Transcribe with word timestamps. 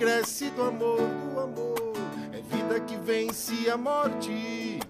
cresce 0.00 0.48
do 0.52 0.62
amor, 0.62 0.98
do 0.98 1.40
amor. 1.40 1.92
É 2.32 2.40
vida 2.40 2.80
que 2.80 2.96
vence 2.96 3.68
a 3.68 3.76
morte, 3.76 4.80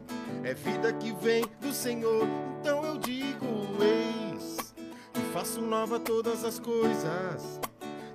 é 0.44 0.54
vida 0.54 0.92
que 0.92 1.12
vem 1.14 1.44
do 1.60 1.72
Senhor. 1.72 2.28
Então 2.60 2.84
eu 2.84 2.96
digo, 2.96 3.44
eis, 3.82 4.72
que 5.12 5.20
faço 5.32 5.60
nova 5.60 5.98
todas 5.98 6.44
as 6.44 6.60
coisas. 6.60 7.60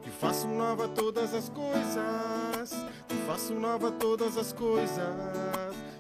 Que 0.02 0.10
faço 0.10 0.48
nova 0.48 0.88
todas 0.88 1.34
as 1.34 1.50
coisas. 1.50 2.72
Que 3.10 3.16
faço 3.28 3.54
nova 3.54 3.92
todas 3.92 4.38
as 4.38 4.54
coisas. 4.54 4.98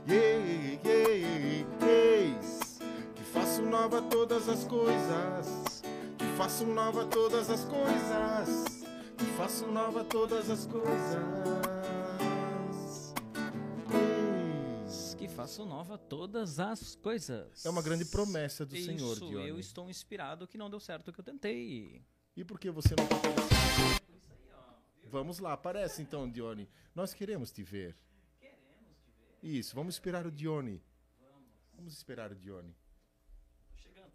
Yeah, 0.08 0.46
yeah, 0.86 1.68
eis, 1.86 2.80
que 3.16 3.24
faço 3.34 3.62
nova 3.64 4.02
todas 4.04 4.48
as 4.48 4.64
coisas. 4.64 5.84
Que 6.18 6.26
faço 6.38 6.66
nova 6.66 7.04
todas 7.04 7.50
as 7.50 7.66
coisas. 7.66 8.85
Que 9.18 9.26
faço 9.38 9.66
nova 9.68 10.04
todas 10.04 10.50
as 10.50 10.66
coisas. 10.66 11.24
Eis. 14.86 15.16
Que 15.18 15.28
faço 15.28 15.66
nova 15.66 15.98
todas 15.98 16.60
as 16.60 16.96
coisas. 16.96 17.66
É 17.66 17.70
uma 17.70 17.82
grande 17.82 18.06
promessa 18.06 18.66
do 18.66 18.76
Isso, 18.76 18.86
Senhor, 18.86 19.20
Dione. 19.20 19.48
eu 19.48 19.60
estou 19.60 19.90
inspirado 19.90 20.48
que 20.48 20.58
não 20.58 20.70
deu 20.70 20.80
certo 20.80 21.10
o 21.10 21.14
que 21.14 21.20
eu 21.20 21.24
tentei. 21.24 22.04
E 22.36 22.44
por 22.44 22.60
que 22.60 22.70
você 22.70 22.96
não 22.96 23.06
aparecendo? 23.06 24.06
Vamos 25.10 25.40
lá, 25.40 25.54
aparece 25.54 26.02
então, 26.02 26.30
Dione. 26.30 26.68
Nós 26.94 27.14
queremos 27.14 27.52
te 27.52 27.64
ver. 27.64 27.96
Queremos 28.40 28.98
te 29.04 29.12
ver. 29.42 29.58
Isso, 29.60 29.74
vamos 29.76 29.96
esperar 29.96 30.26
o 30.26 30.32
Dione. 30.32 30.84
Vamos 31.74 31.94
esperar 31.94 32.32
o 32.32 32.36
Dione. 32.36 32.76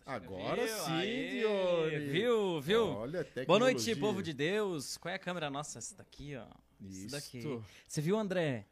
Agora 0.07 0.67
chegando. 0.67 0.85
sim, 0.87 0.93
Aê, 0.93 1.31
Dione. 1.41 2.07
Viu, 2.11 2.61
viu? 2.61 2.87
Olha, 2.89 3.27
Boa 3.47 3.59
noite, 3.59 3.95
povo 3.97 4.23
de 4.23 4.33
Deus. 4.33 4.97
Qual 4.97 5.13
é 5.13 5.15
a 5.15 5.19
câmera 5.19 5.51
nossa? 5.51 5.79
Essa 5.79 5.95
daqui, 5.97 6.35
ó. 6.37 6.47
Isso 6.81 7.11
daqui. 7.13 7.43
Você 7.87 8.01
viu, 8.01 8.17
André, 8.19 8.67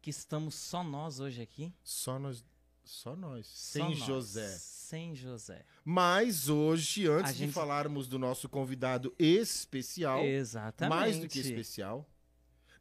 que 0.00 0.10
estamos 0.10 0.54
só 0.54 0.82
nós 0.82 1.20
hoje 1.20 1.40
aqui? 1.42 1.72
Só 1.82 2.18
nós, 2.18 2.44
só 2.82 3.14
nós, 3.14 3.46
Só 3.46 3.72
sem 3.78 3.82
nós. 3.90 3.98
José. 3.98 4.48
Sem 4.48 5.14
José. 5.14 5.64
Mas 5.84 6.48
hoje, 6.48 7.06
antes 7.06 7.30
A 7.30 7.32
de 7.32 7.38
gente- 7.40 7.52
falarmos 7.52 8.08
do 8.08 8.18
nosso 8.18 8.48
convidado 8.48 9.14
especial, 9.18 10.24
Exatamente. 10.24 10.90
mais 10.98 11.18
do 11.18 11.28
que 11.28 11.38
especial, 11.38 12.08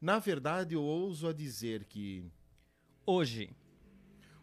na 0.02 0.20
verdade 0.20 0.76
eu 0.76 0.84
ouso 0.84 1.28
a 1.28 1.34
dizer 1.34 1.86
que 1.86 2.26
Hoje, 3.06 3.50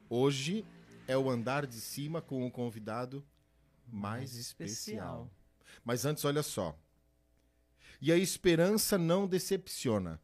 hoje 0.09 0.65
é 1.09 1.17
o 1.17 1.31
andar 1.31 1.67
de 1.67 1.77
cima 1.77 2.21
com 2.21 2.47
o 2.47 2.51
convidado 2.51 3.25
mais, 3.93 4.35
especial. 4.35 5.31
Mas 5.85 6.05
antes, 6.05 6.25
olha 6.25 6.43
só. 6.43 6.79
E 8.01 8.11
a 8.11 8.17
esperança 8.17 8.97
não 8.97 9.27
decepciona. 9.27 10.21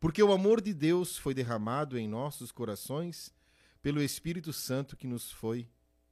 Porque 0.00 0.22
o 0.22 0.32
amor 0.32 0.60
de 0.60 0.74
Deus 0.74 1.16
foi 1.16 1.32
derramado 1.32 1.96
em 1.96 2.08
nossos 2.08 2.52
corações 2.52 3.32
pelo 3.80 4.02
Espírito 4.02 4.52
Santo 4.52 4.96
que 4.96 5.06
nos 5.06 5.30
foi 5.30 5.68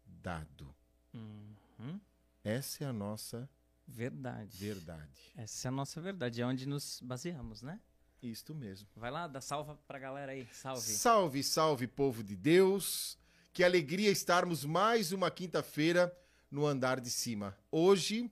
dado. 0.06 0.74
Uhum. 1.12 2.00
Essa 2.44 2.84
é 2.84 2.86
a 2.86 2.92
nossa 2.92 3.48
verdade. 3.86 4.56
verdade. 4.56 5.32
Essa 5.36 5.66
é 5.66 5.70
a 5.70 5.72
nossa 5.72 6.00
verdade, 6.00 6.40
é 6.40 6.46
onde 6.46 6.66
nos 6.66 7.00
baseamos, 7.02 7.62
né? 7.62 7.80
Isto 8.22 8.54
mesmo. 8.54 8.88
Vai 8.94 9.10
lá, 9.10 9.26
dá 9.26 9.40
salva 9.40 9.76
pra 9.86 9.98
galera 9.98 10.32
aí. 10.32 10.46
Salve. 10.52 10.80
Salve, 10.80 11.42
salve, 11.42 11.86
povo 11.86 12.22
de 12.22 12.36
Deus. 12.36 13.18
Que 13.52 13.64
alegria 13.64 14.10
estarmos 14.10 14.64
mais 14.64 15.12
uma 15.12 15.30
quinta-feira 15.30 16.16
no 16.52 16.66
andar 16.66 17.00
de 17.00 17.10
cima. 17.10 17.56
Hoje, 17.70 18.30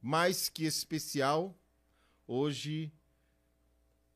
mais 0.00 0.50
que 0.50 0.66
especial, 0.66 1.58
hoje, 2.26 2.92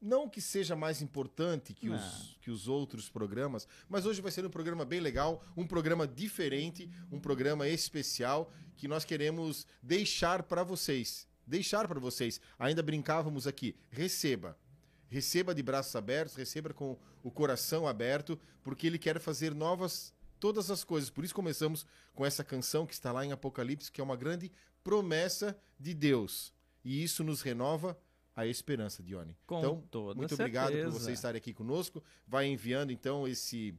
não 0.01 0.29
que 0.29 0.41
seja 0.41 0.77
mais 0.77 1.01
importante 1.01 1.73
que 1.73 1.89
os, 1.89 2.37
que 2.43 2.51
os 2.51 2.69
outros 2.69 3.09
programas, 3.09 3.67
mas 3.89 4.05
hoje 4.05 4.21
vai 4.21 4.31
ser 4.31 4.45
um 4.45 4.51
programa 4.51 4.85
bem 4.85 5.01
legal, 5.01 5.43
um 5.57 5.67
programa 5.67 6.07
diferente, 6.07 6.91
um 7.11 7.19
programa 7.19 7.67
especial 7.67 8.53
que 8.77 8.87
nós 8.87 9.05
queremos 9.05 9.67
deixar 9.83 10.43
para 10.43 10.63
vocês. 10.63 11.27
Deixar 11.47 11.89
para 11.89 11.99
vocês. 11.99 12.41
Ainda 12.59 12.83
brincávamos 12.83 13.47
aqui. 13.47 13.75
Receba. 13.89 14.59
Receba 15.09 15.55
de 15.55 15.63
braços 15.63 15.95
abertos, 15.97 16.35
receba 16.35 16.75
com 16.75 16.99
o 17.23 17.31
coração 17.31 17.87
aberto, 17.87 18.39
porque 18.63 18.87
ele 18.87 18.99
quer 18.99 19.21
fazer 19.21 19.55
novas 19.55 20.13
todas 20.39 20.71
as 20.71 20.85
coisas. 20.85 21.11
Por 21.11 21.25
isso 21.25 21.35
começamos 21.35 21.87
com 22.15 22.25
essa 22.25 22.45
canção 22.45 22.87
que 22.87 22.95
está 22.95 23.13
lá 23.13 23.25
em 23.25 23.33
Apocalipse, 23.33 23.91
que 23.91 24.01
é 24.01 24.05
uma 24.05 24.17
grande 24.17 24.51
promessa 24.83 25.59
de 25.79 25.95
Deus. 25.95 26.53
E 26.85 27.03
isso 27.03 27.25
nos 27.25 27.43
renova 27.43 27.99
a 28.35 28.47
esperança, 28.47 29.03
Dione. 29.03 29.37
Com 29.47 29.59
então, 29.59 30.15
muito 30.15 30.35
obrigado 30.35 30.73
por 30.73 30.75
certeza. 30.75 30.99
você 30.99 31.13
estar 31.13 31.35
aqui 31.35 31.53
conosco. 31.53 32.03
Vai 32.27 32.47
enviando 32.47 32.93
então 32.93 33.27
esse 33.27 33.75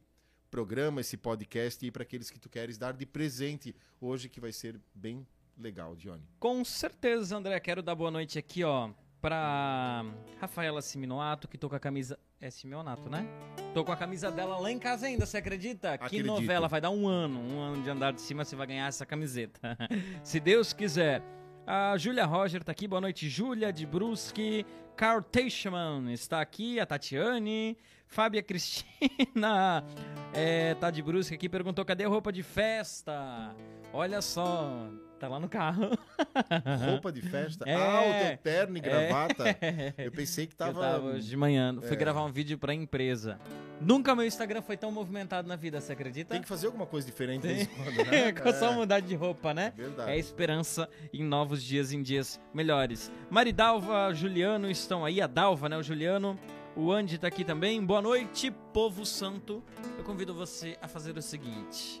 programa, 0.50 1.00
esse 1.00 1.16
podcast 1.16 1.84
aí 1.84 1.90
para 1.90 2.02
aqueles 2.02 2.30
que 2.30 2.38
tu 2.38 2.48
queres 2.48 2.76
dar 2.76 2.92
de 2.92 3.06
presente 3.06 3.74
hoje, 4.00 4.28
que 4.28 4.40
vai 4.40 4.52
ser 4.52 4.80
bem 4.94 5.26
legal, 5.56 5.94
Dione. 5.94 6.24
Com 6.38 6.64
certeza, 6.64 7.36
André. 7.36 7.58
Quero 7.60 7.82
dar 7.82 7.94
boa 7.94 8.10
noite 8.10 8.38
aqui, 8.38 8.64
ó, 8.64 8.90
pra 9.20 10.04
Rafaela 10.40 10.80
Siminoato, 10.80 11.48
que 11.48 11.58
tô 11.58 11.68
com 11.68 11.76
a 11.76 11.80
camisa. 11.80 12.18
É 12.40 12.50
Simeonato, 12.50 13.10
né? 13.10 13.26
Tô 13.74 13.84
com 13.84 13.90
a 13.90 13.96
camisa 13.96 14.30
dela 14.30 14.58
lá 14.58 14.70
em 14.70 14.78
casa 14.78 15.06
ainda, 15.06 15.26
você 15.26 15.38
acredita? 15.38 15.98
Que 15.98 16.04
Acredito. 16.04 16.26
novela? 16.26 16.68
Vai 16.68 16.80
dar 16.80 16.90
um 16.90 17.06
ano. 17.08 17.40
Um 17.40 17.60
ano 17.60 17.82
de 17.82 17.90
andar 17.90 18.12
de 18.12 18.20
cima, 18.20 18.44
você 18.44 18.54
vai 18.54 18.66
ganhar 18.66 18.86
essa 18.86 19.04
camiseta. 19.04 19.76
Se 20.22 20.38
Deus 20.38 20.72
quiser. 20.72 21.22
A 21.66 21.96
Júlia 21.98 22.24
Roger 22.24 22.64
tá 22.64 22.72
aqui, 22.72 22.88
boa 22.88 23.00
noite, 23.00 23.28
Júlia 23.28 23.72
de 23.72 23.84
Brusque. 23.84 24.64
Carl 24.96 25.20
Teichmann 25.20 26.10
está 26.12 26.40
aqui, 26.40 26.80
a 26.80 26.86
Tatiane. 26.86 27.76
Fábia 28.06 28.42
Cristina 28.42 29.84
é, 30.32 30.74
tá 30.74 30.90
de 30.90 31.02
Brusque 31.02 31.34
aqui, 31.34 31.46
perguntou 31.46 31.84
cadê 31.84 32.04
a 32.04 32.08
roupa 32.08 32.32
de 32.32 32.42
festa? 32.42 33.54
Olha 33.92 34.22
só, 34.22 34.88
tá 35.18 35.28
lá 35.28 35.38
no 35.40 35.48
carro. 35.48 35.90
Roupa 36.90 37.10
de 37.12 37.20
festa, 37.22 37.64
É. 37.68 37.74
ah, 37.74 38.02
o 38.02 38.26
teu 38.28 38.38
terno 38.38 38.76
e 38.76 38.80
É. 38.80 38.82
gravata. 38.82 39.44
Eu 39.98 40.12
pensei 40.12 40.46
que 40.46 40.54
Eu 40.54 40.58
tava... 40.58 40.80
tava 40.80 41.06
hoje 41.08 41.28
de 41.28 41.36
manhã, 41.36 41.76
fui 41.80 41.92
É. 41.92 41.96
gravar 41.96 42.24
um 42.24 42.30
vídeo 42.32 42.56
pra 42.58 42.72
empresa. 42.72 43.38
Nunca 43.80 44.14
meu 44.14 44.24
Instagram 44.24 44.62
foi 44.62 44.76
tão 44.76 44.90
movimentado 44.90 45.46
na 45.48 45.56
vida, 45.56 45.80
você 45.80 45.92
acredita? 45.92 46.30
Tem 46.34 46.42
que 46.42 46.48
fazer 46.48 46.66
alguma 46.66 46.86
coisa 46.86 47.06
diferente 47.06 47.42
Tem. 47.46 47.66
quando, 47.66 48.10
né? 48.10 48.32
Com 48.32 48.52
só 48.52 48.70
É, 48.72 48.74
mudar 48.74 49.00
de 49.00 49.14
roupa, 49.14 49.52
né? 49.54 49.72
Verdade. 49.76 50.10
É 50.10 50.18
esperança 50.18 50.88
em 51.12 51.22
novos 51.24 51.62
dias, 51.62 51.92
em 51.92 52.02
dias 52.02 52.40
melhores. 52.52 53.10
Maridalva, 53.30 54.12
Juliano 54.14 54.70
estão 54.70 55.04
aí, 55.04 55.20
a 55.20 55.26
Dalva, 55.26 55.68
né? 55.68 55.76
O 55.76 55.82
Juliano. 55.82 56.38
O 56.76 56.92
Andy 56.92 57.18
tá 57.18 57.26
aqui 57.26 57.44
também. 57.44 57.84
Boa 57.84 58.00
noite, 58.00 58.52
povo 58.72 59.04
santo. 59.04 59.62
Eu 59.96 60.04
convido 60.04 60.32
você 60.32 60.76
a 60.80 60.86
fazer 60.86 61.16
o 61.16 61.22
seguinte. 61.22 62.00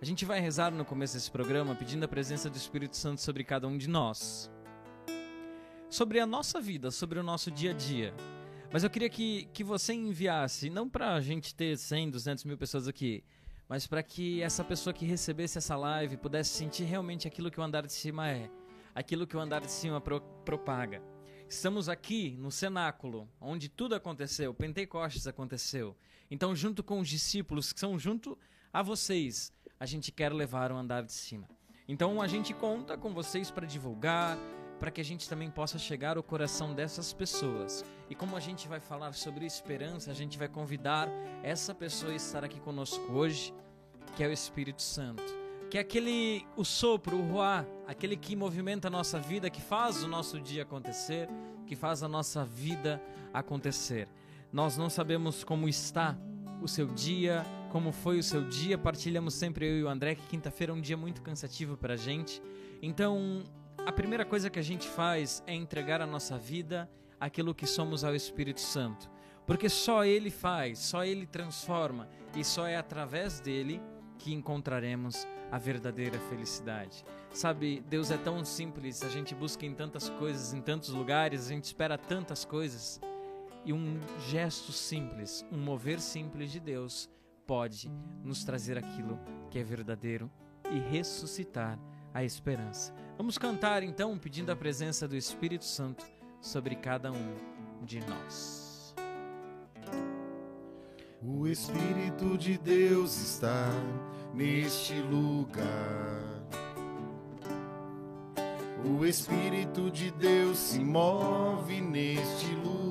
A 0.00 0.04
gente 0.04 0.24
vai 0.24 0.40
rezar 0.40 0.70
no 0.70 0.84
começo 0.84 1.14
desse 1.14 1.30
programa 1.30 1.74
pedindo 1.74 2.04
a 2.04 2.08
presença 2.08 2.50
do 2.50 2.56
Espírito 2.56 2.96
Santo 2.96 3.20
sobre 3.20 3.42
cada 3.44 3.66
um 3.66 3.76
de 3.78 3.88
nós. 3.88 4.50
Sobre 5.88 6.20
a 6.20 6.26
nossa 6.26 6.60
vida, 6.60 6.90
sobre 6.90 7.18
o 7.18 7.22
nosso 7.22 7.50
dia 7.50 7.70
a 7.70 7.74
dia. 7.74 8.12
Mas 8.72 8.82
eu 8.82 8.90
queria 8.90 9.08
que, 9.08 9.48
que 9.52 9.62
você 9.62 9.94
enviasse, 9.94 10.68
não 10.68 10.88
pra 10.88 11.20
gente 11.20 11.54
ter 11.54 11.78
100, 11.78 12.10
200 12.10 12.44
mil 12.44 12.58
pessoas 12.58 12.88
aqui, 12.88 13.22
mas 13.68 13.86
para 13.86 14.02
que 14.02 14.42
essa 14.42 14.64
pessoa 14.64 14.92
que 14.92 15.06
recebesse 15.06 15.58
essa 15.58 15.76
live 15.76 16.16
pudesse 16.16 16.50
sentir 16.50 16.84
realmente 16.84 17.26
aquilo 17.28 17.50
que 17.50 17.60
o 17.60 17.62
andar 17.62 17.86
de 17.86 17.92
cima 17.92 18.28
é, 18.28 18.50
aquilo 18.94 19.26
que 19.26 19.36
o 19.36 19.40
andar 19.40 19.60
de 19.60 19.70
cima 19.70 20.00
pro- 20.00 20.20
propaga. 20.44 21.00
Estamos 21.48 21.88
aqui 21.88 22.36
no 22.38 22.50
cenáculo, 22.50 23.28
onde 23.40 23.68
tudo 23.68 23.94
aconteceu, 23.94 24.52
Pentecostes 24.52 25.26
aconteceu. 25.26 25.96
Então, 26.30 26.54
junto 26.54 26.82
com 26.82 26.98
os 26.98 27.08
discípulos 27.08 27.72
que 27.72 27.78
são 27.78 27.96
junto 27.96 28.36
a 28.74 28.82
vocês, 28.82 29.52
a 29.78 29.86
gente 29.86 30.10
quer 30.10 30.32
levar 30.32 30.72
o 30.72 30.76
andar 30.76 31.04
de 31.04 31.12
cima. 31.12 31.48
Então, 31.86 32.20
a 32.20 32.26
gente 32.26 32.52
conta 32.52 32.98
com 32.98 33.14
vocês 33.14 33.48
para 33.48 33.64
divulgar, 33.64 34.36
para 34.80 34.90
que 34.90 35.00
a 35.00 35.04
gente 35.04 35.28
também 35.28 35.48
possa 35.48 35.78
chegar 35.78 36.16
ao 36.16 36.24
coração 36.24 36.74
dessas 36.74 37.12
pessoas. 37.12 37.84
E 38.10 38.16
como 38.16 38.36
a 38.36 38.40
gente 38.40 38.66
vai 38.66 38.80
falar 38.80 39.12
sobre 39.12 39.46
esperança, 39.46 40.10
a 40.10 40.14
gente 40.14 40.36
vai 40.36 40.48
convidar 40.48 41.08
essa 41.40 41.72
pessoa 41.72 42.10
a 42.10 42.16
estar 42.16 42.42
aqui 42.42 42.58
conosco 42.58 43.12
hoje, 43.12 43.54
que 44.16 44.24
é 44.24 44.26
o 44.26 44.32
Espírito 44.32 44.82
Santo. 44.82 45.22
Que 45.70 45.78
é 45.78 45.80
aquele, 45.80 46.44
o 46.56 46.64
sopro, 46.64 47.16
o 47.16 47.30
ruá, 47.30 47.64
aquele 47.86 48.16
que 48.16 48.34
movimenta 48.34 48.88
a 48.88 48.90
nossa 48.90 49.20
vida, 49.20 49.48
que 49.48 49.60
faz 49.60 50.02
o 50.02 50.08
nosso 50.08 50.40
dia 50.40 50.64
acontecer, 50.64 51.28
que 51.64 51.76
faz 51.76 52.02
a 52.02 52.08
nossa 52.08 52.44
vida 52.44 53.00
acontecer. 53.32 54.08
Nós 54.52 54.76
não 54.76 54.90
sabemos 54.90 55.44
como 55.44 55.68
está 55.68 56.18
o 56.60 56.66
seu 56.66 56.88
dia, 56.88 57.46
como 57.74 57.90
foi 57.90 58.20
o 58.20 58.22
seu 58.22 58.40
dia, 58.40 58.78
partilhamos 58.78 59.34
sempre 59.34 59.66
eu 59.66 59.78
e 59.80 59.82
o 59.82 59.88
André, 59.88 60.14
que 60.14 60.24
quinta-feira 60.28 60.72
é 60.72 60.76
um 60.76 60.80
dia 60.80 60.96
muito 60.96 61.20
cansativo 61.20 61.76
pra 61.76 61.96
gente. 61.96 62.40
Então, 62.80 63.42
a 63.84 63.90
primeira 63.90 64.24
coisa 64.24 64.48
que 64.48 64.60
a 64.60 64.62
gente 64.62 64.86
faz 64.86 65.42
é 65.44 65.56
entregar 65.56 66.00
a 66.00 66.06
nossa 66.06 66.38
vida, 66.38 66.88
aquilo 67.18 67.52
que 67.52 67.66
somos 67.66 68.04
ao 68.04 68.14
Espírito 68.14 68.60
Santo. 68.60 69.10
Porque 69.44 69.68
só 69.68 70.04
Ele 70.04 70.30
faz, 70.30 70.78
só 70.78 71.04
Ele 71.04 71.26
transforma 71.26 72.08
e 72.36 72.44
só 72.44 72.64
é 72.64 72.76
através 72.76 73.40
dele 73.40 73.82
que 74.20 74.32
encontraremos 74.32 75.26
a 75.50 75.58
verdadeira 75.58 76.20
felicidade. 76.30 77.04
Sabe, 77.32 77.82
Deus 77.90 78.12
é 78.12 78.16
tão 78.16 78.44
simples, 78.44 79.02
a 79.02 79.08
gente 79.08 79.34
busca 79.34 79.66
em 79.66 79.74
tantas 79.74 80.08
coisas, 80.10 80.54
em 80.54 80.60
tantos 80.60 80.90
lugares, 80.90 81.46
a 81.46 81.48
gente 81.48 81.64
espera 81.64 81.98
tantas 81.98 82.44
coisas. 82.44 83.00
E 83.64 83.72
um 83.72 83.98
gesto 84.28 84.70
simples, 84.70 85.44
um 85.50 85.58
mover 85.58 85.98
simples 85.98 86.52
de 86.52 86.60
Deus 86.60 87.12
pode 87.46 87.90
nos 88.22 88.44
trazer 88.44 88.78
aquilo 88.78 89.18
que 89.50 89.58
é 89.58 89.62
verdadeiro 89.62 90.30
e 90.70 90.78
ressuscitar 90.78 91.78
a 92.12 92.24
esperança. 92.24 92.94
Vamos 93.16 93.38
cantar 93.38 93.82
então, 93.82 94.16
pedindo 94.18 94.50
a 94.50 94.56
presença 94.56 95.06
do 95.06 95.16
Espírito 95.16 95.64
Santo 95.64 96.06
sobre 96.40 96.76
cada 96.76 97.10
um 97.10 97.34
de 97.82 98.00
nós. 98.00 98.94
O 101.22 101.46
Espírito 101.48 102.36
de 102.36 102.58
Deus 102.58 103.16
está 103.16 103.70
neste 104.34 104.94
lugar. 105.00 106.34
O 108.84 109.06
Espírito 109.06 109.90
de 109.90 110.10
Deus 110.10 110.58
se 110.58 110.80
move 110.80 111.80
neste 111.80 112.54
lugar. 112.56 112.83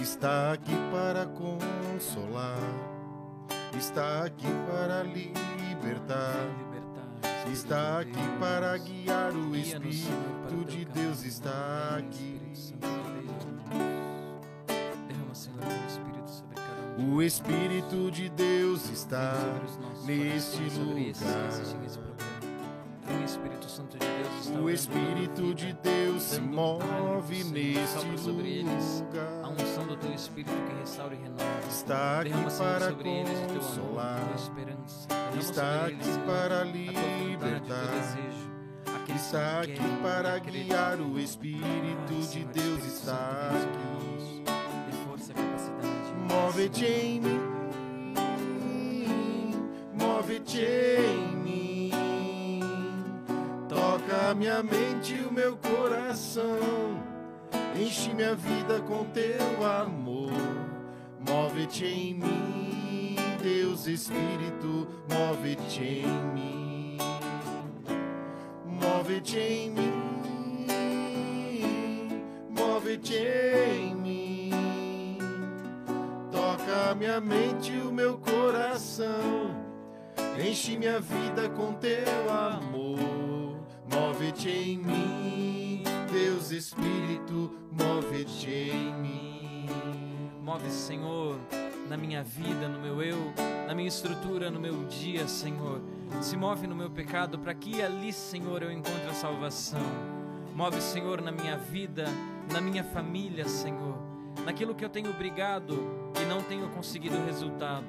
Está 0.00 0.52
aqui 0.52 0.72
para 0.90 1.26
consolar, 1.26 2.58
está 3.76 4.24
aqui 4.24 4.46
para 4.66 5.02
libertar. 5.02 6.46
Está 7.52 7.98
aqui 8.00 8.38
para 8.38 8.76
guiar 8.78 9.32
o 9.32 9.56
Espírito 9.56 10.64
de 10.66 10.84
Deus 10.84 11.24
está 11.24 11.96
aqui. 11.98 12.40
O 16.98 17.22
Espírito 17.22 18.10
de 18.10 18.28
Deus 18.30 18.88
está 18.90 19.34
neste 20.06 20.62
lugar. 20.78 22.09
O 24.62 24.70
Espírito 24.70 25.54
de 25.54 25.72
Deus 25.74 26.22
se 26.22 26.40
move 26.40 27.44
neste 27.44 28.06
lugar. 28.28 29.42
A 29.42 29.48
unção 29.48 29.86
do 29.86 29.96
teu 29.96 30.12
Espírito 30.12 30.52
que 30.52 30.80
restaura 30.80 31.14
e 31.14 31.18
renova. 31.18 31.44
Está 31.68 32.20
aqui 32.20 32.30
para 32.30 32.92
consolar. 33.54 34.20
Está 35.38 35.86
aqui 35.86 36.18
para 36.26 36.64
libertar. 36.64 38.18
Está 39.14 39.60
aqui 39.60 39.80
para 40.02 40.38
guiar 40.38 41.00
o 41.00 41.18
Espírito 41.18 42.14
de 42.30 42.44
Deus 42.44 42.84
está 42.84 43.50
aqui. 43.50 43.90
Move-te 46.28 46.84
em 46.84 47.20
mim, 47.20 47.40
move-te 49.94 50.60
em 50.60 51.36
mim. 51.36 51.49
Toca 54.10 54.34
minha 54.34 54.60
mente 54.60 55.14
e 55.14 55.20
o 55.20 55.32
meu 55.32 55.56
coração. 55.56 57.00
Enche 57.80 58.12
minha 58.12 58.34
vida 58.34 58.80
com 58.80 59.04
teu 59.04 59.64
amor. 59.64 60.32
Move-te 61.20 61.84
em 61.84 62.14
mim, 62.14 63.14
Deus 63.40 63.86
Espírito, 63.86 64.88
move-te 65.08 66.02
em 66.04 66.08
mim. 66.34 66.98
Move-te 68.66 69.38
em 69.38 69.70
mim, 69.70 70.66
move-te 72.50 73.14
em 73.14 73.94
mim. 73.94 75.18
Toca 76.32 76.96
minha 76.96 77.20
mente 77.20 77.72
e 77.72 77.80
o 77.80 77.92
meu 77.92 78.18
coração. 78.18 79.54
Enche 80.44 80.76
minha 80.76 80.98
vida 80.98 81.48
com 81.50 81.74
teu 81.74 82.28
amor. 82.28 82.89
Move-te 83.92 84.48
em 84.48 84.78
mim, 84.78 85.82
Deus 86.12 86.52
Espírito, 86.52 87.50
move-te 87.72 88.48
em 88.48 88.94
mim. 88.94 89.66
Move, 90.42 90.70
Senhor, 90.70 91.40
na 91.88 91.96
minha 91.96 92.22
vida, 92.22 92.68
no 92.68 92.78
meu 92.78 93.02
eu, 93.02 93.18
na 93.66 93.74
minha 93.74 93.88
estrutura, 93.88 94.50
no 94.50 94.60
meu 94.60 94.84
dia, 94.84 95.26
Senhor. 95.26 95.80
Se 96.20 96.36
move 96.36 96.66
no 96.66 96.74
meu 96.74 96.88
pecado 96.88 97.38
para 97.38 97.52
que 97.52 97.82
ali, 97.82 98.12
Senhor, 98.12 98.62
eu 98.62 98.70
encontre 98.70 99.08
a 99.08 99.14
salvação. 99.14 99.80
Move, 100.54 100.80
Senhor, 100.80 101.20
na 101.20 101.32
minha 101.32 101.56
vida, 101.56 102.04
na 102.52 102.60
minha 102.60 102.84
família, 102.84 103.48
Senhor. 103.48 103.98
Naquilo 104.44 104.74
que 104.74 104.84
eu 104.84 104.88
tenho 104.88 105.12
brigado 105.14 105.74
e 106.20 106.24
não 106.26 106.42
tenho 106.42 106.68
conseguido 106.68 107.16
resultado. 107.24 107.84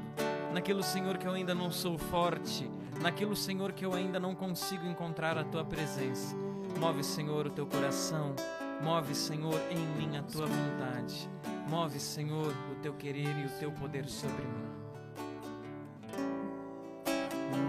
Naquilo, 0.51 0.81
Senhor, 0.81 1.17
que 1.17 1.27
eu 1.27 1.31
ainda 1.31 1.53
não 1.53 1.71
sou 1.71 1.97
forte. 1.97 2.69
Naquilo, 3.01 3.35
Senhor, 3.35 3.71
que 3.73 3.85
eu 3.85 3.93
ainda 3.93 4.19
não 4.19 4.35
consigo 4.35 4.85
encontrar 4.85 5.37
a 5.37 5.43
tua 5.43 5.65
presença. 5.65 6.35
Move, 6.79 7.03
Senhor, 7.03 7.47
o 7.47 7.49
teu 7.49 7.65
coração. 7.65 8.35
Move, 8.81 9.15
Senhor, 9.15 9.59
em 9.71 9.85
mim 9.97 10.17
a 10.17 10.23
tua 10.23 10.45
vontade. 10.45 11.29
Move, 11.67 11.99
Senhor, 11.99 12.53
o 12.71 12.75
teu 12.81 12.93
querer 12.93 13.35
e 13.37 13.45
o 13.45 13.59
teu 13.59 13.71
poder 13.71 14.07
sobre 14.07 14.43
mim. 14.43 14.71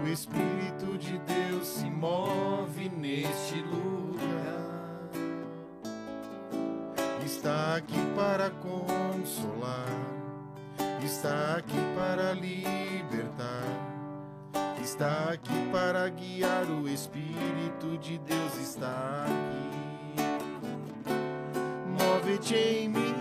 O 0.03 0.07
Espírito 0.07 0.97
de 0.97 1.17
Deus 1.19 1.67
se 1.67 1.89
move 1.89 2.89
neste 2.89 3.61
lugar. 3.61 4.53
Está 7.25 7.77
aqui 7.77 7.99
para 8.15 8.49
consolar, 8.49 9.87
está 11.03 11.55
aqui 11.57 11.77
para 11.95 12.33
libertar, 12.33 13.63
está 14.83 15.31
aqui 15.31 15.69
para 15.71 16.09
guiar. 16.09 16.65
O 16.69 16.87
Espírito 16.87 17.97
de 17.99 18.17
Deus 18.19 18.57
está 18.59 19.25
aqui. 19.25 19.63
Move-te 21.97 22.55
em 22.55 22.89
mim, 22.89 23.15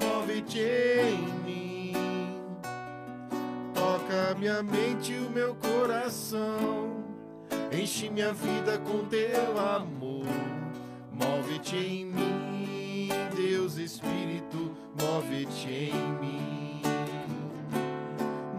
move-te 0.00 0.60
em 0.60 1.18
mim. 1.44 1.92
Toca 3.74 4.34
minha 4.38 4.62
mente 4.62 5.12
e 5.12 5.18
o 5.18 5.30
meu 5.30 5.54
coração. 5.54 7.04
Enche 7.72 8.10
minha 8.10 8.32
vida 8.32 8.78
com 8.78 9.04
teu 9.06 9.58
amor. 9.58 10.26
Move-te 11.12 11.76
em 11.76 12.04
mim, 12.06 13.08
Deus 13.34 13.76
Espírito, 13.76 14.76
move-te 15.00 15.68
em 15.68 15.94
mim. 16.20 16.57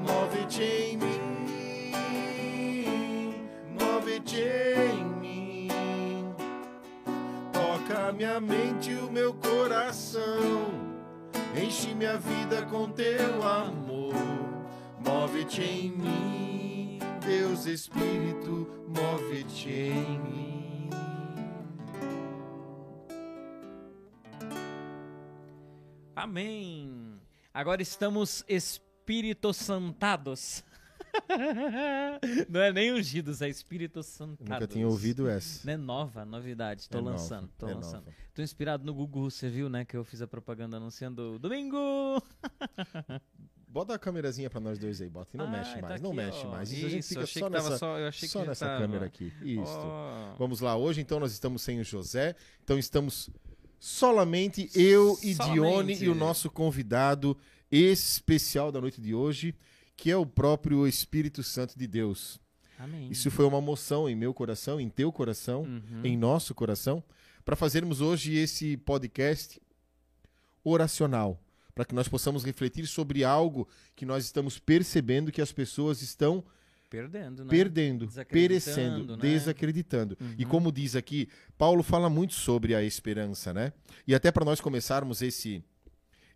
Move-te 0.09 0.63
em 0.63 0.97
mim, 0.97 1.93
move-te 3.79 4.41
em 4.41 5.05
mim. 5.21 5.67
Toca 7.53 8.11
minha 8.11 8.39
mente 8.39 8.89
e 8.89 8.95
o 8.95 9.11
meu 9.11 9.35
coração. 9.35 10.71
Enche 11.55 11.93
minha 11.93 12.17
vida 12.17 12.63
com 12.63 12.89
teu 12.89 13.43
amor. 13.43 14.15
Move-te 14.99 15.61
em 15.61 15.91
mim, 15.91 16.99
Deus 17.23 17.67
Espírito, 17.67 18.67
move-te 18.87 19.69
em 19.69 20.19
mim. 20.19 20.89
Amém. 26.15 27.19
Agora 27.53 27.81
estamos 27.81 28.43
Espírito 29.09 29.51
Santados. 29.53 30.63
Não 32.47 32.61
é 32.61 32.71
nem 32.71 32.93
ungidos, 32.93 33.41
é 33.41 33.49
Espírito 33.49 34.03
Santados. 34.03 34.47
Nunca 34.47 34.67
tinha 34.67 34.87
ouvido 34.87 35.27
essa. 35.27 35.65
Não 35.65 35.73
é 35.73 35.77
nova, 35.77 36.23
novidade. 36.23 36.87
Tô 36.87 36.99
É 36.99 37.01
nova, 37.01 37.17
lançando, 37.17 37.49
tô 37.57 37.67
é 37.67 37.73
lançando. 37.73 38.05
nova. 38.05 38.13
Tô 38.35 38.43
inspirado 38.43 38.85
no 38.85 38.93
Google, 38.93 39.27
você 39.31 39.49
viu, 39.49 39.67
né? 39.67 39.83
Que 39.83 39.97
eu 39.97 40.03
fiz 40.03 40.21
a 40.21 40.27
propaganda 40.27 40.77
anunciando 40.77 41.39
domingo. 41.39 41.75
Bota 43.67 43.95
a 43.95 43.99
câmerazinha 43.99 44.47
pra 44.47 44.59
nós 44.59 44.77
dois 44.77 45.01
aí, 45.01 45.09
bota. 45.09 45.29
E 45.33 45.37
não 45.37 45.45
Ah, 45.45 45.49
mexe 45.51 45.75
tá 45.75 45.81
mais, 45.87 46.01
não 46.01 46.09
aqui, 46.11 46.17
mexe 46.17 46.45
ó. 46.45 46.49
mais. 46.51 46.71
Isso, 46.71 46.85
a 46.85 46.89
gente 46.89 47.07
fica 47.07 47.25
só 47.27 47.49
nessa, 47.49 47.77
só, 47.77 47.95
só 48.11 48.45
nessa 48.45 48.65
tava. 48.65 48.81
câmera 48.81 49.05
aqui. 49.05 49.31
Isso. 49.43 49.61
Ó. 49.75 50.35
Vamos 50.39 50.59
lá, 50.59 50.75
hoje 50.75 51.01
então 51.01 51.19
nós 51.19 51.31
estamos 51.31 51.61
sem 51.61 51.79
o 51.79 51.83
José, 51.83 52.35
então 52.63 52.77
estamos 52.79 53.29
solamente 53.79 54.69
eu 54.75 55.17
e 55.23 55.35
Solamente. 55.35 55.53
Dione 55.53 55.97
e 56.03 56.09
o 56.09 56.15
nosso 56.15 56.49
convidado 56.49 57.37
especial 57.71 58.71
da 58.71 58.79
noite 58.81 58.99
de 59.01 59.13
hoje, 59.13 59.55
que 59.95 60.09
é 60.09 60.17
o 60.17 60.25
próprio 60.25 60.88
Espírito 60.88 61.43
Santo 61.43 61.77
de 61.77 61.85
Deus. 61.88 62.39
Amém. 62.77 63.09
Isso 63.11 63.29
foi 63.29 63.45
uma 63.45 63.59
moção 63.59 64.09
em 64.09 64.15
meu 64.15 64.33
coração, 64.33 64.79
em 64.79 64.89
teu 64.89 65.11
coração, 65.11 65.63
Uhum. 65.63 66.01
em 66.03 66.17
nosso 66.17 66.55
coração, 66.55 67.03
para 67.43 67.55
fazermos 67.55 67.99
hoje 67.99 68.35
esse 68.35 68.77
podcast 68.77 69.61
oracional, 70.63 71.41
para 71.73 71.85
que 71.85 71.95
nós 71.95 72.07
possamos 72.07 72.43
refletir 72.43 72.85
sobre 72.88 73.23
algo 73.23 73.67
que 73.95 74.05
nós 74.05 74.25
estamos 74.25 74.59
percebendo 74.59 75.31
que 75.31 75.41
as 75.41 75.51
pessoas 75.51 76.01
estão 76.01 76.43
Perdendo, 76.89 77.43
né? 77.45 77.49
perdendo, 77.51 78.09
perecendo, 78.29 79.15
né? 79.15 79.21
desacreditando. 79.21 80.17
E 80.39 80.43
Uhum. 80.43 80.49
como 80.49 80.71
diz 80.71 80.95
aqui, 80.95 81.29
Paulo 81.57 81.83
fala 81.83 82.09
muito 82.09 82.33
sobre 82.33 82.73
a 82.73 82.81
esperança, 82.83 83.53
né? 83.53 83.71
E 84.07 84.15
até 84.15 84.31
para 84.31 84.43
nós 84.43 84.59
começarmos 84.59 85.21
esse 85.21 85.63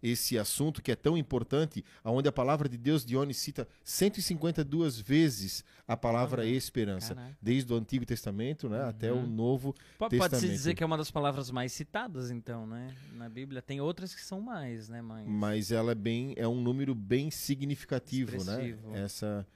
esse 0.03 0.37
assunto 0.37 0.81
que 0.81 0.91
é 0.91 0.95
tão 0.95 1.17
importante, 1.17 1.83
aonde 2.03 2.27
a 2.27 2.31
palavra 2.31 2.67
de 2.69 2.77
Deus, 2.77 3.05
Dionis 3.05 3.37
cita 3.37 3.65
152 3.83 4.99
vezes 4.99 5.63
a 5.87 5.95
palavra 5.97 6.41
Olha, 6.41 6.49
esperança, 6.49 7.15
Caraca. 7.15 7.37
desde 7.41 7.71
o 7.73 7.75
Antigo 7.77 8.05
Testamento, 8.05 8.67
né, 8.69 8.83
até 8.83 9.11
o 9.11 9.15
Uhum. 9.15 9.27
Novo. 9.27 9.73
Pode-se 9.97 10.19
Testamento. 10.19 10.51
dizer 10.51 10.75
que 10.75 10.83
é 10.83 10.85
uma 10.85 10.97
das 10.97 11.09
palavras 11.09 11.49
mais 11.49 11.71
citadas, 11.71 12.29
então, 12.29 12.67
né? 12.67 12.93
Na 13.13 13.29
Bíblia. 13.29 13.61
Tem 13.61 13.79
outras 13.79 14.13
que 14.13 14.21
são 14.21 14.41
mais, 14.41 14.89
né? 14.89 15.01
Mas... 15.01 15.27
Mas 15.27 15.71
ela 15.71 15.93
é 15.93 15.95
bem 15.95 16.33
é 16.37 16.47
um 16.47 16.61
número 16.61 16.93
bem 16.93 17.31
significativo, 17.31 18.35
Expressivo. 18.35 18.89
né? 18.91 19.03
Essa 19.03 19.47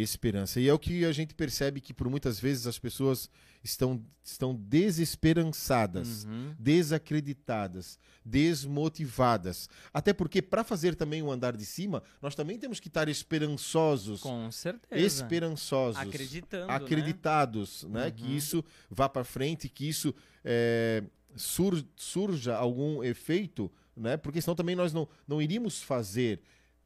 esperança. 0.00 0.60
E 0.60 0.68
é 0.68 0.72
o 0.72 0.78
que 0.78 1.04
a 1.04 1.12
gente 1.12 1.34
percebe 1.34 1.80
que 1.80 1.92
por 1.92 2.08
muitas 2.08 2.40
vezes 2.40 2.66
as 2.66 2.78
pessoas 2.78 3.28
estão 3.62 4.02
estão 4.24 4.54
desesperançadas. 4.54 6.24
Uhum. 6.24 6.54
desacreditadas, 6.58 7.98
desmotivadas. 8.24 9.68
Até 9.92 10.12
porque, 10.12 10.40
para 10.40 10.64
fazer 10.64 10.94
também 10.94 11.22
o 11.22 11.30
andar 11.30 11.56
de 11.56 11.64
cima, 11.64 12.02
nós 12.20 12.34
também 12.34 12.58
temos 12.58 12.80
que 12.80 12.88
estar 12.88 13.08
esperançosos. 13.08 14.20
Com 14.20 14.50
certeza. 14.50 15.04
Esperançosos. 15.04 16.00
Acreditando, 16.00 16.66
né? 16.68 16.74
acreditados, 16.74 17.84
né? 17.84 18.06
Uhum. 18.06 18.10
Que 18.12 18.36
isso 18.36 18.64
vá 18.90 19.08
para 19.08 19.24
frente, 19.24 19.68
que 19.68 19.88
isso 19.88 20.14
é, 20.44 21.02
sur- 21.36 21.84
surja 21.96 22.54
algum 22.56 23.02
efeito, 23.02 23.70
né? 23.96 24.16
Porque 24.16 24.40
senão 24.40 24.54
também 24.54 24.76
nós 24.76 24.92
não, 24.92 25.08
não 25.26 25.40
iríamos 25.42 25.82
fazer. 25.82 26.40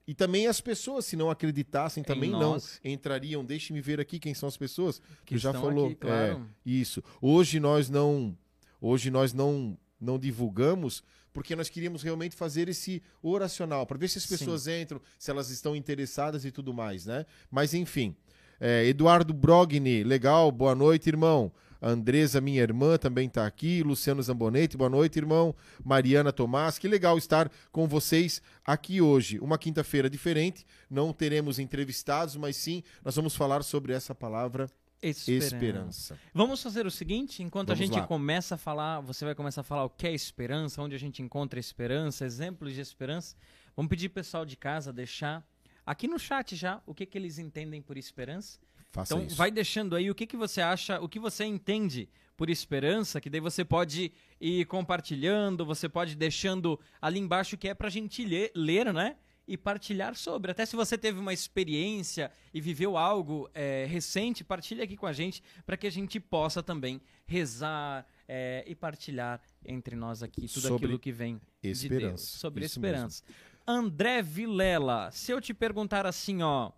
E 0.06 0.14
também 0.14 0.46
as 0.46 0.60
pessoas, 0.60 1.04
se 1.04 1.16
não 1.16 1.30
acreditassem, 1.30 2.02
também 2.02 2.30
não 2.30 2.56
entrariam. 2.84 3.44
Deixe-me 3.44 3.80
ver 3.80 4.00
aqui 4.00 4.18
quem 4.18 4.34
são 4.34 4.48
as 4.48 4.56
pessoas. 4.56 5.02
Que 5.24 5.36
já 5.36 5.52
falou. 5.52 5.86
aqui, 5.86 5.96
claro. 5.96 6.42
É, 6.64 6.70
isso. 6.70 7.02
Hoje 7.20 7.58
nós 7.58 7.90
não, 7.90 8.36
hoje 8.80 9.10
nós 9.10 9.32
não, 9.32 9.76
não 10.00 10.18
divulgamos 10.18 11.02
porque 11.32 11.54
nós 11.54 11.68
queríamos 11.68 12.02
realmente 12.02 12.34
fazer 12.34 12.66
esse 12.66 13.02
oracional 13.22 13.84
para 13.84 13.98
ver 13.98 14.08
se 14.08 14.16
as 14.16 14.24
Sim. 14.24 14.38
pessoas 14.38 14.66
entram, 14.66 14.98
se 15.18 15.30
elas 15.30 15.50
estão 15.50 15.76
interessadas 15.76 16.46
e 16.46 16.50
tudo 16.50 16.72
mais, 16.72 17.04
né? 17.04 17.26
Mas 17.50 17.74
enfim, 17.74 18.16
é, 18.58 18.86
Eduardo 18.86 19.34
Brogni, 19.34 20.02
legal, 20.02 20.50
boa 20.50 20.74
noite, 20.74 21.10
irmão. 21.10 21.52
Andresa, 21.80 22.40
minha 22.40 22.62
irmã, 22.62 22.96
também 22.96 23.26
está 23.28 23.46
aqui. 23.46 23.82
Luciano 23.82 24.22
Zambonetti, 24.22 24.76
boa 24.76 24.90
noite, 24.90 25.18
irmão. 25.18 25.54
Mariana 25.84 26.32
Tomás, 26.32 26.78
que 26.78 26.88
legal 26.88 27.18
estar 27.18 27.50
com 27.70 27.86
vocês 27.86 28.40
aqui 28.64 29.00
hoje. 29.00 29.38
Uma 29.38 29.58
quinta-feira 29.58 30.08
diferente, 30.08 30.66
não 30.90 31.12
teremos 31.12 31.58
entrevistados, 31.58 32.36
mas 32.36 32.56
sim 32.56 32.82
nós 33.04 33.14
vamos 33.14 33.34
falar 33.36 33.62
sobre 33.62 33.92
essa 33.92 34.14
palavra 34.14 34.68
Esperança. 35.02 35.54
esperança. 35.54 36.18
Vamos 36.32 36.62
fazer 36.62 36.86
o 36.86 36.90
seguinte, 36.90 37.42
enquanto 37.42 37.70
a 37.70 37.74
Vamos 37.74 37.86
gente 37.88 38.00
lá. 38.00 38.06
começa 38.06 38.54
a 38.54 38.58
falar, 38.58 39.00
você 39.00 39.24
vai 39.24 39.34
começar 39.34 39.60
a 39.60 39.64
falar 39.64 39.84
o 39.84 39.90
que 39.90 40.06
é 40.06 40.12
esperança, 40.12 40.80
onde 40.82 40.94
a 40.94 40.98
gente 40.98 41.22
encontra 41.22 41.60
esperança, 41.60 42.24
exemplos 42.24 42.72
de 42.72 42.80
esperança. 42.80 43.36
Vamos 43.76 43.90
pedir 43.90 44.08
pessoal 44.08 44.46
de 44.46 44.56
casa 44.56 44.92
deixar 44.92 45.46
aqui 45.84 46.08
no 46.08 46.18
chat 46.18 46.56
já 46.56 46.80
o 46.86 46.94
que, 46.94 47.04
que 47.04 47.18
eles 47.18 47.38
entendem 47.38 47.82
por 47.82 47.96
esperança. 47.98 48.58
Faça 48.96 49.14
Então 49.14 49.26
isso. 49.26 49.36
vai 49.36 49.50
deixando 49.50 49.94
aí 49.94 50.10
o 50.10 50.14
que, 50.14 50.26
que 50.26 50.36
você 50.36 50.60
acha, 50.60 50.98
o 51.00 51.08
que 51.08 51.18
você 51.20 51.44
entende 51.44 52.08
por 52.36 52.50
esperança, 52.50 53.20
que 53.20 53.30
daí 53.30 53.40
você 53.40 53.64
pode 53.64 54.10
ir 54.40 54.64
compartilhando, 54.66 55.64
você 55.64 55.88
pode 55.88 56.12
ir 56.12 56.16
deixando 56.16 56.78
ali 57.00 57.18
embaixo 57.20 57.56
que 57.56 57.68
é 57.68 57.74
pra 57.74 57.88
gente 57.88 58.24
ler, 58.24 58.50
ler 58.54 58.92
né? 58.92 59.16
E 59.48 59.56
partilhar 59.56 60.16
sobre. 60.16 60.50
Até 60.50 60.66
se 60.66 60.74
você 60.74 60.98
teve 60.98 61.20
uma 61.20 61.32
experiência 61.32 62.32
e 62.52 62.60
viveu 62.60 62.96
algo 62.96 63.48
é, 63.54 63.86
recente, 63.88 64.42
partilhe 64.42 64.82
aqui 64.82 64.96
com 64.96 65.06
a 65.06 65.12
gente 65.12 65.40
para 65.64 65.76
que 65.76 65.86
a 65.86 65.90
gente 65.90 66.18
possa 66.18 66.64
também 66.64 67.00
rezar 67.26 68.04
é, 68.26 68.64
e 68.66 68.74
partilhar 68.74 69.40
entre 69.64 69.94
nós 69.94 70.20
aqui 70.20 70.48
tudo 70.48 70.60
Sobre 70.62 70.74
aquilo 70.86 70.98
que 70.98 71.12
vem 71.12 71.34
de 71.36 71.40
Deus. 71.62 71.82
esperança. 71.84 72.38
Sobre 72.38 72.64
Isso 72.64 72.78
esperança. 72.78 73.22
André 73.64 74.20
Vilela, 74.20 75.10
se 75.12 75.30
eu 75.30 75.40
te 75.40 75.54
perguntar 75.54 76.06
assim, 76.06 76.42
ó, 76.42 76.72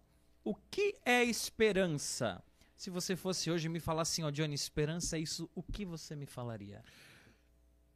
o 0.49 0.55
que 0.71 0.95
é 1.05 1.23
esperança? 1.23 2.43
Se 2.75 2.89
você 2.89 3.15
fosse 3.15 3.51
hoje 3.51 3.69
me 3.69 3.81
falar 3.81 4.03
assim, 4.03 4.23
ó, 4.23 4.31
Johnny, 4.31 4.55
esperança 4.55 5.19
é 5.19 5.21
isso, 5.21 5.47
o 5.55 5.63
que 5.63 5.85
você 5.85 6.17
me 6.17 6.25
falaria? 6.25 6.83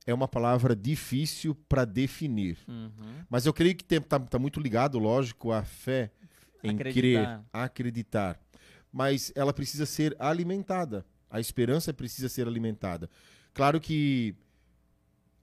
É 0.06 0.12
uma 0.12 0.28
palavra 0.28 0.76
difícil 0.76 1.54
para 1.54 1.86
definir. 1.86 2.58
Uhum. 2.68 3.24
Mas 3.30 3.46
eu 3.46 3.54
creio 3.54 3.74
que 3.74 3.86
está 3.94 4.38
muito 4.38 4.60
ligado, 4.60 4.98
lógico, 4.98 5.50
à 5.50 5.62
fé 5.62 6.10
em 6.62 6.74
Acreditar. 6.74 7.00
crer, 7.00 7.40
acreditar. 7.50 8.40
Mas 8.92 9.32
ela 9.34 9.54
precisa 9.54 9.86
ser 9.86 10.14
alimentada. 10.18 11.06
A 11.30 11.40
esperança 11.40 11.94
precisa 11.94 12.28
ser 12.28 12.46
alimentada. 12.46 13.08
Claro 13.54 13.80
que 13.80 14.34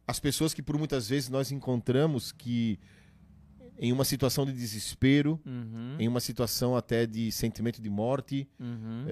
as 0.05 0.19
pessoas 0.19 0.53
que 0.53 0.61
por 0.61 0.77
muitas 0.77 1.09
vezes 1.09 1.27
nós 1.27 1.51
encontramos 1.51 2.31
que 2.31 2.79
em 3.81 3.91
uma 3.93 4.03
situação 4.03 4.45
de 4.45 4.51
desespero, 4.51 5.39
Uhum. 5.45 5.95
em 5.97 6.07
uma 6.07 6.19
situação 6.19 6.75
até 6.75 7.05
de 7.05 7.31
sentimento 7.31 7.81
de 7.81 7.89
morte, 7.89 8.47
Uhum. 8.59 9.05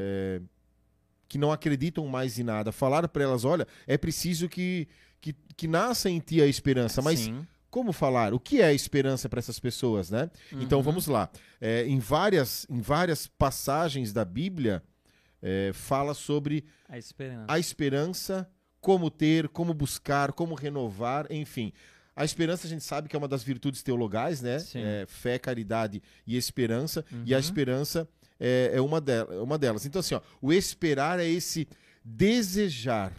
que 1.27 1.37
não 1.37 1.51
acreditam 1.51 2.05
mais 2.07 2.37
em 2.39 2.43
nada, 2.43 2.71
falar 2.71 3.07
para 3.07 3.23
elas, 3.23 3.43
olha, 3.45 3.67
é 3.85 3.97
preciso 3.97 4.47
que, 4.47 4.87
que, 5.19 5.33
que 5.55 5.67
nasça 5.67 6.09
em 6.09 6.19
ti 6.19 6.41
a 6.41 6.47
esperança, 6.47 7.01
mas 7.01 7.19
Sim. 7.19 7.45
como 7.69 7.91
falar? 7.91 8.33
O 8.33 8.39
que 8.39 8.61
é 8.61 8.65
a 8.65 8.73
esperança 8.73 9.27
para 9.27 9.39
essas 9.39 9.59
pessoas, 9.59 10.09
né? 10.09 10.29
Então 10.53 10.79
Uhum. 10.79 10.83
vamos 10.83 11.07
lá. 11.07 11.29
É, 11.59 11.85
em, 11.85 11.99
várias, 11.99 12.65
em 12.69 12.79
várias 12.81 13.27
passagens 13.27 14.13
da 14.13 14.23
Bíblia, 14.23 14.81
é, 15.41 15.71
fala 15.73 16.13
sobre 16.13 16.63
A 16.89 16.97
esperança. 16.97 17.45
a 17.47 17.59
esperança, 17.59 18.49
como 18.79 19.09
ter, 19.11 19.49
como 19.49 19.73
buscar, 19.73 20.31
como 20.31 20.55
renovar, 20.55 21.27
enfim. 21.29 21.73
A 22.17 22.25
esperança 22.25 22.65
a 22.65 22.69
gente 22.69 22.83
sabe 22.83 23.07
que 23.07 23.15
é 23.15 23.19
uma 23.19 23.27
das 23.27 23.43
virtudes 23.43 23.83
teologais, 23.83 24.41
né? 24.41 24.57
É, 24.73 25.05
fé, 25.07 25.37
caridade 25.37 26.01
e 26.25 26.35
esperança. 26.35 27.05
E 27.25 27.33
a 27.33 27.37
Uhum. 27.37 27.41
esperança 27.41 28.09
é, 28.39 28.71
é 28.73 28.81
uma, 28.81 28.99
del- 28.99 29.31
é 29.31 29.39
uma 29.41 29.57
delas. 29.57 29.85
Então, 29.85 29.99
assim, 29.99 30.15
ó, 30.15 30.21
o 30.41 30.51
esperar 30.51 31.19
é 31.19 31.27
esse 31.27 31.67
desejar. 32.03 33.13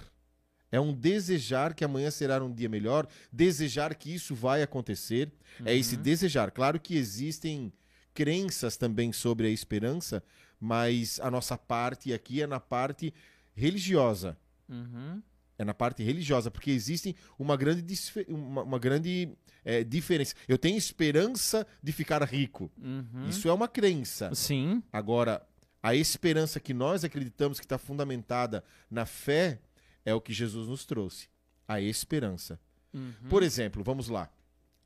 É 0.70 0.78
um 0.78 0.92
desejar 0.92 1.72
que 1.74 1.84
amanhã 1.84 2.10
será 2.10 2.44
um 2.44 2.52
dia 2.52 2.68
melhor, 2.68 3.06
desejar 3.32 3.94
que 3.94 4.12
isso 4.14 4.34
vai 4.34 4.62
acontecer. 4.62 5.32
É 5.64 5.74
esse 5.74 5.96
Uhum. 5.96 6.02
desejar. 6.02 6.50
Claro 6.50 6.78
que 6.78 6.94
existem 6.96 7.72
crenças 8.12 8.76
também 8.76 9.12
sobre 9.12 9.46
a 9.46 9.50
esperança, 9.50 10.22
mas 10.60 11.20
a 11.20 11.30
nossa 11.30 11.56
parte 11.56 12.12
aqui 12.12 12.42
é 12.42 12.46
na 12.46 12.60
parte 12.60 13.14
religiosa. 13.54 14.36
Uhum. 14.68 15.22
É 15.58 15.64
na 15.64 15.74
parte 15.74 16.02
religiosa, 16.04 16.50
porque 16.50 16.70
existe 16.70 17.16
uma 17.38 17.56
grande, 17.56 17.84
uma, 18.28 18.62
uma 18.62 18.78
grande 18.78 19.28
é, 19.64 19.82
diferença. 19.82 20.34
Eu 20.46 20.56
tenho 20.56 20.78
esperança 20.78 21.66
de 21.82 21.92
ficar 21.92 22.22
rico. 22.22 22.70
Uhum. 22.80 23.28
Isso 23.28 23.48
é 23.48 23.52
uma 23.52 23.66
crença. 23.66 24.32
Sim. 24.34 24.82
Agora, 24.92 25.44
a 25.82 25.94
esperança 25.94 26.60
que 26.60 26.72
nós 26.72 27.04
acreditamos 27.04 27.58
que 27.58 27.66
está 27.66 27.76
fundamentada 27.76 28.62
na 28.90 29.04
fé 29.04 29.60
é 30.04 30.14
o 30.14 30.20
que 30.20 30.32
Jesus 30.32 30.68
nos 30.68 30.84
trouxe. 30.84 31.28
A 31.66 31.80
esperança. 31.80 32.60
Uhum. 32.94 33.12
Por 33.28 33.42
exemplo, 33.42 33.82
vamos 33.82 34.08
lá. 34.08 34.30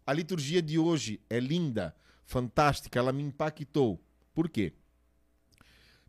A 0.07 0.13
liturgia 0.13 0.61
de 0.61 0.79
hoje 0.79 1.21
é 1.31 1.39
linda, 1.39 1.95
fantástica, 2.25 2.99
ela 2.99 3.13
me 3.13 3.23
impactou. 3.23 4.03
Por 4.35 4.49
quê? 4.49 4.73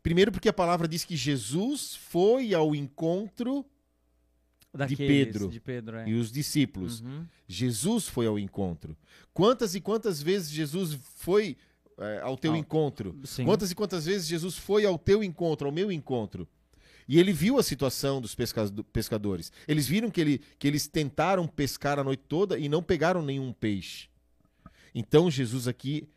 Primeiro, 0.01 0.31
porque 0.31 0.49
a 0.49 0.53
palavra 0.53 0.87
diz 0.87 1.05
que 1.05 1.15
Jesus 1.15 1.95
foi 1.95 2.53
ao 2.53 2.75
encontro 2.75 3.65
Daqueles, 4.73 4.97
Pedro. 5.27 5.49
De 5.49 5.59
Pedro, 5.59 5.97
é. 5.97 6.09
e 6.09 6.13
os 6.15 6.31
discípulos. 6.31 7.01
Uhum. 7.01 7.25
Jesus 7.47 8.07
foi 8.07 8.25
ao 8.25 8.39
encontro. 8.39 8.97
Quantas 9.33 9.75
e 9.75 9.81
quantas 9.81 10.21
vezes 10.21 10.49
Jesus 10.49 10.93
foi 11.15 11.55
é, 11.99 12.21
ao 12.21 12.35
teu 12.37 12.55
encontro? 12.55 13.19
Sim. 13.23 13.45
Quantas 13.45 13.69
e 13.71 13.75
quantas 13.75 14.05
vezes 14.05 14.27
Jesus 14.27 14.57
foi 14.57 14.83
ao 14.85 14.97
teu 14.97 15.23
encontro, 15.23 15.67
ao 15.67 15.71
meu 15.73 15.91
encontro? 15.91 16.47
E 17.07 17.19
ele 17.19 17.31
viu 17.33 17.59
a 17.59 17.63
situação 17.63 18.19
dos 18.21 18.33
pesca- 18.33 18.69
do- 18.69 18.83
pescadores. 18.83 19.51
Eles 19.67 19.85
viram 19.87 20.09
que, 20.09 20.21
ele- 20.21 20.41
que 20.57 20.67
eles 20.67 20.87
tentaram 20.87 21.45
pescar 21.47 21.99
a 21.99 22.03
noite 22.03 22.23
toda 22.27 22.57
e 22.57 22.67
não 22.69 22.81
pegaram 22.81 23.21
nenhum 23.21 23.51
peixe. 23.53 24.07
Então 24.95 25.29
Jesus 25.29 25.67
aqui 25.67 26.07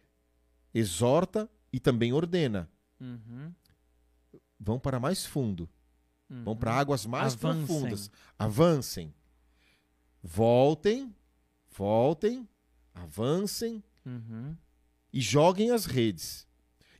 exorta 0.72 1.48
e 1.72 1.80
também 1.80 2.12
ordena: 2.12 2.70
Uhum. 3.00 3.52
vão 4.58 4.78
para 4.78 4.98
mais 5.00 5.26
fundo, 5.26 5.68
vão 6.28 6.52
Uhum. 6.52 6.56
para 6.58 6.74
águas 6.74 7.06
mais 7.06 7.34
Avancem. 7.34 7.66
profundas, 7.66 8.10
avancem, 8.38 9.14
voltem, 10.22 11.14
voltem, 11.76 12.48
avancem 12.94 13.82
Uhum. 14.04 14.56
e 15.12 15.20
joguem 15.20 15.70
as 15.70 15.84
redes. 15.86 16.46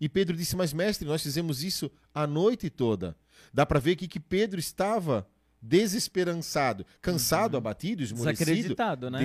E 0.01 0.09
Pedro 0.09 0.37
disse: 0.37 0.57
Mas, 0.57 0.73
mestre, 0.73 1.07
nós 1.07 1.23
fizemos 1.23 1.63
isso 1.65 1.91
a 2.15 2.27
noite 2.27 2.69
toda. 2.69 3.17
Dá 3.53 3.65
para 3.65 3.79
ver 3.81 3.93
aqui 3.93 4.07
que 4.09 4.21
Pedro 4.21 4.59
estava 4.61 5.29
desesperançado, 5.61 6.85
cansado, 7.01 7.55
Uhum. 7.55 7.59
abatido, 7.59 8.03
esmorecido, 8.03 8.45
Desacreditado, 8.51 9.11
né? 9.11 9.19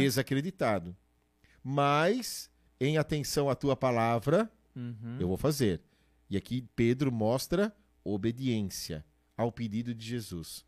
E 6.30 6.38
aqui 6.38 6.62
Pedro 6.76 7.12
mostra 7.12 7.76
obediência 8.04 9.06
ao 9.42 9.52
pedido 9.52 9.94
de 9.94 10.06
Jesus. 10.06 10.66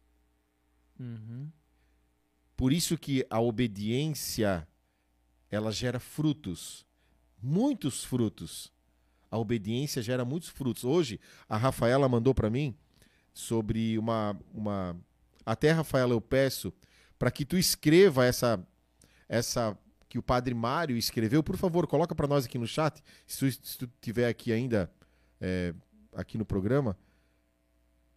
Uhum. 1.00 1.52
Por 2.56 2.72
isso 2.72 2.98
que 2.98 3.26
a 3.30 3.40
obediência 3.40 4.68
ela 5.50 5.72
gera 5.72 6.00
frutos, 6.00 6.86
muitos 7.42 8.04
frutos. 8.04 8.72
A 9.30 9.38
obediência 9.38 10.02
gera 10.02 10.24
muitos 10.24 10.50
frutos. 10.50 10.84
Hoje 10.84 11.20
a 11.48 11.58
Rafaela 11.58 12.08
mandou 12.08 12.34
para 12.34 12.50
mim 12.50 12.76
sobre 13.34 13.98
uma 13.98 14.40
uma 14.54 14.96
até 15.46 15.72
Rafaela 15.72 16.14
eu 16.14 16.22
peço 16.22 16.72
para 17.18 17.32
que 17.32 17.44
tu 17.44 17.58
escreva 17.58 18.26
essa 18.26 18.66
essa 19.28 19.78
que 20.08 20.20
o 20.20 20.24
Padre 20.24 20.54
Mário 20.54 20.96
escreveu, 20.96 21.42
por 21.42 21.58
favor, 21.58 21.88
coloca 21.88 22.14
para 22.14 22.28
nós 22.28 22.46
aqui 22.46 22.60
no 22.60 22.68
chat, 22.68 23.02
se 23.26 23.40
tu, 23.40 23.68
se 23.68 23.78
tu 23.80 23.90
tiver 24.00 24.28
aqui 24.28 24.52
ainda 24.52 24.92
é, 25.42 25.74
aqui 26.14 26.38
no 26.38 26.46
programa, 26.46 26.96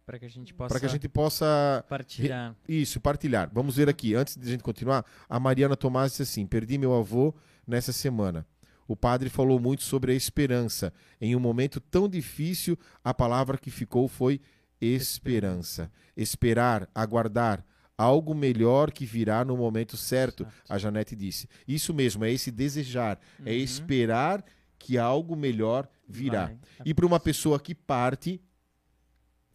Para 0.07 0.17
que 0.17 0.25
a 0.25 0.29
gente 0.29 0.53
possa 0.53 0.79
que 0.79 0.85
a 0.85 0.89
gente 0.89 1.09
possa 1.09 1.83
partilhar. 1.89 2.55
isso, 2.67 2.99
partilhar. 3.01 3.51
Vamos 3.53 3.75
ver 3.75 3.89
aqui, 3.89 4.15
antes 4.15 4.37
de 4.37 4.47
a 4.47 4.51
gente 4.51 4.63
continuar, 4.63 5.05
a 5.29 5.37
Mariana 5.37 5.75
Tomás 5.75 6.11
disse 6.13 6.23
assim: 6.23 6.47
Perdi 6.47 6.77
meu 6.77 6.95
avô 6.95 7.35
nessa 7.67 7.91
semana. 7.91 8.47
O 8.87 8.95
padre 8.95 9.29
falou 9.29 9.59
muito 9.59 9.83
sobre 9.83 10.13
a 10.13 10.15
esperança. 10.15 10.93
Em 11.19 11.35
um 11.35 11.41
momento 11.41 11.81
tão 11.81 12.07
difícil, 12.07 12.79
a 13.03 13.13
palavra 13.13 13.57
que 13.57 13.69
ficou 13.69 14.07
foi 14.07 14.39
esperança. 14.79 15.91
Esperar, 16.15 16.87
aguardar 16.95 17.65
algo 17.97 18.33
melhor 18.33 18.91
que 18.91 19.05
virá 19.05 19.43
no 19.43 19.57
momento 19.57 19.97
certo, 19.97 20.43
Exato. 20.43 20.55
a 20.69 20.77
Janete 20.77 21.15
disse. 21.17 21.49
Isso 21.67 21.93
mesmo, 21.93 22.23
é 22.23 22.31
esse 22.31 22.49
desejar, 22.51 23.19
é 23.45 23.51
Uhum. 23.51 23.57
esperar 23.57 24.43
que 24.79 24.97
algo 24.97 25.35
melhor 25.35 25.87
virá. 26.07 26.45
Vai. 26.45 26.57
E 26.85 26.93
para 26.93 27.05
uma 27.05 27.19
pessoa 27.19 27.59
que 27.59 27.75
parte, 27.75 28.39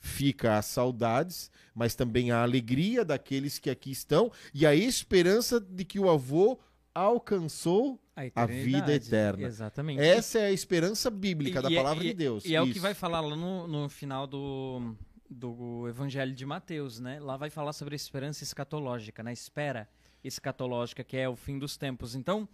fica 0.04 0.58
as 0.58 0.66
saudades, 0.66 1.48
mas 1.72 1.94
também 1.94 2.32
a 2.32 2.42
alegria 2.42 3.04
daqueles 3.04 3.58
que 3.60 3.70
aqui 3.70 3.92
estão 3.92 4.32
e 4.52 4.66
a 4.66 4.74
esperança 4.74 5.60
de 5.60 5.84
que 5.84 6.00
o 6.00 6.10
avô 6.10 6.58
alcançou. 6.92 7.98
a, 8.16 8.42
a 8.42 8.46
vida 8.46 8.92
eterna. 8.92 9.46
Exatamente. 9.46 10.00
Essa 10.02 10.40
é 10.40 10.46
a 10.46 10.52
esperança 10.52 11.08
bíblica 11.08 11.60
E- 11.60 11.62
da 11.62 11.70
e 11.70 11.74
é- 11.74 11.76
palavra 11.82 12.04
e- 12.04 12.08
de 12.08 12.14
Deus. 12.14 12.44
E 12.44 12.54
é 12.54 12.60
o 12.60 12.70
que 12.70 12.78
vai 12.80 12.92
falar 12.94 13.20
lá 13.20 13.34
no, 13.34 13.66
no 13.68 13.88
final 13.88 14.26
do, 14.26 14.94
do 15.30 15.88
Evangelho 15.88 16.34
de 16.34 16.44
Mateus, 16.44 16.98
né? 17.00 17.18
Lá 17.20 17.36
vai 17.38 17.48
falar 17.48 17.72
sobre 17.72 17.94
a 17.94 17.96
esperança 17.96 18.42
escatológica, 18.44 19.22
né? 19.22 19.32
Espera 19.32 19.88
escatológica, 20.22 21.02
que 21.02 21.16
é 21.16 21.28
o 21.28 21.34
fim 21.36 21.58
dos 21.58 21.76
tempos. 21.76 22.14
Então, 22.14 22.46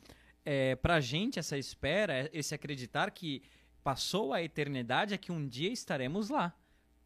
é, 0.44 0.76
pra 0.76 1.00
gente, 1.00 1.38
essa 1.38 1.56
espera, 1.58 2.12
é- 2.12 2.30
esse 2.32 2.54
acreditar 2.54 3.10
que 3.10 3.42
passou 3.82 4.32
a 4.32 4.42
eternidade 4.42 5.14
é 5.14 5.18
que 5.18 5.32
um 5.32 5.46
dia 5.46 5.72
estaremos 5.72 6.28
lá, 6.28 6.54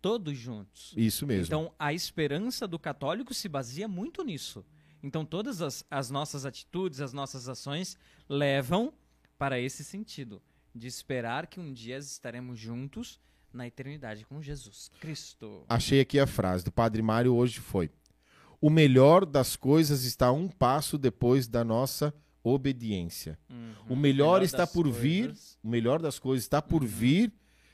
todos 0.03 0.37
juntos. 0.37 0.93
Isso 0.97 1.27
mesmo. 1.27 1.47
Então, 1.47 1.73
a 1.79 1.95
esperança 1.95 2.67
do 2.69 2.79
católico 2.79 3.33
se 3.33 3.49
baseia 3.49 3.89
muito 3.89 4.23
nisso. 4.23 4.65
Então, 5.03 5.25
todas 5.25 5.63
as, 5.63 5.85
as 5.91 6.11
nossas 6.11 6.45
atitudes, 6.45 7.01
as 7.01 7.13
nossas 7.13 7.49
ações 7.49 7.97
levam 8.29 8.93
para 9.39 9.59
esse 9.59 9.83
sentido, 9.83 10.43
de 10.75 10.87
esperar 10.87 11.47
que 11.47 11.59
um 11.61 11.73
dia 11.73 11.97
estaremos 11.99 12.59
juntos 12.59 13.21
na 13.53 13.67
eternidade 13.67 14.25
com 14.25 14.41
Jesus 14.43 14.91
Cristo. 15.01 15.65
Achei 15.69 16.01
aqui 16.01 16.19
a 16.19 16.27
frase 16.27 16.65
do 16.65 16.73
Padre 16.73 17.03
Mário 17.03 17.35
hoje 17.35 17.61
foi: 17.61 17.91
O 18.61 18.71
melhor 18.71 19.27
das 19.27 19.57
coisas 19.57 20.05
está 20.05 20.31
um 20.33 20.49
passo 20.49 20.97
depois 20.97 21.47
da 21.49 21.63
nossa 21.65 22.15
obediência. 22.43 23.39
Uhum. 23.51 23.73
O 23.91 23.97
melhor 23.97 24.43
está 24.43 24.59
das 24.59 24.73
por 24.73 24.89
vir, 24.91 25.27
coisas- 25.27 25.59
o 25.63 25.69
melhor 25.69 26.01
das 26.03 26.19
coisas 26.19 26.45
está 26.45 26.61
por 26.63 26.83
Uhum. 26.83 26.89
vir 26.89 27.33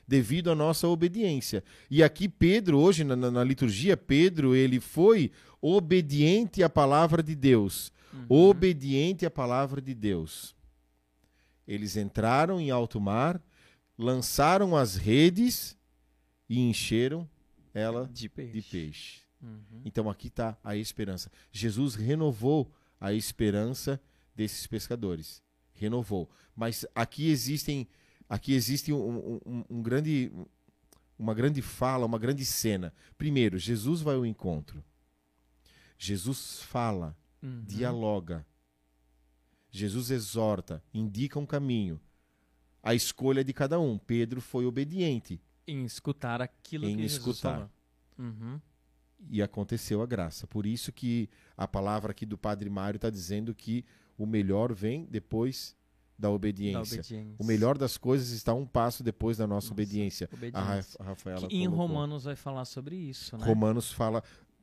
devido 0.09 0.49
à 0.49 0.55
nossa 0.55 0.87
obediência. 0.87 1.63
E 1.89 2.01
aqui 2.01 2.27
Pedro, 2.27 2.79
hoje 2.79 3.03
na, 3.03 3.15
na- 3.15 3.43
liturgia, 3.43 3.95
Pedro, 3.95 4.55
ele 4.55 4.79
foi 4.79 5.31
obediente 5.61 6.63
à 6.63 6.69
palavra 6.69 7.21
de 7.21 7.35
Deus. 7.35 7.91
Uhum. 8.11 8.25
Obediente 8.27 9.23
à 9.23 9.29
palavra 9.29 9.79
de 9.79 9.93
Deus. 9.93 10.55
Eles 11.67 11.95
entraram 11.95 12.59
em 12.59 12.71
alto 12.71 12.99
mar, 12.99 13.39
lançaram 13.95 14.75
as 14.75 14.95
redes 14.95 15.77
e 16.49 16.59
encheram 16.59 17.29
ela 17.71 18.09
de 18.11 18.27
peixe. 18.27 18.51
de 18.53 18.61
peixe. 18.63 19.19
Uhum. 19.39 19.81
Então 19.85 20.09
aqui 20.09 20.27
está 20.27 20.57
a 20.63 20.75
esperança. 20.75 21.31
Jesus 21.51 21.93
renovou 21.93 22.73
a 22.99 23.13
esperança 23.13 24.01
desses 24.35 24.65
pescadores. 24.65 25.39
Renovou. 25.73 26.27
Mas 26.55 26.83
aqui 26.95 27.29
existem, 27.29 27.87
aqui 28.29 28.53
existe 28.53 28.93
um, 28.93 29.39
um- 29.45 29.65
um 29.69 29.81
grande, 29.81 30.31
uma 31.17 31.33
grande 31.33 31.61
fala, 31.61 32.05
uma 32.05 32.19
grande 32.19 32.45
cena. 32.45 32.93
Primeiro, 33.17 33.57
Jesus 33.57 34.01
vai 34.01 34.15
ao 34.15 34.25
encontro. 34.25 34.81
Jesus 35.97 36.61
fala, 36.61 37.17
Uhum. 37.41 37.63
dialoga. 37.65 38.45
Jesus 39.71 40.09
exorta, 40.11 40.83
indica 40.93 41.37
um 41.39 41.45
caminho. 41.45 41.99
A 42.81 42.93
escolha 42.95 43.43
de 43.43 43.53
cada 43.53 43.79
um. 43.79 43.97
Pedro 43.97 44.39
foi 44.41 44.65
obediente 44.65 45.41
Em 45.67 45.83
escutar 45.85 46.41
aquilo 46.41 46.85
Em 46.85 46.95
que 46.95 47.01
Jesus 47.03 47.35
escutar. 47.37 47.69
Uhum. 48.17 48.59
e 49.29 49.41
aconteceu 49.41 50.01
a 50.01 50.05
graça. 50.05 50.47
Por 50.47 50.65
isso 50.65 50.91
que 50.91 51.29
a 51.55 51.67
palavra 51.67 52.11
aqui 52.11 52.25
do 52.25 52.37
Padre 52.37 52.69
Mário 52.69 52.97
está 52.97 53.09
dizendo 53.09 53.53
que 53.53 53.85
o 54.17 54.25
melhor 54.25 54.73
vem 54.73 55.05
depois 55.05 55.75
da 56.19 56.27
Da 56.27 56.33
obediência. 56.35 56.99
obediência. 56.99 57.35
O 57.39 57.45
melhor 57.45 57.77
das 57.77 57.97
coisas 57.97 58.31
está 58.31 58.53
um 58.53 58.65
passo 58.65 59.01
depois 59.03 59.37
da 59.37 59.47
nossa 59.47 59.67
Nossa, 59.67 59.73
obediência. 59.73 60.29
A 60.31 60.35
obediência. 60.35 60.99
A 60.99 61.03
Rafaela 61.05 61.47
Que 61.47 61.55
em 61.55 61.65
colocou. 61.69 61.87
Romanos 61.87 62.23
vai 62.25 62.35
falar 62.35 62.65
sobre 62.65 62.95
isso, 62.97 63.37
né? 63.37 63.45
Romanos 63.45 63.91
fala. 63.91 64.21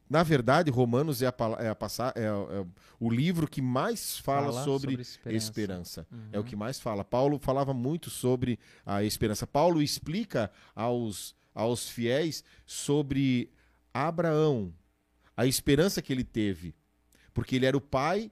Na 0.08 0.22
verdade, 0.22 0.70
Romanos 0.70 1.20
é, 1.22 1.26
a, 1.26 1.34
é, 1.58 1.68
a 1.68 2.12
é, 2.14 2.24
é 2.60 2.66
o 3.00 3.10
livro 3.10 3.48
que 3.48 3.60
mais 3.60 4.18
fala, 4.18 4.62
sobre, 4.62 5.00
esperança. 5.26 6.06
É 6.30 6.36
o 6.38 6.42
Uhum. 6.42 6.46
que 6.46 6.54
mais 6.54 6.78
fala. 6.78 7.02
Paulo 7.02 7.38
falava 7.40 7.72
muito 7.74 8.08
sobre 8.10 8.58
a 8.84 9.02
esperança. 9.02 9.46
Paulo 9.48 9.82
explica 9.82 10.50
aos, 10.76 11.34
aos 11.54 11.88
fiéis 11.88 12.44
sobre 12.64 13.50
Abraão, 13.92 14.72
a 15.36 15.46
esperança 15.46 16.00
que 16.02 16.12
ele 16.12 16.22
teve. 16.24 16.74
Porque 17.34 17.56
ele 17.56 17.66
era 17.66 17.76
o 17.76 17.80
pai 17.80 18.30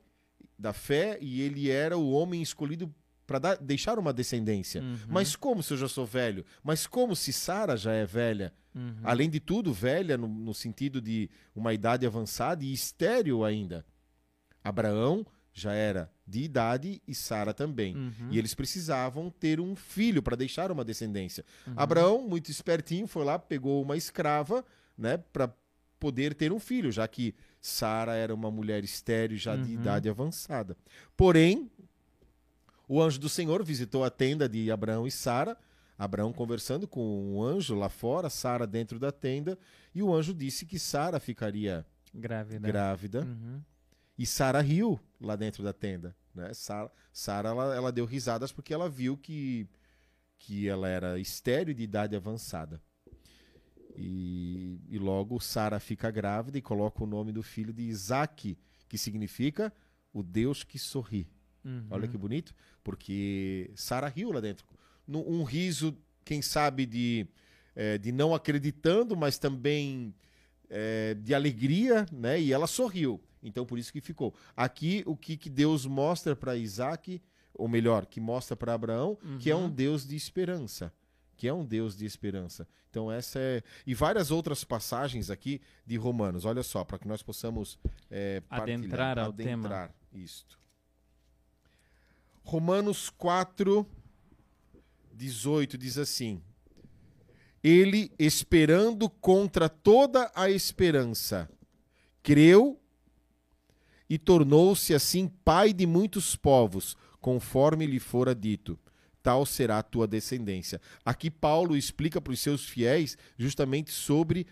da 0.57 0.73
fé 0.73 1.19
e 1.21 1.41
ele 1.41 1.71
era 1.71 1.99
o 1.99 2.13
homem 2.13 2.41
escolhido 2.41 2.95
para 3.27 3.55
deixar 3.57 3.99
uma 3.99 4.13
descendência. 4.13 4.83
Uhum. 4.83 4.97
Mas 5.09 5.35
como 5.37 5.63
se 5.63 5.73
eu 5.73 5.77
já 5.79 5.89
sou 5.89 6.05
velho? 6.07 6.45
Mas 6.63 6.87
como 6.87 7.17
se 7.17 7.33
Sara 7.33 7.77
já 7.77 7.93
é 7.93 8.05
velha? 8.05 8.53
Uhum. 8.75 8.97
Além 9.03 9.31
de 9.31 9.41
tudo, 9.41 9.73
velha 9.73 10.17
no, 10.19 10.27
no 10.29 10.53
sentido 10.53 11.01
de 11.01 11.31
uma 11.55 11.73
idade 11.73 12.05
avançada 12.07 12.65
e 12.65 12.73
estéril 12.73 13.45
ainda. 13.45 13.85
Abraão 14.63 15.25
já 15.53 15.73
era 15.73 16.11
de 16.27 16.43
idade 16.43 17.01
e 17.07 17.15
Sara 17.15 17.55
também. 17.55 17.95
Uhum. 17.95 18.29
E 18.31 18.39
eles 18.39 18.55
precisavam 18.55 19.31
ter 19.31 19.61
um 19.61 19.77
filho 19.77 20.23
para 20.23 20.37
deixar 20.37 20.73
uma 20.73 20.85
descendência. 20.85 21.45
Uhum. 21.67 21.75
Abraão, 21.77 22.29
muito 22.29 22.51
espertinho, 22.51 23.07
foi 23.07 23.25
lá, 23.25 23.39
pegou 23.39 23.81
uma 23.83 23.97
escrava, 23.97 24.65
né, 24.99 25.17
para 25.17 25.53
poder 26.01 26.35
ter 26.35 26.53
um 26.53 26.59
filho, 26.59 26.91
já 26.91 27.07
que 27.07 27.35
Sara 27.61 28.15
era 28.15 28.35
uma 28.35 28.51
mulher 28.51 28.83
estéril 28.85 29.39
já 29.39 29.55
de 29.57 29.75
Uhum. 29.75 29.81
idade 29.81 30.09
avançada. 30.09 30.77
Porém, 31.17 31.71
o 32.95 33.03
anjo 33.03 33.19
do 33.19 33.29
Senhor 33.29 33.65
visitou 33.65 34.05
a 34.05 34.11
tenda 34.11 34.49
de 34.49 34.71
Abraão 34.71 35.05
e 35.05 35.11
Sara. 35.11 35.57
Abraão 35.99 36.33
conversando 36.33 36.87
com 36.87 37.35
um 37.35 37.43
anjo 37.43 37.75
lá 37.75 37.89
fora, 37.89 38.31
Sara 38.31 38.69
dentro 38.69 39.01
da 39.01 39.11
tenda, 39.11 39.59
e 39.93 40.01
o 40.01 40.15
anjo 40.15 40.33
disse 40.33 40.65
que 40.65 40.79
Sara 40.79 41.19
ficaria 41.19 41.85
Grávida. 42.15 42.69
grávida. 42.69 43.21
Uhum. 43.23 43.61
E 44.17 44.25
Sara 44.25 44.61
riu 44.61 45.01
lá 45.21 45.35
dentro 45.35 45.65
da 45.65 45.73
tenda, 45.73 46.15
né? 46.33 46.53
Sara, 47.13 47.49
ela, 47.49 47.75
ela 47.75 47.91
deu 47.91 48.05
risadas 48.05 48.53
porque 48.53 48.73
ela 48.73 48.89
viu 48.89 49.17
que 49.17 49.69
que 50.39 50.69
ela 50.69 50.89
era 50.89 51.19
estéril 51.19 51.73
e 51.73 51.75
de 51.75 51.83
idade 51.83 52.15
avançada. 52.15 52.81
E, 53.97 54.81
e 54.89 54.99
logo 54.99 55.41
Sara 55.41 55.81
fica 55.81 56.11
grávida 56.13 56.59
e 56.59 56.63
coloca 56.63 57.03
o 57.03 57.07
nome 57.07 57.33
do 57.33 57.43
filho 57.43 57.73
de 57.73 57.83
Isaac, 57.83 58.57
que 58.89 58.99
significa 58.99 59.73
o 60.13 60.23
Deus 60.23 60.63
que 60.63 60.79
sorri. 60.79 61.27
Uhum. 61.65 61.87
Olha 61.91 62.07
que 62.07 62.17
bonito, 62.19 62.55
porque 62.83 63.71
Sara 63.75 64.09
riu 64.09 64.31
lá 64.33 64.41
dentro. 64.41 64.67
Um 65.09 65.43
riso, 65.43 65.97
quem 66.25 66.41
sabe, 66.43 66.87
de, 66.87 67.27
eh, 67.75 67.99
de 67.99 68.13
não 68.13 68.35
acreditando, 68.35 69.17
mas 69.17 69.39
também 69.39 70.15
eh, 70.71 71.15
de 71.21 71.35
alegria, 71.35 72.07
né? 72.13 72.41
E 72.41 72.53
ela 72.53 72.67
sorriu. 72.67 73.21
Então, 73.43 73.67
por 73.67 73.79
isso 73.79 73.93
que 73.93 74.01
ficou. 74.01 74.35
Aqui, 74.57 75.03
o 75.07 75.17
que, 75.17 75.37
que 75.37 75.51
Deus 75.51 75.85
mostra 75.85 76.35
para 76.35 76.57
Isaac, 76.57 77.21
ou 77.53 77.69
melhor, 77.69 78.07
que 78.07 78.19
mostra 78.21 78.57
para 78.57 78.73
Abraão, 78.75 79.19
que 79.39 79.51
é 79.51 79.57
um 79.57 79.65
Uhum. 79.65 79.71
Deus 79.71 80.07
de 80.07 80.17
esperança. 80.17 80.93
Que 81.37 81.49
é 81.49 81.53
um 81.53 81.65
Deus 81.65 81.97
de 81.97 82.07
esperança. 82.07 82.67
Então, 82.89 83.11
essa 83.11 83.39
é. 83.39 83.63
E 83.87 83.93
várias 83.93 84.31
outras 84.31 84.65
passagens 84.65 85.29
aqui 85.29 85.61
de 85.85 85.97
Romanos. 85.97 86.45
Olha 86.45 86.63
só, 86.63 86.85
para 86.85 86.99
que 86.99 87.09
nós 87.09 87.23
possamos 87.23 87.79
partilhar, 88.49 88.79
Adentrar 88.79 89.19
ao 89.19 89.33
tema. 89.33 89.91
Isto. 90.13 90.64
Romanos 92.45 93.11
4, 93.11 93.85
18 95.13 95.77
diz 95.77 95.99
assim: 95.99 96.41
ele, 97.65 98.13
esperando 98.19 99.09
contra 99.09 99.71
toda 99.71 100.31
a 100.35 100.51
esperança, 100.51 101.49
creu 102.23 102.79
e 104.09 104.19
tornou-se 104.19 104.95
assim 104.95 105.27
pai 105.27 105.73
de 105.73 105.87
muitos 105.87 106.37
povos, 106.37 106.95
conforme 107.23 107.87
lhe 107.87 107.99
fora 107.99 108.35
dito. 108.35 108.79
Tal 109.23 109.47
será 109.47 109.79
a 109.79 109.83
tua 109.83 110.07
descendência. 110.07 110.79
Aqui 111.03 111.31
Paulo 111.31 111.75
explica 111.75 112.21
para 112.21 112.35
os 112.35 112.41
seus 112.41 112.67
fiéis 112.69 113.17
justamente 113.39 113.91
sobre 113.93 114.47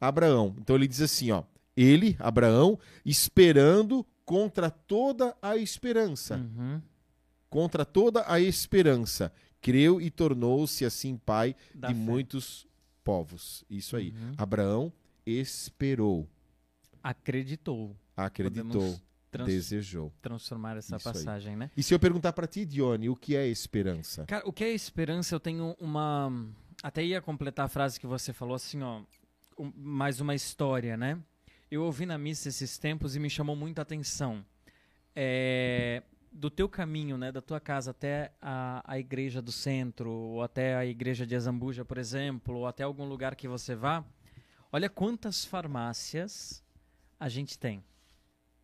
Abraão. 0.00 0.56
Então 0.58 0.74
ele 0.74 0.88
diz 0.88 1.00
assim, 1.00 1.30
ó, 1.30 1.44
ele, 1.76 2.16
Abraão, 2.18 2.76
esperando 3.04 4.04
contra 4.28 4.70
toda 4.70 5.34
a 5.40 5.56
esperança. 5.56 6.36
Uhum. 6.36 6.82
Contra 7.48 7.82
toda 7.82 8.30
a 8.30 8.38
esperança, 8.38 9.32
creu 9.58 9.98
e 10.02 10.10
tornou-se 10.10 10.84
assim 10.84 11.16
pai 11.16 11.56
Da 11.74 11.88
de 11.88 11.94
fé. 11.94 12.00
muitos 12.00 12.66
povos. 13.02 13.64
Isso 13.70 13.96
aí. 13.96 14.10
Uhum. 14.10 14.34
Abraão 14.36 14.92
esperou, 15.24 16.28
Acreditou. 17.02 17.96
acreditou, 18.14 18.66
Podemos 18.72 19.02
trans- 19.30 19.46
desejou. 19.48 20.12
transformar 20.20 20.76
essa 20.76 20.96
Isso 20.96 21.08
aí. 21.08 21.14
passagem, 21.14 21.56
né? 21.56 21.70
E 21.74 21.82
se 21.82 21.94
eu 21.94 21.98
perguntar 21.98 22.34
para 22.34 22.46
ti, 22.46 22.66
Dione, 22.66 23.08
o 23.08 23.16
que 23.16 23.34
é 23.34 23.46
esperança? 23.48 24.26
Cara, 24.26 24.46
o 24.46 24.52
que 24.52 24.62
é 24.64 24.70
esperança? 24.74 25.34
Eu 25.34 25.40
tenho 25.40 25.74
uma. 25.80 26.30
Até 26.82 27.02
ia 27.02 27.22
completar 27.22 27.64
a 27.64 27.68
frase 27.68 27.98
que 27.98 28.06
você 28.06 28.32
falou, 28.34 28.54
assim, 28.54 28.82
ó. 28.82 29.00
um- 29.58 29.72
mais 29.74 30.20
uma 30.20 30.34
história, 30.34 30.96
né? 30.98 31.18
Eu 31.70 31.82
ouvi 31.82 32.06
na 32.06 32.16
missa 32.16 32.48
esses 32.48 32.78
tempos 32.78 33.14
e 33.14 33.20
me 33.20 33.28
chamou 33.28 33.54
muita 33.54 33.82
atenção. 33.82 34.42
É, 35.14 36.02
do 36.32 36.48
teu 36.48 36.66
caminho, 36.66 37.18
né? 37.18 37.30
Da 37.30 37.42
tua 37.42 37.60
casa 37.60 37.90
até 37.90 38.32
a, 38.40 38.82
a 38.86 38.98
igreja 38.98 39.42
do 39.42 39.52
centro, 39.52 40.10
ou 40.10 40.42
até 40.42 40.76
a 40.76 40.86
igreja 40.86 41.26
de 41.26 41.36
Azambuja, 41.36 41.84
por 41.84 41.98
exemplo, 41.98 42.56
ou 42.56 42.66
até 42.66 42.84
algum 42.84 43.04
lugar 43.04 43.36
que 43.36 43.46
você 43.46 43.74
vá. 43.74 44.02
Olha 44.72 44.88
quantas 44.88 45.44
farmácias 45.44 46.64
a 47.20 47.28
gente 47.28 47.58
tem. 47.58 47.84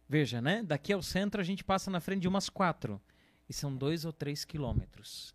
Veja, 0.08 0.40
né? 0.40 0.62
Daqui 0.62 0.92
ao 0.92 1.02
centro 1.02 1.42
a 1.42 1.44
gente 1.44 1.62
passa 1.62 1.90
na 1.90 2.00
frente 2.00 2.22
de 2.22 2.28
umas 2.28 2.48
quatro. 2.48 2.98
E 3.46 3.52
são 3.52 3.76
dois 3.76 4.06
ou 4.06 4.12
três 4.12 4.46
quilômetros. 4.46 5.34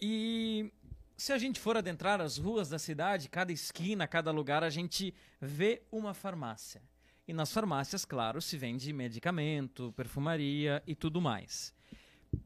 E 0.00 0.72
se 1.16 1.32
a 1.32 1.38
gente 1.38 1.60
for 1.60 1.76
adentrar 1.76 2.20
as 2.20 2.38
ruas 2.38 2.68
da 2.68 2.78
cidade, 2.78 3.28
cada 3.28 3.52
esquina, 3.52 4.08
cada 4.08 4.32
lugar, 4.32 4.64
a 4.64 4.70
gente 4.70 5.14
vê 5.40 5.82
uma 5.92 6.12
farmácia. 6.12 6.82
E 7.26 7.32
nas 7.32 7.52
farmácias, 7.52 8.04
claro, 8.04 8.40
se 8.42 8.58
vende 8.58 8.92
medicamento, 8.92 9.92
perfumaria 9.96 10.82
e 10.86 10.94
tudo 10.94 11.20
mais. 11.20 11.74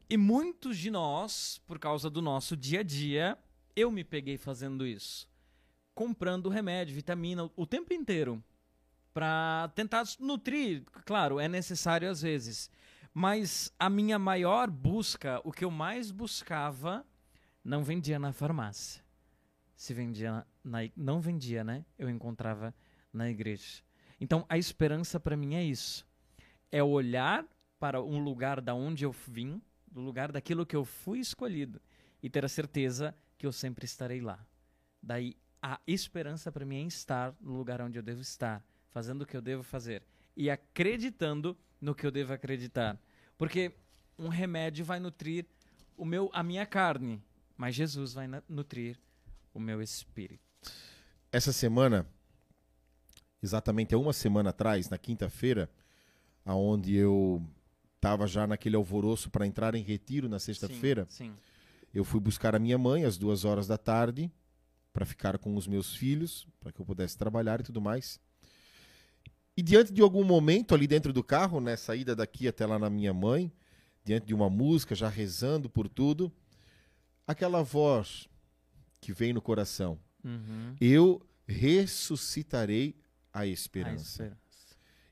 E 0.08 0.16
muitos 0.16 0.78
de 0.78 0.90
nós, 0.90 1.60
por 1.66 1.78
causa 1.78 2.08
do 2.08 2.22
nosso 2.22 2.56
dia 2.56 2.80
a 2.80 2.82
dia, 2.82 3.38
eu 3.74 3.90
me 3.90 4.04
peguei 4.04 4.36
fazendo 4.36 4.86
isso. 4.86 5.28
Comprando 5.94 6.48
remédio, 6.48 6.94
vitamina, 6.94 7.50
o 7.56 7.66
tempo 7.66 7.92
inteiro. 7.92 8.42
Para 9.12 9.70
tentar 9.74 10.04
nutrir. 10.20 10.84
Claro, 11.04 11.40
é 11.40 11.48
necessário 11.48 12.08
às 12.08 12.22
vezes. 12.22 12.70
Mas 13.12 13.72
a 13.78 13.90
minha 13.90 14.18
maior 14.18 14.70
busca, 14.70 15.40
o 15.42 15.50
que 15.50 15.64
eu 15.64 15.70
mais 15.72 16.12
buscava, 16.12 17.04
não 17.64 17.82
vendia 17.82 18.18
na 18.18 18.32
farmácia. 18.32 19.02
Se 19.74 19.92
vendia 19.92 20.46
na, 20.62 20.78
não 20.96 21.20
vendia, 21.20 21.64
né? 21.64 21.84
Eu 21.98 22.08
encontrava 22.08 22.74
na 23.12 23.28
igreja. 23.28 23.82
Então 24.20 24.44
a 24.48 24.58
esperança 24.58 25.18
para 25.20 25.36
mim 25.36 25.54
é 25.54 25.64
isso. 25.64 26.06
É 26.70 26.82
olhar 26.82 27.44
para 27.78 28.02
um 28.02 28.18
lugar 28.18 28.60
da 28.60 28.74
onde 28.74 29.04
eu 29.04 29.12
vim, 29.26 29.62
do 29.86 30.00
lugar 30.00 30.32
daquilo 30.32 30.66
que 30.66 30.76
eu 30.76 30.84
fui 30.84 31.20
escolhido 31.20 31.80
e 32.22 32.28
ter 32.28 32.44
a 32.44 32.48
certeza 32.48 33.14
que 33.36 33.46
eu 33.46 33.52
sempre 33.52 33.84
estarei 33.84 34.20
lá. 34.20 34.44
Daí 35.02 35.36
a 35.62 35.80
esperança 35.86 36.50
para 36.52 36.64
mim 36.64 36.84
é 36.84 36.86
estar 36.86 37.34
no 37.40 37.56
lugar 37.56 37.80
onde 37.80 37.98
eu 37.98 38.02
devo 38.02 38.20
estar, 38.20 38.64
fazendo 38.90 39.22
o 39.22 39.26
que 39.26 39.36
eu 39.36 39.40
devo 39.40 39.62
fazer 39.62 40.02
e 40.36 40.50
acreditando 40.50 41.56
no 41.80 41.94
que 41.94 42.06
eu 42.06 42.10
devo 42.10 42.32
acreditar. 42.32 42.98
Porque 43.36 43.72
um 44.18 44.28
remédio 44.28 44.84
vai 44.84 44.98
nutrir 45.00 45.46
o 45.96 46.04
meu 46.04 46.30
a 46.32 46.42
minha 46.42 46.66
carne, 46.66 47.22
mas 47.56 47.74
Jesus 47.74 48.12
vai 48.12 48.28
nutrir 48.48 48.98
o 49.52 49.60
meu 49.60 49.82
espírito. 49.82 50.42
Essa 51.30 51.52
semana, 51.52 52.06
exatamente 53.42 53.94
há 53.94 53.98
uma 53.98 54.12
semana 54.12 54.50
atrás, 54.50 54.88
na 54.88 54.98
quinta-feira, 54.98 55.70
aonde 56.44 56.94
eu 56.94 57.42
estava 57.96 58.26
já 58.26 58.46
naquele 58.46 58.76
alvoroço 58.76 59.30
para 59.30 59.46
entrar 59.46 59.74
em 59.74 59.82
retiro 59.82 60.28
na 60.28 60.38
sexta-feira, 60.38 61.06
eu 61.92 62.04
fui 62.04 62.20
buscar 62.20 62.54
a 62.54 62.58
minha 62.58 62.78
mãe 62.78 63.04
às 63.04 63.18
duas 63.18 63.44
horas 63.44 63.66
da 63.66 63.76
tarde 63.76 64.30
para 64.92 65.04
ficar 65.04 65.38
com 65.38 65.54
os 65.56 65.66
meus 65.66 65.94
filhos, 65.94 66.46
para 66.60 66.72
que 66.72 66.80
eu 66.80 66.86
pudesse 66.86 67.16
trabalhar 67.16 67.60
e 67.60 67.64
tudo 67.64 67.80
mais. 67.80 68.20
E 69.56 69.62
diante 69.62 69.92
de 69.92 70.00
algum 70.00 70.22
momento 70.24 70.74
ali 70.74 70.86
dentro 70.86 71.12
do 71.12 71.24
carro, 71.24 71.60
né, 71.60 71.76
saída 71.76 72.14
daqui 72.14 72.46
até 72.46 72.64
lá 72.64 72.78
na 72.78 72.88
minha 72.88 73.12
mãe, 73.12 73.52
diante 74.04 74.26
de 74.26 74.34
uma 74.34 74.48
música, 74.48 74.94
já 74.94 75.08
rezando 75.08 75.68
por 75.68 75.88
tudo, 75.88 76.32
aquela 77.26 77.62
voz 77.62 78.28
que 79.00 79.12
vem 79.12 79.32
no 79.32 79.42
coração: 79.42 79.98
Uhum. 80.24 80.74
Eu 80.80 81.26
ressuscitarei 81.46 82.94
a 83.32 83.40
A 83.40 83.46
esperança. 83.46 84.02
esperança. 84.24 84.38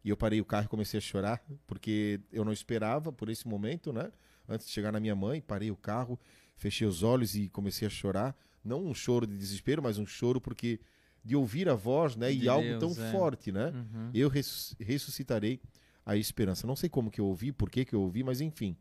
E 0.04 0.08
eu 0.08 0.16
parei 0.16 0.40
o 0.40 0.44
carro 0.44 0.66
e 0.66 0.68
comecei 0.68 0.98
a 0.98 1.00
chorar, 1.00 1.42
porque 1.66 2.20
eu 2.32 2.44
não 2.44 2.52
esperava 2.52 3.12
por 3.12 3.28
esse 3.28 3.46
momento, 3.48 3.92
né? 3.92 4.12
Antes 4.48 4.66
de 4.66 4.72
chegar 4.72 4.92
na 4.92 5.00
minha 5.00 5.16
mãe, 5.16 5.40
parei 5.40 5.70
o 5.70 5.76
carro, 5.76 6.18
fechei 6.56 6.86
os 6.86 7.02
olhos 7.02 7.34
e 7.34 7.48
comecei 7.48 7.86
a 7.86 7.90
chorar. 7.90 8.36
Não 8.64 8.84
um 8.84 8.94
choro 8.94 9.26
de 9.26 9.36
desespero, 9.36 9.82
mas 9.82 9.98
um 9.98 10.06
choro 10.06 10.40
porque 10.40 10.78
de 11.24 11.34
ouvir 11.34 11.68
a 11.68 11.74
voz, 11.74 12.14
né? 12.14 12.30
De 12.30 12.44
e 12.44 12.48
algo 12.48 12.78
Deus, 12.78 12.94
tão 12.96 13.04
é. 13.04 13.10
forte, 13.10 13.50
né? 13.50 13.70
Uhum. 13.70 14.10
Eu 14.14 14.28
ressus- 14.28 14.76
ressuscitarei 14.78 15.60
a 16.04 16.16
esperança. 16.16 16.68
Não 16.68 16.76
sei 16.76 16.88
como 16.88 17.10
que 17.10 17.20
eu 17.20 17.26
ouvi, 17.26 17.50
por 17.50 17.68
que 17.68 17.84
que 17.84 17.94
eu 17.94 18.00
ouvi, 18.00 18.22
mas 18.22 18.40
enfim. 18.40 18.76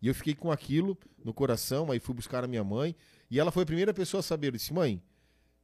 E 0.00 0.06
eu 0.06 0.14
fiquei 0.14 0.34
com 0.36 0.52
aquilo 0.52 0.96
no 1.24 1.34
coração, 1.34 1.90
aí 1.90 1.98
fui 1.98 2.14
buscar 2.14 2.44
a 2.44 2.46
minha 2.46 2.62
mãe, 2.62 2.94
e 3.28 3.40
ela 3.40 3.50
foi 3.50 3.64
a 3.64 3.66
primeira 3.66 3.92
pessoa 3.92 4.20
a 4.20 4.22
saber. 4.22 4.48
Eu 4.48 4.52
disse, 4.52 4.72
mãe, 4.72 5.02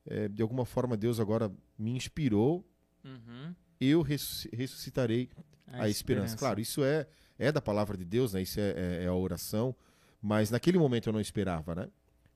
eh, 0.06 0.26
de 0.28 0.42
alguma 0.42 0.64
forma 0.64 0.96
Deus 0.96 1.20
agora 1.20 1.52
me 1.78 1.92
inspirou, 1.92 2.66
Uhum. 3.04 3.54
eu 3.80 4.02
ressus- 4.02 4.46
ressuscitarei 4.52 5.28
a, 5.66 5.88
esperança. 5.88 6.36
Claro, 6.38 6.60
isso 6.60 6.82
é, 6.84 7.06
é 7.38 7.50
da 7.52 7.60
palavra 7.60 7.96
de 7.96 8.04
Deus, 8.04 8.32
né? 8.34 8.42
Isso 8.42 8.58
é, 8.60 8.70
é- 8.76 9.04
é 9.04 9.06
a 9.06 9.14
oração. 9.14 9.74
Mas 10.20 10.50
naquele 10.50 10.78
momento 10.78 11.08
eu 11.08 11.12
não 11.12 11.20
esperava, 11.20 11.74
né? 11.74 11.88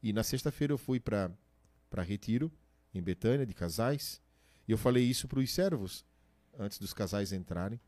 E 0.03 0.13
na 0.13 0.23
sexta-feira 0.23 0.73
eu 0.73 0.79
fui 0.79 0.99
para 1.01 1.31
Retiro, 2.03 2.51
em 2.95 3.03
Betânia, 3.03 3.45
de 3.45 3.53
casais. 3.55 4.21
E 4.67 4.73
eu 4.73 4.79
falei 4.79 5.05
isso 5.05 5.29
para 5.29 5.39
os 5.41 5.53
servos, 5.53 6.05
antes 6.59 6.79
dos 6.79 6.95
casais 6.95 7.33
entrarem. 7.33 7.79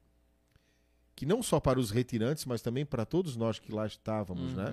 Que 1.14 1.24
não 1.24 1.42
só 1.42 1.58
para 1.58 1.78
os 1.80 1.90
retirantes, 1.90 2.44
mas 2.44 2.60
também 2.60 2.84
para 2.84 3.06
todos 3.06 3.36
nós 3.36 3.58
que 3.58 3.72
lá 3.72 3.86
estávamos, 3.86 4.52
né? 4.54 4.70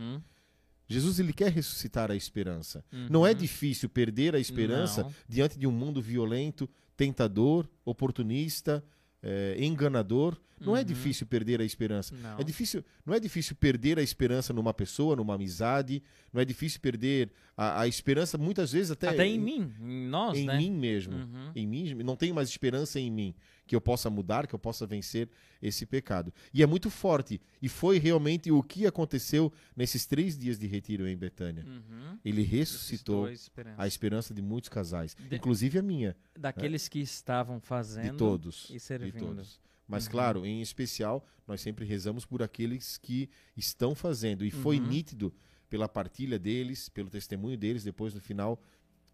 Uhum. 0.89 0.95
Jesus, 0.95 1.19
ele 1.19 1.33
quer 1.33 1.51
ressuscitar 1.51 2.11
a 2.11 2.15
esperança. 2.15 2.83
Não 3.09 3.25
é 3.25 3.31
Uhum. 3.31 3.37
difícil 3.37 3.89
perder 3.89 4.35
a 4.35 4.39
esperança 4.39 5.03
Não. 5.03 5.13
diante 5.27 5.57
de 5.57 5.65
um 5.67 5.71
mundo 5.71 6.01
violento, 6.01 6.69
tentador, 6.95 7.67
oportunista, 7.85 8.83
eh, 9.21 9.55
enganador. 9.59 10.37
Não 10.59 10.77
é 10.77 10.79
Uhum. 10.79 10.85
difícil 10.85 11.25
perder 11.27 11.59
a 11.59 11.65
esperança. 11.65 12.15
Não. 12.15 12.37
É 12.39 12.43
difícil, 12.43 12.85
não 13.05 13.13
é 13.13 13.19
difícil 13.19 13.53
perder 13.55 13.99
a 13.99 14.01
esperança 14.03 14.53
numa 14.53 14.73
pessoa, 14.73 15.15
numa 15.15 15.33
amizade. 15.35 16.01
Não 16.31 16.39
é 16.41 16.45
difícil 16.45 16.79
perder 16.79 17.31
a, 17.57 17.81
a 17.81 17.87
esperança, 17.87 18.37
muitas 18.37 18.71
vezes 18.71 18.91
até, 18.91 19.09
Até 19.09 19.25
em 19.25 19.39
mim, 19.39 19.73
em 19.81 20.07
nós, 20.07 20.37
em 20.37 20.45
né? 20.45 20.57
mim 20.57 20.71
mesmo. 20.71 21.15
Uhum. 21.15 21.51
Em 21.55 21.67
mim, 21.67 21.93
não 21.95 22.15
tenho 22.15 22.33
mais 22.35 22.47
esperança 22.49 22.99
em 22.99 23.11
mim 23.11 23.33
que 23.65 23.75
eu 23.75 23.79
possa 23.81 24.09
mudar, 24.09 24.45
que 24.45 24.53
eu 24.53 24.59
possa 24.59 24.85
vencer 24.85 25.29
esse 25.61 25.85
pecado. 25.85 26.33
E 26.53 26.61
é 26.61 26.65
muito 26.65 26.89
forte. 26.89 27.39
E 27.61 27.69
foi 27.69 27.97
realmente 27.97 28.51
o 28.51 28.61
que 28.61 28.85
aconteceu 28.85 29.51
nesses 29.75 30.05
três 30.05 30.37
dias 30.37 30.59
de 30.59 30.67
retiro 30.67 31.07
em 31.07 31.15
Betânia. 31.15 31.63
Uhum. 31.65 32.19
Ele 32.25 32.41
ressuscitou 32.43 33.25
a 33.25 33.31
esperança. 33.31 33.81
a 33.81 33.87
esperança 33.87 34.33
de 34.33 34.41
muitos 34.41 34.69
casais, 34.69 35.15
De- 35.15 35.35
inclusive 35.37 35.79
a 35.79 35.81
minha, 35.81 36.15
Daqueles 36.37 36.87
que 36.89 36.99
estavam 36.99 37.59
fazendo 37.61 38.11
de 38.11 38.17
todos, 38.17 38.69
e 38.69 38.73
de 38.73 38.79
servindo. 38.81 39.17
todos. 39.19 39.61
Mas 39.87 40.05
Uhum. 40.05 40.11
claro, 40.11 40.45
em 40.45 40.61
especial, 40.61 41.25
nós 41.47 41.61
sempre 41.61 41.85
rezamos 41.85 42.25
por 42.25 42.41
aqueles 42.43 42.97
que 42.97 43.29
estão 43.55 43.95
fazendo. 43.95 44.43
E 44.45 44.51
foi 44.51 44.79
Uhum. 44.79 44.87
nítido 44.87 45.33
pela 45.69 45.87
partilha 45.87 46.37
deles, 46.37 46.89
pelo 46.89 47.09
testemunho 47.09 47.57
deles, 47.57 47.83
depois 47.83 48.13
no 48.13 48.19
final, 48.21 48.61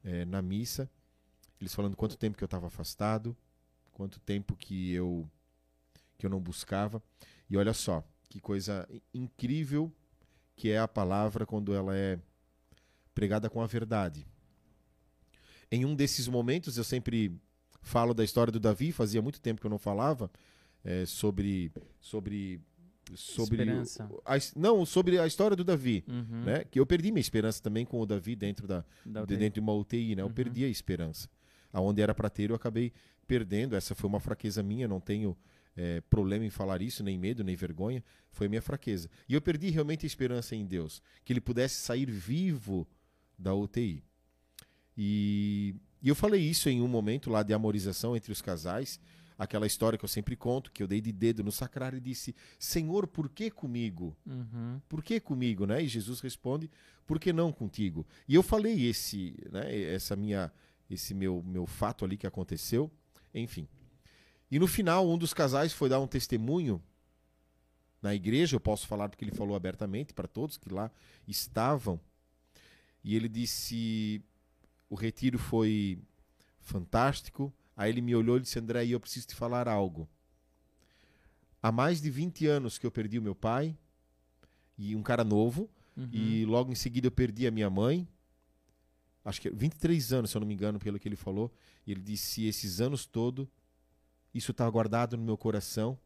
eh, 0.03 0.25
na 0.25 0.41
missa, 0.41 0.89
eles 1.61 1.73
falando 1.73 1.95
quanto 1.95 2.17
tempo 2.17 2.37
que 2.37 2.43
eu 2.43 2.47
estava 2.47 2.67
afastado, 2.67 3.35
quanto 3.99 4.17
tempo 4.21 4.55
que 4.55 4.93
eu 4.93 5.29
que 6.17 6.25
eu 6.25 6.29
não 6.29 6.39
buscava. 6.39 7.03
E 7.49 7.57
olha 7.57 7.73
só, 7.73 8.01
que 8.29 8.39
coisa 8.39 8.87
incrível 9.13 9.91
que 10.55 10.69
é 10.69 10.79
a 10.79 10.87
palavra 10.87 11.45
quando 11.45 11.73
ela 11.73 11.93
é 11.95 12.17
pregada 13.13 13.49
com 13.49 13.61
a 13.61 13.67
verdade. 13.67 14.25
Em 15.69 15.83
um 15.85 15.93
desses 15.95 16.27
momentos, 16.29 16.77
eu 16.77 16.83
sempre 16.85 17.37
falo 17.81 18.13
da 18.13 18.23
história 18.23 18.51
do 18.51 18.59
Davi, 18.59 18.91
fazia 18.93 19.21
muito 19.21 19.41
tempo 19.41 19.59
que 19.59 19.67
eu 19.67 19.69
não 19.69 19.77
falava 19.77 20.31
eh, 20.83 21.05
sobre, 21.05 21.71
sobre 21.99 22.61
sobre 23.15 23.57
Esperança. 23.63 24.09
a 24.25 24.35
não 24.55 24.85
sobre 24.85 25.17
a 25.19 25.25
história 25.27 25.57
do 25.57 25.63
Davi, 25.63 26.03
Uhum. 26.07 26.43
né? 26.45 26.63
Que 26.63 26.79
eu 26.79 26.85
perdi 26.85 27.11
minha 27.11 27.19
esperança 27.21 27.61
também 27.61 27.85
com 27.85 27.99
o 27.99 28.05
Davi 28.05 28.33
dentro 28.35 28.65
da 28.67 28.85
Da 29.05 29.25
dentro 29.25 29.55
de 29.55 29.59
uma 29.59 29.73
UTI, 29.73 30.15
né? 30.15 30.21
Eu 30.21 30.27
Uhum. 30.27 30.33
perdi 30.33 30.63
a 30.63 30.67
esperança. 30.69 31.27
Aonde 31.73 32.01
era 32.01 32.13
para 32.15 32.29
ter, 32.29 32.49
eu 32.49 32.55
acabei 32.55 32.91
perdendo. 33.29 33.75
Essa 33.75 33.93
foi 33.93 34.09
uma 34.09 34.19
fraqueza 34.19 34.63
minha, 34.63 34.87
não 34.87 34.99
tenho 34.99 35.37
eh, 35.77 36.01
problema 36.09 36.43
em 36.43 36.49
falar 36.49 36.81
isso, 36.81 37.03
nem 37.03 37.15
medo, 37.15 37.43
nem 37.43 37.55
vergonha. 37.55 38.03
Foi 38.31 38.47
minha 38.47 38.61
fraqueza. 38.61 39.07
E 39.27 39.35
eu 39.35 39.41
perdi 39.41 39.69
realmente 39.69 40.03
a 40.05 40.07
esperança 40.07 40.55
em 40.55 40.65
Deus, 40.65 40.99
que 41.23 41.31
ele 41.31 41.39
pudesse 41.39 41.75
sair 41.75 42.09
vivo 42.09 42.87
da 43.37 43.53
UTI. 43.53 44.03
E, 44.97 45.75
e 46.01 46.09
eu 46.09 46.15
falei 46.15 46.41
isso 46.41 46.67
em 46.69 46.81
um 46.81 46.87
momento 46.87 47.29
lá 47.29 47.43
de 47.43 47.53
amorização 47.53 48.17
entre 48.17 48.31
os 48.31 48.41
casais, 48.41 48.99
aquela 49.37 49.67
história 49.67 49.97
que 49.97 50.03
eu 50.03 50.09
sempre 50.09 50.35
conto, 50.35 50.71
que 50.71 50.81
eu 50.81 50.87
dei 50.87 50.99
de 50.99 51.11
dedo 51.11 51.43
no 51.43 51.51
sacrário 51.51 51.97
e 51.97 52.01
disse: 52.01 52.35
Senhor, 52.57 53.05
por 53.05 53.29
que 53.29 53.51
comigo? 53.51 54.17
Uhum. 54.25 54.81
Por 54.89 55.03
que 55.03 55.19
comigo, 55.19 55.67
né? 55.67 55.83
E 55.83 55.87
Jesus 55.87 56.19
responde: 56.19 56.69
Por 57.05 57.19
que 57.19 57.31
não 57.31 57.53
contigo? 57.53 58.05
E 58.27 58.33
eu 58.33 58.41
falei 58.41 58.87
esse, 58.87 59.35
né, 59.51 59.93
essa 59.93 60.15
minha 60.15 60.51
esse 60.89 61.13
meu 61.13 61.43
meu 61.43 61.67
fato 61.67 62.03
ali 62.03 62.17
que 62.17 62.25
aconteceu, 62.25 62.91
enfim. 63.33 63.67
E 64.51 64.57
no 64.59 64.67
final 64.67 65.07
um 65.09 65.17
dos 65.17 65.33
casais 65.33 65.71
foi 65.73 65.89
dar 65.89 65.99
um 65.99 66.07
testemunho 66.07 66.81
na 68.01 68.15
igreja, 68.15 68.55
eu 68.55 68.59
posso 68.59 68.87
falar 68.87 69.09
porque 69.09 69.23
ele 69.25 69.31
falou 69.35 69.55
abertamente 69.55 70.13
para 70.13 70.27
todos 70.27 70.57
que 70.57 70.73
lá 70.73 70.89
estavam. 71.27 71.99
E 73.03 73.15
ele 73.15 73.27
disse: 73.29 74.23
"O 74.89 74.95
retiro 74.95 75.37
foi 75.37 75.99
fantástico". 76.59 77.53
Aí 77.75 77.89
ele 77.91 78.01
me 78.01 78.15
olhou 78.15 78.37
e 78.37 78.41
disse: 78.41 78.57
"André, 78.59 78.85
eu 78.87 78.99
preciso 78.99 79.27
te 79.27 79.35
falar 79.35 79.67
algo. 79.67 80.07
Há 81.61 81.71
mais 81.71 82.01
de 82.01 82.09
20 82.09 82.45
anos 82.47 82.77
que 82.77 82.85
eu 82.85 82.91
perdi 82.91 83.19
o 83.19 83.21
meu 83.21 83.35
pai, 83.35 83.77
e 84.77 84.95
um 84.95 85.03
cara 85.03 85.23
novo, 85.25 85.69
Uhum. 85.97 86.07
e 86.13 86.45
logo 86.45 86.71
em 86.71 86.75
seguida 86.75 87.07
eu 87.07 87.11
perdi 87.11 87.45
a 87.45 87.51
minha 87.51 87.69
mãe. 87.69 88.07
Acho 89.29 89.41
que 89.41 89.49
23 89.51 90.11
anos, 90.11 90.31
se 90.31 90.37
eu 90.37 90.39
não 90.39 90.47
me 90.47 90.55
engano, 90.55 90.79
pelo 90.79 90.99
que 90.99 91.07
ele 91.07 91.15
falou. 91.15 91.53
E 91.85 91.91
ele 91.91 92.01
disse: 92.01 92.45
esses 92.45 92.81
anos 92.81 93.05
todo, 93.05 93.47
isso 94.33 94.51
está 94.51 94.67
guardado 94.67 95.15
no 95.15 95.23
meu 95.23 95.37
coração. 95.37 95.99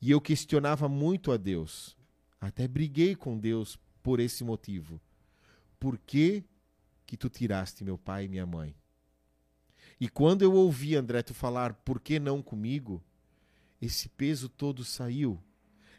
E 0.00 0.10
eu 0.10 0.20
questionava 0.20 0.88
muito 0.88 1.30
a 1.30 1.36
Deus. 1.36 1.96
Até 2.40 2.66
briguei 2.66 3.14
com 3.14 3.38
Deus 3.38 3.78
por 4.02 4.20
esse 4.20 4.42
motivo. 4.42 4.98
Por 5.78 5.98
que, 5.98 6.44
que 7.06 7.16
tu 7.16 7.28
tiraste 7.28 7.84
meu 7.84 7.98
pai 7.98 8.24
e 8.24 8.28
minha 8.28 8.46
mãe? 8.46 8.74
E 10.00 10.08
quando 10.08 10.42
eu 10.42 10.52
ouvi, 10.54 10.96
André, 10.96 11.22
tu 11.22 11.34
falar 11.34 11.74
por 11.74 12.00
que 12.00 12.18
não 12.18 12.42
comigo, 12.42 13.02
esse 13.80 14.08
peso 14.08 14.48
todo 14.48 14.82
saiu 14.82 15.38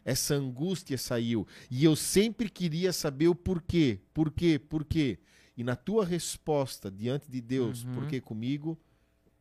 essa 0.06 0.36
angústia 0.36 0.96
saiu. 0.96 1.46
E 1.68 1.84
eu 1.84 1.96
sempre 1.96 2.48
queria 2.48 2.92
saber 2.92 3.26
o 3.26 3.34
porquê, 3.34 3.98
porquê, 4.14 4.56
porquê. 4.56 5.18
E 5.56 5.64
na 5.64 5.74
tua 5.74 6.04
resposta 6.04 6.90
diante 6.90 7.30
de 7.30 7.40
Deus, 7.40 7.82
Uhum. 7.84 7.94
por 7.94 8.06
que 8.08 8.20
comigo, 8.20 8.78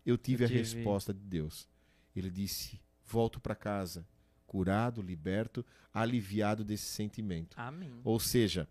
eu 0.05 0.17
tive 0.17 0.43
Eu 0.43 0.45
a 0.45 0.49
tive. 0.49 0.59
resposta 0.59 1.13
de 1.13 1.19
Deus. 1.19 1.67
Ele 2.15 2.29
disse: 2.31 2.79
volto 3.05 3.39
para 3.39 3.53
casa, 3.55 4.07
curado, 4.47 5.01
liberto, 5.01 5.65
aliviado 5.93 6.63
desse 6.63 6.85
sentimento. 6.85 7.55
Amém. 7.59 7.99
Ou 8.03 8.19
seja, 8.19 8.67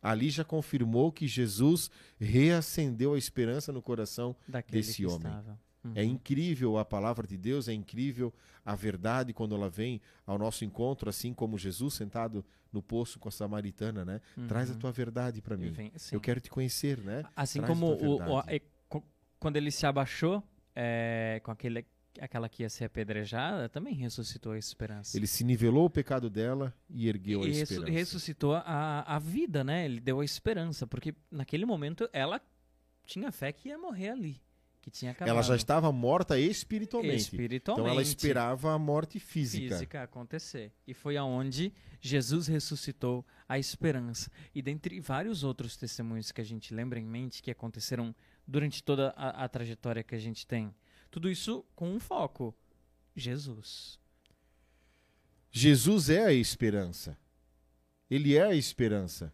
ali 0.00 0.30
já 0.30 0.42
confirmou 0.44 1.12
que 1.12 1.26
Jesus 1.28 1.90
reacendeu 2.18 3.12
a 3.14 3.18
esperança 3.18 3.70
no 3.72 3.82
coração 3.82 4.34
Daquele 4.48 4.78
desse 4.80 5.04
homem. 5.04 5.18
estava. 5.28 5.60
Uhum. 5.82 5.92
é 5.94 6.04
incrível 6.04 6.76
a 6.76 6.84
palavra 6.84 7.26
de 7.26 7.36
Deus, 7.38 7.66
é 7.68 7.72
incrível 7.72 8.32
a 8.64 8.74
verdade 8.74 9.32
quando 9.32 9.54
ela 9.54 9.70
vem 9.70 10.00
ao 10.26 10.38
nosso 10.38 10.64
encontro, 10.64 11.08
assim 11.08 11.32
como 11.32 11.56
Jesus 11.56 11.94
sentado 11.94 12.44
no 12.72 12.82
poço 12.82 13.18
com 13.18 13.28
a 13.28 13.32
samaritana, 13.32 14.04
né? 14.04 14.20
Traz 14.46 14.70
a 14.70 14.74
Uhum. 14.74 14.78
tua 14.78 14.92
verdade 14.92 15.40
para 15.40 15.56
mim. 15.56 15.70
vem-. 15.70 15.90
Eu 16.12 16.20
quero 16.20 16.38
te 16.40 16.50
conhecer, 16.50 16.98
né? 16.98 17.24
Assim 17.34 17.60
Traz 17.60 17.70
a 17.70 17.74
como 17.74 17.92
o, 17.94 18.16
o- 18.36 18.40
é, 18.46 18.60
quando 19.38 19.56
ele 19.56 19.70
se 19.70 19.86
abaixou 19.86 20.42
é, 20.76 21.40
com 21.42 21.50
aquele, 21.50 21.84
aquela 22.20 22.48
que 22.48 22.62
ia 22.62 22.68
ser 22.68 22.84
apedrejada, 22.84 23.68
também 23.68 23.94
ressuscitou 23.94 24.52
a 24.52 24.58
esperança. 24.58 25.16
Ele 25.16 25.26
se 25.26 25.42
nivelou 25.44 25.86
o 25.86 25.90
pecado 25.90 26.28
dela 26.28 26.74
e 26.90 27.08
ergueu 27.08 27.42
a 27.42 27.46
E 27.46 27.48
ressu- 27.52 27.62
esperança. 27.74 27.90
ressuscitou 27.92 28.54
a, 28.54 29.00
a 29.06 29.18
vida, 29.18 29.64
né? 29.64 29.84
Ele 29.86 29.98
deu 29.98 30.20
a 30.20 30.24
esperança, 30.24 30.86
porque 30.86 31.14
naquele 31.30 31.64
momento 31.64 32.08
ela 32.12 32.40
tinha 33.06 33.32
fé 33.32 33.50
que 33.52 33.70
ia 33.70 33.78
morrer 33.78 34.10
ali, 34.10 34.40
que 34.80 34.90
tinha 34.90 35.12
acabado. 35.12 35.34
Ela 35.34 35.42
já 35.42 35.56
estava 35.56 35.92
morta 35.92 36.38
espiritualmente. 36.38 37.22
espiritualmente. 37.22 37.82
Então 37.82 37.92
ela 37.92 38.02
esperava 38.02 38.72
a 38.72 38.78
morte 38.78 39.18
física. 39.18 39.74
física 39.74 40.02
acontecer. 40.02 40.72
E 40.86 40.94
foi 40.94 41.16
aonde 41.16 41.72
Jesus 42.00 42.46
ressuscitou 42.46 43.24
a 43.48 43.58
esperança. 43.58 44.30
E 44.54 44.62
dentre 44.62 45.00
vários 45.00 45.44
outros 45.44 45.76
testemunhos 45.76 46.32
que 46.32 46.40
a 46.40 46.44
gente 46.44 46.72
lembra 46.74 46.98
em 46.98 47.06
mente 47.06 47.42
que 47.42 47.50
aconteceram 47.50 48.14
durante 48.46 48.82
toda 48.82 49.10
a, 49.16 49.44
a 49.44 49.48
trajetória 49.48 50.02
que 50.02 50.14
a 50.14 50.18
gente 50.18 50.46
tem. 50.46 50.74
Tudo 51.10 51.30
isso 51.30 51.64
com 51.74 51.92
um 51.92 52.00
foco: 52.00 52.54
Jesus. 53.14 53.98
Jesus 55.50 56.08
é 56.08 56.24
a 56.24 56.32
esperança. 56.32 57.18
Ele 58.10 58.36
é 58.36 58.42
a 58.42 58.54
esperança. 58.54 59.32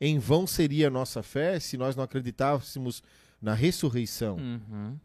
Em 0.00 0.18
vão 0.18 0.46
seria 0.46 0.88
a 0.88 0.90
nossa 0.90 1.22
fé 1.22 1.60
se 1.60 1.76
nós 1.76 1.94
não 1.94 2.02
acreditássemos 2.02 3.02
na 3.42 3.52
ressurreição. 3.54 4.36
Uhum. 4.36 4.98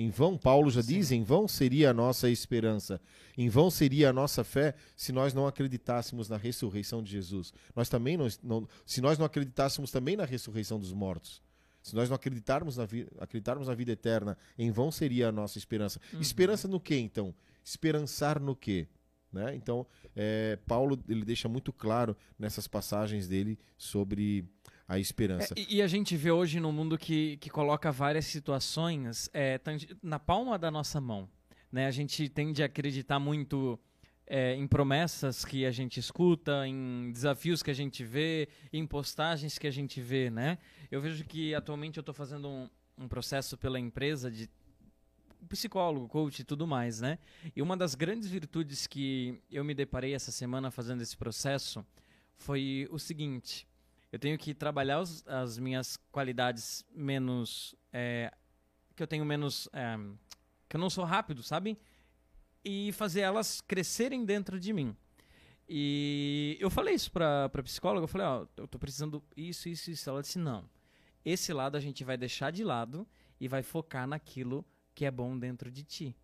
Em 0.00 0.10
vão, 0.10 0.38
Paulo 0.38 0.70
já 0.70 0.80
Sim. 0.80 0.94
diz, 0.94 1.10
em 1.10 1.24
vão 1.24 1.48
seria 1.48 1.90
a 1.90 1.94
nossa 1.94 2.30
esperança. 2.30 3.00
Em 3.36 3.48
vão 3.48 3.68
seria 3.68 4.10
a 4.10 4.12
nossa 4.12 4.44
fé 4.44 4.74
se 4.94 5.10
nós 5.10 5.34
não 5.34 5.44
acreditássemos 5.46 6.28
na 6.28 6.36
ressurreição 6.36 7.02
de 7.02 7.10
Jesus. 7.10 7.52
Nós 7.74 7.88
também 7.88 8.16
não, 8.16 8.28
não- 8.44 8.68
se 8.86 9.00
nós 9.00 9.18
não 9.18 9.26
acreditássemos 9.26 9.90
também 9.90 10.16
na 10.16 10.24
ressurreição 10.24 10.78
dos 10.78 10.92
mortos. 10.92 11.42
Se 11.82 11.96
nós 11.96 12.08
não 12.08 12.14
acreditarmos 12.14 12.76
na, 12.76 12.84
vi- 12.84 13.08
acreditarmos 13.18 13.66
na 13.66 13.74
vida 13.74 13.90
eterna, 13.90 14.36
em 14.56 14.70
vão 14.70 14.92
seria 14.92 15.30
a 15.30 15.32
nossa 15.32 15.58
esperança. 15.58 15.98
Uhum. 16.12 16.20
Esperança 16.20 16.68
no 16.68 16.78
quê, 16.78 16.96
então? 16.98 17.34
Esperançar 17.64 18.38
no 18.40 18.54
quê? 18.54 18.86
Né? 19.32 19.54
Então, 19.56 19.84
é, 20.14 20.56
Paulo 20.66 20.98
ele 21.08 21.24
deixa 21.24 21.48
muito 21.48 21.72
claro 21.72 22.16
nessas 22.38 22.66
passagens 22.68 23.26
dele 23.26 23.58
sobre 23.76 24.44
a 24.88 24.98
esperança. 24.98 25.54
É, 25.54 25.66
e, 25.68 25.82
a 25.82 25.86
gente 25.86 26.16
vê 26.16 26.30
hoje 26.30 26.58
num 26.58 26.72
mundo 26.72 26.96
que, 26.96 27.36
que 27.36 27.50
coloca 27.50 27.92
várias 27.92 28.24
situações 28.24 29.28
é, 29.34 29.60
na 30.02 30.18
palma 30.18 30.58
da 30.58 30.70
nossa 30.70 30.98
mão. 30.98 31.28
Né? 31.70 31.86
A 31.86 31.90
gente 31.90 32.26
tende 32.30 32.62
a 32.62 32.66
acreditar 32.66 33.18
muito 33.18 33.78
é, 34.26 34.54
em 34.54 34.66
promessas 34.66 35.44
que 35.44 35.66
a 35.66 35.70
gente 35.70 36.00
escuta, 36.00 36.66
em 36.66 37.12
desafios 37.12 37.62
que 37.62 37.70
a 37.70 37.74
gente 37.74 38.02
vê, 38.02 38.48
em 38.72 38.86
postagens 38.86 39.58
que 39.58 39.66
a 39.66 39.70
gente 39.70 40.00
vê. 40.00 40.30
Né? 40.30 40.56
Eu 40.90 41.02
vejo 41.02 41.22
que 41.22 41.54
atualmente 41.54 41.98
eu 41.98 42.00
estou 42.00 42.14
fazendo 42.14 42.48
um, 42.48 42.70
um 42.96 43.06
processo 43.06 43.58
pela 43.58 43.78
empresa 43.78 44.30
de 44.30 44.48
psicólogo, 45.50 46.08
coach 46.08 46.40
e 46.40 46.44
tudo 46.44 46.66
mais, 46.66 47.00
né? 47.00 47.16
E 47.54 47.62
uma 47.62 47.76
das 47.76 47.94
grandes 47.94 48.28
virtudes 48.28 48.88
que 48.88 49.40
eu 49.48 49.62
me 49.62 49.72
deparei 49.72 50.12
essa 50.12 50.32
semana 50.32 50.68
fazendo 50.68 51.00
esse 51.00 51.16
processo 51.16 51.86
foi 52.36 52.88
o 52.90 52.98
seguinte: 52.98 53.67
eu 54.12 54.18
tenho 54.18 54.38
que 54.38 54.54
trabalhar 54.54 55.00
os- 55.00 55.26
as 55.26 55.58
minhas 55.58 55.96
qualidades 56.10 56.84
menos. 56.94 57.74
é, 57.92 58.32
que 58.96 59.02
eu 59.02 59.06
tenho 59.06 59.24
menos. 59.24 59.68
é, 59.72 59.96
que 60.68 60.76
eu 60.76 60.80
não 60.80 60.90
sou 60.90 61.04
rápido, 61.04 61.42
sabe? 61.42 61.78
E 62.64 62.92
fazer 62.92 63.20
elas 63.20 63.60
crescerem 63.62 64.24
dentro 64.24 64.60
de 64.60 64.72
mim. 64.72 64.94
E 65.68 66.56
eu 66.60 66.70
falei 66.70 66.94
isso 66.94 67.10
pra, 67.12 67.48
pra 67.48 67.62
psicóloga, 67.62 68.04
eu 68.04 68.08
falei, 68.08 68.26
ó, 68.26 68.46
eu 68.56 68.66
tô 68.66 68.78
precisando 68.78 69.22
isso, 69.36 69.68
isso, 69.68 69.90
isso. 69.90 70.08
Ela 70.08 70.22
disse, 70.22 70.38
não. 70.38 70.68
Esse 71.24 71.52
lado 71.52 71.76
a 71.76 71.80
gente 71.80 72.04
vai 72.04 72.16
deixar 72.16 72.50
de 72.50 72.64
lado 72.64 73.06
e 73.40 73.46
vai 73.48 73.62
focar 73.62 74.06
naquilo 74.06 74.64
que 74.94 75.04
é 75.04 75.10
bom 75.10 75.38
dentro 75.38 75.70
de 75.70 75.84
ti. 75.84 76.16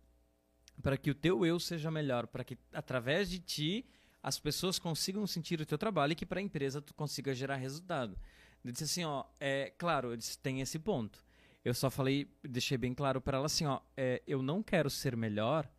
Para 0.81 0.97
que 0.97 1.09
o 1.11 1.15
teu 1.15 1.45
eu 1.45 1.59
seja 1.59 1.89
melhor, 1.91 2.27
para 2.27 2.43
que 2.43 2.57
através 2.73 3.29
de 3.29 3.39
ti 3.39 3.85
as 4.25 4.39
pessoas 4.39 4.79
consigam 4.79 5.27
sentir 5.27 5.61
o 5.61 5.65
teu 5.67 5.77
trabalho 5.77 6.13
e 6.13 6.15
que 6.15 6.25
para 6.25 6.39
a 6.39 6.41
empresa 6.41 6.81
tu 6.81 6.95
consiga 6.95 7.31
gerar 7.31 7.57
resultado. 7.57 8.17
Eu 8.63 8.71
disse 8.71 8.85
assim, 8.85 9.03
ó, 9.03 9.23
é 9.39 9.71
claro, 9.77 10.17
disse, 10.17 10.35
tem 10.39 10.61
esse 10.61 10.79
ponto. 10.79 11.23
Eu 11.63 11.75
só 11.75 11.91
falei, 11.91 12.27
deixei 12.41 12.75
bem 12.75 12.91
claro 12.91 13.21
para 13.21 13.37
ela 13.37 13.45
assim, 13.45 13.67
ó, 13.67 13.79
é, 13.95 14.23
eu 14.25 14.41
não 14.41 14.63
quero 14.63 14.89
ser 14.89 15.15
melhor 15.15 15.69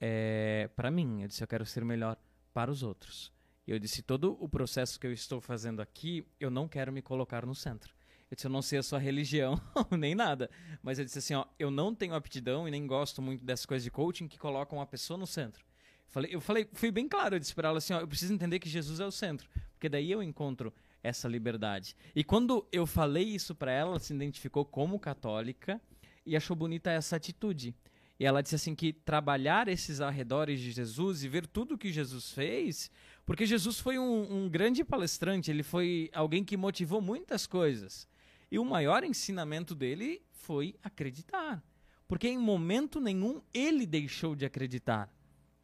é, 0.00 0.70
para 0.76 0.92
mim. 0.92 1.22
Eu 1.22 1.28
disse, 1.28 1.42
eu 1.42 1.48
quero 1.48 1.66
ser 1.66 1.84
melhor 1.84 2.16
para 2.54 2.70
os 2.70 2.84
outros. 2.84 3.32
Eu 3.66 3.80
disse, 3.80 4.00
todo 4.00 4.36
o 4.38 4.48
processo 4.48 5.00
que 5.00 5.08
eu 5.08 5.12
estou 5.12 5.40
fazendo 5.40 5.82
aqui, 5.82 6.24
eu 6.38 6.52
não 6.52 6.68
quero 6.68 6.92
me 6.92 7.02
colocar 7.02 7.44
no 7.44 7.52
centro. 7.54 7.92
Eu 8.30 8.36
disse, 8.36 8.46
eu 8.46 8.52
não 8.52 8.62
sei 8.62 8.78
a 8.78 8.82
sua 8.84 9.00
religião, 9.00 9.60
nem 9.90 10.14
nada. 10.14 10.48
Mas 10.84 11.00
eu 11.00 11.04
disse 11.04 11.18
assim, 11.18 11.34
ó, 11.34 11.46
eu 11.58 11.68
não 11.68 11.92
tenho 11.92 12.14
aptidão 12.14 12.68
e 12.68 12.70
nem 12.70 12.86
gosto 12.86 13.20
muito 13.20 13.44
dessas 13.44 13.66
coisas 13.66 13.82
de 13.82 13.90
coaching 13.90 14.28
que 14.28 14.38
colocam 14.38 14.80
a 14.80 14.86
pessoa 14.86 15.18
no 15.18 15.26
centro. 15.26 15.71
Falei, 16.12 16.34
eu 16.34 16.42
falei, 16.42 16.68
fui 16.74 16.90
bem 16.90 17.08
claro, 17.08 17.36
eu 17.36 17.38
disse 17.40 17.54
para 17.54 17.68
ela 17.68 17.78
assim, 17.78 17.94
ó, 17.94 18.00
eu 18.00 18.06
preciso 18.06 18.34
entender 18.34 18.58
que 18.58 18.68
Jesus 18.68 19.00
é 19.00 19.06
o 19.06 19.10
centro, 19.10 19.48
porque 19.72 19.88
daí 19.88 20.12
eu 20.12 20.22
encontro 20.22 20.70
essa 21.02 21.26
liberdade. 21.26 21.96
E 22.14 22.22
quando 22.22 22.68
eu 22.70 22.86
falei 22.86 23.24
isso 23.24 23.54
para 23.54 23.72
ela, 23.72 23.92
ela 23.92 23.98
se 23.98 24.12
identificou 24.12 24.62
como 24.62 25.00
católica 25.00 25.80
e 26.26 26.36
achou 26.36 26.54
bonita 26.54 26.90
essa 26.90 27.16
atitude. 27.16 27.74
E 28.20 28.26
ela 28.26 28.42
disse 28.42 28.54
assim 28.54 28.74
que 28.74 28.92
trabalhar 28.92 29.68
esses 29.68 30.02
arredores 30.02 30.60
de 30.60 30.70
Jesus 30.70 31.24
e 31.24 31.28
ver 31.30 31.46
tudo 31.46 31.78
que 31.78 31.90
Jesus 31.90 32.30
fez, 32.30 32.90
porque 33.24 33.46
Jesus 33.46 33.80
foi 33.80 33.98
um, 33.98 34.44
um 34.44 34.50
grande 34.50 34.84
palestrante, 34.84 35.50
ele 35.50 35.62
foi 35.62 36.10
alguém 36.12 36.44
que 36.44 36.58
motivou 36.58 37.00
muitas 37.00 37.46
coisas. 37.46 38.06
E 38.50 38.58
o 38.58 38.64
maior 38.66 39.02
ensinamento 39.02 39.74
dele 39.74 40.20
foi 40.30 40.74
acreditar. 40.82 41.64
Porque 42.06 42.28
em 42.28 42.36
momento 42.36 43.00
nenhum 43.00 43.40
ele 43.54 43.86
deixou 43.86 44.36
de 44.36 44.44
acreditar. 44.44 45.10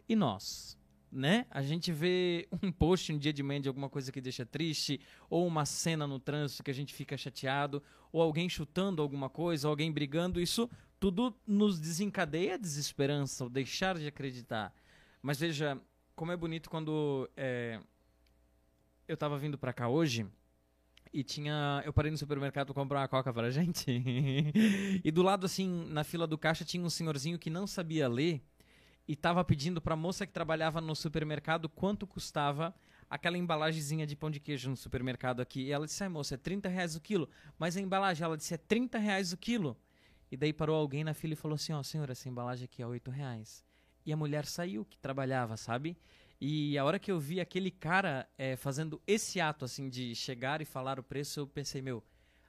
E 0.08 0.16
nós? 0.16 0.78
né? 1.10 1.46
A 1.50 1.62
gente 1.62 1.90
vê 1.92 2.48
um 2.62 2.70
post 2.70 3.12
um 3.12 3.18
dia 3.18 3.32
de 3.32 3.42
manhã 3.42 3.60
de 3.60 3.68
alguma 3.68 3.88
coisa 3.88 4.12
que 4.12 4.20
deixa 4.20 4.44
triste, 4.44 5.00
ou 5.28 5.46
uma 5.46 5.64
cena 5.64 6.06
no 6.06 6.18
trânsito 6.18 6.62
que 6.62 6.70
a 6.70 6.74
gente 6.74 6.94
fica 6.94 7.16
chateado, 7.16 7.82
ou 8.12 8.22
alguém 8.22 8.48
chutando 8.48 9.02
alguma 9.02 9.28
coisa, 9.28 9.68
ou 9.68 9.70
alguém 9.70 9.90
brigando, 9.90 10.40
isso 10.40 10.68
tudo 11.00 11.34
nos 11.46 11.78
desencadeia 11.78 12.54
a 12.54 12.58
desesperança, 12.58 13.44
ou 13.44 13.50
deixar 13.50 13.98
de 13.98 14.06
acreditar. 14.06 14.72
Mas 15.22 15.38
veja, 15.38 15.80
como 16.14 16.32
é 16.32 16.36
bonito 16.36 16.68
quando 16.68 17.28
é, 17.36 17.80
eu 19.06 19.14
estava 19.14 19.38
vindo 19.38 19.56
para 19.56 19.72
cá 19.72 19.88
hoje 19.88 20.26
e 21.12 21.22
tinha, 21.22 21.82
eu 21.86 21.92
parei 21.92 22.10
no 22.10 22.18
supermercado 22.18 22.74
comprar 22.74 23.00
uma 23.00 23.08
coca 23.08 23.32
pra 23.32 23.48
gente. 23.50 24.02
e 25.02 25.10
do 25.10 25.22
lado 25.22 25.46
assim, 25.46 25.86
na 25.88 26.04
fila 26.04 26.26
do 26.26 26.36
caixa 26.36 26.64
tinha 26.64 26.84
um 26.84 26.90
senhorzinho 26.90 27.38
que 27.38 27.48
não 27.48 27.66
sabia 27.66 28.08
ler 28.08 28.42
e 29.08 29.14
estava 29.14 29.42
pedindo 29.42 29.80
para 29.80 29.94
a 29.94 29.96
moça 29.96 30.26
que 30.26 30.32
trabalhava 30.32 30.80
no 30.82 30.94
supermercado 30.94 31.66
quanto 31.66 32.06
custava 32.06 32.74
aquela 33.08 33.38
embalagemzinha 33.38 34.06
de 34.06 34.14
pão 34.14 34.30
de 34.30 34.38
queijo 34.38 34.68
no 34.68 34.76
supermercado 34.76 35.40
aqui. 35.40 35.62
E 35.62 35.72
ela 35.72 35.86
disse, 35.86 36.02
ai 36.02 36.10
moça, 36.10 36.34
é 36.34 36.36
30 36.36 36.68
reais 36.68 36.94
o 36.94 37.00
quilo. 37.00 37.26
Mas 37.58 37.74
a 37.74 37.80
embalagem, 37.80 38.22
ela 38.22 38.36
disse, 38.36 38.52
é 38.52 38.58
30 38.58 38.98
reais 38.98 39.32
o 39.32 39.38
quilo. 39.38 39.74
E 40.30 40.36
daí 40.36 40.52
parou 40.52 40.76
alguém 40.76 41.02
na 41.02 41.14
fila 41.14 41.32
e 41.32 41.36
falou 41.36 41.54
assim, 41.54 41.72
ó, 41.72 41.80
oh, 41.80 41.82
senhora, 41.82 42.12
essa 42.12 42.28
embalagem 42.28 42.66
aqui 42.66 42.82
é 42.82 42.86
8 42.86 43.10
reais. 43.10 43.64
E 44.04 44.12
a 44.12 44.16
mulher 44.16 44.44
saiu, 44.44 44.84
que 44.84 44.98
trabalhava, 44.98 45.56
sabe? 45.56 45.96
E 46.38 46.76
a 46.76 46.84
hora 46.84 46.98
que 46.98 47.10
eu 47.10 47.18
vi 47.18 47.40
aquele 47.40 47.70
cara 47.70 48.28
é, 48.36 48.56
fazendo 48.56 49.00
esse 49.06 49.40
ato, 49.40 49.64
assim, 49.64 49.88
de 49.88 50.14
chegar 50.14 50.60
e 50.60 50.66
falar 50.66 51.00
o 51.00 51.02
preço, 51.02 51.40
eu 51.40 51.46
pensei, 51.46 51.80
meu, 51.80 52.04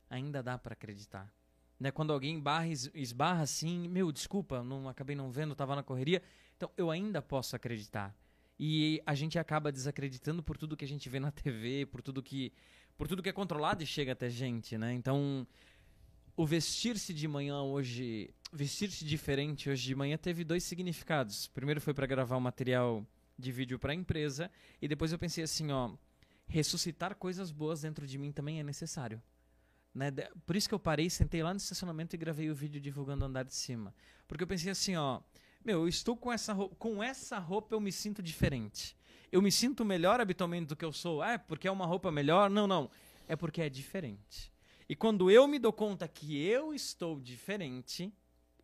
ainda 0.09 0.43
dá 0.43 0.57
para 0.57 0.73
acreditar. 0.73 1.33
Né? 1.79 1.89
Quando 1.89 2.11
alguém 2.11 2.39
barra, 2.39 2.67
esbarra 2.67 3.43
assim, 3.43 3.87
meu, 3.87 4.11
desculpa, 4.11 4.61
não 4.61 4.89
acabei 4.89 5.15
não 5.15 5.31
vendo, 5.31 5.53
estava 5.53 5.75
na 5.75 5.81
correria. 5.81 6.21
Então, 6.59 6.69
eu 6.75 6.91
ainda 6.91 7.21
posso 7.21 7.55
acreditar. 7.55 8.13
E 8.59 9.01
a 9.05 9.15
gente 9.15 9.39
acaba 9.39 9.71
desacreditando 9.71 10.43
por 10.43 10.57
tudo 10.57 10.75
que 10.75 10.83
a 10.83 10.87
gente 10.87 11.07
vê 11.07 11.17
na 11.17 11.31
TV, 11.31 11.85
por 11.85 12.01
tudo 12.01 12.21
que, 12.21 12.51
por 12.97 13.07
tudo 13.07 13.23
que 13.23 13.29
é 13.29 13.31
controlado 13.31 13.81
e 13.81 13.85
chega 13.85 14.11
até 14.11 14.29
gente, 14.29 14.77
né? 14.77 14.93
Então, 14.93 15.47
o 16.35 16.45
vestir-se 16.45 17.13
de 17.13 17.29
manhã 17.29 17.61
hoje, 17.61 18.33
vestir-se 18.51 19.05
diferente 19.05 19.69
hoje 19.69 19.85
de 19.85 19.95
manhã 19.95 20.17
teve 20.17 20.43
dois 20.43 20.65
significados. 20.65 21.47
Primeiro 21.47 21.79
foi 21.79 21.93
para 21.93 22.05
gravar 22.05 22.35
um 22.35 22.41
material 22.41 23.07
de 23.37 23.53
vídeo 23.53 23.79
para 23.79 23.93
a 23.93 23.95
empresa 23.95 24.51
e 24.81 24.87
depois 24.89 25.13
eu 25.13 25.17
pensei 25.17 25.45
assim, 25.45 25.71
ó, 25.71 25.95
ressuscitar 26.45 27.15
coisas 27.15 27.53
boas 27.53 27.83
dentro 27.83 28.05
de 28.05 28.17
mim 28.17 28.33
também 28.33 28.59
é 28.59 28.63
necessário. 28.63 29.23
Né? 29.95 30.11
Por 30.45 30.57
isso 30.57 30.67
que 30.67 30.75
eu 30.75 30.79
parei, 30.79 31.09
sentei 31.09 31.41
lá 31.41 31.53
no 31.53 31.57
estacionamento 31.57 32.17
e 32.17 32.19
gravei 32.19 32.49
o 32.49 32.55
vídeo 32.55 32.81
divulgando 32.81 33.23
o 33.23 33.27
andar 33.29 33.43
de 33.43 33.55
cima. 33.55 33.95
Porque 34.27 34.43
eu 34.43 34.47
pensei 34.47 34.69
assim, 34.69 34.97
ó, 34.97 35.21
meu, 35.69 35.81
eu 35.81 35.87
estou 35.87 36.17
com 36.17 36.33
essa 36.33 36.51
roupa, 36.51 36.75
com 36.79 37.03
essa 37.03 37.37
roupa 37.37 37.75
eu 37.75 37.79
me 37.79 37.91
sinto 37.91 38.23
diferente. 38.23 38.97
Eu 39.31 39.39
me 39.39 39.51
sinto 39.51 39.85
melhor 39.85 40.19
habitualmente 40.19 40.65
do 40.65 40.75
que 40.75 40.83
eu 40.83 40.91
sou. 40.91 41.21
Ah, 41.21 41.33
é 41.33 41.37
porque 41.37 41.67
é 41.67 41.71
uma 41.71 41.85
roupa 41.85 42.11
melhor? 42.11 42.49
Não, 42.49 42.65
não. 42.65 42.89
É 43.27 43.35
porque 43.35 43.61
é 43.61 43.69
diferente. 43.69 44.51
E 44.87 44.95
quando 44.95 45.29
eu 45.29 45.47
me 45.47 45.59
dou 45.59 45.71
conta 45.71 46.07
que 46.07 46.43
eu 46.43 46.73
estou 46.73 47.19
diferente, 47.19 48.11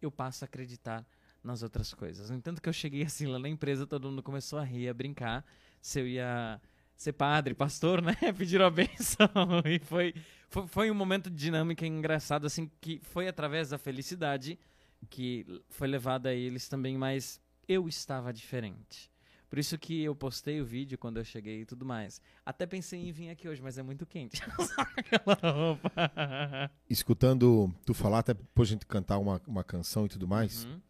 eu 0.01 0.09
passo 0.09 0.43
a 0.43 0.47
acreditar 0.47 1.05
nas 1.43 1.61
outras 1.61 1.93
coisas. 1.93 2.31
No 2.31 2.37
entanto 2.37 2.59
que 2.59 2.67
eu 2.67 2.73
cheguei 2.73 3.03
assim 3.03 3.27
lá 3.27 3.37
na 3.37 3.47
empresa, 3.47 3.85
todo 3.85 4.09
mundo 4.09 4.23
começou 4.23 4.57
a 4.57 4.63
rir, 4.63 4.89
a 4.89 4.93
brincar, 4.93 5.45
se 5.79 5.99
eu 5.99 6.07
ia 6.07 6.59
ser 6.97 7.13
padre, 7.13 7.53
pastor, 7.53 8.01
né? 8.01 8.15
Pediram 8.35 8.65
a 8.65 8.71
benção 8.71 9.29
e 9.63 9.77
foi, 9.77 10.15
foi, 10.49 10.67
foi 10.67 10.89
um 10.89 10.95
momento 10.95 11.29
de 11.29 11.35
dinâmica 11.35 11.85
engraçado 11.85 12.47
assim 12.47 12.71
que 12.81 12.99
foi 13.03 13.27
através 13.27 13.69
da 13.69 13.77
felicidade 13.77 14.57
que 15.05 15.45
foi 15.69 15.87
levada 15.87 16.29
a 16.29 16.33
eles 16.33 16.67
também, 16.67 16.97
mas 16.97 17.39
eu 17.67 17.87
estava 17.87 18.31
diferente. 18.33 19.11
Por 19.49 19.59
isso 19.59 19.77
que 19.77 20.03
eu 20.03 20.15
postei 20.15 20.59
o 20.59 20.65
vídeo 20.65 20.97
quando 20.97 21.17
eu 21.17 21.23
cheguei 21.23 21.61
e 21.61 21.65
tudo 21.65 21.85
mais. 21.85 22.19
Até 22.45 22.65
pensei 22.65 23.07
em 23.07 23.11
vir 23.11 23.29
aqui 23.29 23.47
hoje, 23.47 23.61
mas 23.61 23.77
é 23.77 23.83
muito 23.83 24.05
quente. 24.05 24.41
Aquela 24.97 25.53
roupa. 25.53 25.91
Escutando 26.89 27.73
tu 27.85 27.93
falar, 27.93 28.19
até 28.19 28.33
depois 28.33 28.67
a 28.67 28.71
gente 28.73 28.85
cantar 28.85 29.17
uma, 29.17 29.41
uma 29.47 29.63
canção 29.63 30.05
e 30.05 30.09
tudo 30.09 30.27
mais. 30.27 30.65
Uhum. 30.65 30.81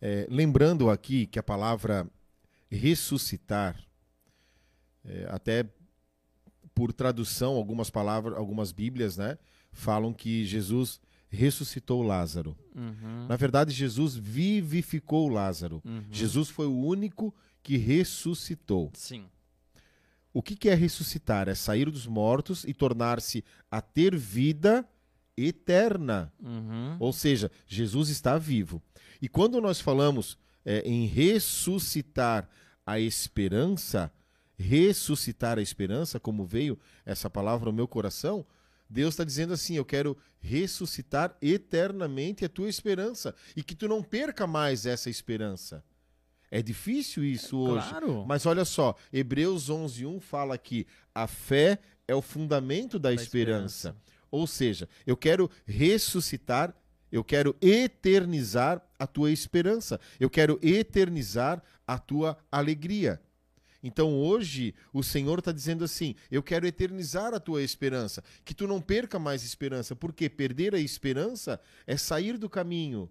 É, 0.00 0.26
lembrando 0.28 0.90
aqui 0.90 1.26
que 1.26 1.38
a 1.38 1.42
palavra 1.42 2.06
ressuscitar, 2.70 3.78
é, 5.04 5.26
até 5.30 5.64
por 6.74 6.92
tradução, 6.92 7.54
algumas 7.54 7.88
palavras, 7.88 8.36
algumas 8.36 8.72
bíblias, 8.72 9.16
né, 9.16 9.38
falam 9.72 10.12
que 10.12 10.44
Jesus 10.44 11.00
ressuscitou 11.36 12.02
Lázaro. 12.02 12.56
Uhum. 12.74 13.26
Na 13.28 13.36
verdade, 13.36 13.72
Jesus 13.72 14.14
vivificou 14.14 15.28
Lázaro. 15.28 15.82
Uhum. 15.84 16.04
Jesus 16.10 16.48
foi 16.48 16.66
o 16.66 16.76
único 16.76 17.34
que 17.62 17.76
ressuscitou. 17.76 18.90
Sim. 18.94 19.24
O 20.32 20.42
que, 20.42 20.56
que 20.56 20.68
é 20.68 20.74
ressuscitar? 20.74 21.48
É 21.48 21.54
sair 21.54 21.90
dos 21.90 22.06
mortos 22.06 22.64
e 22.64 22.72
tornar-se 22.72 23.44
a 23.70 23.80
ter 23.80 24.16
vida 24.16 24.86
eterna. 25.36 26.32
Uhum. 26.42 26.96
Ou 26.98 27.12
seja, 27.12 27.50
Jesus 27.66 28.08
está 28.08 28.38
vivo. 28.38 28.82
E 29.20 29.28
quando 29.28 29.60
nós 29.60 29.80
falamos 29.80 30.38
é, 30.64 30.80
em 30.80 31.06
ressuscitar 31.06 32.48
a 32.84 32.98
esperança, 32.98 34.12
ressuscitar 34.58 35.58
a 35.58 35.62
esperança, 35.62 36.18
como 36.18 36.44
veio 36.44 36.78
essa 37.04 37.30
palavra 37.30 37.70
no 37.70 37.76
meu 37.76 37.88
coração, 37.88 38.44
Deus 38.92 39.14
está 39.14 39.24
dizendo 39.24 39.54
assim: 39.54 39.74
eu 39.74 39.84
quero 39.84 40.16
ressuscitar 40.38 41.34
eternamente 41.40 42.44
a 42.44 42.48
tua 42.48 42.68
esperança 42.68 43.34
e 43.56 43.62
que 43.62 43.74
tu 43.74 43.88
não 43.88 44.02
perca 44.02 44.46
mais 44.46 44.84
essa 44.84 45.08
esperança. 45.08 45.82
É 46.50 46.60
difícil 46.60 47.24
isso 47.24 47.56
é, 47.56 47.70
hoje. 47.70 47.88
Claro. 47.88 48.26
Mas 48.26 48.44
olha 48.44 48.66
só, 48.66 48.94
Hebreus 49.10 49.70
11:1 49.70 50.20
fala 50.20 50.58
que 50.58 50.86
a 51.14 51.26
fé 51.26 51.78
é 52.06 52.14
o 52.14 52.20
fundamento 52.20 52.98
da, 52.98 53.08
da 53.08 53.14
esperança. 53.14 53.88
esperança. 53.88 53.96
Ou 54.30 54.46
seja, 54.46 54.86
eu 55.06 55.16
quero 55.16 55.50
ressuscitar, 55.66 56.74
eu 57.10 57.24
quero 57.24 57.56
eternizar 57.62 58.82
a 58.98 59.06
tua 59.06 59.30
esperança, 59.30 59.98
eu 60.20 60.28
quero 60.28 60.58
eternizar 60.62 61.62
a 61.86 61.98
tua 61.98 62.36
alegria. 62.50 63.20
Então 63.82 64.14
hoje 64.14 64.74
o 64.92 65.02
Senhor 65.02 65.38
está 65.38 65.50
dizendo 65.50 65.84
assim: 65.84 66.14
eu 66.30 66.42
quero 66.42 66.66
eternizar 66.66 67.34
a 67.34 67.40
tua 67.40 67.62
esperança, 67.62 68.22
que 68.44 68.54
tu 68.54 68.66
não 68.66 68.80
perca 68.80 69.18
mais 69.18 69.42
esperança, 69.42 69.96
porque 69.96 70.28
perder 70.28 70.74
a 70.74 70.78
esperança 70.78 71.60
é 71.86 71.96
sair 71.96 72.38
do 72.38 72.48
caminho, 72.48 73.10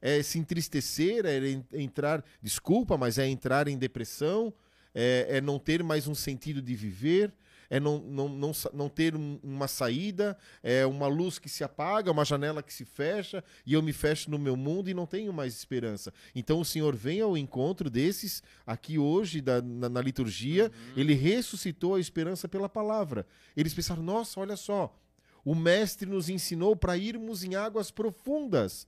é 0.00 0.22
se 0.22 0.38
entristecer, 0.38 1.24
é 1.24 1.38
entrar, 1.80 2.24
desculpa, 2.42 2.98
mas 2.98 3.18
é 3.18 3.26
entrar 3.26 3.68
em 3.68 3.78
depressão, 3.78 4.52
é, 4.94 5.26
é 5.28 5.40
não 5.40 5.58
ter 5.58 5.82
mais 5.82 6.06
um 6.06 6.14
sentido 6.14 6.60
de 6.60 6.74
viver, 6.74 7.32
é 7.72 7.80
não, 7.80 7.98
não, 8.00 8.28
não, 8.28 8.52
não 8.74 8.88
ter 8.90 9.16
um, 9.16 9.40
uma 9.42 9.66
saída, 9.66 10.36
é 10.62 10.84
uma 10.84 11.06
luz 11.06 11.38
que 11.38 11.48
se 11.48 11.64
apaga, 11.64 12.12
uma 12.12 12.22
janela 12.22 12.62
que 12.62 12.70
se 12.70 12.84
fecha, 12.84 13.42
e 13.64 13.72
eu 13.72 13.80
me 13.80 13.94
fecho 13.94 14.30
no 14.30 14.38
meu 14.38 14.54
mundo 14.58 14.90
e 14.90 14.94
não 14.94 15.06
tenho 15.06 15.32
mais 15.32 15.54
esperança. 15.54 16.12
Então 16.34 16.60
o 16.60 16.66
Senhor 16.66 16.94
vem 16.94 17.22
ao 17.22 17.34
encontro 17.34 17.88
desses 17.88 18.42
aqui 18.66 18.98
hoje, 18.98 19.40
da, 19.40 19.62
na, 19.62 19.88
na 19.88 20.02
liturgia, 20.02 20.64
uhum. 20.64 21.00
ele 21.00 21.14
ressuscitou 21.14 21.94
a 21.94 22.00
esperança 22.00 22.46
pela 22.46 22.68
palavra. 22.68 23.26
Eles 23.56 23.72
pensaram, 23.72 24.02
nossa, 24.02 24.38
olha 24.38 24.54
só, 24.54 24.94
o 25.42 25.54
Mestre 25.54 26.06
nos 26.06 26.28
ensinou 26.28 26.76
para 26.76 26.98
irmos 26.98 27.42
em 27.42 27.54
águas 27.54 27.90
profundas. 27.90 28.86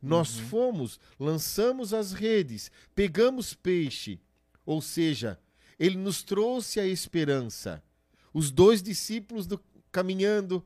Nós 0.00 0.38
uhum. 0.38 0.46
fomos, 0.46 0.98
lançamos 1.20 1.92
as 1.92 2.12
redes, 2.12 2.70
pegamos 2.94 3.52
peixe. 3.52 4.18
Ou 4.64 4.80
seja, 4.80 5.38
ele 5.78 5.98
nos 5.98 6.22
trouxe 6.22 6.80
a 6.80 6.86
esperança 6.86 7.82
os 8.32 8.50
dois 8.50 8.82
discípulos 8.82 9.46
do, 9.46 9.60
caminhando, 9.90 10.64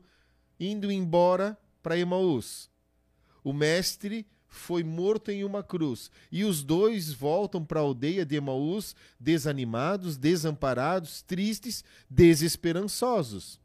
indo 0.59 0.91
embora 0.91 1.57
para 1.83 1.97
Emaús. 1.97 2.69
O 3.43 3.53
mestre 3.53 4.25
foi 4.47 4.83
morto 4.83 5.29
em 5.29 5.43
uma 5.43 5.61
cruz. 5.61 6.09
E 6.31 6.43
os 6.43 6.63
dois 6.63 7.11
voltam 7.11 7.63
para 7.63 7.79
a 7.79 7.83
aldeia 7.83 8.25
de 8.25 8.35
Emaús, 8.35 8.95
desanimados, 9.19 10.17
desamparados, 10.17 11.21
tristes, 11.21 11.83
desesperançosos. 12.09 13.59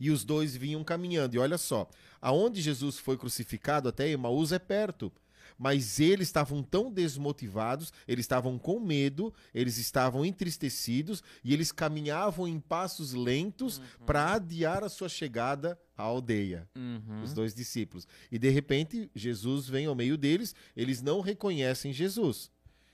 E 0.00 0.10
os 0.10 0.24
dois 0.24 0.56
vinham 0.56 0.82
caminhando. 0.82 1.34
E 1.36 1.38
olha 1.38 1.58
só, 1.58 1.88
aonde 2.20 2.60
Jesus 2.60 2.98
foi 2.98 3.16
crucificado 3.16 3.88
até 3.88 4.08
Emaús 4.08 4.52
é 4.52 4.58
perto 4.58 5.12
mas 5.62 6.00
eles 6.00 6.26
estavam 6.26 6.60
tão 6.60 6.90
desmotivados, 6.90 7.92
eles 8.08 8.24
estavam 8.24 8.58
com 8.58 8.80
medo, 8.80 9.32
eles 9.54 9.78
estavam 9.78 10.24
entristecidos 10.24 11.22
e 11.44 11.54
eles 11.54 11.70
caminhavam 11.70 12.48
em 12.48 12.58
passos 12.58 13.12
lentos 13.12 13.78
uhum. 13.78 13.84
para 14.04 14.32
adiar 14.32 14.82
a 14.82 14.88
sua 14.88 15.08
chegada 15.08 15.78
a 15.96 16.02
aldeia, 16.02 16.68
Uhum. 16.74 17.22
os 17.22 17.32
dois 17.32 17.54
discípulos. 17.54 18.08
E 18.28 18.40
de 18.40 18.48
repente, 18.48 19.08
Jesus 19.14 19.68
vem 19.68 19.86
ao 19.86 19.94
meio 19.94 20.16
deles, 20.16 20.52
eles 20.76 21.00
não 21.00 21.20
reconhecem 21.20 21.92
Jesus. 21.92 22.50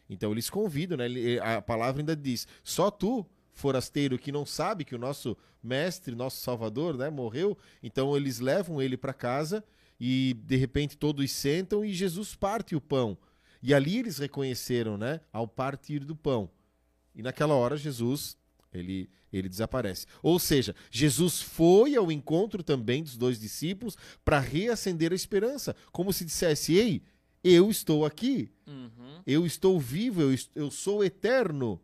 Então 0.07 0.31
eles 0.31 0.51
convidam, 0.51 0.99
né? 0.99 1.07
A 1.41 1.62
palavra 1.62 2.03
ainda 2.03 2.14
diz: 2.14 2.47
só 2.62 2.91
tu, 2.91 3.25
forasteiro, 3.55 4.19
que 4.19 4.31
não 4.31 4.45
sabe 4.45 4.85
que 4.85 4.95
o 4.95 4.99
nosso 4.99 5.35
mestre, 5.62 6.14
nosso 6.14 6.43
Salvador, 6.43 6.99
né, 6.99 7.09
morreu. 7.09 7.57
Então 7.83 8.14
eles 8.14 8.41
levam 8.41 8.83
ele 8.83 8.99
para 8.99 9.14
casa 9.14 9.64
e 10.01 10.35
de 10.45 10.57
repente 10.57 10.97
todos 10.97 11.31
sentam 11.31 11.85
e 11.85 11.93
Jesus 11.93 12.35
parte 12.35 12.75
o 12.77 12.81
pão. 12.81 13.17
E 13.63 13.75
ali 13.75 13.99
eles 13.99 14.19
reconheceram, 14.19 14.97
né, 14.97 15.21
ao 15.33 15.47
partir 15.49 16.01
do 16.05 16.15
pão. 16.15 16.49
E 17.15 17.23
naquela 17.23 17.55
hora 17.55 17.77
Jesus 17.77 18.37
ele 18.73 19.09
ele 19.31 19.47
desaparece. 19.49 20.07
Ou 20.23 20.39
seja, 20.39 20.75
Jesus 20.91 21.39
foi 21.43 21.95
ao 21.95 22.11
encontro 22.11 22.63
também 22.63 23.03
dos 23.03 23.15
dois 23.15 23.39
discípulos 23.39 23.95
para 24.25 24.39
reacender 24.41 25.13
a 25.13 25.15
esperança, 25.15 25.77
como 25.93 26.15
se 26.15 26.25
dissesse: 26.25 26.75
"Ei, 26.75 27.03
eu 27.45 27.71
estou 27.71 28.07
aqui, 28.07 28.51
Uhum. 28.67 29.23
eu 29.27 29.45
estou 29.45 29.79
vivo, 29.79 30.23
eu, 30.23 30.35
eu 30.55 30.71
sou 30.71 31.05
eterno. 31.05 31.79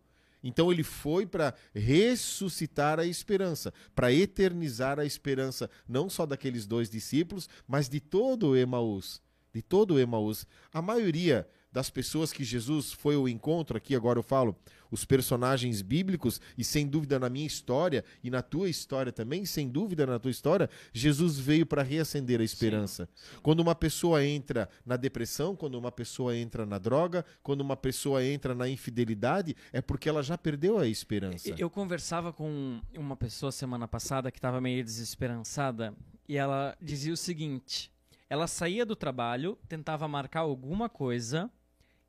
Então 0.46 0.70
ele 0.70 0.82
foi 0.82 1.24
para 1.24 1.54
ressuscitar 1.74 3.00
a 3.00 3.06
esperança, 3.06 3.72
para 3.94 4.12
eternizar 4.12 5.00
a 5.00 5.06
esperança, 5.06 5.70
não 5.88 6.10
só 6.10 6.26
daqueles 6.26 6.66
dois 6.66 6.90
discípulos, 6.90 7.48
mas 7.66 7.88
de 7.88 7.98
todo 7.98 8.50
o 8.50 8.56
Emaús. 8.56 9.22
De 9.54 9.62
todo 9.62 9.94
o 9.94 9.98
Emaús. 9.98 10.46
A 10.70 10.82
maioria 10.82 11.48
das 11.74 11.90
pessoas 11.90 12.32
que 12.32 12.44
Jesus 12.44 12.92
foi 12.92 13.16
ao 13.16 13.28
encontro, 13.28 13.76
aqui 13.76 13.96
agora 13.96 14.16
eu 14.16 14.22
falo, 14.22 14.56
os 14.92 15.04
personagens 15.04 15.82
bíblicos, 15.82 16.40
e 16.56 16.62
sem 16.62 16.86
dúvida 16.86 17.18
na 17.18 17.28
minha 17.28 17.44
história 17.44 18.04
e 18.22 18.30
na 18.30 18.42
tua 18.42 18.70
história 18.70 19.10
também, 19.10 19.44
sem 19.44 19.68
dúvida 19.68 20.06
na 20.06 20.20
tua 20.20 20.30
história, 20.30 20.70
Jesus 20.92 21.36
veio 21.36 21.66
para 21.66 21.82
reacender 21.82 22.40
a 22.40 22.44
esperança. 22.44 23.08
Quando 23.42 23.58
uma 23.58 23.74
pessoa 23.74 24.24
entra 24.24 24.68
na 24.86 24.96
depressão, 24.96 25.56
quando 25.56 25.74
uma 25.74 25.90
pessoa 25.90 26.36
entra 26.36 26.64
na 26.64 26.78
droga, 26.78 27.24
quando 27.42 27.60
uma 27.62 27.76
pessoa 27.76 28.24
entra 28.24 28.54
na 28.54 28.68
infidelidade, 28.68 29.56
é 29.72 29.82
porque 29.82 30.08
ela 30.08 30.22
já 30.22 30.38
perdeu 30.38 30.78
a 30.78 30.86
esperança. 30.86 31.52
Eu 31.58 31.68
conversava 31.68 32.32
com 32.32 32.80
uma 32.96 33.16
pessoa 33.16 33.50
semana 33.50 33.88
passada 33.88 34.30
que 34.30 34.38
estava 34.38 34.60
meio 34.60 34.84
desesperançada 34.84 35.92
e 36.28 36.36
ela 36.36 36.76
dizia 36.80 37.12
o 37.12 37.16
seguinte: 37.16 37.90
ela 38.30 38.46
saía 38.46 38.86
do 38.86 38.94
trabalho, 38.94 39.58
tentava 39.68 40.06
marcar 40.06 40.40
alguma 40.40 40.88
coisa 40.88 41.50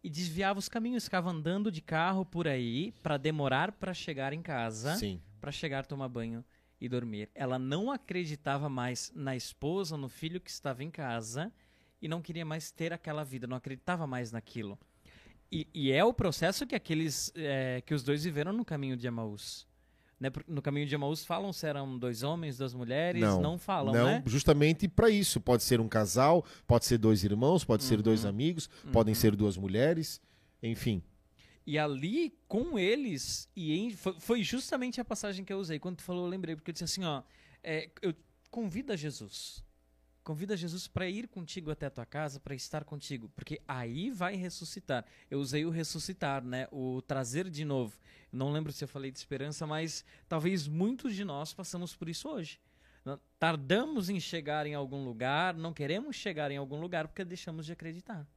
e 0.06 0.10
desviava 0.10 0.60
os 0.60 0.70
caminhos, 0.70 1.06
ficava 1.06 1.32
andando 1.32 1.72
de 1.72 1.82
carro 1.82 2.24
por 2.24 2.47
aí 2.47 2.93
para 3.01 3.18
demorar 3.18 3.72
para 3.72 3.91
chegar 3.91 4.34
em 4.34 4.41
casa, 4.41 4.95
para 5.41 5.51
chegar 5.51 5.84
tomar 5.88 6.08
banho 6.10 6.45
e 6.80 6.88
dormir. 6.88 7.28
Ela 7.34 7.58
não 7.58 7.91
acreditava 7.91 8.70
mais 8.70 9.12
na 9.16 9.36
esposa, 9.36 9.97
no 9.97 10.08
filho 10.08 10.39
que 10.39 10.51
estava 10.51 10.84
em 10.84 10.91
casa 10.91 11.51
e 11.99 12.08
não 12.08 12.22
queria 12.22 12.45
mais 12.45 12.70
ter 12.70 12.93
aquela 12.93 13.24
vida, 13.24 13.47
não 13.47 13.58
acreditava 13.58 14.06
mais 14.06 14.32
naquilo. 14.32 14.78
E, 15.51 15.68
e 15.74 15.91
é 15.91 16.06
o 16.06 16.14
processo 16.14 16.68
que 16.68 16.76
aqueles 16.76 17.32
é, 17.34 17.82
que 17.84 17.95
os 17.95 18.03
dois 18.03 18.24
viveram 18.24 18.53
no 18.53 18.64
caminho 18.64 18.95
de 18.95 19.08
Emaús. 19.08 19.66
Né? 20.20 20.32
No 20.47 20.61
caminho 20.61 20.88
de 20.88 20.95
Emaús 20.95 21.26
falam 21.26 21.51
se 21.51 21.68
eram 21.68 21.97
dois 21.99 22.24
homens, 22.24 22.57
duas 22.57 22.74
mulheres, 22.74 23.22
não, 23.41 23.57
falam, 23.57 23.93
não, 23.93 24.05
né? 24.05 24.24
justamente 24.26 24.88
para 24.88 25.09
isso. 25.09 25.41
Pode 25.41 25.63
ser 25.63 25.82
um 25.82 25.89
casal, 25.89 26.45
pode 26.66 26.86
ser 26.86 26.97
dois 26.97 27.24
irmãos, 27.24 27.66
pode 27.66 27.84
ser 27.84 28.01
dois 28.01 28.24
amigos, 28.26 28.70
podem 28.93 29.13
ser 29.13 29.36
duas 29.36 29.57
mulheres, 29.57 30.22
enfim. 30.63 31.03
E 31.68 31.78
ali, 31.80 32.34
com 32.47 32.78
eles, 32.80 33.49
e 33.55 33.74
em- 33.74 33.91
foi, 33.91 34.16
foi 34.20 34.43
justamente 34.43 35.01
a 35.01 35.05
passagem 35.05 35.43
que 35.43 35.51
eu 35.51 35.57
usei. 35.57 35.80
Quando 35.80 35.97
tu 35.97 36.03
falou, 36.03 36.26
eu 36.26 36.30
lembrei, 36.30 36.55
porque 36.55 36.70
eu 36.70 36.74
disse 36.74 36.84
assim, 36.86 37.03
ó, 37.03 37.24
é, 37.63 37.89
eu 38.01 38.13
convida 38.51 38.95
Jesus. 38.95 39.64
Convida 40.26 40.57
Jesus 40.57 40.88
para 40.88 41.07
ir 41.07 41.28
contigo 41.28 41.69
até 41.69 41.86
a 41.86 41.89
tua 41.91 42.05
casa, 42.05 42.39
para 42.39 42.55
estar 42.55 42.84
contigo, 42.84 43.30
porque 43.36 43.61
aí 43.67 44.09
vai 44.09 44.36
ressuscitar. 44.36 45.05
Eu 45.30 45.39
usei 45.39 45.63
o 45.67 45.69
ressuscitar, 45.69 46.43
né? 46.43 46.67
O 46.71 46.99
trazer 47.03 47.47
de 47.47 47.63
novo. 47.63 47.95
Não 48.32 48.51
lembro 48.51 48.71
se 48.71 48.84
eu 48.84 48.88
falei 48.88 49.11
de 49.11 49.19
esperança, 49.19 49.67
mas 49.67 50.03
talvez 50.28 50.67
muitos 50.67 51.15
de 51.15 51.23
nós 51.23 51.53
passamos 51.53 51.95
por 51.95 52.09
isso 52.09 52.28
hoje. 52.28 52.59
Tardamos 53.38 54.09
em 54.09 54.19
chegar 54.19 54.65
em 54.65 54.73
algum 54.73 55.05
lugar, 55.05 55.53
não 55.53 55.71
queremos 55.71 56.15
chegar 56.15 56.49
em 56.49 56.57
algum 56.57 56.82
lugar 56.82 57.07
porque 57.07 57.23
deixamos 57.23 57.67
de 57.67 57.73
acreditar. 57.73 58.28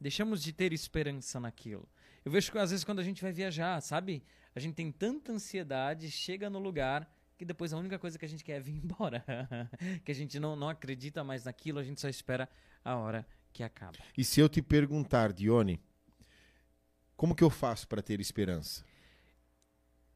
Deixamos 0.00 0.42
de 0.42 0.50
ter 0.50 0.72
esperança 0.72 1.38
naquilo. 1.38 1.86
Eu 2.24 2.32
vejo 2.32 2.50
que 2.50 2.56
às 2.56 2.70
vezes 2.70 2.86
quando 2.86 3.00
a 3.00 3.04
gente 3.04 3.20
vai 3.20 3.32
viajar, 3.32 3.82
sabe? 3.82 4.24
A 4.54 4.60
gente 4.60 4.76
tem 4.76 4.90
tanta 4.90 5.30
ansiedade, 5.30 6.10
chega 6.10 6.48
no 6.48 6.58
lugar 6.58 7.06
que 7.36 7.44
depois 7.44 7.72
a 7.72 7.78
única 7.78 7.98
coisa 7.98 8.18
que 8.18 8.24
a 8.24 8.28
gente 8.28 8.44
quer 8.44 8.56
é 8.56 8.60
vir 8.60 8.76
embora. 8.82 9.24
que 10.04 10.12
a 10.12 10.14
gente 10.14 10.38
não, 10.38 10.54
não 10.56 10.68
acredita 10.68 11.24
mais 11.24 11.44
naquilo, 11.44 11.78
a 11.78 11.84
gente 11.84 12.00
só 12.00 12.08
espera 12.08 12.48
a 12.84 12.96
hora 12.96 13.26
que 13.52 13.62
acaba. 13.62 13.98
E 14.16 14.24
se 14.24 14.40
eu 14.40 14.48
te 14.48 14.60
perguntar, 14.60 15.32
Dione, 15.32 15.80
como 17.16 17.34
que 17.34 17.44
eu 17.44 17.50
faço 17.50 17.86
para 17.86 18.02
ter 18.02 18.20
esperança? 18.20 18.84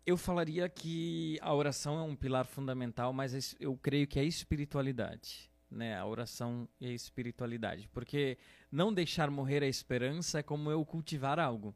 Eu 0.04 0.16
falaria 0.16 0.68
que 0.68 1.38
a 1.40 1.54
oração 1.54 1.98
é 1.98 2.02
um 2.02 2.16
pilar 2.16 2.46
fundamental, 2.46 3.12
mas 3.12 3.54
eu 3.60 3.76
creio 3.76 4.06
que 4.06 4.18
é 4.18 4.22
a 4.22 4.24
espiritualidade. 4.24 5.50
Né? 5.70 5.96
A 5.98 6.06
oração 6.06 6.66
e 6.80 6.86
a 6.86 6.92
espiritualidade. 6.92 7.88
Porque 7.92 8.38
não 8.72 8.92
deixar 8.92 9.30
morrer 9.30 9.62
a 9.62 9.68
esperança 9.68 10.38
é 10.38 10.42
como 10.42 10.70
eu 10.70 10.84
cultivar 10.84 11.38
algo. 11.38 11.74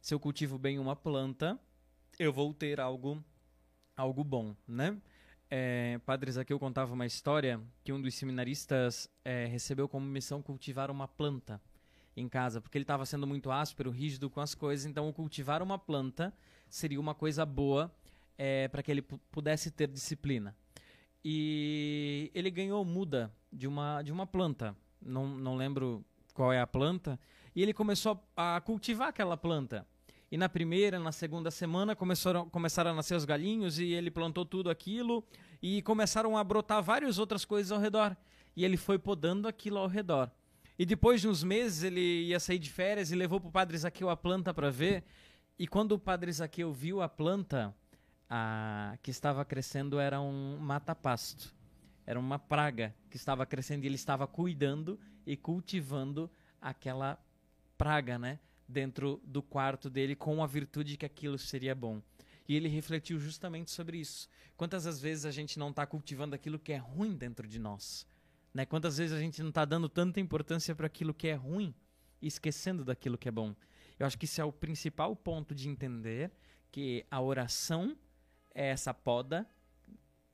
Se 0.00 0.14
eu 0.14 0.20
cultivo 0.20 0.58
bem 0.58 0.78
uma 0.78 0.96
planta, 0.96 1.60
eu 2.18 2.32
vou 2.32 2.52
ter 2.54 2.80
algo, 2.80 3.22
algo 3.96 4.24
bom, 4.24 4.54
né? 4.66 4.96
É, 5.50 6.00
Padre 6.04 6.32
Zaqueu 6.32 6.58
contava 6.58 6.92
uma 6.92 7.06
história 7.06 7.60
que 7.84 7.92
um 7.92 8.00
dos 8.00 8.14
seminaristas 8.14 9.08
é, 9.24 9.46
recebeu 9.46 9.88
como 9.88 10.06
missão 10.06 10.42
cultivar 10.42 10.90
uma 10.90 11.06
planta 11.06 11.60
em 12.16 12.28
casa, 12.28 12.60
porque 12.60 12.78
ele 12.78 12.84
estava 12.84 13.04
sendo 13.06 13.26
muito 13.26 13.50
áspero, 13.50 13.90
rígido 13.90 14.30
com 14.30 14.40
as 14.40 14.54
coisas, 14.54 14.86
então 14.86 15.12
cultivar 15.12 15.62
uma 15.62 15.78
planta 15.78 16.32
seria 16.68 17.00
uma 17.00 17.14
coisa 17.14 17.44
boa 17.44 17.92
para 18.72 18.82
que 18.82 18.90
ele 18.90 19.02
pu- 19.02 19.18
pudesse 19.30 19.70
ter 19.70 19.88
disciplina. 19.88 20.56
E 21.24 22.30
ele 22.34 22.50
ganhou 22.50 22.84
muda 22.84 23.32
de 23.52 23.66
uma, 23.66 24.02
de 24.02 24.12
uma 24.12 24.26
planta, 24.26 24.76
não, 25.00 25.26
não 25.26 25.56
lembro 25.56 26.04
qual 26.34 26.52
é 26.52 26.60
a 26.60 26.66
planta, 26.66 27.18
e 27.54 27.62
ele 27.62 27.72
começou 27.72 28.20
a 28.36 28.60
cultivar 28.60 29.08
aquela 29.08 29.36
planta. 29.36 29.86
E 30.34 30.36
na 30.36 30.48
primeira, 30.48 30.98
na 30.98 31.12
segunda 31.12 31.48
semana, 31.48 31.94
começaram, 31.94 32.50
começaram 32.50 32.90
a 32.90 32.94
nascer 32.94 33.14
os 33.14 33.24
galinhos 33.24 33.78
e 33.78 33.92
ele 33.92 34.10
plantou 34.10 34.44
tudo 34.44 34.68
aquilo 34.68 35.24
e 35.62 35.80
começaram 35.82 36.36
a 36.36 36.42
brotar 36.42 36.82
várias 36.82 37.20
outras 37.20 37.44
coisas 37.44 37.70
ao 37.70 37.78
redor. 37.78 38.16
E 38.56 38.64
ele 38.64 38.76
foi 38.76 38.98
podando 38.98 39.46
aquilo 39.46 39.78
ao 39.78 39.86
redor. 39.86 40.28
E 40.76 40.84
depois 40.84 41.20
de 41.20 41.28
uns 41.28 41.44
meses 41.44 41.84
ele 41.84 42.24
ia 42.24 42.40
sair 42.40 42.58
de 42.58 42.68
férias 42.68 43.12
e 43.12 43.14
levou 43.14 43.38
para 43.38 43.48
o 43.48 43.52
Padre 43.52 43.78
Zaqueu 43.78 44.10
a 44.10 44.16
planta 44.16 44.52
para 44.52 44.72
ver. 44.72 45.04
E 45.56 45.68
quando 45.68 45.92
o 45.92 46.00
Padre 46.00 46.32
Zaqueu 46.32 46.72
viu 46.72 47.00
a 47.00 47.08
planta 47.08 47.72
a, 48.28 48.98
que 49.04 49.12
estava 49.12 49.44
crescendo, 49.44 50.00
era 50.00 50.20
um 50.20 50.56
mata-pasto. 50.58 51.54
Era 52.04 52.18
uma 52.18 52.40
praga 52.40 52.92
que 53.08 53.16
estava 53.16 53.46
crescendo 53.46 53.84
e 53.84 53.86
ele 53.86 53.94
estava 53.94 54.26
cuidando 54.26 54.98
e 55.24 55.36
cultivando 55.36 56.28
aquela 56.60 57.24
praga, 57.78 58.18
né? 58.18 58.40
Dentro 58.66 59.20
do 59.24 59.42
quarto 59.42 59.90
dele 59.90 60.16
com 60.16 60.42
a 60.42 60.46
virtude 60.46 60.96
que 60.96 61.04
aquilo 61.04 61.38
seria 61.38 61.74
bom. 61.74 62.00
E 62.48 62.54
ele 62.54 62.68
refletiu 62.68 63.18
justamente 63.18 63.70
sobre 63.70 63.98
isso. 63.98 64.28
Quantas 64.56 64.86
as 64.86 65.00
vezes 65.00 65.24
a 65.24 65.30
gente 65.30 65.58
não 65.58 65.70
está 65.70 65.86
cultivando 65.86 66.34
aquilo 66.34 66.58
que 66.58 66.72
é 66.72 66.76
ruim 66.76 67.16
dentro 67.16 67.46
de 67.48 67.58
nós? 67.58 68.06
Né? 68.52 68.64
Quantas 68.64 68.98
vezes 68.98 69.16
a 69.16 69.20
gente 69.20 69.42
não 69.42 69.48
está 69.48 69.64
dando 69.64 69.88
tanta 69.88 70.20
importância 70.20 70.74
para 70.74 70.86
aquilo 70.86 71.12
que 71.12 71.28
é 71.28 71.34
ruim 71.34 71.74
e 72.22 72.26
esquecendo 72.26 72.84
daquilo 72.84 73.18
que 73.18 73.28
é 73.28 73.32
bom? 73.32 73.54
Eu 73.98 74.06
acho 74.06 74.18
que 74.18 74.24
isso 74.24 74.40
é 74.40 74.44
o 74.44 74.52
principal 74.52 75.14
ponto 75.16 75.54
de 75.54 75.68
entender 75.68 76.30
que 76.70 77.04
a 77.10 77.20
oração 77.20 77.96
é 78.54 78.68
essa 78.68 78.92
poda 78.92 79.48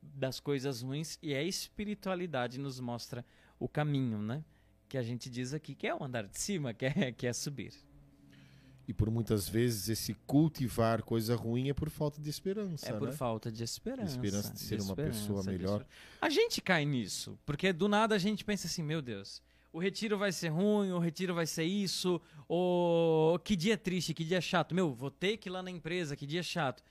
das 0.02 0.40
coisas 0.40 0.82
ruins 0.82 1.18
e 1.22 1.34
a 1.34 1.42
espiritualidade 1.42 2.58
nos 2.58 2.80
mostra 2.80 3.24
o 3.58 3.68
caminho, 3.68 4.18
né? 4.18 4.44
Que 4.88 4.98
a 4.98 5.02
gente 5.02 5.30
diz 5.30 5.52
aqui 5.52 5.74
que 5.74 5.86
é 5.86 5.94
o 5.94 6.02
andar 6.02 6.26
de 6.26 6.38
cima, 6.38 6.72
que 6.72 6.86
é, 6.86 7.12
que 7.12 7.26
é 7.26 7.32
subir. 7.32 7.72
E 8.90 8.92
por 8.92 9.08
muitas 9.08 9.48
vezes 9.48 9.88
esse 9.88 10.14
cultivar 10.26 11.04
coisa 11.04 11.36
ruim 11.36 11.68
é 11.68 11.72
por 11.72 11.88
falta 11.88 12.20
de 12.20 12.28
esperança, 12.28 12.88
É 12.88 12.92
por 12.92 13.06
né? 13.06 13.14
falta 13.14 13.48
de 13.48 13.62
esperança. 13.62 14.16
Esperança 14.16 14.52
de 14.52 14.58
ser 14.58 14.80
uma 14.80 14.96
pessoa 14.96 15.42
de 15.42 15.48
melhor. 15.48 15.86
A 16.20 16.28
gente 16.28 16.60
cai 16.60 16.84
nisso, 16.84 17.38
porque 17.46 17.72
do 17.72 17.86
nada 17.86 18.16
a 18.16 18.18
gente 18.18 18.44
pensa 18.44 18.66
assim, 18.66 18.82
meu 18.82 19.00
Deus, 19.00 19.40
o 19.72 19.78
retiro 19.78 20.18
vai 20.18 20.32
ser 20.32 20.48
ruim, 20.48 20.90
o 20.90 20.98
retiro 20.98 21.32
vai 21.32 21.46
ser 21.46 21.62
isso, 21.62 22.20
ou 22.48 23.38
que 23.38 23.54
dia 23.54 23.78
triste, 23.78 24.12
que 24.12 24.24
dia 24.24 24.40
chato. 24.40 24.74
Meu, 24.74 24.92
vou 24.92 25.08
ter 25.08 25.36
que 25.36 25.48
ir 25.48 25.52
lá 25.52 25.62
na 25.62 25.70
empresa, 25.70 26.16
que 26.16 26.26
dia 26.26 26.42
chato. 26.42 26.82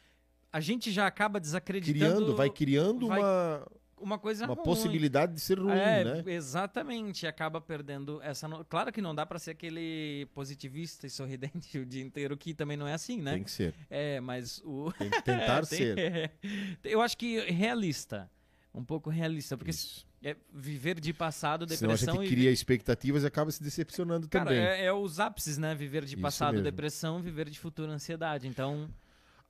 A 0.53 0.61
gente 0.61 0.93
já 0.93 1.05
acaba 1.05 1.37
desacreditando 1.37 2.15
Criando, 2.15 2.33
vai 2.37 2.49
criando 2.49 3.07
vai 3.07 3.19
uma, 3.19 3.67
uma 4.01 4.17
coisa 4.19 4.45
uma 4.45 4.53
ruim. 4.55 4.63
possibilidade 4.63 5.33
de 5.33 5.39
ser 5.39 5.59
ruim, 5.59 5.71
é, 5.71 6.03
né? 6.03 6.23
exatamente, 6.27 7.25
acaba 7.27 7.59
perdendo 7.61 8.21
essa. 8.21 8.47
no- 8.47 8.63
Claro 8.65 8.91
que 8.91 9.01
não 9.01 9.13
dá 9.13 9.25
pra 9.25 9.39
ser 9.39 9.51
aquele 9.51 10.27
positivista 10.33 11.05
e 11.07 11.09
sorridente 11.09 11.77
o 11.79 11.85
dia 11.85 12.01
inteiro, 12.03 12.35
que 12.37 12.53
também 12.53 12.75
não 12.77 12.87
é 12.87 12.93
assim, 12.93 13.21
né? 13.21 13.33
Tem 13.33 13.43
que 13.43 13.51
ser. 13.51 13.73
É, 13.89 14.19
mas 14.19 14.61
o. 14.65 14.91
Tem 14.97 15.09
que 15.09 15.21
tentar 15.21 15.65
Tem- 15.67 15.77
ser. 15.77 15.97
é. 15.99 16.31
Eu 16.83 17.01
acho 17.01 17.17
que 17.17 17.39
realista. 17.51 18.29
um 18.73 18.83
pouco 18.83 19.09
realista, 19.09 19.57
porque 19.57 19.71
Isso. 19.71 20.05
é 20.23 20.35
viver 20.53 20.99
de 20.99 21.11
passado, 21.11 21.67
Senão 21.67 21.91
a 21.91 21.95
depressão 21.95 22.21
gente 22.21 22.31
e 22.31 22.35
cria 22.35 22.51
expectativas 22.51 23.23
e 23.23 23.27
acaba 23.27 23.51
se 23.51 23.61
decepcionando 23.63 24.27
Cara, 24.29 24.45
também. 24.45 24.59
é, 24.63 24.85
é 24.85 24.93
os 24.93 25.19
ápices, 25.19 25.57
né? 25.57 25.73
Viver 25.75 26.05
de 26.05 26.13
Isso 26.13 26.21
passado, 26.21 26.53
mesmo. 26.53 26.63
depressão, 26.63 27.21
viver 27.21 27.49
de 27.49 27.59
futuro, 27.59 27.91
ansiedade. 27.91 28.47
Então, 28.47 28.87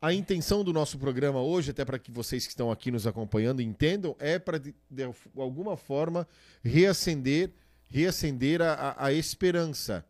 A 0.02 0.14
intenção 0.14 0.64
do 0.64 0.72
nosso 0.72 0.98
programa 0.98 1.42
hoje, 1.42 1.72
até 1.72 1.84
para 1.84 2.00
que 2.00 2.10
vocês 2.10 2.46
que 2.46 2.52
estão 2.54 2.72
aqui 2.72 2.90
nos 2.90 3.06
acompanhando 3.06 3.62
entendam, 3.62 4.16
é 4.18 4.40
para 4.40 4.58
de, 4.58 4.74
de 4.90 5.04
alguma 5.36 5.76
forma 5.76 6.26
reacender, 6.64 7.52
reacender 7.90 8.62
a, 8.62 8.74
a- 8.74 9.06
a 9.08 9.14
esperança. 9.14 10.06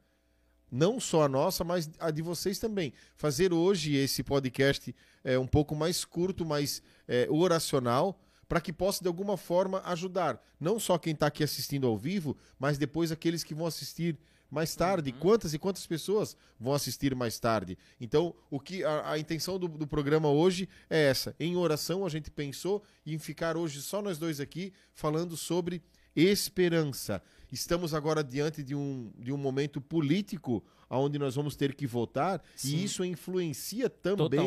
Não 0.71 0.99
só 0.99 1.23
a 1.23 1.27
nossa, 1.27 1.63
mas 1.63 1.89
a 1.99 2.11
de 2.11 2.21
vocês 2.21 2.59
também. 2.59 2.93
Fazer 3.15 3.51
hoje 3.51 3.95
esse 3.95 4.21
podcast 4.21 4.95
é, 5.23 5.39
um 5.39 5.47
pouco 5.47 5.75
mais 5.75 6.05
curto, 6.05 6.45
mais 6.45 6.83
é, 7.07 7.27
oracional, 7.27 8.21
para 8.47 8.61
que 8.61 8.71
possa 8.71 9.01
de 9.03 9.07
alguma 9.07 9.37
forma 9.37 9.81
ajudar. 9.85 10.39
Não 10.59 10.79
só 10.79 10.99
quem 10.99 11.13
está 11.13 11.25
aqui 11.27 11.43
assistindo 11.43 11.87
ao 11.87 11.97
vivo, 11.97 12.37
mas 12.59 12.77
depois 12.77 13.11
aqueles 13.11 13.43
que 13.43 13.55
vão 13.55 13.65
assistir 13.65 14.15
mais 14.50 14.76
tarde. 14.76 15.12
Quantas 15.12 15.54
e 15.54 15.60
quantas 15.60 15.86
pessoas 15.86 16.36
vão 16.60 16.74
assistir 16.74 17.14
mais 17.16 17.39
tarde? 17.39 17.78
Então, 18.00 18.34
o 18.50 18.60
que 18.60 18.84
a, 18.84 19.12
a 19.12 19.20
intenção 19.20 19.60
do, 19.60 19.68
do 19.68 19.86
programa 19.88 20.30
hoje 20.30 20.68
é 20.89 21.06
essa. 21.10 21.36
Em 21.39 21.56
oração, 21.56 22.06
a 22.06 22.10
gente 22.10 22.32
pensou 22.32 22.84
em 23.06 23.18
ficar 23.20 23.56
hoje 23.58 23.82
só 23.82 24.02
nós 24.02 24.18
dois 24.18 24.39
aqui 24.39 24.74
falando 24.93 25.36
sobre 25.38 25.82
esperança. 26.16 27.22
Estamos 27.52 27.93
agora 27.93 28.24
diante 28.24 28.64
de 28.64 28.76
um, 28.76 29.12
de 29.18 29.32
um 29.32 29.38
momento 29.38 29.82
político 29.82 30.64
onde 30.91 31.20
nós 31.20 31.36
vamos 31.36 31.56
ter 31.56 31.76
que 31.76 31.86
votar 31.86 32.43
Sim. 32.56 32.76
e 32.78 32.84
isso 32.84 33.06
influencia 33.06 33.89
também 33.89 34.39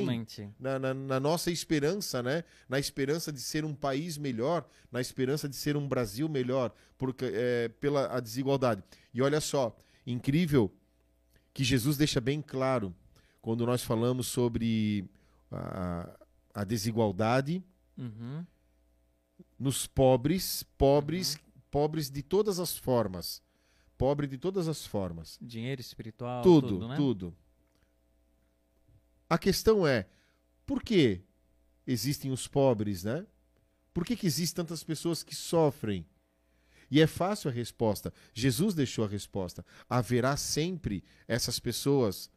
na, 0.58 0.76
na- 0.78 0.94
na 0.94 1.20
nossa 1.20 1.52
esperança, 1.52 2.20
né? 2.20 2.42
Na 2.68 2.80
esperança 2.80 3.30
de 3.32 3.40
ser 3.40 3.64
um 3.64 3.74
país 3.74 4.18
melhor, 4.18 4.68
na 4.90 5.00
esperança 5.00 5.48
de 5.48 5.54
ser 5.54 5.76
um 5.76 5.86
Brasil 5.86 6.28
melhor, 6.28 6.72
porque 6.98 7.30
é, 7.32 7.68
pela 7.68 8.06
a 8.16 8.18
desigualdade. 8.18 8.82
E 9.14 9.22
olha 9.22 9.40
só, 9.40 9.76
incrível 10.06 10.72
que 11.52 11.64
Jesus 11.64 11.96
deixa 11.96 12.20
bem 12.20 12.40
claro 12.40 12.94
quando 13.40 13.66
nós 13.66 13.82
falamos 13.82 14.26
sobre 14.26 15.04
a, 15.50 16.08
a 16.54 16.64
desigualdade 16.64 17.62
Uhum. 17.96 18.44
nos 19.58 19.86
pobres, 19.86 20.62
pobres, 20.78 21.38
pobres 21.70 22.10
de 22.10 22.22
todas 22.22 22.58
as 22.58 22.76
formas, 22.76 23.42
pobre 23.98 24.26
de 24.26 24.38
todas 24.38 24.66
as 24.66 24.86
formas. 24.86 25.38
Dinheiro 25.40 25.80
espiritual, 25.80 26.42
tudo, 26.42 26.68
tudo, 26.68 26.88
né? 26.88 26.96
tudo. 26.96 27.36
A 29.28 29.38
questão 29.38 29.86
é, 29.86 30.06
por 30.66 30.82
que 30.82 31.20
existem 31.86 32.30
os 32.30 32.48
pobres, 32.48 33.04
né? 33.04 33.26
Por 33.92 34.06
que, 34.06 34.16
que 34.16 34.26
existem 34.26 34.64
tantas 34.64 34.82
pessoas 34.82 35.22
que 35.22 35.34
sofrem? 35.34 36.06
E 36.92 37.00
é 37.00 37.06
fácil 37.06 37.48
a 37.48 37.52
resposta. 37.52 38.12
Jesus 38.34 38.74
deixou 38.74 39.02
a 39.06 39.08
resposta. 39.08 39.64
Haverá 39.88 40.36
sempre 40.36 41.02
essas 41.26 41.58
pessoas, 41.58 42.30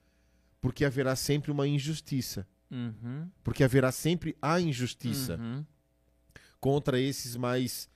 porque 0.61 0.85
haverá 0.85 1.13
sempre 1.13 1.51
uma 1.51 1.67
injustiça. 1.67 2.47
Uhum. 2.71 3.29
Porque 3.43 3.65
haverá 3.65 3.91
sempre 3.91 4.35
a 4.41 4.59
injustiça 4.61 5.35
Uhum. 5.37 5.65
contra 6.61 6.97
esses 6.99 7.35
mais, 7.35 7.89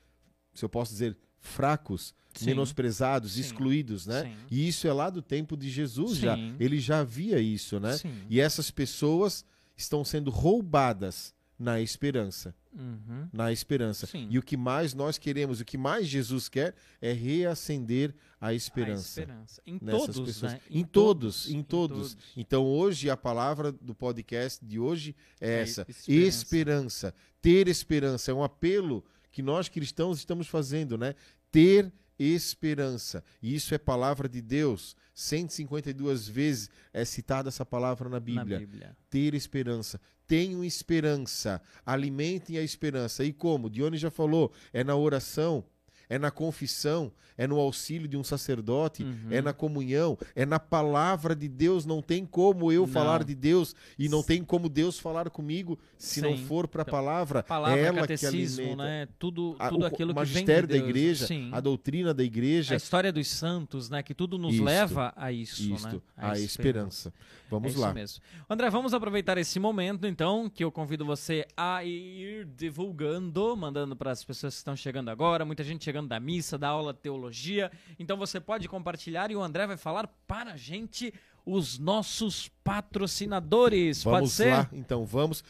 se 0.53 0.65
eu 0.65 0.67
posso 0.69 0.91
dizer, 0.91 1.17
fracos, 1.39 2.13
Sim. 2.33 2.47
menosprezados, 2.47 3.33
Sim. 3.33 3.39
excluídos, 3.41 4.05
né? 4.05 4.23
Sim. 4.23 4.35
E 4.51 4.67
isso 4.67 4.85
é 4.85 4.91
lá 4.91 5.09
do 5.09 5.21
tempo 5.21 5.55
de 5.55 5.69
Jesus 5.69 6.17
já. 6.17 6.37
Ele 6.59 6.77
já 6.79 7.03
via 7.05 7.39
isso, 7.39 7.79
né? 7.79 7.97
E 8.29 8.39
essas 8.41 8.69
pessoas 8.69 9.45
estão 9.77 10.03
sendo 10.03 10.29
roubadas 10.29 11.33
na 11.59 11.81
esperança, 11.81 12.55
Uhum. 12.73 13.27
na 13.33 13.51
esperança. 13.51 14.07
Sim. 14.07 14.27
E 14.31 14.39
o 14.39 14.41
que 14.41 14.55
mais 14.55 14.93
nós 14.93 15.17
queremos, 15.17 15.59
o 15.59 15.65
que 15.65 15.77
mais 15.77 16.07
Jesus 16.07 16.47
quer 16.47 16.73
é 17.01 17.11
reacender 17.11 18.15
a 18.39 18.47
A 18.47 18.53
esperança. 18.53 19.19
esperança. 19.21 19.61
Em 19.67 19.77
todos, 19.77 20.19
pessoas. 20.21 20.53
né? 20.53 20.61
Em, 20.69 20.85
todos, 20.85 21.49
em 21.49 21.61
todos. 21.61 22.17
Então 22.37 22.65
hoje 22.65 23.09
a 23.09 23.17
palavra 23.17 23.71
do 23.73 23.93
podcast 23.93 24.63
de 24.65 24.79
hoje 24.79 25.13
é 25.41 25.55
É 25.55 25.61
essa: 25.63 25.85
esperança. 25.89 26.27
esperança. 26.29 27.13
Ter 27.41 27.67
esperança 27.67 28.31
é 28.31 28.33
um 28.33 28.43
apelo 28.43 29.03
que 29.31 29.41
nós 29.41 29.67
cristãos 29.67 30.17
estamos 30.19 30.47
fazendo, 30.47 30.97
né? 30.97 31.13
Ter 31.51 31.91
esperança. 32.17 33.23
E 33.41 33.53
isso 33.55 33.73
é 33.73 33.77
palavra 33.77 34.29
de 34.29 34.41
Deus. 34.41 34.95
152 35.13 36.27
vezes 36.27 36.69
é 36.93 37.03
citada 37.03 37.49
essa 37.49 37.65
palavra 37.65 38.07
na 38.07 38.15
Na 38.15 38.19
Bíblia. 38.19 38.59
Bíblia. 38.59 38.97
Ter 39.09 39.33
esperança. 39.33 39.99
Tenham 40.29 40.63
esperança. 40.63 41.59
Alimentem 41.83 42.59
a 42.59 42.61
esperança. 42.61 43.23
E 43.25 43.33
como? 43.33 43.67
Dione 43.67 43.97
já 43.97 44.11
falou, 44.11 44.53
é 44.71 44.83
na 44.83 44.95
oração, 44.95 45.65
é 46.09 46.17
na 46.17 46.31
confissão, 46.31 47.11
é 47.37 47.47
no 47.47 47.57
auxílio 47.57 48.07
de 48.07 48.17
um 48.17 48.23
sacerdote, 48.23 49.03
Uhum. 49.03 49.27
é 49.29 49.41
na 49.41 49.53
comunhão, 49.53 50.17
é 50.35 50.45
na 50.45 50.59
palavra 50.59 51.33
de 51.35 51.47
Deus. 51.47 51.85
Não 51.85 52.01
tem 52.01 52.25
como 52.25 52.69
eu 52.71 52.81
Não. 52.81 52.87
falar 52.91 53.23
de 53.23 53.33
Deus 53.35 53.73
e 53.97 54.09
não 54.09 54.21
tem 54.21 54.43
como 54.43 54.67
Deus 54.67 54.99
falar 54.99 55.29
comigo 55.29 55.79
se 55.97 56.19
não 56.21 56.35
Sim. 56.35 56.43
for 56.45 56.67
para 56.67 56.81
a 56.81 56.83
Então, 56.83 56.91
palavra. 56.91 57.43
Palavra, 57.43 57.79
é 57.79 57.83
ela 57.83 58.01
que 58.01 58.13
catecismo, 58.17 58.61
alimenta. 58.63 58.83
né? 58.83 59.07
Tudo, 59.17 59.55
A- 59.59 59.69
tudo 59.69 59.83
o 59.83 59.85
aquilo 59.85 60.13
que 60.13 60.19
vem 60.19 60.25
de 60.25 60.33
magistério 60.33 60.67
da 60.67 60.75
igreja, 60.77 61.27
Sim. 61.27 61.49
a 61.53 61.59
doutrina 61.61 62.13
da 62.13 62.23
igreja, 62.23 62.73
A 62.73 62.77
história 62.77 63.13
dos 63.13 63.27
santos, 63.27 63.89
né? 63.89 64.03
Que 64.03 64.13
tudo 64.13 64.37
nos 64.37 64.55
Isto. 64.55 64.65
leva 64.65 65.13
a 65.15 65.31
isso, 65.31 65.61
isto, 65.61 65.87
né? 65.95 66.01
a 66.17 66.37
esperança. 66.37 67.13
Vamos 67.49 67.75
é 67.75 67.79
lá. 67.79 67.93
mesmo. 67.93 68.21
André, 68.49 68.69
vamos 68.69 68.93
aproveitar 68.93 69.37
esse 69.37 69.59
momento, 69.59 70.05
então, 70.05 70.49
que 70.49 70.63
eu 70.63 70.71
convido 70.71 71.05
você 71.05 71.47
a 71.55 71.83
ir 71.83 72.45
divulgando, 72.45 73.55
mandando 73.55 73.95
para 73.95 74.11
as 74.11 74.23
pessoas 74.23 74.53
que 74.53 74.57
estão 74.59 74.75
chegando 74.75 75.09
agora, 75.09 75.43
muita 75.45 75.63
gente 75.63 75.83
chegando 75.83 75.98
da 76.07 76.19
missa, 76.19 76.57
da 76.57 76.69
aula 76.69 76.93
de 76.93 76.99
teologia. 76.99 77.71
Então 77.97 78.15
você 78.17 78.39
pode 78.39 78.67
compartilhar 78.67 79.31
e 79.31 79.35
o 79.35 79.41
André 79.41 79.67
vai 79.67 79.77
falar 79.77 80.07
para 80.27 80.53
a 80.53 80.57
gente 80.57 81.13
os 81.45 81.77
nossos 81.79 82.49
patrocinadores. 82.63 84.03
pode 84.03 84.15
Vamos 84.17 84.33
ser? 84.33 84.51
lá, 84.51 84.69
então 84.71 85.05
vamos. 85.05 85.43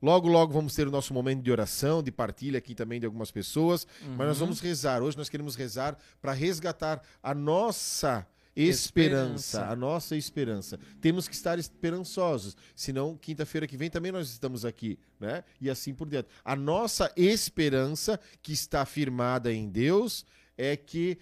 Logo, 0.00 0.26
logo 0.28 0.52
vamos 0.52 0.74
ter 0.74 0.88
o 0.88 0.90
nosso 0.90 1.14
momento 1.14 1.42
de 1.42 1.50
oração, 1.52 2.02
de 2.02 2.10
partilha 2.10 2.58
aqui 2.58 2.74
também 2.74 2.98
de 2.98 3.06
algumas 3.06 3.30
pessoas. 3.30 3.86
Mas 4.00 4.08
Uhum. 4.10 4.16
nós 4.26 4.38
vamos 4.38 4.60
rezar. 4.60 5.00
Hoje 5.02 5.16
nós 5.16 5.28
queremos 5.28 5.54
rezar 5.54 5.96
para 6.20 6.32
resgatar 6.32 7.00
a 7.22 7.32
nossa 7.34 8.26
esperança, 8.54 9.66
a 9.66 9.74
nossa 9.74 10.16
esperança. 10.16 10.78
Temos 11.00 11.26
que 11.26 11.34
estar 11.34 11.58
esperançosos, 11.58 12.56
senão 12.76 13.16
quinta-feira 13.16 13.66
que 13.66 13.76
vem 13.76 13.90
também 13.90 14.12
nós 14.12 14.28
estamos 14.28 14.64
aqui, 14.64 14.98
né? 15.18 15.42
E 15.60 15.70
assim 15.70 15.94
por 15.94 16.08
diante. 16.08 16.28
A 16.44 16.54
nossa 16.54 17.12
esperança 17.16 18.20
que 18.42 18.52
está 18.52 18.84
firmada 18.84 19.52
em 19.52 19.68
Deus 19.68 20.24
é 20.56 20.76
que 20.76 21.18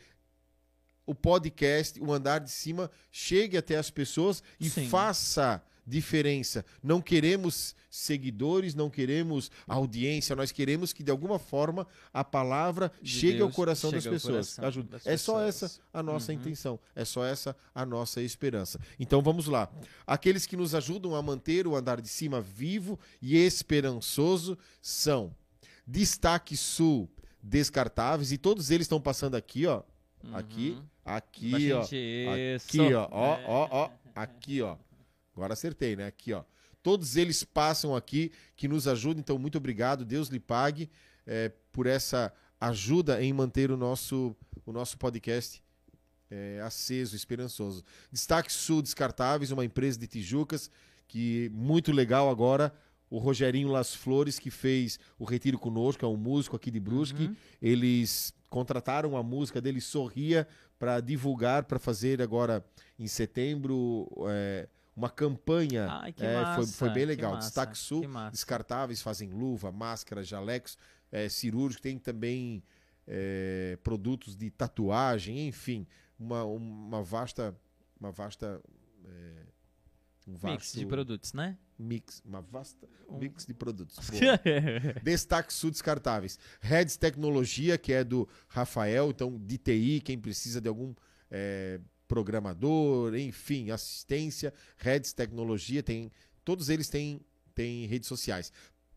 o 1.07 1.15
podcast, 1.15 2.01
o 2.01 2.13
andar 2.13 2.39
de 2.39 2.51
cima, 2.51 2.91
chegue 3.11 3.57
até 3.57 3.77
as 3.77 3.91
pessoas 3.91 4.43
e 4.59 4.71
Sim. 4.71 4.89
faça 4.89 5.63
diferença. 5.91 6.65
Não 6.83 7.01
queremos 7.03 7.75
seguidores, 7.91 8.75
não 8.75 8.89
queremos 8.89 9.51
audiência, 9.67 10.37
nós 10.37 10.53
queremos 10.53 10.93
que 10.93 11.03
de 11.03 11.11
alguma 11.11 11.39
forma 11.39 11.87
a 12.15 12.23
palavra 12.23 12.93
De 13.03 13.11
chegue 13.11 13.41
ao 13.41 13.49
Deus, 13.49 13.57
coração 13.57 13.91
das 13.91 14.07
ao 14.07 14.13
pessoas. 14.13 14.33
coração 14.55 14.65
Ajuda. 14.67 14.89
das 14.93 15.07
É 15.07 15.17
só 15.17 15.45
pessoas. 15.45 15.63
essa 15.73 15.81
a 15.93 16.03
nossa 16.03 16.33
Uhum. 16.33 16.39
intenção, 16.39 16.81
é 16.95 17.05
só 17.05 17.25
essa 17.25 17.57
a 17.75 17.85
nossa 17.85 18.23
esperança. 18.23 18.79
Então 18.99 19.21
vamos 19.21 19.47
lá. 19.49 19.69
Aqueles 20.07 20.47
que 20.47 20.57
nos 20.57 20.75
ajudam 20.75 21.15
a 21.17 21.23
manter 21.23 21.67
o 21.67 21.75
andar 21.75 22.01
de 22.01 22.09
cima 22.09 22.41
vivo 22.41 22.99
e 23.21 23.37
esperançoso 23.37 24.57
são 24.81 25.35
Destaque 25.87 26.57
Sul 26.57 27.11
Descartáveis 27.43 28.31
e 28.33 28.39
todos 28.39 28.71
eles 28.71 28.85
estão 28.85 29.01
passando 29.01 29.35
aqui, 29.35 29.67
ó. 29.67 29.83
Aqui, 30.33 30.77
Uhum. 30.79 30.85
aqui, 31.05 31.73
ó. 31.73 31.81
Aqui, 31.81 32.79
ó, 32.95 33.09
ó, 33.11 33.35
É. 33.35 33.45
ó, 33.49 33.69
ó, 33.71 33.91
aqui, 34.15 34.61
ó. 34.63 34.77
Agora 35.41 35.55
acertei, 35.55 35.97
né? 35.97 36.07
Aqui, 36.07 36.35
ó. 36.35 36.45
Todos 36.83 37.17
eles 37.17 37.43
passam 37.43 37.97
aqui, 37.97 38.31
que 38.55 38.69
nos 38.69 38.87
ajudam, 38.87 39.21
então 39.21 39.39
muito 39.39 39.57
obrigado, 39.57 40.05
Deus 40.05 40.29
lhe 40.29 40.39
pague 40.39 40.91
é, 41.27 41.51
por 41.73 41.87
essa 41.87 42.31
ajuda 42.61 43.23
em 43.23 43.33
manter 43.33 43.71
o 43.71 43.77
nosso, 43.77 44.37
o 44.67 44.73
nosso 44.73 44.99
podcast 44.99 45.63
é, 46.31 46.61
aceso, 46.63 47.17
esperançoso. 47.17 47.83
Destaque 48.13 48.53
Sul 48.53 48.83
Descartáveis, 48.83 49.51
uma 49.51 49.65
empresa 49.65 49.99
de 49.99 50.07
Tijucas, 50.07 50.71
que 51.09 51.51
muito 51.55 51.91
legal 51.91 52.29
agora. 52.29 52.71
O 53.09 53.17
Rogerinho 53.17 53.69
Las 53.69 53.95
Flores, 53.95 54.39
que 54.39 54.51
fez 54.51 54.99
o 55.19 55.25
Retiro 55.25 55.59
Conosco, 55.59 56.05
é 56.05 56.09
um 56.09 56.19
músico 56.19 56.55
aqui 56.55 56.71
de 56.71 56.79
Brusque. 56.79 57.25
Uhum. 57.25 57.37
Eles 57.63 58.35
contrataram 58.51 59.17
a 59.17 59.23
música 59.23 59.59
dele 59.59 59.81
Sorria 59.81 60.47
para 60.79 61.01
divulgar, 61.01 61.65
para 61.65 61.79
fazer 61.79 62.21
agora 62.21 62.63
em 62.99 63.07
setembro 63.07 64.07
é, 64.29 64.69
uma 65.01 65.11
campanha. 65.11 65.87
Ai, 65.91 66.11
É, 66.19 66.35
foi, 66.35 66.43
massa, 66.43 66.73
foi 66.77 66.89
bem 66.91 67.03
que 67.03 67.07
legal. 67.07 67.33
massa, 67.33 67.47
Destaque 67.49 67.77
Sul, 67.79 68.05
descartáveis, 68.31 69.01
fazem 69.03 69.31
luva, 69.31 69.73
máscara, 69.73 70.23
jalecos, 70.23 70.77
é, 71.11 71.29
cirúrgicos, 71.29 71.83
tem 71.83 71.99
também 71.99 72.63
é, 73.07 73.79
produtos 73.83 74.37
de 74.37 74.51
tatuagem, 74.51 75.49
enfim, 75.49 75.87
uma, 76.19 76.45
uma 76.45 77.03
vasta, 77.03 77.57
uma 77.99 78.13
vasta 78.13 78.61
é, 79.05 79.47
um 80.29 80.35
vasto 80.35 80.51
Mix 80.53 80.73
de 80.75 80.87
produtos, 80.87 81.33
né? 81.33 81.57
mix, 81.79 82.23
uma 82.27 82.43
vasta 82.43 82.87
Um- 83.09 83.17
mix 83.19 83.47
de 83.47 83.55
produtos. 83.55 83.97
Destaque 85.03 85.53
Sul 85.53 85.71
Descartáveis. 85.71 86.39
Reds 86.61 86.97
Tecnologia, 86.97 87.79
que 87.79 87.93
é 87.93 88.05
do 88.05 88.29
Rafael, 88.49 89.11
então 89.11 89.39
de 89.39 89.57
TI, 89.59 90.01
quem 90.05 90.19
precisa 90.19 90.61
de 90.61 90.69
algum 90.69 90.95
eh, 91.31 91.81
programador, 92.11 93.15
enfim, 93.15 93.71
assistência. 93.71 94.53
Reds 94.77 95.13
Tecnologia, 95.13 95.81
tem, 95.81 96.11
todos 96.45 96.69
eles 96.69 96.89
têm, 96.89 97.21
têm 97.55 97.87
redes 97.87 98.09
sociais. 98.09 98.53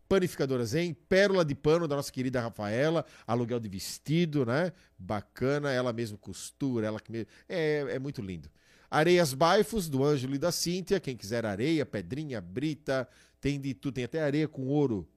Panificadora 0.08 0.66
Zen, 0.66 0.92
Pérola 0.92 1.44
de 1.44 1.54
Pano 1.54 1.86
da 1.86 1.94
nossa 1.94 2.10
querida 2.10 2.40
Rafaela, 2.40 3.06
aluguel 3.24 3.60
de 3.60 3.68
vestido, 3.68 4.44
né? 4.44 4.72
Bacana, 4.98 5.70
ela 5.70 5.92
mesma 5.92 6.18
costura, 6.18 6.88
ela 6.88 6.98
que 6.98 7.12
me... 7.12 7.26
é, 7.48 7.86
é 7.88 7.98
muito 8.00 8.20
lindo. 8.20 8.50
Areias 8.90 9.32
Baifos, 9.32 9.88
do 9.88 10.02
Ângelo 10.02 10.34
e 10.34 10.38
da 10.38 10.50
Cíntia, 10.50 10.98
quem 10.98 11.16
quiser 11.16 11.46
areia, 11.46 11.86
pedrinha, 11.86 12.40
brita, 12.40 13.08
tem 13.40 13.60
de 13.60 13.74
tudo, 13.74 13.94
tem 13.94 14.04
até 14.04 14.20
areia 14.20 14.48
com 14.48 14.66
ouro. 14.66 15.08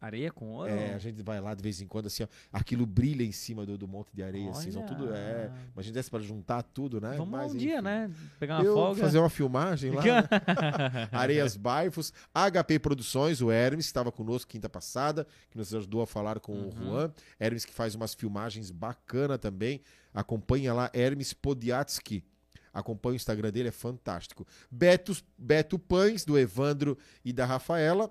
Areia 0.00 0.32
com 0.32 0.52
ouro? 0.52 0.70
É, 0.72 0.94
a 0.94 0.98
gente 0.98 1.22
vai 1.22 1.40
lá 1.40 1.54
de 1.54 1.62
vez 1.62 1.80
em 1.80 1.86
quando, 1.86 2.06
assim, 2.06 2.22
ó, 2.22 2.26
aquilo 2.50 2.86
brilha 2.86 3.22
em 3.22 3.32
cima 3.32 3.66
do, 3.66 3.76
do 3.76 3.86
monte 3.86 4.08
de 4.14 4.22
areia, 4.22 4.50
assim, 4.50 4.74
Olha. 4.74 4.86
tudo, 4.86 5.12
é, 5.14 5.50
imagina 5.74 5.94
desse 5.94 6.10
para 6.10 6.20
juntar 6.20 6.62
tudo, 6.62 7.00
né? 7.00 7.16
Vamos 7.18 7.28
Mas, 7.30 7.52
um 7.52 7.56
dia, 7.58 7.74
enfim. 7.74 7.82
né? 7.82 8.10
Pegar 8.38 8.56
uma 8.58 8.64
Eu 8.64 8.74
folga. 8.74 9.00
fazer 9.02 9.18
uma 9.18 9.28
filmagem 9.28 9.90
lá, 9.90 10.02
né? 10.02 10.28
Areias 11.12 11.56
Baifos, 11.56 12.12
HP 12.34 12.78
Produções, 12.78 13.42
o 13.42 13.50
Hermes, 13.50 13.86
que 13.86 13.90
estava 13.90 14.10
conosco 14.10 14.50
quinta 14.50 14.68
passada, 14.70 15.26
que 15.50 15.58
nos 15.58 15.74
ajudou 15.74 16.00
a 16.02 16.06
falar 16.06 16.40
com 16.40 16.52
o 16.52 16.64
Uhum. 16.64 16.70
Juan. 16.72 17.12
Hermes 17.38 17.64
que 17.64 17.72
faz 17.74 17.94
umas 17.94 18.14
filmagens 18.14 18.70
bacana 18.70 19.36
também. 19.36 19.82
Acompanha 20.14 20.72
lá, 20.72 20.90
Hermes 20.94 21.32
Podiatsky. 21.32 22.24
Acompanha 22.72 23.14
o 23.14 23.16
Instagram 23.16 23.50
dele, 23.50 23.68
é 23.68 23.72
fantástico. 23.72 24.46
Beto, 24.70 25.12
Beto 25.36 25.78
Pães, 25.78 26.24
do 26.24 26.38
Evandro 26.38 26.96
e 27.24 27.32
da 27.32 27.44
Rafaela. 27.44 28.10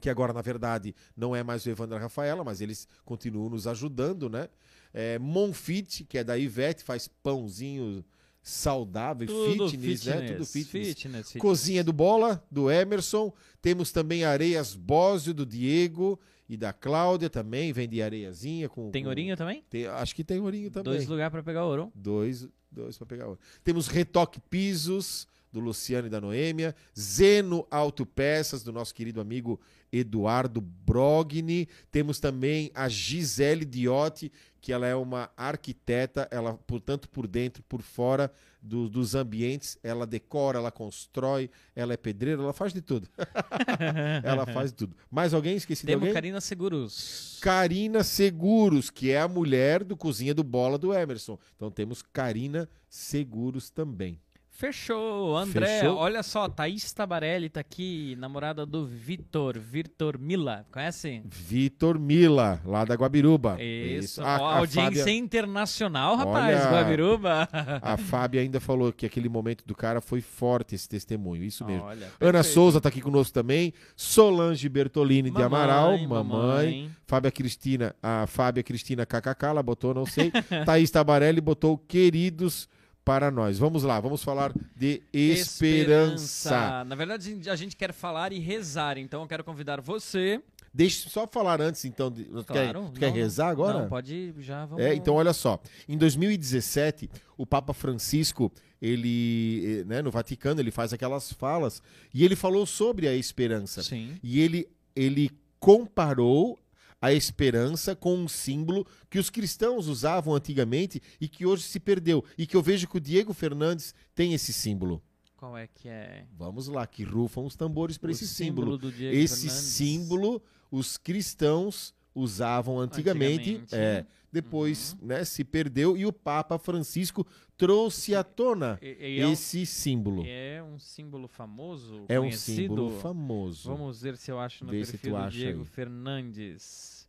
Que 0.00 0.10
agora, 0.10 0.32
na 0.32 0.42
verdade, 0.42 0.94
não 1.16 1.34
é 1.36 1.42
mais 1.42 1.64
o 1.64 1.70
Evandro 1.70 1.98
Rafaela, 1.98 2.42
mas 2.42 2.60
eles 2.60 2.88
continuam 3.04 3.50
nos 3.50 3.66
ajudando, 3.66 4.28
né? 4.28 4.48
É, 4.92 5.18
Monfit, 5.18 6.04
que 6.04 6.18
é 6.18 6.24
da 6.24 6.36
Ivete, 6.36 6.82
faz 6.82 7.08
pãozinho 7.08 8.04
saudável, 8.42 9.26
Tudo 9.26 9.68
fitness, 9.68 10.04
né? 10.04 10.32
Tudo 10.32 10.44
fitness. 10.46 10.88
Fitness, 10.88 11.26
fitness. 11.28 11.36
Cozinha 11.40 11.84
do 11.84 11.92
Bola, 11.92 12.44
do 12.50 12.70
Emerson. 12.70 13.32
Temos 13.60 13.92
também 13.92 14.24
Areias 14.24 14.74
Bósio, 14.74 15.32
do 15.32 15.46
Diego 15.46 16.18
e 16.48 16.56
da 16.56 16.72
Cláudia 16.72 17.30
também. 17.30 17.72
Vende 17.72 18.02
areiazinha 18.02 18.68
com. 18.68 18.90
Tem 18.90 19.04
com- 19.04 19.08
ourinho 19.10 19.36
também? 19.36 19.62
tem- 19.70 19.86
acho 19.86 20.14
que 20.14 20.24
tem 20.24 20.40
ourinho 20.40 20.70
também. 20.70 20.94
Dois 20.94 21.06
lugares 21.06 21.30
pra 21.30 21.42
pegar 21.42 21.64
ouro. 21.64 21.92
Dois, 21.94 22.48
dois 22.70 22.98
para 22.98 23.06
pegar 23.06 23.28
ouro. 23.28 23.38
Temos 23.62 23.86
Retoque 23.86 24.40
Pisos, 24.40 25.28
do 25.52 25.60
Luciano 25.60 26.06
e 26.06 26.10
da 26.10 26.20
Noêmia. 26.20 26.74
Zeno 26.98 27.66
Autopeças, 27.70 28.62
do 28.62 28.72
nosso 28.72 28.94
querido 28.94 29.20
amigo 29.20 29.60
Eduardo 29.92 30.60
Brogni. 30.60 31.68
Temos 31.90 32.18
também 32.18 32.70
a 32.74 32.88
Gisele 32.88 33.64
Diotti, 33.64 34.32
que 34.60 34.72
ela 34.72 34.86
é 34.86 34.94
uma 34.94 35.30
arquiteta, 35.36 36.26
ela, 36.30 36.54
portanto, 36.54 37.08
por 37.08 37.26
dentro, 37.26 37.62
por 37.64 37.82
fora 37.82 38.32
do- 38.62 38.88
dos 38.88 39.14
ambientes, 39.16 39.76
ela 39.82 40.06
decora, 40.06 40.58
ela 40.58 40.70
constrói, 40.70 41.50
ela 41.74 41.92
é 41.92 41.96
pedreira, 41.96 42.40
ela 42.40 42.52
faz 42.52 42.72
de 42.72 42.80
tudo. 42.80 43.08
ela 44.22 44.46
faz 44.46 44.70
de 44.70 44.76
tudo. 44.76 44.96
Mais 45.10 45.34
alguém? 45.34 45.56
Esqueci 45.56 45.82
de 45.82 45.86
Temos 45.88 46.02
alguém? 46.02 46.14
Karina 46.14 46.40
Seguros. 46.40 47.38
Karina 47.42 48.04
Seguros, 48.04 48.88
que 48.88 49.10
é 49.10 49.20
a 49.20 49.28
mulher 49.28 49.82
do 49.84 49.96
Cozinha 49.96 50.32
do 50.32 50.44
Bola 50.44 50.78
do 50.78 50.94
Emerson. 50.94 51.38
Então 51.56 51.70
temos 51.70 52.00
Karina 52.02 52.68
Seguros 52.88 53.68
também. 53.68 54.20
Fechou, 54.54 55.34
André. 55.34 55.80
Fechou? 55.80 55.96
Olha 55.96 56.22
só, 56.22 56.46
Thaís 56.46 56.92
Tabarelli 56.92 57.48
tá 57.48 57.60
aqui, 57.60 58.14
namorada 58.16 58.66
do 58.66 58.86
Vitor, 58.86 59.58
Vitor 59.58 60.18
Mila. 60.18 60.64
Conhece? 60.70 61.22
Vitor 61.24 61.98
Mila, 61.98 62.60
lá 62.64 62.84
da 62.84 62.94
Guabiruba. 62.94 63.56
Isso. 63.60 64.22
A, 64.22 64.38
Ó, 64.40 64.48
a 64.50 64.58
audiência 64.58 65.04
Fábia, 65.04 65.14
internacional, 65.16 66.16
rapaz. 66.16 66.60
Olha. 66.60 66.70
Guabiruba. 66.70 67.48
a 67.80 67.96
Fábia 67.96 68.42
ainda 68.42 68.60
falou 68.60 68.92
que 68.92 69.06
aquele 69.06 69.28
momento 69.28 69.64
do 69.66 69.74
cara 69.74 70.00
foi 70.02 70.20
forte 70.20 70.74
esse 70.74 70.88
testemunho. 70.88 71.42
Isso 71.42 71.64
mesmo. 71.64 71.84
Olha, 71.84 72.08
Ana. 72.20 72.42
Souza 72.42 72.80
tá 72.80 72.90
aqui 72.90 73.00
conosco 73.00 73.32
também. 73.32 73.72
Solange 73.96 74.68
Bertolini 74.68 75.30
de 75.30 75.42
Amaral, 75.42 75.96
mamãe. 75.98 76.08
mamãe. 76.08 76.90
Fábia 77.06 77.30
Cristina, 77.32 77.96
a 78.02 78.26
Fábia 78.26 78.62
Cristina 78.62 79.06
KKK, 79.06 79.46
ela 79.46 79.62
botou, 79.62 79.94
não 79.94 80.04
sei. 80.04 80.30
Thaís 80.66 80.90
Tabarelli 80.90 81.40
botou 81.40 81.78
queridos 81.78 82.68
para 83.04 83.30
nós. 83.30 83.58
Vamos 83.58 83.82
lá, 83.82 83.98
vamos 84.00 84.22
falar 84.22 84.52
de 84.76 85.02
esperança. 85.12 86.84
Na 86.84 86.94
verdade, 86.94 87.48
a 87.48 87.56
gente 87.56 87.76
quer 87.76 87.92
falar 87.92 88.32
e 88.32 88.38
rezar, 88.38 88.98
então 88.98 89.22
eu 89.22 89.28
quero 89.28 89.44
convidar 89.44 89.80
você. 89.80 90.40
Deixa 90.74 91.06
eu 91.06 91.10
só 91.10 91.26
falar 91.26 91.60
antes, 91.60 91.84
então. 91.84 92.10
De, 92.10 92.24
quer, 92.24 92.72
Claro. 92.72 92.92
quer 92.98 93.08
não, 93.08 93.14
rezar 93.14 93.48
agora? 93.48 93.80
Não, 93.80 93.88
pode 93.88 94.32
já, 94.38 94.64
vamos. 94.64 94.82
É, 94.82 94.94
então 94.94 95.14
olha 95.14 95.32
só. 95.34 95.60
Em 95.86 95.98
2017, 95.98 97.10
o 97.36 97.44
Papa 97.44 97.74
Francisco, 97.74 98.50
ele, 98.80 99.80
eh, 99.80 99.84
né, 99.84 100.00
no 100.00 100.10
Vaticano, 100.10 100.60
ele 100.60 100.70
faz 100.70 100.92
aquelas 100.92 101.30
falas 101.32 101.82
e 102.14 102.24
ele 102.24 102.34
falou 102.34 102.64
sobre 102.64 103.06
a 103.06 103.14
esperança. 103.14 103.82
Sim. 103.82 104.16
E 104.22 104.40
ele, 104.40 104.66
ele 104.96 105.30
comparou 105.60 106.58
a 107.02 107.12
esperança 107.12 107.96
com 107.96 108.14
um 108.16 108.28
símbolo 108.28 108.86
que 109.10 109.18
os 109.18 109.28
cristãos 109.28 109.88
usavam 109.88 110.34
antigamente 110.36 111.02
e 111.20 111.28
que 111.28 111.44
hoje 111.44 111.64
se 111.64 111.80
perdeu. 111.80 112.24
E 112.38 112.46
que 112.46 112.56
eu 112.56 112.62
vejo 112.62 112.86
que 112.86 112.96
o 112.96 113.00
Diego 113.00 113.34
Fernandes 113.34 113.92
tem 114.14 114.32
esse 114.32 114.52
símbolo. 114.52 115.02
Qual 115.36 115.58
é 115.58 115.66
que 115.66 115.88
é? 115.88 116.24
Vamos 116.38 116.68
lá, 116.68 116.86
que 116.86 117.02
rufam 117.02 117.44
os 117.44 117.56
tambores 117.56 117.98
para 117.98 118.12
esse 118.12 118.28
símbolo. 118.28 118.78
Diego 118.78 119.16
Esse 119.16 119.48
Fernandes? 119.48 119.64
símbolo 119.64 120.42
os 120.70 120.96
cristãos 120.96 121.92
usavam 122.14 122.78
antigamente, 122.78 123.56
Antigamente. 123.56 123.74
Uhum. 123.74 123.80
é, 123.80 124.06
depois 124.30 124.96
né, 125.02 125.24
se 125.24 125.42
perdeu 125.42 125.96
e 125.96 126.06
o 126.06 126.12
Papa 126.12 126.56
Francisco 126.58 127.26
trouxe 127.66 128.14
à 128.14 128.24
tona 128.24 128.78
E- 128.82 129.16
e 129.16 129.20
é 129.20 129.26
um- 129.26 129.32
esse 129.32 129.64
símbolo. 129.66 130.24
É 130.26 130.62
um 130.62 130.78
símbolo 130.78 131.28
famoso, 131.28 132.04
É 132.08 132.18
um 132.18 132.24
conhecido. 132.24 132.56
símbolo 132.62 132.98
famoso. 133.00 133.68
Vamos 133.68 134.02
ver 134.02 134.16
se 134.16 134.30
eu 134.30 134.38
acho 134.40 134.64
no 134.64 134.70
Vê 134.70 134.78
perfil 134.84 135.16
do 135.16 135.28
Diego 135.30 135.60
aí. 135.60 135.66
Fernandes. 135.66 137.08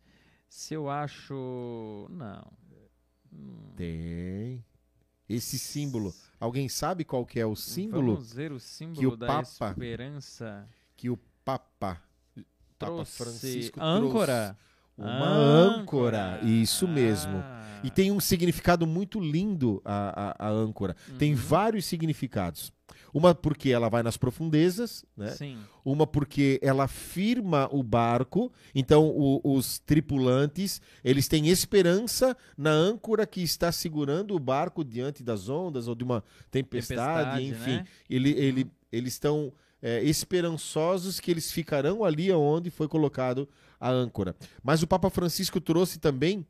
Se 0.49 0.73
eu 0.73 0.89
acho. 0.89 2.07
Não. 2.11 2.51
Tem 3.75 4.63
esse 5.27 5.57
símbolo. 5.57 6.13
Alguém 6.39 6.69
sabe 6.69 7.03
qual 7.03 7.25
que 7.25 7.39
é 7.39 7.45
o 7.45 7.55
símbolo 7.55 8.13
Vamos 8.15 8.33
ver 8.33 8.51
o 8.51 8.59
símbolo 8.59 8.99
que 8.99 9.07
o 9.07 9.15
da 9.17 9.27
Papa 9.27 9.69
esperança. 9.71 10.67
que 10.95 11.09
o 11.09 11.17
Papa 11.43 12.01
Papa 12.77 12.95
Trouxe 12.95 13.17
Francisco 13.17 13.79
âncora. 13.81 14.55
trouxe? 14.57 14.72
Uma 14.97 15.27
âncora. 15.27 16.35
Âncora. 16.35 16.39
Isso 16.43 16.87
mesmo. 16.87 17.37
Ah. 17.37 17.61
E 17.83 17.89
tem 17.89 18.11
um 18.11 18.19
significado 18.19 18.87
muito 18.87 19.19
lindo 19.19 19.81
a, 19.83 20.35
a, 20.39 20.47
a 20.47 20.51
âncora. 20.51 20.95
Tem 21.17 21.31
Uhum. 21.31 21.37
vários 21.37 21.85
significados. 21.85 22.71
Uma 23.13 23.35
porque 23.35 23.69
ela 23.69 23.89
vai 23.89 24.01
nas 24.01 24.17
profundezas, 24.17 25.03
né? 25.15 25.29
Sim. 25.31 25.57
Uma 25.83 26.07
porque 26.07 26.59
ela 26.63 26.87
firma 26.87 27.67
o 27.71 27.83
barco. 27.83 28.51
Então 28.73 29.07
o- 29.09 29.41
os 29.43 29.79
tripulantes 29.79 30.81
eles 31.03 31.27
têm 31.27 31.49
esperança 31.49 32.35
na 32.57 32.71
âncora 32.71 33.27
que 33.27 33.41
está 33.41 33.71
segurando 33.71 34.33
o 34.35 34.39
barco 34.39 34.83
diante 34.83 35.21
das 35.21 35.49
ondas 35.49 35.87
ou 35.87 35.93
de 35.95 36.03
uma 36.03 36.23
tempestade, 36.49 37.39
Tempestade, 37.41 37.43
enfim. 37.47 37.71
né? 37.77 37.85
Ele, 38.09 38.29
ele, 38.31 38.71
eles 38.91 39.13
estão 39.13 39.51
é, 39.81 40.01
esperançosos 40.03 41.19
que 41.19 41.29
eles 41.29 41.51
ficarão 41.51 42.03
ali 42.05 42.31
onde 42.31 42.69
foi 42.69 42.87
colocado 42.87 43.47
a 43.83 43.91
âncora. 43.91 44.35
Mas 44.63 44.81
o 44.81 44.87
Papa 44.87 45.09
Francisco 45.09 45.59
trouxe 45.59 45.99
também 45.99 46.45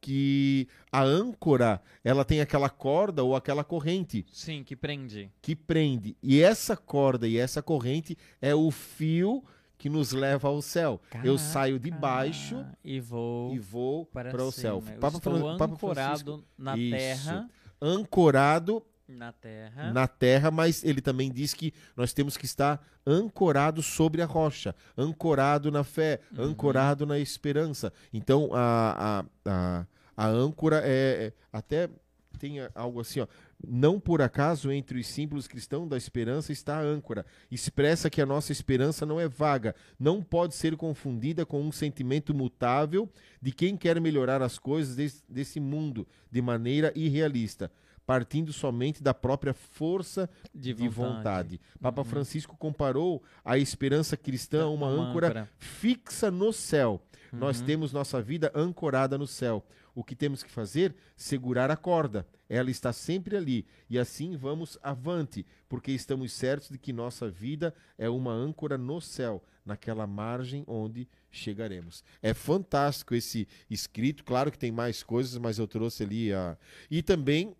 que 0.00 0.66
a 0.90 1.00
âncora 1.02 1.80
ela 2.02 2.24
tem 2.24 2.40
aquela 2.40 2.68
corda 2.68 3.22
ou 3.22 3.36
aquela 3.36 3.62
corrente 3.62 4.26
Sim, 4.32 4.64
que 4.64 4.74
prende. 4.74 5.30
que 5.40 5.54
prende. 5.54 6.16
E 6.20 6.40
essa 6.42 6.76
corda 6.76 7.28
e 7.28 7.38
essa 7.38 7.62
corrente 7.62 8.16
é 8.40 8.52
o 8.52 8.68
fio 8.72 9.44
que 9.78 9.88
nos 9.88 10.10
leva 10.12 10.48
ao 10.48 10.60
céu. 10.60 11.00
Eu 11.22 11.38
saio 11.38 11.78
de 11.78 11.90
baixo 11.90 12.64
e 12.84 12.98
vou 12.98 13.54
e 13.54 13.58
vou 13.60 14.04
para, 14.06 14.30
para 14.30 14.44
o 14.44 14.50
céu. 14.50 14.82
Papa 15.00 15.18
estou 15.18 15.56
Papa 15.56 15.74
ancorado 15.74 16.24
Francisco- 16.24 16.44
na 16.58 16.76
Isso. 16.76 16.90
terra. 16.96 17.48
ancorado 17.80 18.82
Na 19.08 19.32
terra. 19.32 19.92
na 19.92 20.06
terra, 20.08 20.50
mas 20.50 20.82
ele 20.84 21.00
também 21.00 21.30
diz 21.30 21.52
que 21.52 21.72
nós 21.96 22.12
temos 22.12 22.36
que 22.36 22.44
estar 22.46 22.82
ancorado 23.06 23.82
sobre 23.82 24.22
a 24.22 24.26
rocha, 24.26 24.74
ancorado 24.96 25.70
na 25.70 25.84
fé, 25.84 26.20
Uhum. 26.36 26.44
ancorado 26.44 27.04
na 27.04 27.18
esperança. 27.18 27.92
Então 28.12 28.50
a, 28.54 29.24
a, 29.44 29.50
a, 29.50 29.86
a 30.16 30.26
âncora 30.28 30.80
é, 30.84 31.26
é- 31.26 31.32
até 31.52 31.90
tem 32.38 32.56
algo 32.74 33.00
assim, 33.00 33.20
ó. 33.20 33.26
Não 33.64 34.00
por 34.00 34.20
acaso 34.22 34.72
entre 34.72 34.98
os 34.98 35.06
símbolos 35.06 35.46
cristãos 35.46 35.88
da 35.88 35.96
esperança 35.96 36.50
está 36.50 36.78
a 36.78 36.82
âncora. 36.82 37.24
Expressa 37.50 38.10
que 38.10 38.20
a 38.20 38.26
nossa 38.26 38.50
esperança 38.50 39.06
não 39.06 39.20
é 39.20 39.28
vaga, 39.28 39.74
não 40.00 40.20
pode 40.20 40.54
ser 40.56 40.76
confundida 40.76 41.46
com 41.46 41.62
um 41.62 41.70
sentimento 41.70 42.34
mutável 42.34 43.08
de 43.40 43.52
quem 43.52 43.76
quer 43.76 44.00
melhorar 44.00 44.42
as 44.42 44.58
coisas 44.58 44.96
des- 44.96 45.22
desse 45.28 45.60
mundo 45.60 46.08
de 46.30 46.42
maneira 46.42 46.92
irrealista. 46.96 47.70
Partindo 48.06 48.52
somente 48.52 49.02
da 49.02 49.14
própria 49.14 49.54
força 49.54 50.28
De 50.54 50.72
de 50.74 50.88
vontade. 50.88 51.16
vontade. 51.16 51.60
Papa 51.80 52.00
Uhum. 52.02 52.04
Francisco 52.08 52.56
comparou 52.56 53.22
a 53.44 53.56
esperança 53.58 54.16
cristã 54.16 54.64
a 54.64 54.68
uma, 54.68 54.86
âncora, 54.88 55.48
fixa 55.58 56.30
no 56.30 56.52
céu. 56.52 57.00
Nós 57.32 57.60
Uhum. 57.60 57.66
temos 57.66 57.92
nossa 57.92 58.20
vida 58.20 58.50
ancorada 58.54 59.16
no 59.16 59.26
céu. 59.26 59.64
O 59.94 60.02
que 60.02 60.14
temos 60.16 60.42
que 60.42 60.50
fazer? 60.50 60.94
Segurar 61.16 61.70
a 61.70 61.76
corda. 61.76 62.26
Ela 62.48 62.70
está 62.70 62.92
sempre 62.92 63.36
ali. 63.36 63.66
E 63.88 63.98
assim 63.98 64.36
vamos 64.36 64.78
avante, 64.82 65.46
porque 65.68 65.92
estamos 65.92 66.32
certos 66.32 66.68
de 66.70 66.78
que 66.78 66.92
nossa 66.92 67.30
vida 67.30 67.74
é 67.96 68.08
uma 68.08 68.32
âncora 68.32 68.76
no 68.76 69.00
céu, 69.00 69.42
naquela 69.64 70.06
margem 70.06 70.64
onde 70.66 71.08
chegaremos. 71.30 72.04
É 72.22 72.34
fantástico 72.34 73.14
esse 73.14 73.46
escrito. 73.70 74.24
Claro 74.24 74.50
que 74.50 74.58
tem 74.58 74.70
mais 74.72 75.02
coisas, 75.02 75.36
mas 75.38 75.58
eu 75.58 75.66
trouxe 75.66 76.02
ali 76.02 76.32
a. 76.32 76.56
E 76.90 77.02
também 77.02 77.54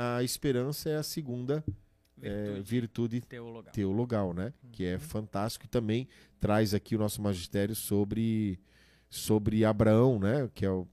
a 0.00 0.22
esperança 0.22 0.88
é 0.88 0.96
a 0.96 1.02
segunda 1.02 1.64
é, 2.20 2.44
Virtude 2.44 2.62
virtude 2.70 3.20
teologal. 3.20 3.72
teologal, 3.72 4.32
né? 4.34 4.52
Que 4.72 4.84
é 4.84 4.98
fantástico 4.98 5.64
e 5.64 5.68
também 5.68 6.08
traz 6.40 6.74
aqui 6.74 6.96
o 6.96 6.98
nosso 6.98 7.20
magistério 7.22 7.74
sobre 7.74 8.58
sobre 9.10 9.64
Abraão, 9.64 10.18
né? 10.18 10.48
Que 10.54 10.64
é 10.66 10.70
o- 10.70 10.86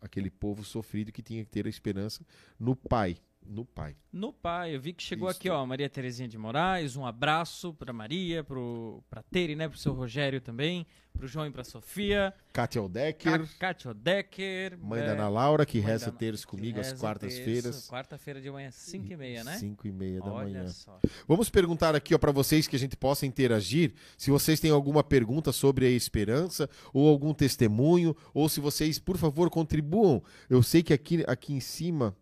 aquele 0.00 0.30
povo 0.30 0.62
sofrido 0.64 1.12
que 1.12 1.22
tinha 1.22 1.44
que 1.44 1.50
ter 1.50 1.66
a 1.66 1.68
esperança 1.68 2.24
no 2.58 2.74
Pai, 2.76 3.16
no 3.50 3.64
Pai. 3.64 3.96
No 4.12 4.32
pai, 4.32 4.74
eu 4.74 4.80
vi 4.80 4.92
que 4.92 5.02
chegou 5.02 5.28
aqui, 5.28 5.48
ó, 5.48 5.64
Maria 5.64 5.88
Terezinha 5.88 6.28
de 6.28 6.36
Moraes, 6.36 6.96
um 6.96 7.06
abraço 7.06 7.72
pra 7.74 7.92
Maria, 7.92 8.42
pro, 8.42 9.02
pra 9.08 9.22
Tere, 9.22 9.54
né, 9.54 9.68
pro 9.68 9.78
seu 9.78 9.92
Rogério 9.92 10.40
também, 10.40 10.84
pro 11.12 11.28
João 11.28 11.46
e 11.46 11.50
pra 11.52 11.62
Sofia, 11.62 12.34
Kátia 12.52 12.82
Odecker, 12.82 13.40
Ca- 13.40 13.48
Kátia 13.58 13.94
Decker, 13.94 14.76
mãe 14.78 15.00
é, 15.00 15.06
da 15.06 15.12
Ana 15.12 15.28
Laura, 15.28 15.64
que 15.64 15.80
da 15.80 15.86
reza 15.86 16.10
terço 16.10 16.44
que 16.44 16.50
comigo 16.56 16.80
às 16.80 16.92
quartas-feiras. 16.92 17.88
Quarta-feira 17.88 18.40
de 18.40 18.50
manhã, 18.50 18.70
5 18.72 19.12
e 19.12 19.16
meia, 19.16 19.44
né? 19.44 19.56
Cinco 19.58 19.86
e 19.86 19.92
meia 19.92 20.20
da 20.20 20.32
Olha 20.32 20.44
manhã. 20.60 20.68
só. 20.68 20.98
Vamos 21.28 21.48
perguntar 21.48 21.94
aqui 21.94 22.12
ó 22.14 22.18
para 22.18 22.32
vocês 22.32 22.66
que 22.66 22.74
a 22.74 22.78
gente 22.80 22.96
possa 22.96 23.26
interagir, 23.26 23.92
se 24.18 24.30
vocês 24.30 24.58
têm 24.58 24.70
alguma 24.72 25.04
pergunta 25.04 25.52
sobre 25.52 25.86
a 25.86 25.90
esperança 25.90 26.68
ou 26.92 27.08
algum 27.08 27.32
testemunho, 27.32 28.16
ou 28.34 28.48
se 28.48 28.58
vocês, 28.60 28.98
por 28.98 29.16
favor, 29.16 29.48
contribuam. 29.50 30.20
Eu 30.48 30.62
sei 30.64 30.82
que 30.82 30.92
aqui, 30.92 31.24
aqui 31.28 31.52
em 31.52 31.60
cima 31.60 32.16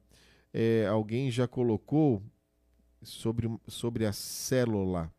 é, 0.53 0.87
alguém 0.87 1.31
já 1.31 1.47
colocou 1.47 2.23
sobre, 3.03 3.49
sobre 3.67 4.05
a 4.07 4.13
célula. 4.13 5.13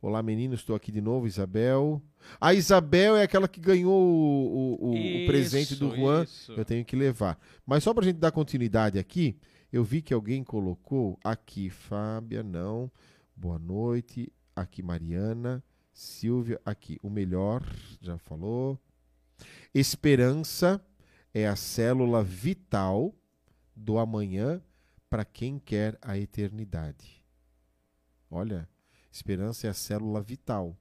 Olá, 0.00 0.22
meninos, 0.22 0.60
estou 0.60 0.74
aqui 0.74 0.90
de 0.90 1.00
novo, 1.00 1.26
Isabel. 1.26 2.02
A 2.40 2.52
Isabel 2.54 3.16
é 3.16 3.22
aquela 3.22 3.46
que 3.46 3.60
ganhou 3.60 3.92
o, 3.92 4.78
o- 4.80 4.88
o- 4.90 4.94
o 4.94 5.26
presente 5.26 5.76
do 5.76 5.88
Isso, 5.88 5.96
Juan. 5.96 6.22
isso. 6.24 6.52
Eu 6.52 6.64
tenho 6.64 6.84
que 6.84 6.96
levar. 6.96 7.38
Mas 7.64 7.84
só 7.84 7.94
pra 7.94 8.04
gente 8.04 8.16
dar 8.18 8.32
continuidade 8.32 8.98
aqui, 8.98 9.36
eu 9.72 9.84
vi 9.84 10.02
que 10.02 10.12
alguém 10.12 10.42
colocou 10.42 11.18
aqui, 11.22 11.70
Fábia, 11.70 12.42
não. 12.42 12.90
Boa 13.36 13.58
noite. 13.58 14.32
Aqui, 14.56 14.82
Mariana. 14.82 15.62
Silvia, 15.92 16.60
aqui. 16.64 16.98
O 17.02 17.08
melhor, 17.10 17.62
já 18.00 18.18
falou. 18.18 18.78
Esperança 19.74 20.84
é 21.32 21.46
a 21.46 21.54
célula 21.56 22.22
vital 22.24 23.14
do 23.74 23.98
amanhã 23.98 24.62
para 25.08 25.24
quem 25.24 25.58
quer 25.58 25.98
a 26.00 26.16
eternidade. 26.16 27.22
Olha, 28.30 28.68
esperança 29.10 29.66
é 29.66 29.70
a 29.70 29.74
célula 29.74 30.22
vital 30.22 30.76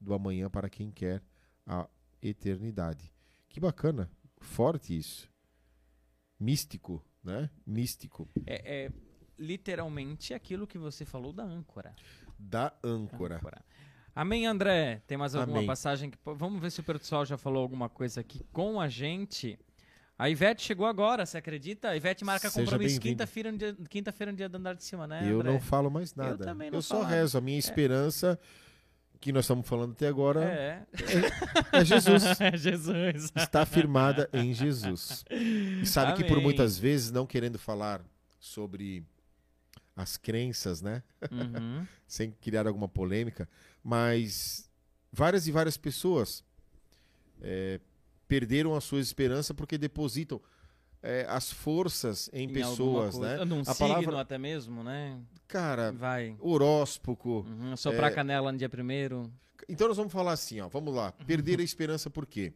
do 0.00 0.14
amanhã 0.14 0.48
para 0.48 0.70
quem 0.70 0.90
quer 0.90 1.22
a 1.66 1.88
eternidade. 2.22 3.12
Que 3.48 3.60
bacana, 3.60 4.10
forte 4.38 4.96
isso. 4.96 5.30
Místico, 6.38 7.04
né? 7.22 7.50
Místico. 7.66 8.28
É, 8.46 8.84
é 8.86 8.92
literalmente 9.38 10.32
aquilo 10.32 10.66
que 10.66 10.78
você 10.78 11.04
falou 11.04 11.32
da 11.32 11.44
âncora. 11.44 11.94
Da 12.38 12.72
âncora. 12.82 13.40
Amém, 14.14 14.46
André. 14.46 15.02
Tem 15.06 15.18
mais 15.18 15.34
alguma 15.34 15.58
Amém. 15.58 15.66
passagem? 15.66 16.10
Que... 16.10 16.18
Vamos 16.24 16.60
ver 16.60 16.70
se 16.70 16.80
o 16.80 16.84
pessoal 16.84 17.26
já 17.26 17.36
falou 17.36 17.62
alguma 17.62 17.88
coisa 17.88 18.20
aqui 18.22 18.42
com 18.50 18.80
a 18.80 18.88
gente. 18.88 19.58
A 20.18 20.30
Ivete 20.30 20.62
chegou 20.62 20.86
agora, 20.86 21.26
você 21.26 21.36
acredita? 21.38 21.88
A 21.90 21.96
Ivete 21.96 22.24
marca 22.24 22.48
Seja 22.48 22.64
compromisso 22.64 22.98
quinta-feira 23.00 23.52
no, 23.52 23.58
dia... 23.58 23.76
quinta-feira 23.90 24.32
no 24.32 24.36
dia 24.38 24.48
do 24.48 24.56
andar 24.56 24.74
de 24.74 24.82
cima, 24.82 25.06
né, 25.06 25.30
eu 25.30 25.40
André? 25.40 25.52
não 25.52 25.60
falo 25.60 25.90
mais 25.90 26.14
nada. 26.14 26.42
também 26.44 26.70
não 26.70 26.80
só 26.80 27.00
falo. 27.02 27.06
rezo. 27.08 27.36
A 27.36 27.40
minha 27.42 27.58
esperança, 27.58 28.38
que 29.20 29.30
nós 29.30 29.44
estamos 29.44 29.68
falando 29.68 29.92
até 29.92 30.08
agora, 30.08 30.42
É. 30.44 30.86
é 31.72 31.84
Jesus. 31.84 32.22
É 32.40 32.56
Jesus. 32.56 33.30
Está 33.36 33.66
firmada 33.66 34.28
em 34.32 34.54
Jesus. 34.54 35.22
E 35.30 35.84
sabe 35.84 36.14
que 36.14 36.24
por 36.24 36.34
Amém. 36.34 36.44
muitas 36.44 36.78
vezes, 36.78 37.10
não 37.10 37.26
querendo 37.26 37.58
falar 37.58 38.00
sobre 38.38 39.04
as 39.94 40.16
crenças, 40.16 40.80
né? 40.80 41.02
Uhum. 41.30 41.86
sem 42.08 42.30
criar 42.30 42.66
alguma 42.66 42.88
polêmica, 42.88 43.46
mas 43.82 44.70
várias 45.12 45.46
e 45.46 45.52
várias 45.52 45.76
pessoas 45.76 46.42
é, 47.42 47.80
perderam 48.28 48.74
a 48.74 48.80
sua 48.80 49.00
esperança 49.00 49.52
porque 49.54 49.76
depositam 49.78 50.40
é, 51.02 51.24
as 51.28 51.50
forças 51.52 52.28
em, 52.32 52.44
Em 52.48 52.52
pessoas, 52.52 53.18
né? 53.18 53.44
Num 53.44 53.62
A 53.66 53.74
palavra- 53.74 54.20
até 54.20 54.38
mesmo, 54.38 54.82
né? 54.82 55.20
Cara, 55.46 55.92
Vai. 55.92 56.34
horóscopo. 56.40 57.46
Uhum. 57.48 57.76
Soprar 57.76 58.10
É. 58.10 58.14
canela 58.14 58.50
no 58.50 58.58
dia 58.58 58.68
primeiro. 58.68 59.30
Então 59.68 59.86
nós 59.88 59.96
vamos 59.96 60.12
falar 60.12 60.32
assim, 60.32 60.60
ó, 60.60 60.68
vamos 60.68 60.94
lá. 60.94 61.12
Perder 61.12 61.60
a 61.60 61.62
esperança 61.62 62.10
por 62.10 62.26
quê? 62.26 62.52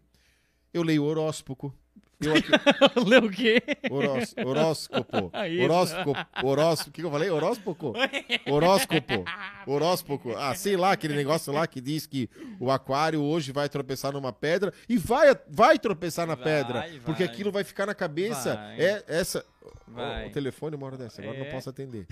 Eu 0.73 0.83
leio 0.83 1.05
horóscopo. 1.05 1.73
Eu 2.21 2.35
aqui, 2.35 2.51
Leu 3.09 3.25
o 3.25 3.31
quê? 3.31 3.63
horós, 3.91 4.35
horóscopo. 4.45 5.31
Horóscopo. 5.63 6.13
Horóscopo. 6.43 6.91
O 6.91 6.93
que 6.93 7.01
que 7.01 7.07
eu 7.07 7.11
falei? 7.11 7.31
Horóscopo? 7.31 7.95
Horóscopo. 8.47 9.25
Horóscopo. 9.67 10.37
Ah, 10.37 10.55
sei 10.55 10.77
lá, 10.77 10.93
aquele 10.93 11.15
negócio 11.15 11.53
lá 11.53 11.67
que 11.67 11.81
diz 11.81 12.07
que 12.07 12.29
o 12.59 12.71
aquário 12.71 13.23
hoje 13.23 13.53
vai 13.53 13.69
tropeçar 13.69 14.13
numa 14.13 14.33
pedra 14.33 14.73
e 14.89 14.99
vai, 14.99 15.35
vai 15.49 15.79
tropeçar 15.79 16.27
na 16.27 16.35
Vai, 16.35 16.45
pedra. 16.45 16.81
vai. 16.81 17.01
Porque 17.01 17.23
aquilo 17.23 17.51
vai 17.51 17.65
ficar 17.65 17.87
na 17.87 17.95
cabeça. 17.95 18.55
Vai. 18.55 18.81
É 18.81 19.05
essa. 19.09 19.45
Vai. 19.89 20.29
O, 20.29 20.31
telefone 20.31 20.77
uma 20.77 20.87
hora 20.87 20.97
dessa, 20.97 21.21
agora 21.23 21.37
É. 21.37 21.45
não 21.45 21.51
posso 21.51 21.69
atender. 21.71 22.07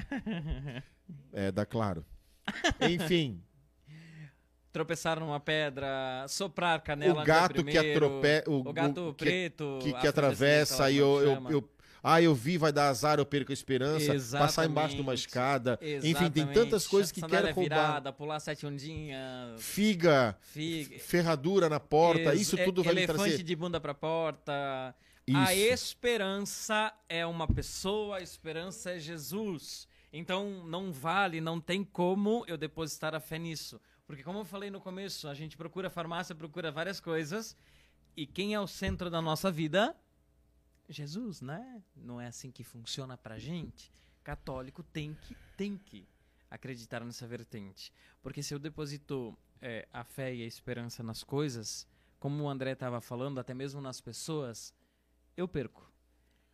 É, 1.33 1.53
dá 1.53 1.65
claro. 1.65 2.05
Enfim, 2.81 3.41
Tropeçar 4.73 5.19
numa 5.19 5.41
pedra, 5.41 6.25
soprar 6.29 6.81
canela 6.83 7.23
o 7.23 7.25
gato 7.25 7.55
dia 7.55 7.65
que 7.65 7.79
primeiro, 7.79 8.07
atropela. 8.07 8.45
O 8.49 8.73
gato 8.73 9.15
que, 9.17 9.25
preto. 9.25 9.79
que, 9.81 9.91
que 9.93 9.97
afrodescendente, 9.97 10.09
atravessa 10.09 10.83
lá 10.83 10.91
e 10.91 10.97
eu, 10.99 11.21
eu, 11.23 11.51
eu- 11.51 11.71
Ah, 12.01 12.23
eu 12.23 12.33
vi, 12.35 12.57
vai 12.57 12.71
dar 12.73 12.89
azar, 12.91 13.19
eu 13.19 13.27
perco 13.27 13.51
a 13.51 13.55
esperança. 13.55 14.15
Passar 14.39 14.67
embaixo 14.67 14.95
de 14.95 15.01
uma 15.03 15.15
Exatamente. 15.15 15.27
escada. 15.27 15.79
Enfim, 15.83 16.01
tem 16.01 16.11
Exatamente. 16.11 16.55
tantas 16.55 16.87
coisas 16.87 17.11
que 17.11 17.19
Sandália 17.21 17.53
querem 17.53 17.55
roubar. 17.55 17.87
virada, 17.87 18.13
pular 18.13 18.39
sete 18.41 18.65
ondinhas, 18.67 19.61
Figa, 19.61 20.37
figa, 20.41 20.99
ferradura 21.01 21.69
na 21.69 21.81
porta, 21.81 22.33
ex- 22.35 22.43
isso 22.43 22.57
é- 22.59 22.65
tudo 22.65 22.83
vai 22.85 22.95
me 22.95 23.01
elefante 23.03 23.19
trazer. 23.31 23.43
de 23.43 23.57
bunda 23.57 23.81
pra 23.81 23.95
porta. 23.95 24.95
Isso. 25.27 25.37
A 25.39 25.55
esperança 25.55 26.93
é 27.09 27.27
uma 27.27 27.49
pessoa, 27.49 28.19
a 28.19 28.23
esperança 28.23 28.93
é 28.93 28.99
Jesus. 28.99 29.89
Então 30.13 30.65
não 30.67 30.93
vale, 30.93 31.41
não 31.41 31.61
tem 31.61 31.83
como 31.85 32.45
eu 32.47 32.57
depositar 32.57 33.15
a 33.15 33.21
fé 33.21 33.39
nisso. 33.39 33.81
Porque 34.09 34.23
como 34.23 34.39
eu 34.39 34.45
falei 34.47 34.71
no 34.71 34.81
começo, 34.81 35.29
a 35.29 35.35
gente 35.35 35.55
procura 35.55 35.91
farmácia, 35.91 36.35
procura 36.35 36.73
várias 36.73 36.99
coisas. 36.99 37.55
E 38.17 38.27
quem 38.27 38.55
é 38.55 38.59
o 38.59 38.67
centro 38.67 39.11
da 39.11 39.21
nossa 39.21 39.51
vida? 39.51 39.95
Jesus, 40.89 41.43
né? 41.43 41.83
Não 41.95 42.19
é 42.19 42.27
assim 42.27 42.51
que 42.51 42.65
funciona 42.65 43.19
pra 43.19 43.39
gente. 43.39 43.93
Católico 44.25 44.83
tem 44.83 45.13
que, 45.13 45.37
tem 45.59 45.77
que 45.77 46.09
acreditar 46.51 47.05
nessa 47.05 47.27
vertente. 47.27 47.93
Porque 48.23 48.43
se 48.43 48.55
eu 48.55 48.59
deposito 48.59 49.37
é, 49.61 49.87
a 49.93 50.03
fé 50.05 50.35
e 50.35 50.43
a 50.43 50.47
esperança 50.47 51.03
nas 51.03 51.23
coisas, 51.23 51.87
como 52.19 52.45
o 52.45 52.49
André 52.49 52.73
estava 52.73 53.03
falando, 53.03 53.39
até 53.39 53.53
mesmo 53.53 53.79
nas 53.79 54.01
pessoas, 54.01 54.73
eu 55.37 55.47
perco. 55.47 55.87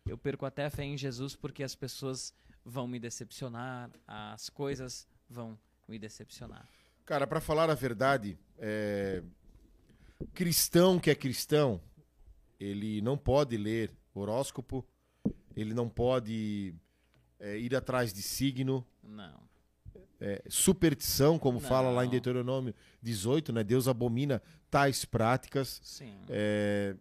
Eu 0.05 0.17
perco 0.17 0.45
até 0.45 0.65
a 0.65 0.69
fé 0.69 0.83
em 0.83 0.97
Jesus 0.97 1.37
porque 1.37 1.63
as 1.63 1.73
pessoas 1.73 2.33
vão 2.65 2.85
me 2.85 2.99
decepcionar, 2.99 3.89
as 4.05 4.49
coisas 4.49 5.07
vão 5.29 5.57
me 5.87 5.97
decepcionar. 5.97 6.67
Cara, 7.05 7.27
pra 7.27 7.39
falar 7.39 7.69
a 7.69 7.75
verdade, 7.75 8.37
é, 8.57 9.21
cristão 10.33 10.99
que 10.99 11.11
é 11.11 11.15
cristão, 11.15 11.79
ele 12.59 13.01
não 13.01 13.15
pode 13.17 13.55
ler 13.57 13.91
horóscopo, 14.13 14.83
ele 15.55 15.73
não 15.73 15.87
pode 15.87 16.73
é, 17.39 17.57
ir 17.59 17.75
atrás 17.75 18.11
de 18.11 18.21
signo, 18.21 18.85
Não. 19.03 19.39
é, 20.19 20.41
superstição, 20.49 21.37
como 21.37 21.59
fala 21.59 21.91
lá 21.91 22.03
em 22.03 22.07
Não. 22.07 22.11
Deuteronômio 22.11 22.73
18, 23.01 23.53
né? 23.53 23.63
Deus 23.63 23.87
abomina 23.87 24.41
tais 24.71 25.05
práticas. 25.05 25.79
Sim. 25.83 26.17
É, 26.27 26.95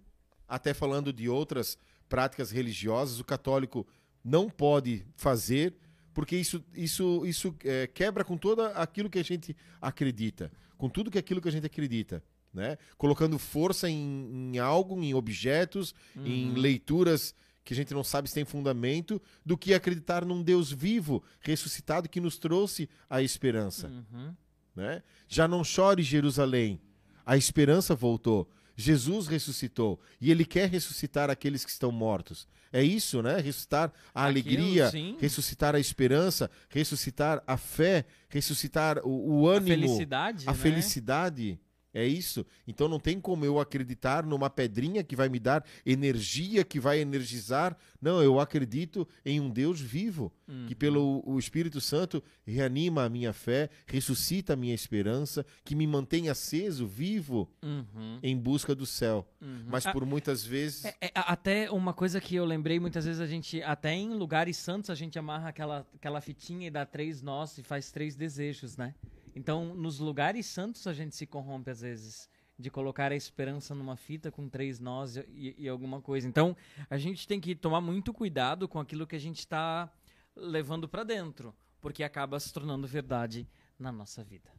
até 0.46 0.74
falando 0.74 1.12
de 1.12 1.28
outras 1.30 1.78
práticas 2.10 2.50
religiosas, 2.50 3.20
o 3.20 3.24
católico 3.24 3.86
não 4.22 4.50
pode 4.50 5.06
fazer, 5.16 5.74
porque 6.14 6.36
isso, 6.36 6.64
isso, 6.74 7.26
isso 7.26 7.54
é, 7.64 7.86
quebra 7.86 8.24
com 8.24 8.38
todo 8.38 8.62
aquilo 8.62 9.10
que 9.10 9.18
a 9.18 9.24
gente 9.24 9.54
acredita, 9.82 10.50
com 10.78 10.88
tudo 10.88 11.10
que 11.10 11.18
aquilo 11.18 11.40
que 11.42 11.48
a 11.48 11.52
gente 11.52 11.66
acredita. 11.66 12.22
Né? 12.52 12.78
Colocando 12.96 13.36
força 13.36 13.90
em, 13.90 14.52
em 14.54 14.58
algo, 14.58 15.02
em 15.02 15.12
objetos, 15.12 15.92
em 16.16 16.50
Uhum. 16.50 16.54
leituras 16.56 17.34
que 17.64 17.72
a 17.72 17.76
gente 17.76 17.94
não 17.94 18.04
sabe 18.04 18.28
se 18.28 18.34
tem 18.34 18.44
fundamento, 18.44 19.20
do 19.44 19.56
que 19.56 19.72
acreditar 19.72 20.24
num 20.24 20.42
Deus 20.42 20.70
vivo, 20.70 21.22
ressuscitado, 21.40 22.08
que 22.08 22.20
nos 22.20 22.36
trouxe 22.36 22.88
a 23.08 23.22
esperança. 23.22 23.88
Uhum. 23.88 24.34
Né? 24.76 25.02
Já 25.26 25.48
não 25.48 25.64
chore, 25.64 26.02
Jerusalém. 26.02 26.78
A 27.24 27.36
esperança 27.36 27.94
voltou. 27.94 28.48
Jesus 28.76 29.26
ressuscitou 29.28 30.00
e 30.20 30.30
ele 30.30 30.44
quer 30.44 30.68
ressuscitar 30.68 31.30
aqueles 31.30 31.64
que 31.64 31.70
estão 31.70 31.92
mortos. 31.92 32.46
É 32.72 32.82
isso, 32.82 33.22
né? 33.22 33.38
Ressuscitar 33.40 33.92
a 34.12 34.26
Aquilo, 34.26 34.26
alegria, 34.26 34.90
sim. 34.90 35.16
ressuscitar 35.20 35.74
a 35.76 35.78
esperança, 35.78 36.50
ressuscitar 36.68 37.40
a 37.46 37.56
fé, 37.56 38.04
ressuscitar 38.28 38.98
o, 39.04 39.42
o 39.42 39.48
A 39.48 39.54
ânimo, 39.54 39.68
felicidade, 39.68 40.44
a 40.48 40.52
né? 40.52 40.58
felicidade. 40.58 41.60
É 41.94 42.04
isso. 42.04 42.44
Então 42.66 42.88
não 42.88 42.98
tem 42.98 43.20
como 43.20 43.44
eu 43.44 43.60
acreditar 43.60 44.26
numa 44.26 44.50
pedrinha 44.50 45.04
que 45.04 45.14
vai 45.14 45.28
me 45.28 45.38
dar 45.38 45.64
energia, 45.86 46.64
que 46.64 46.80
vai 46.80 46.98
energizar. 47.00 47.76
Não, 48.02 48.20
eu 48.22 48.40
acredito 48.40 49.06
em 49.24 49.40
um 49.40 49.48
Deus 49.48 49.80
vivo, 49.80 50.32
Uhum. 50.48 50.66
que 50.66 50.74
pelo 50.74 51.22
o 51.24 51.38
Espírito 51.38 51.80
Santo 51.80 52.22
reanima 52.46 53.04
a 53.04 53.08
minha 53.08 53.32
fé, 53.32 53.70
ressuscita 53.86 54.52
a 54.52 54.56
minha 54.56 54.74
esperança, 54.74 55.46
que 55.64 55.74
me 55.74 55.86
mantém 55.86 56.28
aceso, 56.28 56.86
vivo, 56.86 57.48
Uhum. 57.62 58.18
em 58.22 58.36
busca 58.36 58.74
do 58.74 58.84
céu. 58.84 59.26
Uhum. 59.40 59.64
Mas 59.68 59.86
Ah, 59.86 59.92
por 59.92 60.04
muitas 60.04 60.44
vezes. 60.44 60.84
É, 60.84 60.94
é, 61.00 61.10
a- 61.14 61.32
até 61.32 61.70
uma 61.70 61.94
coisa 61.94 62.20
que 62.20 62.34
eu 62.34 62.44
lembrei, 62.44 62.78
muitas 62.80 63.04
vezes 63.06 63.20
a 63.20 63.26
gente, 63.26 63.62
até 63.62 63.94
em 63.94 64.12
lugares 64.14 64.56
santos, 64.56 64.90
a 64.90 64.94
gente 64.94 65.18
amarra 65.18 65.48
aquela, 65.48 65.86
aquela 65.94 66.20
fitinha 66.20 66.66
e 66.66 66.70
dá 66.70 66.84
três 66.84 67.22
nós 67.22 67.56
e 67.56 67.62
faz 67.62 67.90
três 67.90 68.16
desejos, 68.16 68.76
né? 68.76 68.94
Então, 69.34 69.74
nos 69.74 69.98
lugares 69.98 70.46
santos 70.46 70.86
a 70.86 70.92
gente 70.92 71.14
se 71.16 71.26
corrompe 71.26 71.70
às 71.70 71.80
vezes, 71.80 72.28
de 72.58 72.70
colocar 72.70 73.10
a 73.10 73.16
esperança 73.16 73.74
numa 73.74 73.96
fita 73.96 74.30
com 74.30 74.48
três 74.48 74.78
nós 74.78 75.16
e, 75.16 75.54
e- 75.58 75.68
alguma 75.68 76.00
coisa. 76.00 76.28
Então, 76.28 76.56
a 76.88 76.96
gente 76.96 77.26
tem 77.26 77.40
que 77.40 77.54
tomar 77.54 77.80
muito 77.80 78.12
cuidado 78.12 78.68
com 78.68 78.78
aquilo 78.78 79.06
que 79.06 79.16
a 79.16 79.20
gente 79.20 79.40
está 79.40 79.92
levando 80.36 80.88
para 80.88 81.02
dentro, 81.02 81.54
porque 81.80 82.04
acaba 82.04 82.38
se 82.38 82.52
tornando 82.52 82.86
verdade 82.86 83.48
na 83.78 83.90
nossa 83.90 84.22
vida. 84.22 84.50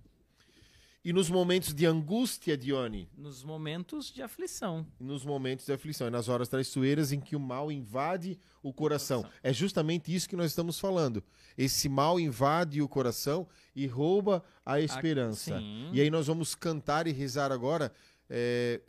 E 1.05 1.13
nos 1.13 1.29
momentos 1.29 1.71
de 1.71 1.85
angústia, 1.85 2.57
Dione, 2.57 3.07
Nos 3.15 3.43
momentos 3.43 4.11
de 4.11 4.23
aflição. 4.23 4.87
nos 4.99 5.23
momentos 5.23 5.63
de 5.67 5.71
aflição, 5.71 6.07
e 6.07 6.09
nas 6.09 6.27
horas 6.27 6.49
traiçoeiras 6.49 7.11
em 7.11 7.19
que 7.19 7.35
o 7.35 7.39
mal 7.39 7.71
invade 7.71 8.39
o 8.63 8.73
coração. 8.73 9.23
É 9.43 9.53
justamente 9.53 10.11
isso 10.11 10.27
que 10.27 10.35
nós 10.35 10.47
estamos 10.47 10.79
falando. 10.79 11.23
Esse 11.55 11.87
mal 11.87 12.19
invade 12.19 12.81
o 12.81 12.89
coração 12.89 13.47
e 13.75 13.85
rouba 13.85 14.43
a 14.65 14.79
esperança. 14.81 15.59
sim. 15.59 15.91
E 15.93 16.01
aí 16.01 16.09
nós 16.09 16.25
vamos 16.25 16.55
cantar 16.55 17.05
e 17.05 17.11
rezar 17.11 17.51
agora 17.51 17.93
é, 18.27 18.81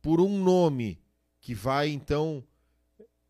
por 0.00 0.20
um 0.20 0.40
nome 0.40 0.96
que 1.40 1.54
vai 1.54 1.88
então 1.88 2.44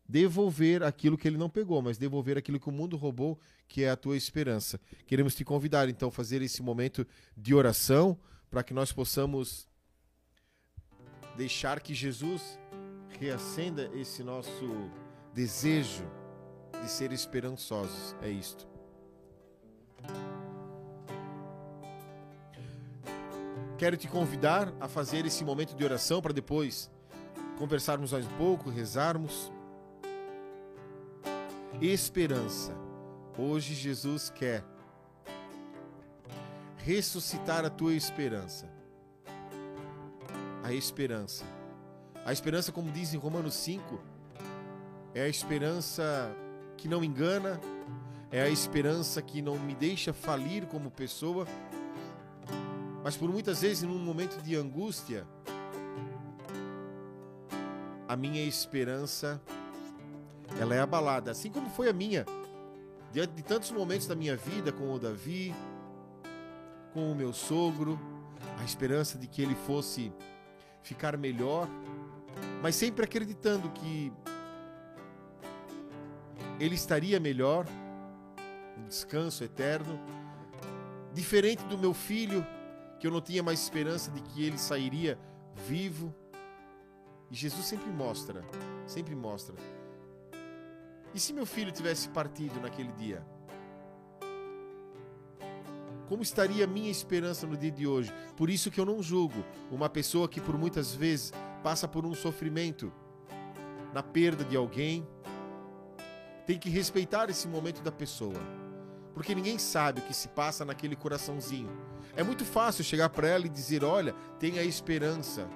devolver 0.09 0.81
aquilo 0.81 1.15
que 1.15 1.27
ele 1.27 1.37
não 1.37 1.47
pegou, 1.47 1.83
mas 1.83 1.99
devolver 1.99 2.35
aquilo 2.35 2.59
que 2.59 2.67
o 2.67 2.71
mundo 2.71 2.97
roubou, 2.97 3.39
que 3.67 3.83
é 3.83 3.91
a 3.91 3.95
tua 3.95 4.17
esperança. 4.17 4.79
Queremos 5.05 5.35
te 5.35 5.45
convidar 5.45 5.87
então 5.87 6.09
a 6.09 6.11
fazer 6.11 6.41
esse 6.41 6.63
momento 6.63 7.05
de 7.37 7.53
oração 7.53 8.17
para 8.49 8.63
que 8.63 8.73
nós 8.73 8.91
possamos 8.91 9.69
deixar 11.37 11.79
que 11.79 11.93
Jesus 11.93 12.59
reacenda 13.19 13.87
esse 13.93 14.23
nosso 14.23 14.89
desejo 15.31 16.03
de 16.81 16.89
ser 16.89 17.11
esperançosos. 17.11 18.15
É 18.23 18.29
isto. 18.29 18.67
Quero 23.77 23.95
te 23.95 24.07
convidar 24.07 24.73
a 24.79 24.87
fazer 24.87 25.23
esse 25.27 25.45
momento 25.45 25.75
de 25.75 25.83
oração 25.83 26.19
para 26.19 26.33
depois 26.33 26.89
conversarmos 27.59 28.11
mais 28.11 28.25
um 28.25 28.37
pouco, 28.37 28.71
rezarmos. 28.71 29.51
Esperança. 31.81 32.75
Hoje 33.37 33.73
Jesus 33.73 34.29
quer 34.29 34.65
ressuscitar 36.79 37.63
a 37.63 37.69
tua 37.69 37.93
esperança. 37.93 38.69
A 40.61 40.73
esperança. 40.73 41.45
A 42.25 42.33
esperança, 42.33 42.73
como 42.73 42.91
diz 42.91 43.13
em 43.13 43.17
Romanos 43.17 43.53
5, 43.53 43.97
é 45.15 45.21
a 45.21 45.29
esperança 45.29 46.35
que 46.75 46.89
não 46.89 47.01
engana, 47.01 47.61
é 48.29 48.41
a 48.41 48.49
esperança 48.49 49.21
que 49.21 49.41
não 49.41 49.57
me 49.57 49.73
deixa 49.73 50.11
falir 50.11 50.65
como 50.65 50.91
pessoa, 50.91 51.47
mas 53.01 53.15
por 53.15 53.31
muitas 53.31 53.61
vezes, 53.61 53.83
num 53.83 53.99
momento 53.99 54.41
de 54.41 54.53
angústia, 54.53 55.25
a 58.05 58.17
minha 58.17 58.43
esperança 58.43 59.41
ela 60.59 60.73
é 60.73 60.79
abalada, 60.79 61.31
assim 61.31 61.51
como 61.51 61.69
foi 61.69 61.89
a 61.89 61.93
minha. 61.93 62.25
Diante 63.11 63.33
de 63.33 63.43
tantos 63.43 63.71
momentos 63.71 64.07
da 64.07 64.15
minha 64.15 64.35
vida 64.35 64.71
com 64.71 64.93
o 64.93 64.99
Davi, 64.99 65.53
com 66.93 67.11
o 67.11 67.15
meu 67.15 67.33
sogro, 67.33 67.99
a 68.59 68.63
esperança 68.63 69.17
de 69.17 69.27
que 69.27 69.41
ele 69.41 69.55
fosse 69.55 70.11
ficar 70.81 71.17
melhor, 71.17 71.67
mas 72.61 72.75
sempre 72.75 73.03
acreditando 73.03 73.69
que 73.69 74.11
ele 76.59 76.75
estaria 76.75 77.19
melhor, 77.19 77.65
um 78.77 78.87
descanso 78.87 79.43
eterno, 79.43 79.99
diferente 81.13 81.63
do 81.65 81.77
meu 81.77 81.93
filho, 81.93 82.45
que 82.99 83.07
eu 83.07 83.11
não 83.11 83.21
tinha 83.21 83.41
mais 83.41 83.61
esperança 83.61 84.11
de 84.11 84.21
que 84.21 84.43
ele 84.43 84.57
sairia 84.57 85.17
vivo. 85.67 86.13
E 87.31 87.35
Jesus 87.35 87.65
sempre 87.65 87.89
mostra, 87.89 88.43
sempre 88.85 89.15
mostra. 89.15 89.55
E 91.13 91.19
se 91.19 91.33
meu 91.33 91.45
filho 91.45 91.71
tivesse 91.71 92.09
partido 92.09 92.59
naquele 92.59 92.91
dia? 92.93 93.25
Como 96.07 96.23
estaria 96.23 96.65
minha 96.65 96.89
esperança 96.89 97.45
no 97.45 97.55
dia 97.55 97.71
de 97.71 97.85
hoje? 97.85 98.11
Por 98.35 98.49
isso 98.49 98.71
que 98.71 98.79
eu 98.79 98.85
não 98.85 99.01
julgo 99.01 99.45
uma 99.69 99.87
pessoa 99.87 100.27
que 100.27 100.41
por 100.41 100.57
muitas 100.57 100.93
vezes 100.93 101.31
passa 101.63 101.87
por 101.87 102.05
um 102.05 102.15
sofrimento 102.15 102.91
na 103.93 104.01
perda 104.01 104.43
de 104.43 104.57
alguém. 104.57 105.07
Tem 106.47 106.57
que 106.57 106.69
respeitar 106.69 107.29
esse 107.29 107.47
momento 107.47 107.83
da 107.83 107.91
pessoa. 107.91 108.39
Porque 109.13 109.35
ninguém 109.35 109.59
sabe 109.59 109.99
o 109.99 110.03
que 110.03 110.13
se 110.13 110.29
passa 110.29 110.65
naquele 110.65 110.95
coraçãozinho. 110.95 111.69
É 112.15 112.23
muito 112.23 112.43
fácil 112.43 112.83
chegar 112.83 113.09
para 113.09 113.27
ela 113.27 113.45
e 113.45 113.49
dizer: 113.49 113.83
"Olha, 113.83 114.13
tenha 114.39 114.63
esperança". 114.63 115.47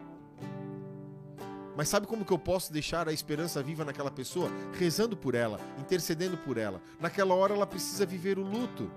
Mas 1.76 1.90
sabe 1.90 2.06
como 2.06 2.24
que 2.24 2.32
eu 2.32 2.38
posso 2.38 2.72
deixar 2.72 3.08
a 3.08 3.14
esperança 3.14 3.64
viva 3.64 3.84
naquela 3.84 4.12
pessoa? 4.12 4.50
Rezando 4.78 5.18
por 5.18 5.34
ela, 5.34 5.60
intercedendo 5.80 6.38
por 6.38 6.58
ela. 6.58 6.82
Naquela 7.00 7.34
hora 7.34 7.54
ela 7.54 7.66
precisa 7.66 8.06
viver 8.06 8.38
o 8.38 8.44
luto. 8.44 8.92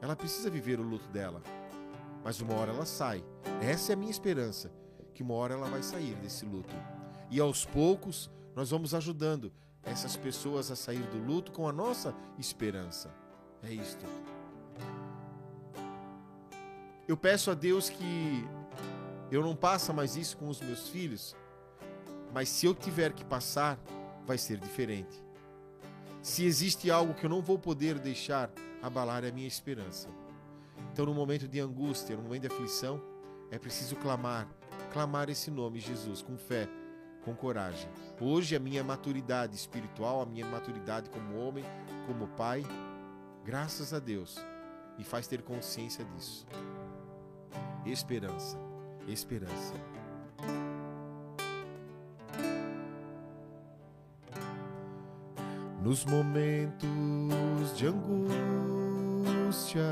Ela 0.00 0.16
precisa 0.16 0.50
viver 0.50 0.80
o 0.80 0.82
luto 0.82 1.08
dela. 1.08 1.42
Mas 2.24 2.40
uma 2.40 2.54
hora 2.54 2.72
ela 2.72 2.84
sai. 2.84 3.24
Essa 3.62 3.92
é 3.92 3.94
a 3.94 3.96
minha 3.96 4.10
esperança, 4.10 4.72
que 5.14 5.22
uma 5.22 5.34
hora 5.34 5.54
ela 5.54 5.68
vai 5.68 5.82
sair 5.82 6.14
desse 6.16 6.44
luto. 6.44 6.74
E 7.30 7.38
aos 7.38 7.64
poucos 7.64 8.30
nós 8.54 8.70
vamos 8.70 8.92
ajudando 8.94 9.52
essas 9.82 10.16
pessoas 10.16 10.70
a 10.70 10.76
sair 10.76 11.02
do 11.04 11.18
luto 11.18 11.52
com 11.52 11.68
a 11.68 11.72
nossa 11.72 12.14
esperança. 12.38 13.14
É 13.62 13.72
isto. 13.72 14.04
Eu 17.06 17.16
peço 17.16 17.50
a 17.50 17.54
Deus 17.54 17.88
que 17.88 18.44
eu 19.30 19.42
não 19.42 19.54
passe 19.54 19.92
mais 19.92 20.16
isso 20.16 20.36
com 20.36 20.48
os 20.48 20.60
meus 20.60 20.88
filhos, 20.88 21.36
mas 22.32 22.48
se 22.48 22.66
eu 22.66 22.74
tiver 22.74 23.12
que 23.12 23.24
passar, 23.24 23.78
vai 24.26 24.38
ser 24.38 24.58
diferente. 24.58 25.22
Se 26.22 26.44
existe 26.44 26.90
algo 26.90 27.14
que 27.14 27.24
eu 27.24 27.30
não 27.30 27.40
vou 27.40 27.58
poder 27.58 27.98
deixar 27.98 28.50
abalar, 28.82 29.24
é 29.24 29.28
a 29.28 29.32
minha 29.32 29.48
esperança. 29.48 30.08
Então, 30.92 31.06
no 31.06 31.14
momento 31.14 31.48
de 31.48 31.60
angústia, 31.60 32.16
no 32.16 32.22
momento 32.22 32.42
de 32.42 32.54
aflição, 32.54 33.00
é 33.50 33.58
preciso 33.58 33.96
clamar, 33.96 34.48
clamar 34.92 35.28
esse 35.28 35.50
nome, 35.50 35.80
Jesus, 35.80 36.22
com 36.22 36.36
fé, 36.36 36.68
com 37.24 37.34
coragem. 37.34 37.88
Hoje, 38.20 38.54
a 38.54 38.60
minha 38.60 38.84
maturidade 38.84 39.54
espiritual, 39.54 40.20
a 40.20 40.26
minha 40.26 40.46
maturidade 40.46 41.10
como 41.10 41.36
homem, 41.38 41.64
como 42.06 42.28
pai, 42.28 42.64
graças 43.44 43.92
a 43.92 43.98
Deus, 43.98 44.36
me 44.96 45.04
faz 45.04 45.26
ter 45.26 45.42
consciência 45.42 46.04
disso. 46.04 46.46
Esperança, 47.84 48.58
esperança. 49.08 49.74
Nos 55.90 56.04
momentos 56.04 57.76
de 57.76 57.88
angústia, 57.88 59.82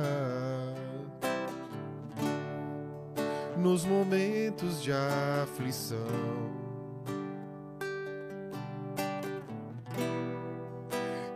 nos 3.56 3.84
momentos 3.84 4.80
de 4.80 4.92
aflição, 4.92 5.98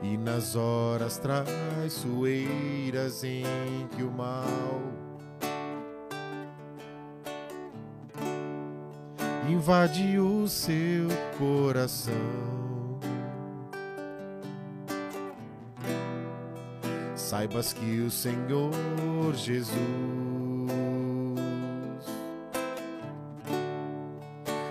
e 0.01 0.17
nas 0.17 0.55
horas 0.55 1.19
traiçoeiras 1.19 3.25
em 3.25 3.43
que 3.97 4.05
o 4.05 4.13
mal 4.13 4.81
invade 9.51 10.21
o 10.21 10.47
seu 10.47 11.09
coração. 11.37 12.72
Saibas 17.33 17.73
que 17.73 18.01
o 18.01 18.11
Senhor 18.11 18.75
Jesus 19.35 19.73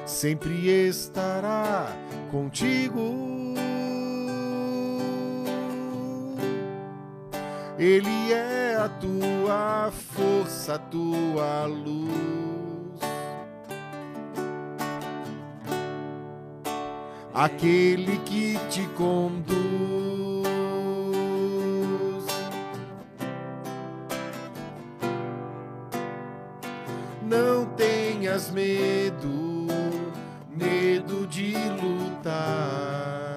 sempre 0.06 0.70
estará 0.70 1.88
contigo. 2.30 3.56
Ele 7.80 8.32
é 8.32 8.76
a 8.76 8.90
tua 8.90 9.92
força, 9.92 10.76
a 10.76 10.78
tua 10.78 11.66
luz. 11.66 12.12
Aquele 17.34 18.20
que 18.20 18.60
te 18.70 18.86
conduz. 18.90 20.01
Medo, 28.52 29.68
medo 30.50 31.26
de 31.28 31.54
lutar. 31.82 33.36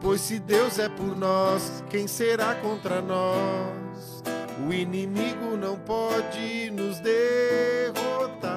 Pois 0.00 0.20
se 0.20 0.38
Deus 0.38 0.78
é 0.78 0.88
por 0.88 1.16
nós, 1.16 1.82
quem 1.88 2.06
será 2.06 2.54
contra 2.56 3.00
nós? 3.00 4.22
O 4.66 4.72
inimigo 4.72 5.56
não 5.56 5.76
pode 5.76 6.70
nos 6.70 7.00
derrotar. 7.00 8.54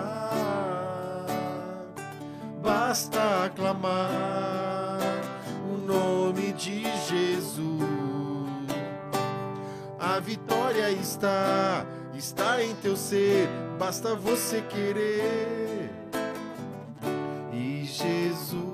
Basta 2.61 3.45
aclamar 3.45 4.99
o 5.71 5.78
nome 5.78 6.53
de 6.53 6.84
Jesus. 7.07 7.78
A 9.99 10.19
vitória 10.19 10.91
está, 10.91 11.86
está 12.18 12.63
em 12.63 12.74
teu 12.76 12.97
ser, 12.97 13.47
basta 13.78 14.15
você 14.15 14.61
querer. 14.61 15.91
E 17.53 17.86
Jesus 17.86 18.68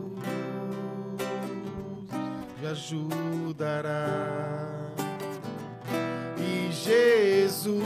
te 2.57 2.65
ajudará. 2.65 4.27
E 6.37 6.71
Jesus 6.71 7.83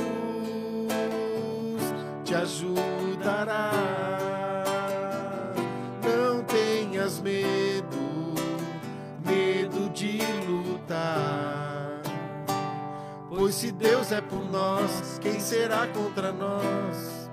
te 2.24 2.36
ajudará. 2.36 3.67
É 14.18 14.22
por 14.22 14.44
nós, 14.50 15.20
quem 15.22 15.40
será 15.40 15.86
contra 15.88 16.32
nós? 16.32 17.30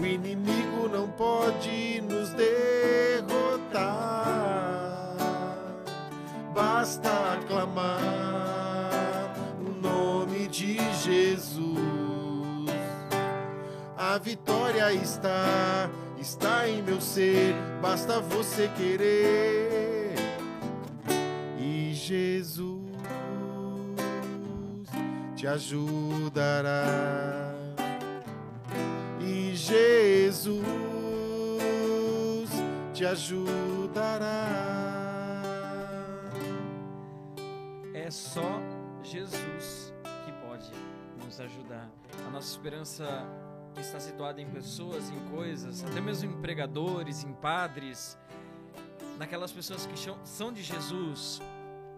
O 0.00 0.04
inimigo 0.04 0.88
não 0.88 1.08
pode 1.08 2.00
nos 2.02 2.30
derrotar. 2.30 3.78
Basta 6.52 7.08
aclamar 7.34 7.92
o 9.60 9.70
nome 9.80 10.48
de 10.48 10.76
Jesus. 10.94 11.78
A 13.96 14.18
vitória 14.18 14.92
está, 14.92 15.88
está 16.18 16.68
em 16.68 16.82
meu 16.82 17.00
ser, 17.00 17.54
basta 17.80 18.20
você 18.20 18.68
querer. 18.76 19.07
Ajudará. 25.58 26.84
E 29.20 29.56
Jesus 29.56 30.62
te 32.94 33.04
ajudará. 33.04 34.46
É 37.92 38.08
só 38.08 38.60
Jesus 39.02 39.92
que 40.24 40.32
pode 40.46 40.70
nos 41.24 41.40
ajudar. 41.40 41.90
A 42.26 42.30
nossa 42.30 42.50
esperança 42.52 43.26
está 43.76 43.98
situada 43.98 44.40
em 44.40 44.48
pessoas, 44.48 45.10
em 45.10 45.18
coisas, 45.28 45.84
até 45.84 46.00
mesmo 46.00 46.30
em 46.30 46.40
pregadores, 46.40 47.24
em 47.24 47.32
padres, 47.32 48.16
naquelas 49.18 49.50
pessoas 49.50 49.86
que 49.86 49.96
são 50.22 50.52
de 50.52 50.62
Jesus 50.62 51.42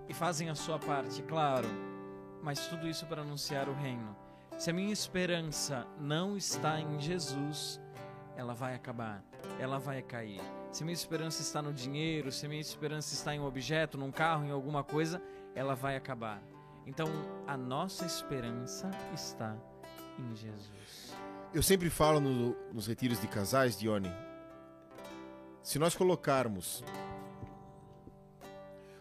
e 0.09 0.15
fazem 0.15 0.49
a 0.49 0.55
sua 0.55 0.79
parte, 0.79 1.23
claro, 1.23 1.69
mas 2.43 2.67
tudo 2.67 2.89
isso 2.89 3.07
para 3.07 3.23
anunciar 3.23 3.69
o 3.69 3.75
reino. 3.75 4.17
Se 4.59 4.71
a 4.71 4.73
minha 4.73 4.93
esperança 4.93 5.87
não 5.99 6.37
está 6.37 6.81
em 6.81 6.99
Jesus, 7.01 7.81
ela 8.37 8.55
vai 8.55 8.75
acabar, 8.75 9.23
ela 9.59 9.79
vai 9.79 10.03
cair. 10.03 10.41
Se 10.71 10.85
minha 10.85 10.95
esperança 10.95 11.43
está 11.43 11.61
no 11.63 11.73
dinheiro, 11.73 12.31
se 12.31 12.47
minha 12.47 12.61
esperança 12.61 13.15
está 13.15 13.35
em 13.35 13.41
um 13.41 13.45
objeto, 13.47 13.97
num 13.99 14.11
carro, 14.13 14.45
em 14.45 14.51
alguma 14.51 14.85
coisa, 14.85 15.21
ela 15.55 15.75
vai 15.75 15.97
acabar. 15.97 16.43
Então, 16.87 17.07
a 17.47 17.57
nossa 17.57 18.05
esperança 18.07 18.91
está 19.15 19.57
em 20.19 20.35
Jesus. 20.35 21.15
Eu 21.53 21.63
sempre 21.63 21.91
falo 21.91 22.21
no- 22.21 22.55
nos 22.73 22.87
retiros 22.87 23.21
de 23.21 23.27
casais, 23.27 23.77
Dione, 23.79 24.13
se 25.63 25.79
nós 25.79 25.95
colocarmos 25.95 26.85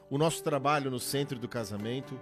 o 0.10 0.18
nosso 0.18 0.44
trabalho 0.44 0.90
no 0.90 1.00
centro 1.00 1.38
do 1.38 1.48
casamento, 1.48 2.20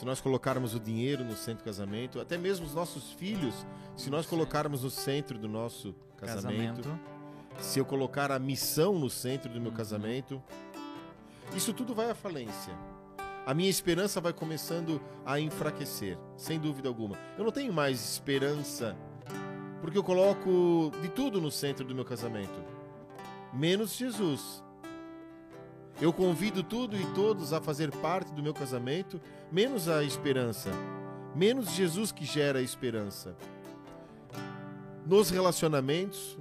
se 0.00 0.06
nós 0.06 0.18
colocarmos 0.18 0.74
o 0.74 0.80
dinheiro 0.80 1.22
no 1.22 1.36
centro 1.36 1.62
do 1.62 1.66
casamento, 1.66 2.20
até 2.22 2.38
mesmo 2.38 2.64
os 2.64 2.72
nossos 2.74 3.12
filhos, 3.12 3.66
se 3.94 4.08
nós 4.08 4.24
colocarmos 4.24 4.82
no 4.82 4.88
centro 4.88 5.38
do 5.38 5.46
nosso 5.46 5.94
casamento, 6.16 6.88
se 7.58 7.78
eu 7.78 7.84
colocar 7.84 8.32
a 8.32 8.38
missão 8.38 8.98
no 8.98 9.10
centro 9.10 9.50
do 9.52 9.60
meu 9.60 9.70
Uhum. 9.70 9.76
casamento, 9.76 10.42
isso 11.54 11.74
tudo 11.74 11.94
vai 11.94 12.08
à 12.10 12.14
falência. 12.14 12.72
A 13.44 13.52
minha 13.52 13.68
esperança 13.68 14.22
vai 14.22 14.32
começando 14.32 15.02
a 15.26 15.38
enfraquecer, 15.38 16.16
sem 16.34 16.58
dúvida 16.58 16.88
alguma. 16.88 17.18
Eu 17.36 17.44
não 17.44 17.52
tenho 17.52 17.70
mais 17.70 18.00
esperança 18.12 18.96
porque 19.82 19.98
eu 19.98 20.02
coloco 20.02 20.92
de 21.02 21.10
tudo 21.10 21.42
no 21.42 21.50
centro 21.50 21.84
do 21.84 21.94
meu 21.94 22.06
casamento, 22.06 22.58
menos 23.52 23.94
Jesus. 23.94 24.64
Eu 26.00 26.12
convido 26.12 26.62
tudo 26.62 26.96
e 26.96 27.04
todos 27.14 27.52
a 27.52 27.60
fazer 27.60 27.90
parte 27.90 28.32
do 28.32 28.42
meu 28.42 28.54
casamento, 28.54 29.20
menos 29.52 29.88
a 29.88 30.02
esperança, 30.02 30.70
menos 31.34 31.70
Jesus 31.72 32.10
que 32.10 32.24
gera 32.24 32.58
a 32.58 32.62
esperança. 32.62 33.36
Nos 35.06 35.30
relacionamentos, 35.30 36.38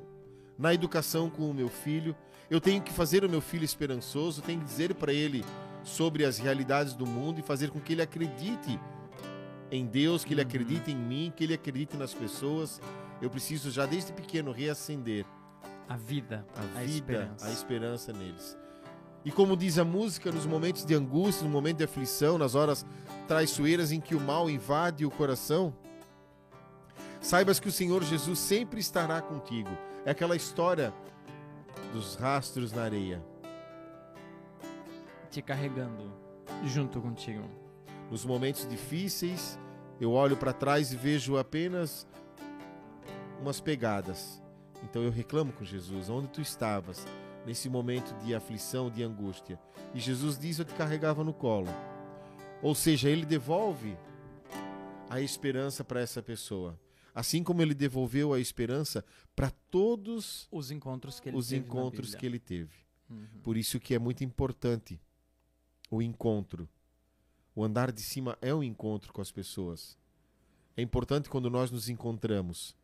na 0.58 0.74
educação 0.74 1.30
com 1.30 1.50
o 1.50 1.54
meu 1.54 1.68
filho, 1.70 2.16
eu 2.50 2.62
tenho 2.62 2.82
que 2.82 2.92
fazer 2.92 3.24
o 3.26 3.30
meu 3.30 3.42
filho 3.42 3.64
esperançoso, 3.66 4.42
tenho 4.42 4.60
que 4.60 4.66
dizer 4.66 4.96
para 4.96 5.14
ele 5.14 5.44
sobre 5.84 6.26
as 6.26 6.38
realidades 6.38 6.94
do 6.94 7.06
mundo 7.06 7.40
e 7.40 7.44
fazer 7.44 7.70
com 7.70 7.80
que 7.80 7.94
ele 7.94 8.02
acredite 8.02 8.80
em 9.72 9.86
Deus, 9.86 10.24
que 10.24 10.34
ele 10.34 10.42
Uhum. 10.42 10.48
acredite 10.48 10.92
em 10.92 10.96
mim, 10.96 11.34
que 11.36 11.44
ele 11.44 11.54
acredite 11.54 11.96
nas 11.98 12.14
pessoas. 12.14 12.82
Eu 13.22 13.30
preciso 13.30 13.70
já 13.72 13.86
desde 13.86 14.12
pequeno 14.14 14.52
reacender 14.52 15.26
A 15.88 15.96
vida, 15.96 16.46
a, 16.56 16.60
a, 16.80 16.82
vida, 16.84 16.86
esperança. 16.86 17.46
a 17.48 17.52
esperança 17.52 18.14
neles. 18.14 18.58
E 19.24 19.32
como 19.32 19.58
diz 19.58 19.78
a 19.78 19.84
música, 19.84 20.32
nos 20.32 20.46
momentos 20.46 20.86
de 20.86 20.96
angústia, 20.96 21.46
no 21.46 21.52
momento 21.52 21.78
de 21.78 21.84
aflição, 21.84 22.38
nas 22.38 22.56
horas 22.56 22.86
traiçoeiras 23.28 23.92
em 23.92 24.00
que 24.00 24.16
o 24.16 24.20
mal 24.20 24.50
invade 24.50 25.06
o 25.06 25.12
coração, 25.12 25.74
saibas 27.20 27.60
que 27.60 27.68
o 27.68 27.72
Senhor 27.72 28.04
Jesus 28.04 28.40
sempre 28.40 28.80
estará 28.80 29.22
contigo. 29.22 29.70
É 30.06 30.12
aquela 30.12 30.36
história 30.36 30.94
dos 31.92 32.16
rastros 32.16 32.72
na 32.72 32.84
areia. 32.84 33.24
Te 35.30 35.42
carregando 35.42 36.12
junto 36.66 37.02
contigo. 37.02 37.44
Nos 38.10 38.26
momentos 38.26 38.68
difíceis, 38.68 39.60
eu 40.00 40.14
olho 40.14 40.38
para 40.38 40.54
trás 40.54 40.92
e 40.94 40.96
vejo 40.96 41.38
apenas 41.38 42.08
umas 43.40 43.60
pegadas. 43.60 44.42
Então 44.84 45.04
eu 45.04 45.12
reclamo 45.12 45.52
com 45.52 45.64
Jesus, 45.64 46.10
onde 46.10 46.30
tu 46.30 46.42
estavas 46.42 47.06
nesse 47.50 47.68
momento 47.68 48.14
de 48.24 48.36
aflição, 48.36 48.92
de 48.92 49.02
angústia? 49.02 49.60
E 49.96 50.00
Jesus 50.00 50.38
diz: 50.38 50.60
Eu 50.60 50.66
te 50.66 50.74
carregava 50.76 51.24
no 51.24 51.34
colo. 51.34 51.68
Ou 52.62 52.76
seja, 52.76 53.10
ele 53.10 53.26
devolve 53.26 53.98
a 55.10 55.20
esperança 55.20 55.84
para 55.84 56.00
essa 56.00 56.22
pessoa. 56.22 56.80
Assim 57.16 57.44
como 57.44 57.64
ele 57.64 57.74
devolveu 57.74 58.34
a 58.34 58.40
esperança 58.40 59.04
para 59.36 59.50
todos 59.72 60.48
Os 60.52 60.70
encontros 60.70 61.20
que 61.20 61.30
ele 61.30 61.38
os 61.38 61.50
teve 61.50 61.66
encontros 61.66 62.14
que 62.14 62.24
ele 62.24 62.38
teve. 62.38 62.86
Uhum. 63.10 63.26
Por 63.42 63.58
isso 63.58 63.80
que 63.80 63.96
é 63.96 64.00
muito 64.00 64.24
importante 64.24 65.02
o 65.90 66.04
encontro. 66.04 66.70
O 67.56 67.64
andar 67.64 67.92
de 67.92 68.02
cima 68.02 68.38
é 68.44 68.54
um 68.54 68.64
encontro 68.64 69.12
com 69.12 69.22
as 69.22 69.32
pessoas. 69.32 69.98
É 70.78 70.84
importante 70.84 71.28
quando 71.28 71.50
nós 71.50 71.72
nos 71.72 71.90
encontramos 71.90 72.76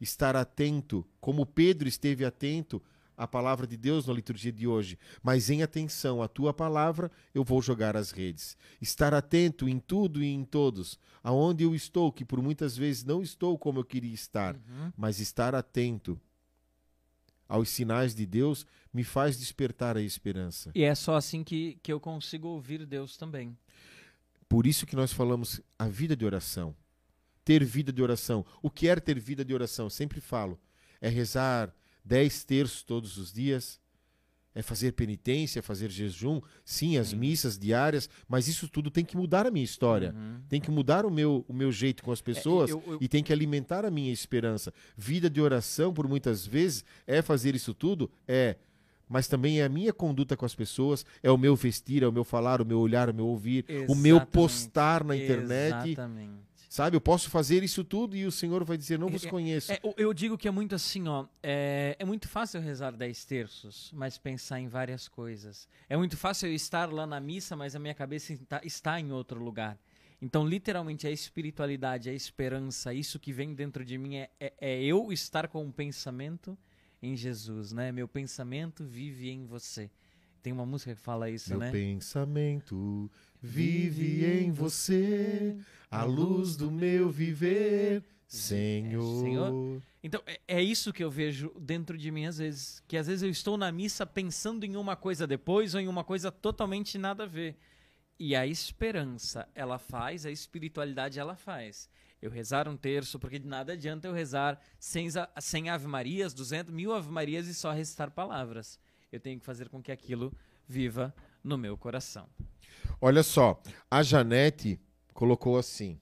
estar 0.00 0.34
atento, 0.34 1.06
como 1.20 1.46
Pedro 1.46 1.86
esteve 1.88 2.24
atento 2.24 2.82
a 3.18 3.26
palavra 3.26 3.66
de 3.66 3.76
Deus 3.76 4.06
na 4.06 4.12
liturgia 4.14 4.52
de 4.52 4.66
hoje, 4.66 4.96
mas 5.22 5.50
em 5.50 5.62
atenção 5.62 6.22
à 6.22 6.28
tua 6.28 6.54
palavra, 6.54 7.10
eu 7.34 7.42
vou 7.44 7.60
jogar 7.60 7.96
as 7.96 8.12
redes. 8.12 8.56
Estar 8.80 9.12
atento 9.12 9.68
em 9.68 9.78
tudo 9.78 10.22
e 10.22 10.26
em 10.28 10.44
todos, 10.44 10.98
aonde 11.22 11.64
eu 11.64 11.74
estou, 11.74 12.12
que 12.12 12.24
por 12.24 12.40
muitas 12.40 12.76
vezes 12.76 13.02
não 13.04 13.20
estou 13.20 13.58
como 13.58 13.80
eu 13.80 13.84
queria 13.84 14.14
estar, 14.14 14.54
Uhum. 14.54 14.92
mas 14.96 15.18
estar 15.18 15.54
atento 15.54 16.18
aos 17.48 17.68
sinais 17.70 18.14
de 18.14 18.24
Deus 18.24 18.64
me 18.92 19.02
faz 19.02 19.38
despertar 19.38 19.96
a 19.96 20.00
esperança. 20.02 20.70
E 20.74 20.82
é 20.84 20.94
só 20.94 21.16
assim 21.16 21.42
que, 21.42 21.78
que 21.82 21.92
eu 21.92 21.98
consigo 21.98 22.46
ouvir 22.48 22.86
Deus 22.86 23.16
também. 23.16 23.56
Por 24.48 24.66
isso 24.66 24.86
que 24.86 24.96
nós 24.96 25.12
falamos 25.12 25.60
a 25.78 25.88
vida 25.88 26.14
de 26.16 26.24
oração. 26.24 26.74
Ter 27.44 27.64
vida 27.64 27.92
de 27.92 28.02
oração. 28.02 28.44
O 28.62 28.70
que 28.70 28.88
é 28.88 28.96
ter 28.96 29.18
vida 29.18 29.44
de 29.44 29.52
oração? 29.54 29.88
Sempre 29.90 30.20
falo. 30.20 30.58
É 31.00 31.08
rezar 31.08 31.74
dez 32.04 32.44
terços 32.44 32.82
todos 32.82 33.16
os 33.18 33.32
dias. 33.32 33.80
É 34.54 34.62
fazer 34.62 34.92
penitência, 34.92 35.62
fazer 35.62 35.88
jejum. 35.88 36.40
Sim, 36.64 36.96
as 36.98 37.08
Sim. 37.08 37.16
missas 37.16 37.56
diárias. 37.56 38.08
Mas 38.28 38.48
isso 38.48 38.66
tudo 38.66 38.90
tem 38.90 39.04
que 39.04 39.16
mudar 39.16 39.46
a 39.46 39.50
minha 39.52 39.64
história. 39.64 40.12
Uhum. 40.16 40.40
Tem 40.48 40.60
que 40.60 40.70
mudar 40.70 41.06
o 41.06 41.10
meu, 41.10 41.44
o 41.46 41.52
meu 41.52 41.70
jeito 41.70 42.02
com 42.02 42.10
as 42.10 42.20
pessoas. 42.20 42.70
É, 42.70 42.72
eu- 42.72 42.82
eu- 42.86 42.98
E 43.00 43.06
tem 43.06 43.22
que 43.22 43.32
alimentar 43.32 43.84
a 43.84 43.90
minha 43.90 44.12
esperança. 44.12 44.72
Vida 44.96 45.30
de 45.30 45.40
oração, 45.40 45.94
por 45.94 46.08
muitas 46.08 46.44
vezes, 46.44 46.84
é 47.06 47.22
fazer 47.22 47.54
isso 47.54 47.72
tudo? 47.72 48.10
É. 48.26 48.56
Mas 49.08 49.28
também 49.28 49.60
é 49.60 49.64
a 49.64 49.68
minha 49.68 49.92
conduta 49.92 50.36
com 50.36 50.44
as 50.44 50.54
pessoas, 50.56 51.06
é 51.22 51.30
o 51.30 51.38
meu 51.38 51.54
vestir, 51.54 52.02
é 52.02 52.08
o 52.08 52.12
meu 52.12 52.24
falar, 52.24 52.60
o 52.60 52.64
meu 52.66 52.80
olhar, 52.80 53.08
o 53.08 53.14
meu 53.14 53.26
ouvir, 53.26 53.64
o 53.88 53.94
meu 53.94 54.16
Exatamente. 54.16 54.32
postar 54.32 55.04
na 55.04 55.16
internet. 55.16 55.90
Exatamente. 55.90 56.47
Sabe, 56.68 56.96
eu 56.96 57.00
posso 57.00 57.30
fazer 57.30 57.62
isso 57.62 57.82
tudo 57.82 58.14
e 58.14 58.26
o 58.26 58.30
Senhor 58.32 58.62
vai 58.62 58.76
dizer: 58.76 58.98
Não 58.98 59.08
vos 59.08 59.24
É- 59.24 59.30
conheço. 59.30 59.72
É, 59.72 59.80
eu- 59.82 59.94
eu 59.96 60.12
digo 60.14 60.36
que 60.36 60.46
é 60.46 60.50
muito 60.50 60.74
assim, 60.74 61.08
ó. 61.08 61.26
É, 61.42 61.96
é 61.98 62.04
muito 62.04 62.28
fácil 62.28 62.60
rezar 62.60 62.90
dez 62.92 63.24
terços, 63.24 63.90
mas 63.94 64.18
pensar 64.18 64.60
em 64.60 64.68
várias 64.68 65.08
coisas. 65.08 65.66
É 65.88 65.96
muito 65.96 66.16
fácil 66.16 66.48
eu 66.48 66.54
estar 66.54 66.92
lá 66.92 67.06
na 67.06 67.18
missa, 67.20 67.56
mas 67.56 67.74
a 67.74 67.78
minha 67.78 67.94
cabeça 67.94 68.34
está, 68.34 68.60
está 68.62 69.00
em 69.00 69.10
outro 69.12 69.42
lugar. 69.42 69.78
Então, 70.20 70.46
literalmente, 70.46 71.06
a 71.06 71.10
espiritualidade, 71.10 72.10
a 72.10 72.12
esperança, 72.12 72.92
isso 72.92 73.18
que 73.18 73.32
vem 73.32 73.54
dentro 73.54 73.84
de 73.84 73.96
mim 73.96 74.16
é, 74.16 74.30
é- 74.38 74.52
é 74.60 74.82
eu 74.82 75.10
estar 75.12 75.48
com 75.48 75.64
um 75.64 75.72
pensamento 75.72 76.58
em 77.00 77.16
Jesus, 77.16 77.72
né? 77.72 77.92
Meu 77.92 78.06
pensamento 78.08 78.84
vive 78.84 79.30
em 79.30 79.46
você. 79.46 79.88
Tem 80.42 80.52
uma 80.52 80.64
música 80.66 80.94
que 80.94 81.00
fala 81.00 81.28
isso, 81.30 81.50
Meu 81.50 81.58
né? 81.58 81.70
pensamento 81.70 83.10
vive 83.40 84.24
em 84.24 84.50
você, 84.50 85.56
a 85.90 86.04
luz 86.04 86.56
do 86.56 86.70
meu 86.70 87.10
viver, 87.10 88.02
Senhor. 88.26 89.22
Senhor. 89.24 89.82
Então, 90.02 90.22
é, 90.26 90.38
é 90.46 90.62
isso 90.62 90.92
que 90.92 91.02
eu 91.02 91.10
vejo 91.10 91.52
dentro 91.60 91.96
de 91.98 92.10
mim 92.10 92.26
às 92.26 92.38
vezes. 92.38 92.82
Que 92.86 92.96
às 92.96 93.06
vezes 93.06 93.22
eu 93.22 93.30
estou 93.30 93.56
na 93.56 93.70
missa 93.72 94.06
pensando 94.06 94.64
em 94.64 94.76
uma 94.76 94.94
coisa 94.96 95.26
depois 95.26 95.74
ou 95.74 95.80
em 95.80 95.88
uma 95.88 96.04
coisa 96.04 96.30
totalmente 96.30 96.96
nada 96.98 97.24
a 97.24 97.26
ver. 97.26 97.56
E 98.18 98.34
a 98.34 98.46
esperança, 98.46 99.48
ela 99.54 99.78
faz, 99.78 100.26
a 100.26 100.30
espiritualidade, 100.30 101.18
ela 101.18 101.36
faz. 101.36 101.88
Eu 102.20 102.30
rezar 102.30 102.66
um 102.68 102.76
terço, 102.76 103.18
porque 103.18 103.38
de 103.38 103.46
nada 103.46 103.72
adianta 103.74 104.08
eu 104.08 104.12
rezar 104.12 104.60
100, 104.78 105.10
za- 105.10 105.30
100 105.40 105.70
Ave 105.70 105.86
Marias, 105.86 106.34
200, 106.34 106.72
mil 106.74 106.92
Ave 106.92 107.10
Marias 107.10 107.46
e 107.46 107.54
só 107.54 107.70
recitar 107.72 108.10
palavras. 108.10 108.78
Eu 109.10 109.20
tenho 109.20 109.38
que 109.38 109.46
fazer 109.46 109.68
com 109.68 109.82
que 109.82 109.90
aquilo 109.92 110.32
viva 110.66 111.14
no 111.42 111.56
meu 111.56 111.76
coração. 111.76 112.28
Olha 113.00 113.22
só, 113.22 113.60
a 113.90 114.02
Janete 114.02 114.80
colocou 115.14 115.56
assim: 115.58 115.98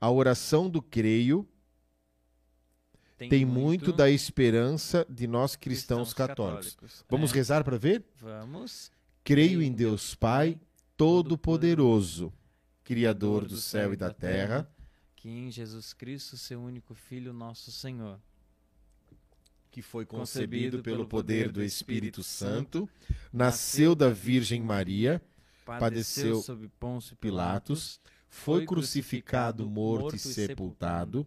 A 0.00 0.10
oração 0.10 0.68
do 0.68 0.80
creio 0.80 1.46
tem 3.28 3.44
muito, 3.44 3.92
da 3.92 4.10
esperança 4.10 5.06
de 5.08 5.26
nós 5.26 5.54
cristãos, 5.54 6.12
católicos. 6.12 7.04
Vamos 7.08 7.30
É, 7.32 7.34
rezar 7.34 7.62
para 7.62 7.76
ver? 7.76 8.04
Vamos. 8.16 8.90
Creio 9.22 9.62
em 9.62 9.72
Deus 9.72 10.14
Pai, 10.14 10.58
Todo-Poderoso, 10.96 12.32
Criador 12.82 13.46
do 13.46 13.56
céu 13.56 13.92
e 13.92 13.96
da 13.96 14.12
terra, 14.12 14.68
que 15.14 15.28
em 15.28 15.50
Jesus 15.50 15.92
Cristo, 15.92 16.36
seu 16.36 16.60
único 16.60 16.94
Filho, 16.94 17.32
nosso 17.32 17.70
Senhor, 17.70 18.18
que 19.72 19.80
foi 19.80 20.04
Concebido 20.04 20.76
concebido 20.76 20.82
pelo 20.82 21.08
poder 21.08 21.50
do 21.50 21.64
Espírito 21.64 22.22
Santo, 22.22 22.86
nasceu 23.32 23.94
da 23.94 24.10
Virgem 24.10 24.60
Maria, 24.60 25.20
Padeceu 25.64 26.42
sob 26.42 26.68
Pôncio 26.78 27.16
Pilatos, 27.16 27.98
foi 28.28 28.66
crucificado, 28.66 29.66
morto 29.66 30.14
e 30.14 30.18
sepultado, 30.18 31.26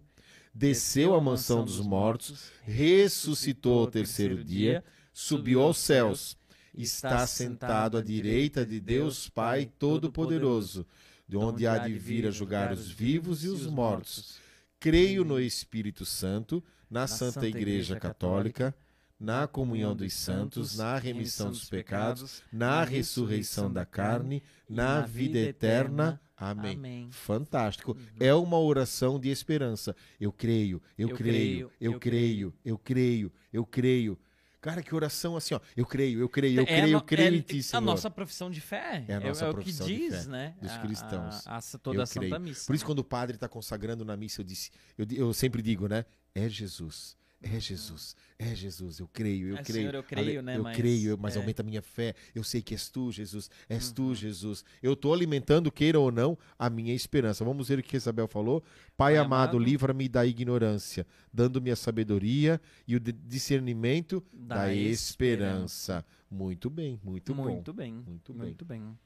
desceu 0.54 1.16
à 1.16 1.22
mansão 1.22 1.66
dos 1.66 1.80
mortos, 1.80 2.52
ressuscitou 2.62 3.80
ao 3.80 3.88
terceiro 3.88 4.44
dia, 4.44 4.84
subiu 5.12 5.62
aos 5.62 5.80
céus, 5.80 6.38
está 6.72 7.26
sentado 7.26 7.98
à 7.98 8.02
direita 8.02 8.64
de 8.64 8.80
Deus 8.80 9.28
Pai 9.28 9.66
Todo-Poderoso, 9.66 10.86
de 11.28 11.36
onde 11.36 11.66
há 11.66 11.80
de 11.80 11.94
vir 11.94 12.28
a 12.28 12.32
julgar 12.32 12.72
os 12.72 12.92
vivos 12.92 13.44
e 13.44 13.48
os 13.48 13.66
mortos. 13.66 14.38
Creio 14.80 15.26
no 15.26 15.40
Espírito 15.40 16.06
Santo, 16.06 16.64
na 16.90 17.08
Santa 17.08 17.48
Igreja 17.48 18.00
Católica, 18.00 18.76
na 19.20 19.48
comunhão 19.48 19.96
dos 19.96 20.14
santos, 20.14 20.78
na 20.78 20.98
remissão 20.98 21.50
dos 21.50 21.70
pecados, 21.70 22.44
na 22.52 22.84
ressurreição 22.84 23.72
da 23.72 23.86
carne, 23.86 24.44
na 24.70 25.02
vida 25.02 25.40
eterna. 25.40 26.20
Amém. 26.38 26.76
Amém. 26.76 27.10
Fantástico. 27.12 27.98
É 28.20 28.34
uma 28.34 28.60
oração 28.60 29.18
de 29.18 29.30
esperança. 29.30 29.96
Eu 30.20 30.34
creio, 30.34 30.82
eu, 30.98 31.10
Eu 31.10 31.16
creio, 31.16 31.34
creio, 31.34 31.74
eu, 31.80 31.94
eu 31.94 32.00
creio, 32.00 32.54
eu 32.66 32.78
creio, 32.78 33.32
eu 33.54 33.66
creio. 33.66 34.20
Cara, 34.60 34.82
que 34.82 34.94
oração 34.96 35.38
assim, 35.38 35.54
ó. 35.54 35.60
Eu 35.78 35.86
creio, 35.86 36.20
eu 36.20 36.28
creio, 36.28 36.60
eu 36.60 36.62
É 36.62 36.64
a 36.64 36.66
creio, 36.82 36.94
eu 36.98 37.02
creio 37.02 37.36
é 37.36 37.38
em 37.38 37.42
ti, 37.42 37.62
Senhor. 37.62 37.78
A 37.78 37.86
nossa 37.86 38.10
profissão 38.10 38.50
de 38.50 38.60
fé. 38.60 39.06
É 39.08 39.14
a 39.14 39.20
nossa 39.20 39.46
é, 39.46 39.50
o 39.50 39.52
que 39.52 39.56
profissão 39.58 39.86
de 39.88 39.96
diz, 39.96 40.24
fé 40.24 40.30
né? 40.30 40.56
dos 40.60 40.72
a- 40.72 40.80
cristãos. 40.80 41.48
A, 41.48 41.58
a, 41.58 41.62
toda 41.78 41.98
Eu 41.98 42.02
a 42.02 42.06
Santa 42.08 42.26
creio. 42.26 42.42
Missa. 42.42 42.66
Por 42.66 42.76
isso, 42.76 42.84
né? 42.84 42.88
quando 42.88 43.00
o 43.00 43.04
padre 43.04 43.36
está 43.36 43.48
consagrando 43.48 44.04
na 44.04 44.18
missa, 44.18 44.42
eu, 44.42 44.46
disse, 44.46 44.72
eu, 44.98 45.06
eu 45.12 45.34
sempre 45.36 45.62
digo, 45.62 45.88
né? 45.88 46.04
É 46.36 46.48
Jesus. 46.50 47.16
É 47.42 47.60
Jesus, 47.60 48.16
é 48.40 48.56
Jesus, 48.56 48.98
eu 48.98 49.08
creio, 49.08 49.50
eu 49.50 49.58
É, 49.58 49.62
creio. 49.64 49.82
Senhor, 49.82 49.94
eu 49.96 50.04
creio, 50.04 50.42
né, 50.42 50.58
Eu 50.58 50.64
mas- 50.64 50.76
creio, 50.76 51.16
mas 51.16 51.36
é. 51.36 51.40
aumenta 51.40 51.62
a 51.62 51.66
minha 51.66 51.82
fé. 51.82 52.16
Eu 52.34 52.44
sei 52.44 52.60
que 52.60 52.74
és 52.74 52.90
tu, 52.90 53.12
Jesus. 53.12 53.52
És 53.70 53.90
Uhum. 53.90 53.94
tu, 53.94 54.16
Jesus. 54.16 54.66
Eu 54.82 54.94
estou 54.94 55.14
alimentando, 55.14 55.72
queira 55.72 56.00
ou 56.00 56.12
não, 56.12 56.36
a 56.58 56.72
minha 56.72 56.92
esperança. 56.94 57.46
Vamos 57.46 57.68
ver 57.68 57.78
o 57.78 57.84
que 57.84 57.96
Isabel 57.96 58.28
falou. 58.28 58.62
Pai, 58.62 59.14
Pai 59.14 59.18
amado, 59.18 59.50
amado, 59.58 59.60
livra-me 59.60 60.10
da 60.10 60.26
ignorância, 60.26 61.06
dando-me 61.32 61.70
a 61.70 61.76
sabedoria 61.76 62.60
e 62.88 62.96
o 62.96 63.00
discernimento 63.00 64.24
da, 64.34 64.56
Da 64.66 64.74
esperança. 64.74 66.04
Muito 66.32 66.68
bem, 66.68 67.00
muito, 67.04 67.32
bom. 67.36 67.44
Muito 67.44 67.72
bem. 67.74 67.94
Muito 67.94 68.34
bem. 68.34 68.42
Muito 68.44 68.66
bem. 68.66 68.98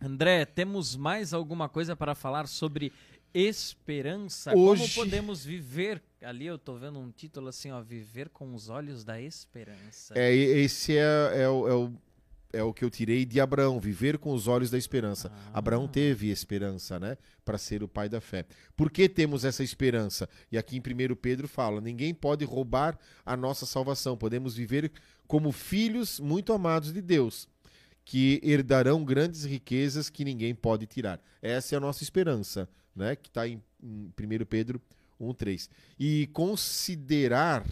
André, 0.00 0.44
temos 0.44 0.96
mais 0.96 1.32
alguma 1.32 1.68
coisa 1.68 1.94
para 1.94 2.12
falar 2.14 2.48
sobre 2.48 2.92
esperança? 3.34 4.56
Hoje- 4.56 4.82
Como 4.82 4.94
podemos 5.06 5.44
viver? 5.44 6.02
Ali 6.22 6.46
eu 6.46 6.58
tô 6.58 6.76
vendo 6.76 6.98
um 6.98 7.10
título 7.10 7.48
assim, 7.48 7.70
ó, 7.70 7.80
viver 7.82 8.28
com 8.28 8.54
os 8.54 8.68
olhos 8.68 9.04
da 9.04 9.20
esperança. 9.20 10.14
É, 10.16 10.32
esse 10.34 10.96
é, 10.96 11.42
é 11.42 11.48
o, 11.48 11.68
é, 11.68 11.74
o, 11.74 11.92
é 12.52 12.62
o 12.62 12.72
que 12.72 12.84
eu 12.84 12.90
tirei 12.90 13.24
de 13.24 13.40
Abraão, 13.40 13.80
viver 13.80 14.18
com 14.18 14.32
os 14.32 14.46
olhos 14.46 14.70
da 14.70 14.78
esperança. 14.78 15.32
Ah. 15.34 15.58
Abraão 15.58 15.88
teve 15.88 16.30
esperança, 16.30 17.00
né? 17.00 17.16
Para 17.44 17.58
ser 17.58 17.82
o 17.82 17.88
pai 17.88 18.08
da 18.08 18.20
fé. 18.20 18.44
Por 18.76 18.90
que 18.90 19.08
temos 19.08 19.44
essa 19.44 19.64
esperança? 19.64 20.28
E 20.50 20.56
aqui 20.56 20.76
em 20.76 20.80
1 20.80 21.16
Pedro 21.16 21.48
fala: 21.48 21.80
ninguém 21.80 22.14
pode 22.14 22.44
roubar 22.44 22.96
a 23.26 23.36
nossa 23.36 23.66
salvação. 23.66 24.16
Podemos 24.16 24.54
viver 24.54 24.92
como 25.26 25.50
filhos 25.50 26.20
muito 26.20 26.52
amados 26.52 26.92
de 26.92 27.00
Deus, 27.02 27.48
que 28.04 28.40
herdarão 28.44 29.04
grandes 29.04 29.44
riquezas 29.44 30.08
que 30.08 30.24
ninguém 30.24 30.54
pode 30.54 30.86
tirar. 30.86 31.20
Essa 31.40 31.74
é 31.74 31.78
a 31.78 31.80
nossa 31.80 32.02
esperança, 32.04 32.68
né? 32.94 33.16
Que 33.16 33.28
está 33.28 33.46
em, 33.48 33.62
em 33.82 34.06
1 34.18 34.44
Pedro 34.48 34.80
1,3. 35.20 35.68
E 35.98 36.26
considerar 36.32 37.66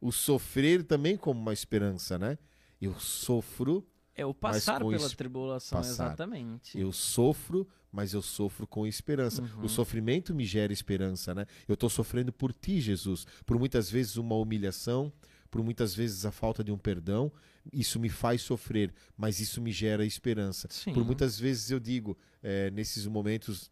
o 0.00 0.12
sofrer 0.12 0.82
também 0.84 1.16
como 1.16 1.40
uma 1.40 1.52
esperança, 1.52 2.18
né? 2.18 2.38
Eu 2.80 2.94
sofro, 3.00 3.86
É 4.14 4.24
o 4.26 4.34
passar 4.34 4.78
pela 4.78 4.96
isso- 4.96 5.16
tribulação, 5.16 5.78
passar. 5.78 5.90
exatamente. 5.90 6.78
eu 6.78 6.92
sofro, 6.92 7.66
mas 7.90 8.12
eu 8.12 8.20
sofro 8.22 8.66
com 8.66 8.86
esperança. 8.86 9.42
Uhum. 9.42 9.64
O 9.64 9.68
sofrimento 9.68 10.34
me 10.34 10.44
gera 10.44 10.72
esperança, 10.72 11.34
né? 11.34 11.46
Eu 11.66 11.74
estou 11.74 11.88
sofrendo 11.88 12.32
por 12.32 12.52
ti, 12.52 12.80
Jesus. 12.80 13.26
Por 13.46 13.58
muitas 13.58 13.90
vezes 13.90 14.16
uma 14.16 14.34
humilhação, 14.36 15.10
por 15.50 15.62
muitas 15.62 15.94
vezes 15.94 16.26
a 16.26 16.30
falta 16.30 16.62
de 16.62 16.70
um 16.70 16.78
perdão. 16.78 17.32
Isso 17.72 17.98
me 17.98 18.08
faz 18.10 18.42
sofrer, 18.42 18.92
mas 19.16 19.40
isso 19.40 19.60
me 19.60 19.72
gera 19.72 20.04
esperança. 20.04 20.68
Sim. 20.70 20.92
Por 20.92 21.04
muitas 21.04 21.38
vezes 21.38 21.70
eu 21.70 21.80
digo, 21.80 22.16
eh, 22.42 22.70
nesses 22.70 23.06
momentos 23.06 23.70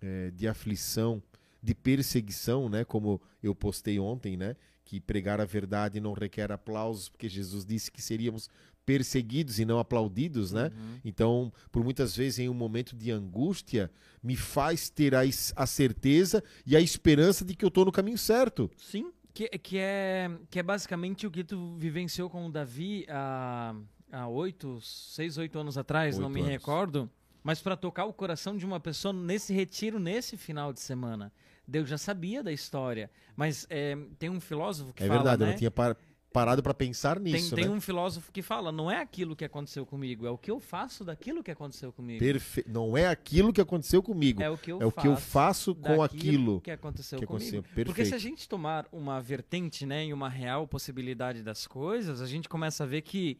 eh, 0.00 0.30
de 0.34 0.46
aflição, 0.46 1.22
de 1.62 1.74
perseguição, 1.74 2.68
né? 2.68 2.84
Como 2.84 3.20
eu 3.42 3.54
postei 3.54 3.98
ontem, 3.98 4.36
né? 4.36 4.56
Que 4.84 5.00
pregar 5.00 5.40
a 5.40 5.44
verdade 5.44 6.00
não 6.00 6.12
requer 6.12 6.52
aplausos, 6.52 7.08
porque 7.08 7.28
Jesus 7.28 7.64
disse 7.64 7.90
que 7.90 8.00
seríamos 8.00 8.48
perseguidos 8.86 9.58
e 9.58 9.64
não 9.64 9.80
aplaudidos, 9.80 10.52
né? 10.52 10.70
Uhum. 10.72 11.00
Então, 11.04 11.52
por 11.72 11.82
muitas 11.82 12.16
vezes, 12.16 12.38
em 12.38 12.48
um 12.48 12.54
momento 12.54 12.94
de 12.94 13.10
angústia, 13.10 13.90
me 14.22 14.36
faz 14.36 14.88
ter 14.88 15.12
a, 15.14 15.22
a 15.56 15.66
certeza 15.66 16.42
e 16.64 16.76
a 16.76 16.80
esperança 16.80 17.44
de 17.44 17.54
que 17.56 17.64
eu 17.64 17.68
estou 17.68 17.84
no 17.84 17.90
caminho 17.90 18.16
certo. 18.16 18.70
Sim. 18.78 19.12
Que, 19.34 19.48
que, 19.58 19.76
é, 19.76 20.30
que 20.48 20.58
é 20.58 20.62
basicamente 20.62 21.26
o 21.26 21.30
que 21.30 21.44
tu 21.44 21.74
vivenciou 21.76 22.30
com 22.30 22.46
o 22.46 22.50
Davi 22.50 23.04
há, 23.08 23.74
há 24.10 24.28
oito, 24.28 24.80
seis, 24.80 25.36
oito 25.36 25.58
anos 25.58 25.76
atrás, 25.76 26.16
não 26.16 26.30
me 26.30 26.40
anos. 26.40 26.52
recordo. 26.52 27.10
Mas 27.46 27.60
para 27.60 27.76
tocar 27.76 28.06
o 28.06 28.12
coração 28.12 28.56
de 28.56 28.66
uma 28.66 28.80
pessoa 28.80 29.12
nesse 29.12 29.54
retiro, 29.54 30.00
nesse 30.00 30.36
final 30.36 30.72
de 30.72 30.80
semana. 30.80 31.32
Deus 31.64 31.88
já 31.88 31.96
sabia 31.96 32.42
da 32.42 32.50
história. 32.52 33.08
Mas 33.36 33.66
é, 33.70 33.96
tem 34.18 34.28
um 34.28 34.40
filósofo 34.40 34.92
que 34.92 35.04
É 35.04 35.06
fala, 35.06 35.18
verdade, 35.20 35.42
eu 35.42 35.46
né? 35.46 35.52
não 35.52 35.58
tinha 35.58 35.70
par- 35.70 35.96
parado 36.32 36.60
pra 36.60 36.74
pensar 36.74 37.20
Tem, 37.20 37.32
nisso, 37.34 37.54
tem 37.54 37.66
né? 37.66 37.70
um 37.70 37.80
filósofo 37.80 38.32
que 38.32 38.42
fala, 38.42 38.72
não 38.72 38.90
é 38.90 39.00
aquilo 39.00 39.36
que 39.36 39.44
aconteceu 39.44 39.86
comigo, 39.86 40.26
é 40.26 40.30
o 40.30 40.36
que 40.36 40.50
eu 40.50 40.58
faço 40.58 41.04
daquilo 41.04 41.40
que 41.42 41.50
aconteceu 41.52 41.92
comigo. 41.92 42.18
Perfe... 42.18 42.64
Não 42.68 42.96
é 42.96 43.06
aquilo 43.06 43.52
que 43.52 43.60
aconteceu 43.60 44.02
comigo, 44.02 44.42
É 44.42 44.50
o 44.50 44.58
que 44.58 44.72
eu 44.72 44.82
é 44.82 44.84
o 44.84 44.90
que 44.90 45.06
eu 45.06 45.14
faço 45.16 45.72
faço 45.72 45.74
com 45.76 46.02
aquilo. 46.02 46.60
que 46.60 46.70
aconteceu 46.72 47.18
que 47.20 47.26
comigo. 47.26 47.58
aconteceu. 47.60 47.84
Porque 47.84 48.04
se 48.04 48.12
a 48.14 48.18
gente 48.18 48.48
tomar 48.48 48.86
uma 48.90 49.20
vertente, 49.20 49.86
né, 49.86 50.04
e 50.04 50.12
uma 50.12 50.28
real 50.28 50.66
possibilidade 50.66 51.44
das 51.44 51.64
coisas, 51.66 52.20
a 52.20 52.26
gente 52.26 52.48
começa 52.48 52.82
a 52.82 52.86
ver 52.88 53.02
que, 53.02 53.38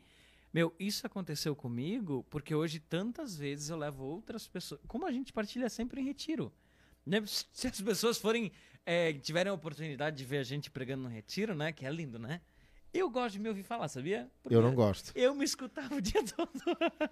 meu, 0.52 0.74
isso 0.78 1.06
aconteceu 1.06 1.54
comigo 1.54 2.24
porque 2.30 2.54
hoje 2.54 2.78
tantas 2.80 3.36
vezes 3.36 3.68
eu 3.68 3.76
levo 3.76 4.04
outras 4.04 4.48
pessoas. 4.48 4.80
Como 4.86 5.06
a 5.06 5.12
gente 5.12 5.32
partilha 5.32 5.68
sempre 5.68 6.00
em 6.00 6.04
retiro. 6.04 6.52
Né? 7.04 7.22
Se 7.52 7.66
as 7.68 7.80
pessoas 7.80 8.18
forem, 8.18 8.50
é, 8.84 9.12
tiverem 9.12 9.50
a 9.50 9.54
oportunidade 9.54 10.16
de 10.16 10.24
ver 10.24 10.38
a 10.38 10.42
gente 10.42 10.70
pregando 10.70 11.04
no 11.04 11.08
retiro, 11.08 11.54
né, 11.54 11.72
que 11.72 11.84
é 11.86 11.90
lindo, 11.90 12.18
né? 12.18 12.40
Eu 12.94 13.10
gosto 13.10 13.34
de 13.34 13.40
me 13.40 13.48
ouvir 13.50 13.62
falar, 13.62 13.88
sabia? 13.88 14.26
Porque 14.42 14.54
Eu 14.56 14.62
não 14.62 14.74
gosto. 14.74 15.12
Eu 15.14 15.34
me 15.34 15.44
escutava 15.44 15.94
o 15.94 16.00
dia 16.00 16.22
todo. 16.24 16.50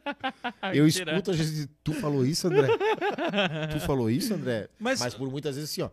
Eu 0.75 0.87
escuto 0.87 1.31
a 1.31 1.35
gente 1.35 1.51
dizer, 1.51 1.69
tu 1.83 1.93
falou 1.93 2.25
isso, 2.25 2.47
André? 2.47 2.69
tu 3.71 3.81
falou 3.81 4.09
isso, 4.09 4.33
André? 4.33 4.69
Mas- 4.79 4.99
Mas 5.01 5.15
por 5.15 5.31
muitas 5.31 5.57
vezes 5.57 5.71
assim, 5.71 5.83
ó. 5.83 5.91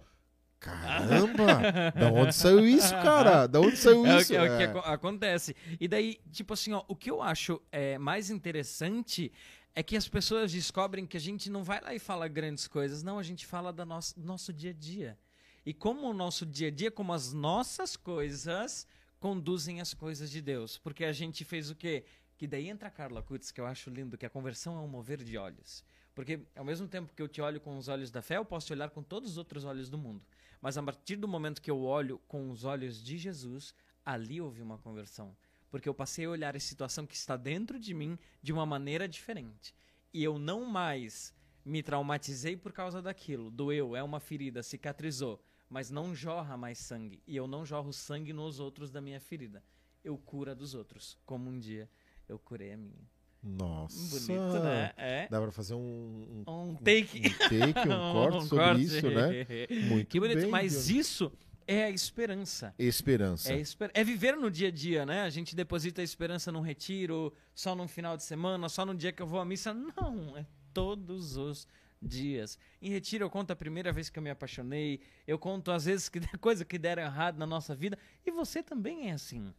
Caramba! 0.62 1.92
da 1.96 2.12
onde 2.12 2.34
saiu 2.34 2.66
isso, 2.66 2.92
cara? 2.92 3.48
Da 3.48 3.60
onde 3.60 3.76
saiu 3.76 4.06
É 4.06 4.16
o 4.16 4.20
isso? 4.20 4.28
que, 4.32 4.36
é 4.38 4.42
o 4.44 4.58
que 4.58 4.64
É. 4.64 4.66
aco- 4.68 4.80
acontece. 4.80 5.56
E 5.80 5.88
daí, 5.88 6.20
tipo 6.32 6.54
assim, 6.54 6.72
ó, 6.72 6.84
o 6.88 6.96
que 6.96 7.10
eu 7.12 7.22
acho 7.22 7.62
é, 7.72 7.98
mais 7.98 8.30
interessante 8.30 9.32
é 9.76 9.82
que 9.82 9.98
as 9.98 10.08
pessoas 10.08 10.52
descobrem 10.52 11.06
que 11.06 11.18
a 11.18 11.20
gente 11.20 11.50
não 11.50 11.64
vai 11.64 11.82
lá 11.82 11.94
e 11.96 12.00
fala 12.00 12.28
grandes 12.28 12.68
coisas, 12.68 13.02
não, 13.04 13.18
a 13.18 13.24
gente 13.24 13.46
fala 13.46 13.74
da 13.74 13.86
nosso, 13.86 14.20
do 14.20 14.26
nosso 14.26 14.54
dia 14.54 14.70
a 14.72 14.74
dia. 14.74 15.18
E 15.66 15.74
como 15.74 16.08
o 16.10 16.14
nosso 16.14 16.46
dia 16.46 16.68
a 16.68 16.72
dia, 16.72 16.92
como 16.92 17.12
as 17.14 17.34
nossas 17.34 17.96
coisas 17.98 18.86
conduzem 19.20 19.80
as 19.82 19.94
coisas 19.94 20.30
de 20.32 20.42
Deus. 20.42 20.78
Porque 20.78 21.06
a 21.06 21.12
gente 21.14 21.44
fez 21.46 21.70
o 21.70 21.76
quê? 21.76 22.04
Que 22.38 22.48
daí 22.48 22.68
entra 22.70 22.88
a 22.88 22.92
Carla 22.92 23.22
Kutz, 23.22 23.52
que 23.52 23.62
eu 23.62 23.66
acho 23.68 23.90
lindo, 23.90 24.18
que 24.18 24.26
a 24.26 24.30
conversão 24.30 24.76
é 24.78 24.80
um 24.82 24.88
mover 24.88 25.24
de 25.24 25.38
olhos. 25.38 25.84
Porque 26.14 26.42
ao 26.56 26.66
mesmo 26.66 26.88
tempo 26.88 27.14
que 27.14 27.22
eu 27.22 27.28
te 27.28 27.42
olho 27.42 27.62
com 27.62 27.78
os 27.78 27.88
olhos 27.88 28.12
da 28.12 28.22
fé, 28.22 28.38
eu 28.38 28.46
posso 28.46 28.68
te 28.68 28.74
olhar 28.74 28.90
com 28.90 29.02
todos 29.02 29.32
os 29.32 29.38
outros 29.38 29.64
olhos 29.64 29.90
do 29.90 29.98
mundo. 29.98 30.26
Mas 30.62 30.78
a 30.78 30.84
partir 30.84 31.16
do 31.16 31.28
momento 31.28 31.62
que 31.62 31.72
eu 31.72 31.82
olho 31.82 32.20
com 32.28 32.52
os 32.52 32.64
olhos 32.64 33.02
de 33.02 33.18
Jesus, 33.18 33.74
ali 34.06 34.42
houve 34.42 34.62
uma 34.62 34.78
conversão. 34.78 35.36
Porque 35.70 35.88
eu 35.88 35.94
passei 35.94 36.26
a 36.26 36.30
olhar 36.30 36.56
a 36.56 36.60
situação 36.60 37.06
que 37.06 37.16
está 37.16 37.38
dentro 37.38 37.80
de 37.80 37.94
mim 37.94 38.20
de 38.42 38.52
uma 38.52 38.66
maneira 38.66 39.08
diferente. 39.08 39.74
E 40.14 40.24
eu 40.24 40.38
não 40.38 40.66
mais 40.66 41.34
me 41.64 41.82
traumatizei 41.82 42.58
por 42.58 42.74
causa 42.74 43.02
daquilo. 43.02 43.50
Doeu, 43.50 43.96
é 43.96 44.04
uma 44.04 44.20
ferida, 44.20 44.62
cicatrizou. 44.62 45.42
Mas 45.70 45.90
não 45.90 46.14
jorra 46.14 46.58
mais 46.58 46.78
sangue. 46.78 47.24
E 47.26 47.38
eu 47.38 47.48
não 47.48 47.66
jorro 47.66 47.94
sangue 47.94 48.34
nos 48.34 48.60
outros 48.60 48.92
da 48.92 49.00
minha 49.00 49.22
ferida. 49.22 49.64
Eu 50.04 50.18
curo 50.18 50.52
a 50.52 50.54
dos 50.54 50.76
outros. 50.76 51.18
Como 51.26 51.50
um 51.50 51.58
dia 51.58 51.90
eu 52.28 52.38
curei 52.38 52.74
a 52.74 52.78
minha. 52.78 53.10
Nossa. 53.44 54.20
Bonito, 54.20 54.60
né? 54.64 54.92
É. 54.98 55.28
Dá 55.30 55.42
pra 55.42 55.52
fazer 55.52 55.74
um, 55.74 56.44
um, 56.48 56.70
Um 56.70 56.76
take. 56.76 57.20
um 57.20 57.32
take, 57.74 57.80
um 57.90 58.12
corte 58.14 58.48
sobre 58.48 58.66
corte. 58.66 58.82
isso, 58.84 59.10
né? 59.10 59.32
Muito 59.90 60.08
Que 60.08 60.20
bonito. 60.20 60.42
bem, 60.42 60.50
Mas 60.50 60.90
isso 60.90 61.32
é 61.68 61.86
a 61.86 61.90
esperança. 61.90 62.74
Esperança. 62.78 63.52
É, 63.54 63.60
esper- 63.60 63.92
é 63.94 64.04
viver 64.04 64.36
no 64.36 64.52
dia 64.52 64.68
a 64.68 64.72
dia, 64.72 65.06
né? 65.06 65.24
A 65.24 65.30
gente 65.30 65.56
deposita 65.56 66.02
a 66.02 66.04
esperança 66.04 66.52
num 66.52 66.62
retiro, 66.62 67.34
só 67.56 67.74
num 67.76 67.88
final 67.88 68.16
de 68.16 68.24
semana, 68.24 68.70
só 68.70 68.86
no 68.86 68.94
dia 68.94 69.12
que 69.12 69.22
eu 69.22 69.28
vou 69.28 69.40
à 69.40 69.46
missa. 69.46 69.74
Não, 69.74 70.38
é 70.38 70.46
todos 70.74 71.36
os 71.38 71.68
dias. 72.02 72.58
Em 72.82 72.90
retiro 72.90 73.24
eu 73.26 73.30
conto 73.30 73.52
a 73.52 73.56
primeira 73.56 73.92
vez 73.92 74.10
que 74.10 74.20
eu 74.20 74.24
me 74.24 74.30
apaixonei, 74.30 75.00
eu 75.28 75.38
conto 75.40 75.72
às 75.72 75.86
vezes 75.86 76.10
que 76.10 76.20
coisa 76.40 76.64
que 76.66 76.78
deram 76.78 77.04
errado 77.04 77.38
na 77.38 77.46
nossa 77.48 77.74
vida, 77.76 77.98
e 78.26 78.32
você 78.32 78.62
também 78.62 79.10
é 79.10 79.14
assim. 79.14 79.54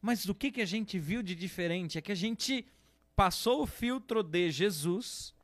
Mas 0.00 0.24
o 0.28 0.34
que, 0.34 0.50
que 0.52 0.60
a 0.60 0.66
gente 0.66 0.98
viu 0.98 1.22
de 1.22 1.34
diferente 1.34 1.96
é 1.96 2.00
que 2.02 2.12
a 2.12 2.16
gente 2.16 2.66
passou 3.16 3.62
o 3.62 3.66
filtro 3.66 4.22
de 4.22 4.50
Jesus, 4.50 5.34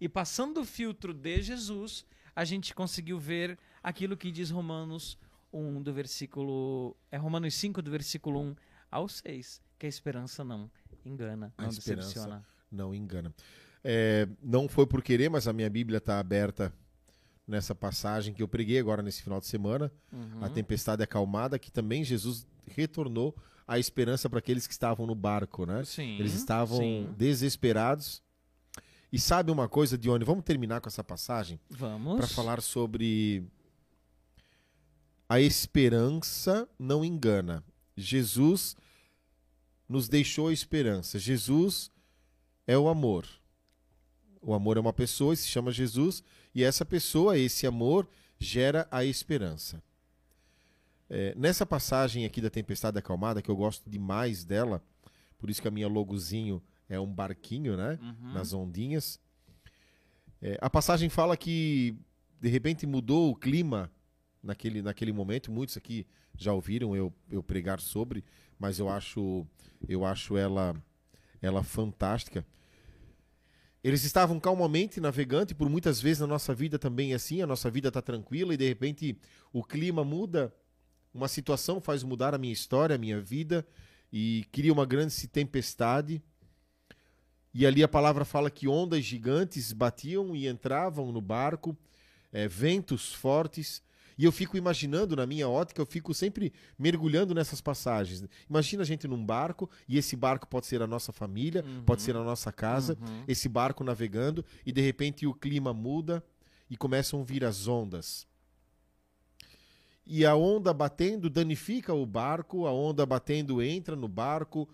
e 0.00 0.08
passando 0.08 0.60
o 0.60 0.64
filtro 0.64 1.12
de 1.12 1.42
Jesus, 1.42 2.04
a 2.34 2.44
gente 2.44 2.74
conseguiu 2.74 3.18
ver 3.18 3.58
aquilo 3.82 4.16
que 4.16 4.30
diz 4.30 4.50
Romanos 4.50 5.18
1 5.52 5.82
do 5.82 5.92
versículo. 5.92 6.96
É 7.10 7.16
Romanos 7.16 7.54
5 7.54 7.82
do 7.82 7.90
versículo 7.90 8.40
1 8.40 8.56
ao 8.90 9.08
6, 9.08 9.60
que 9.78 9.86
a 9.86 9.88
esperança 9.88 10.44
não 10.44 10.70
engana, 11.04 11.52
não 11.58 11.68
decepciona. 11.68 12.44
Não 12.70 12.94
engana. 12.94 13.34
É, 13.82 14.28
não 14.42 14.68
foi 14.68 14.86
por 14.86 15.02
querer, 15.02 15.28
mas 15.28 15.48
a 15.48 15.52
minha 15.52 15.70
Bíblia 15.70 15.98
está 15.98 16.18
aberta 16.18 16.72
nessa 17.46 17.74
passagem 17.74 18.32
que 18.32 18.42
eu 18.42 18.48
preguei 18.48 18.78
agora 18.78 19.02
nesse 19.02 19.22
final 19.22 19.40
de 19.40 19.46
semana. 19.46 19.90
Uhum. 20.12 20.44
A 20.44 20.48
tempestade 20.48 21.02
acalmada, 21.02 21.58
que 21.58 21.70
também 21.70 22.04
Jesus 22.04 22.46
retornou 22.66 23.34
a 23.70 23.78
esperança 23.78 24.28
para 24.28 24.40
aqueles 24.40 24.66
que 24.66 24.72
estavam 24.72 25.06
no 25.06 25.14
barco, 25.14 25.64
né? 25.64 25.84
Sim. 25.84 26.18
Eles 26.18 26.34
estavam 26.34 26.78
sim. 26.78 27.08
desesperados. 27.16 28.20
E 29.12 29.18
sabe 29.18 29.52
uma 29.52 29.68
coisa, 29.68 29.96
Dione? 29.96 30.24
Vamos 30.24 30.44
terminar 30.44 30.80
com 30.80 30.88
essa 30.88 31.04
passagem 31.04 31.60
Vamos. 31.70 32.16
para 32.16 32.26
falar 32.26 32.60
sobre 32.60 33.44
a 35.28 35.40
esperança 35.40 36.68
não 36.76 37.04
engana. 37.04 37.62
Jesus 37.96 38.76
nos 39.88 40.08
deixou 40.08 40.48
a 40.48 40.52
esperança. 40.52 41.16
Jesus 41.16 41.92
é 42.66 42.76
o 42.76 42.88
amor. 42.88 43.24
O 44.42 44.52
amor 44.52 44.78
é 44.78 44.80
uma 44.80 44.92
pessoa 44.92 45.32
e 45.32 45.36
se 45.36 45.46
chama 45.46 45.70
Jesus, 45.70 46.24
e 46.52 46.64
essa 46.64 46.84
pessoa, 46.84 47.38
esse 47.38 47.68
amor, 47.68 48.08
gera 48.36 48.88
a 48.90 49.04
esperança. 49.04 49.80
É, 51.12 51.34
nessa 51.36 51.66
passagem 51.66 52.24
aqui 52.24 52.40
da 52.40 52.48
Tempestade 52.48 52.96
Acalmada, 52.96 53.42
que 53.42 53.50
eu 53.50 53.56
gosto 53.56 53.90
demais 53.90 54.44
dela, 54.44 54.80
por 55.36 55.50
isso 55.50 55.60
que 55.60 55.66
a 55.66 55.70
minha 55.70 55.88
logozinho 55.88 56.62
é 56.88 57.00
um 57.00 57.12
barquinho, 57.12 57.76
né? 57.76 57.98
Uhum. 58.00 58.32
nas 58.32 58.52
ondinhas. 58.52 59.18
É, 60.40 60.56
a 60.60 60.70
passagem 60.70 61.08
fala 61.08 61.36
que 61.36 61.96
de 62.40 62.48
repente 62.48 62.86
mudou 62.86 63.30
o 63.30 63.34
clima 63.34 63.90
naquele, 64.42 64.80
naquele 64.82 65.12
momento. 65.12 65.50
Muitos 65.50 65.76
aqui 65.76 66.06
já 66.36 66.52
ouviram 66.52 66.94
eu, 66.96 67.12
eu 67.30 67.42
pregar 67.42 67.80
sobre, 67.80 68.24
mas 68.58 68.78
eu 68.78 68.88
acho 68.88 69.46
eu 69.88 70.04
acho 70.04 70.36
ela 70.36 70.74
ela 71.42 71.62
fantástica. 71.62 72.46
Eles 73.82 74.04
estavam 74.04 74.38
calmamente 74.38 75.00
navegando 75.00 75.52
e 75.52 75.54
por 75.54 75.68
muitas 75.68 76.00
vezes 76.00 76.20
na 76.20 76.26
nossa 76.26 76.54
vida 76.54 76.78
também 76.78 77.12
é 77.12 77.14
assim. 77.16 77.40
A 77.40 77.46
nossa 77.46 77.70
vida 77.70 77.88
está 77.88 78.02
tranquila 78.02 78.52
e 78.52 78.56
de 78.56 78.68
repente 78.68 79.18
o 79.52 79.64
clima 79.64 80.04
muda, 80.04 80.54
uma 81.12 81.28
situação 81.28 81.80
faz 81.80 82.02
mudar 82.02 82.34
a 82.34 82.38
minha 82.38 82.52
história, 82.52 82.94
a 82.94 82.98
minha 82.98 83.20
vida 83.20 83.66
e 84.12 84.44
cria 84.52 84.72
uma 84.72 84.86
grande 84.86 85.26
tempestade. 85.28 86.22
E 87.52 87.66
ali 87.66 87.82
a 87.82 87.88
palavra 87.88 88.24
fala 88.24 88.50
que 88.50 88.68
ondas 88.68 89.04
gigantes 89.04 89.72
batiam 89.72 90.36
e 90.36 90.46
entravam 90.46 91.10
no 91.10 91.20
barco, 91.20 91.76
eh, 92.32 92.46
ventos 92.46 93.12
fortes. 93.12 93.82
E 94.16 94.24
eu 94.24 94.30
fico 94.30 94.56
imaginando, 94.56 95.16
na 95.16 95.26
minha 95.26 95.48
ótica, 95.48 95.80
eu 95.80 95.86
fico 95.86 96.12
sempre 96.12 96.52
mergulhando 96.78 97.34
nessas 97.34 97.60
passagens. 97.60 98.22
Imagina 98.48 98.82
a 98.82 98.86
gente 98.86 99.08
num 99.08 99.24
barco, 99.24 99.68
e 99.88 99.96
esse 99.96 100.14
barco 100.14 100.46
pode 100.46 100.66
ser 100.66 100.82
a 100.82 100.86
nossa 100.86 101.10
família, 101.10 101.64
pode 101.86 102.02
ser 102.02 102.14
a 102.14 102.22
nossa 102.22 102.52
casa, 102.52 102.96
Uhum. 103.00 103.24
esse 103.26 103.48
barco 103.48 103.82
navegando, 103.82 104.44
e 104.64 104.70
de 104.72 104.80
repente 104.82 105.26
o 105.26 105.32
clima 105.34 105.72
muda 105.72 106.22
e 106.68 106.76
começam 106.76 107.22
a 107.22 107.24
vir 107.24 107.44
as 107.44 107.66
ondas. 107.66 108.26
E 110.12 110.26
a 110.26 110.34
onda 110.34 110.74
batendo 110.74 111.30
danifica 111.30 111.94
o 111.94 112.04
barco, 112.04 112.66
a 112.66 112.72
onda 112.72 113.06
batendo 113.06 113.62
entra 113.62 113.94
no 113.94 114.08
barco, 114.08 114.68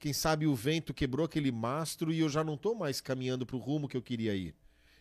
quem 0.00 0.12
sabe 0.12 0.48
o 0.48 0.54
vento 0.56 0.92
quebrou 0.92 1.24
aquele 1.24 1.52
mastro 1.52 2.12
e 2.12 2.18
eu 2.18 2.28
já 2.28 2.42
não 2.42 2.54
estou 2.54 2.74
mais 2.74 3.00
caminhando 3.00 3.46
para 3.46 3.54
o 3.54 3.60
rumo 3.60 3.86
que 3.86 3.96
eu 3.96 4.02
queria 4.02 4.34
ir. 4.34 4.52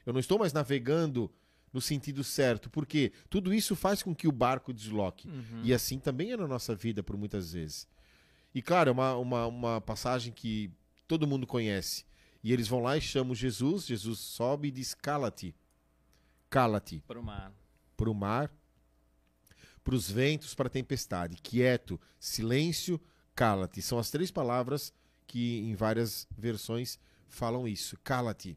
Eu 0.06 0.14
não 0.14 0.20
estou 0.20 0.38
mais 0.38 0.53
navegando 0.53 1.32
no 1.74 1.82
sentido 1.82 2.24
certo, 2.24 2.70
porque 2.70 3.11
tudo 3.32 3.52
isso 3.52 3.76
faz 3.76 4.03
com 4.03 4.14
que 4.14 4.28
o 4.28 4.32
barco 4.32 4.72
desloque. 4.72 5.28
Uhum. 5.28 5.61
E 5.64 5.74
assim 5.74 5.98
também 5.98 6.34
é 6.34 6.38
na 6.38 6.48
nossa 6.48 6.76
vida, 6.76 7.02
por 7.02 7.18
muitas 7.18 7.53
vezes. 7.53 7.88
E 8.53 8.61
claro, 8.61 8.90
é 8.90 8.91
uma, 8.91 9.16
uma, 9.16 9.48
uma 9.48 9.82
passagem 9.82 10.32
que 10.32 10.72
todo 11.07 11.26
mundo 11.26 11.48
conhece. 11.48 12.06
E 12.44 12.53
eles 12.53 12.68
vão 12.68 12.82
lá 12.84 12.95
e 12.95 13.02
chamam 13.02 13.34
Jesus, 13.34 13.88
Jesus 13.88 14.20
sobe 14.20 14.68
e 14.68 14.72
diz: 14.72 14.94
cala-te, 14.94 15.56
cala-te 16.48 17.03
Pro 17.07 17.24
mar. 17.24 17.52
para 17.98 18.10
o 18.10 18.14
mar, 18.14 18.52
para 19.90 19.95
os 19.95 20.11
ventos, 20.11 20.53
para 20.53 20.68
a 20.68 20.70
tempestade. 20.70 21.36
Quieto, 21.41 21.99
silêncio, 22.20 23.02
cala-te. 23.34 23.82
São 23.82 23.98
as 23.98 24.11
três 24.11 24.30
palavras 24.30 24.94
que 25.26 25.61
em 25.61 25.74
várias 25.74 26.28
versões 26.38 26.99
falam 27.28 27.68
isso. 27.68 27.98
Cala-te. 28.03 28.56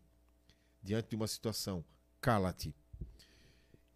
Diante 0.82 1.08
de 1.08 1.16
uma 1.16 1.26
situação, 1.26 1.82
cala-te. 2.20 2.74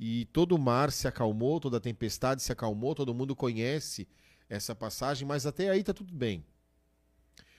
e 0.01 0.25
todo 0.33 0.53
o 0.53 0.59
mar 0.59 0.91
se 0.91 1.07
acalmou, 1.07 1.61
toda 1.61 1.77
a 1.77 1.81
tempestade 1.81 2.43
se 2.43 2.51
acalmou, 2.53 2.95
todo 2.95 3.15
mundo 3.15 3.37
conhece 3.37 4.09
essa 4.49 4.75
passagem, 4.75 5.29
mas 5.29 5.45
até 5.45 5.69
aí 5.69 5.81
está 5.81 5.93
tudo 5.93 6.15
bem. 6.15 6.43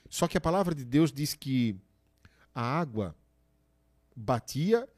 Só 0.10 0.28
que 0.28 0.40
a 0.40 0.42
palavra 0.42 0.74
de 0.74 0.84
Deus 0.84 1.12
diz 1.12 1.36
que 1.36 1.80
a 2.56 2.64
água 2.64 3.16
batia 4.16 4.90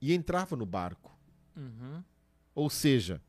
e 0.00 0.14
entrava 0.14 0.56
no 0.56 0.64
barco. 0.64 1.14
Uhum. 1.54 2.02
Ou 2.54 2.70
seja, 2.70 3.20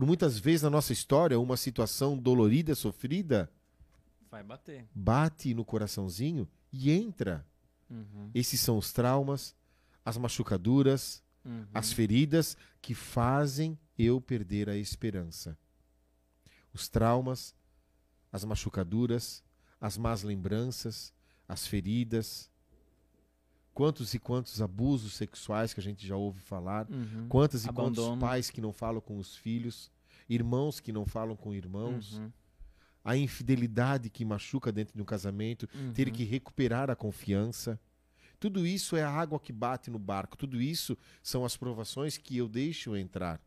por 0.00 0.06
muitas 0.06 0.38
vezes 0.38 0.62
na 0.62 0.70
nossa 0.70 0.94
história, 0.94 1.38
uma 1.38 1.58
situação 1.58 2.16
dolorida, 2.16 2.74
sofrida, 2.74 3.52
Vai 4.30 4.42
bater. 4.42 4.88
bate 4.94 5.52
no 5.52 5.62
coraçãozinho 5.62 6.48
e 6.72 6.90
entra. 6.90 7.46
Uhum. 7.90 8.30
Esses 8.34 8.60
são 8.60 8.78
os 8.78 8.94
traumas, 8.94 9.54
as 10.02 10.16
machucaduras, 10.16 11.22
Uhum. 11.44 11.66
as 11.74 11.92
feridas 11.92 12.56
que 12.80 12.94
fazem 12.94 13.78
eu 13.98 14.22
perder 14.22 14.70
a 14.70 14.76
esperança. 14.76 15.54
Os 16.72 16.88
traumas, 16.88 17.54
as 18.32 18.42
machucaduras, 18.42 19.44
as 19.78 19.98
más 19.98 20.22
lembranças, 20.22 21.12
as 21.46 21.66
feridas. 21.66 22.49
Quantos 23.80 24.12
e 24.12 24.18
quantos 24.18 24.60
abusos 24.60 25.14
sexuais 25.14 25.72
que 25.72 25.80
a 25.80 25.82
gente 25.82 26.06
já 26.06 26.14
ouve 26.14 26.38
falar, 26.38 26.86
Uhum. 26.90 27.26
quantos 27.30 27.64
e 27.64 27.68
quantos 27.72 27.98
Abandono. 28.04 28.20
pais 28.20 28.50
que 28.50 28.60
não 28.60 28.74
falam 28.74 29.00
com 29.00 29.16
os 29.16 29.34
filhos, 29.34 29.90
irmãos 30.28 30.80
que 30.80 30.92
não 30.92 31.06
falam 31.06 31.34
com 31.34 31.54
irmãos, 31.54 32.18
Uhum. 32.18 32.30
a 33.02 33.16
infidelidade 33.16 34.10
que 34.10 34.22
machuca 34.22 34.70
dentro 34.70 34.94
de 34.94 35.00
um 35.00 35.04
casamento, 35.06 35.66
ter 35.94 36.08
Uhum. 36.08 36.12
que 36.12 36.24
recuperar 36.24 36.90
a 36.90 36.94
confiança. 36.94 37.80
Tudo 38.38 38.66
isso 38.66 38.96
é 38.96 39.02
a 39.02 39.08
água 39.10 39.40
que 39.40 39.50
bate 39.50 39.90
no 39.90 39.98
barco, 39.98 40.36
tudo 40.36 40.60
isso 40.60 40.94
são 41.22 41.42
as 41.42 41.56
provações 41.56 42.18
que 42.18 42.36
eu 42.36 42.50
deixo 42.50 42.94
entrar. 42.94 43.40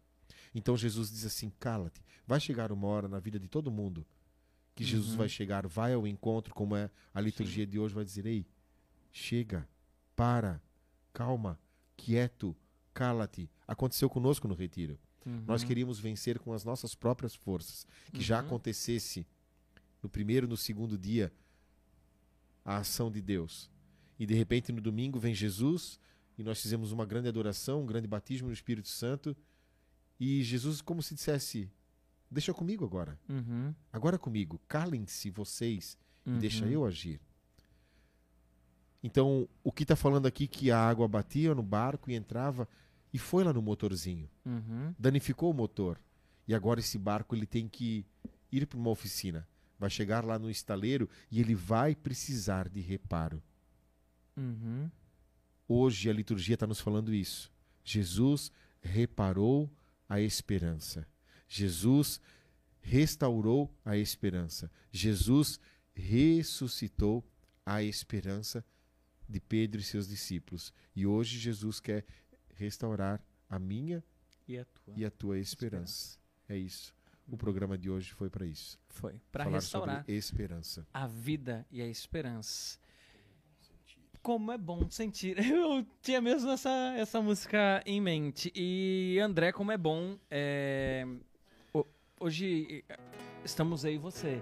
Então 0.56 0.76
Jesus 0.76 1.12
diz 1.12 1.26
assim: 1.26 1.52
cala-te. 1.60 2.02
Vai 2.26 2.40
chegar 2.40 2.72
uma 2.72 2.88
hora 2.88 3.08
na 3.08 3.20
vida 3.20 3.40
de 3.40 3.48
todo 3.48 3.70
mundo 3.70 4.04
que 4.74 4.84
Jesus 4.84 5.12
Uhum. 5.12 5.18
vai 5.18 5.30
chegar, 5.30 5.68
vai 5.68 5.94
ao 5.94 6.08
encontro, 6.08 6.56
como 6.56 6.76
é 6.76 6.90
a 7.14 7.22
liturgia 7.22 7.68
de 7.68 7.78
hoje, 7.78 7.94
vai 7.94 8.04
dizer: 8.04 8.26
ei, 8.26 8.48
chega, 9.12 9.68
para, 10.16 10.62
calma, 11.14 11.60
quieto, 11.98 12.56
cala-te. 12.94 13.50
Aconteceu 13.68 14.10
conosco 14.10 14.48
no 14.48 14.54
retiro. 14.56 15.00
Uhum. 15.26 15.44
Nós 15.48 15.64
queríamos 15.64 16.00
vencer 16.00 16.38
com 16.40 16.54
as 16.54 16.64
nossas 16.64 16.94
próprias 16.96 17.34
forças. 17.34 17.88
Que 18.12 18.22
já 18.22 18.40
Uhum. 18.40 18.48
acontecesse 18.48 19.26
no 20.02 20.10
primeiro, 20.10 20.48
no 20.48 20.58
segundo 20.58 20.98
dia, 20.98 21.32
a 22.66 22.78
ação 22.78 23.12
de 23.12 23.22
Deus. 23.22 23.70
E 24.20 24.26
de 24.26 24.34
repente 24.34 24.72
no 24.72 24.82
domingo 24.82 25.20
vem 25.20 25.34
Jesus 25.34 26.00
e 26.38 26.44
nós 26.44 26.62
fizemos 26.62 26.92
uma 26.92 27.06
grande 27.06 27.28
adoração, 27.28 27.82
um 27.82 27.86
grande 27.86 28.08
batismo 28.08 28.48
no 28.48 28.54
Espírito 28.54 28.88
Santo. 28.90 29.36
E 30.20 30.44
Jesus, 30.44 30.82
como 30.82 31.02
se 31.02 31.16
dissesse: 31.16 31.70
Deixa 32.30 32.54
comigo 32.54 32.86
agora. 32.86 33.20
Uhum. 33.30 33.74
Agora 33.92 34.18
comigo. 34.18 34.60
Calem-se 34.68 35.30
vocês 35.30 35.98
e 36.26 36.32
deixa 36.32 36.66
Uhum. 36.66 36.72
eu 36.72 36.86
agir. 36.86 37.20
Então, 39.04 39.48
o 39.64 39.72
que 39.72 39.84
está 39.84 39.96
falando 39.96 40.26
aqui 40.26 40.48
que 40.48 40.72
a 40.72 40.80
água 40.80 41.08
batia 41.08 41.54
no 41.54 41.62
barco 41.62 42.10
e 42.10 42.16
entrava 42.16 42.68
e 43.14 43.18
foi 43.20 43.44
lá 43.44 43.52
no 43.54 43.62
motorzinho 43.62 44.30
Uhum. 44.46 44.96
danificou 44.98 45.52
o 45.52 45.54
motor. 45.54 46.00
E 46.48 46.56
agora 46.56 46.80
esse 46.80 46.98
barco 46.98 47.36
ele 47.36 47.46
tem 47.46 47.68
que 47.68 48.06
ir 48.52 48.66
para 48.66 48.80
uma 48.80 48.90
oficina. 48.90 49.48
Vai 49.78 49.90
chegar 49.90 50.24
lá 50.24 50.40
no 50.40 50.50
estaleiro 50.50 51.10
e 51.30 51.40
ele 51.42 51.54
vai 51.54 51.94
precisar 51.96 52.70
de 52.70 52.80
reparo. 52.80 53.44
Uhum. 54.38 54.90
Hoje 55.68 56.10
a 56.10 56.14
liturgia 56.14 56.54
está 56.56 56.66
nos 56.66 56.80
falando 56.80 57.14
isso. 57.14 57.52
Jesus 57.84 58.52
reparou 58.82 59.70
a 60.08 60.20
esperança. 60.22 61.06
Jesus 61.48 62.20
restaurou 62.82 63.74
a 63.86 63.98
esperança. 63.98 64.72
Jesus 64.92 65.60
ressuscitou 65.94 67.24
a 67.66 67.82
esperança 67.84 68.64
de 69.28 69.40
Pedro 69.40 69.80
e 69.82 69.84
seus 69.84 70.08
discípulos. 70.08 70.74
E 70.96 71.06
hoje 71.06 71.38
Jesus 71.40 71.80
quer 71.80 72.06
restaurar 72.56 73.22
a 73.50 73.58
minha 73.60 74.04
E 74.48 74.58
a 74.58 74.66
tua? 74.66 74.94
e 74.98 75.06
a 75.06 75.12
tua 75.12 75.40
esperança. 75.40 76.18
É 76.48 76.58
isso. 76.58 76.94
O 77.28 77.38
programa 77.38 77.78
de 77.78 77.90
hoje 77.90 78.12
foi 78.12 78.30
para 78.30 78.46
isso. 78.46 78.78
Foi. 78.90 79.20
Para 79.32 79.46
restaurar 79.46 80.00
sobre 80.00 80.14
esperança. 80.16 80.86
a 80.94 81.08
vida 81.08 81.66
e 81.72 81.82
a 81.82 81.88
esperança. 81.88 82.78
Como 84.22 84.52
é 84.52 84.58
bom 84.58 84.90
sentir. 84.90 85.38
Eu 85.46 85.86
tinha 86.02 86.22
mesmo 86.22 86.50
essa, 86.52 86.70
essa 86.98 87.22
música 87.22 87.82
em 87.86 88.00
mente. 88.00 88.52
E 88.56 89.20
André, 89.22 89.52
como 89.52 89.72
é 89.72 89.78
bom. 89.78 90.18
é, 90.32 91.06
ho- 91.74 91.86
Hoje 92.20 92.86
eh, 92.88 92.98
estamos 93.44 93.84
aí 93.84 93.98
você 93.98 94.42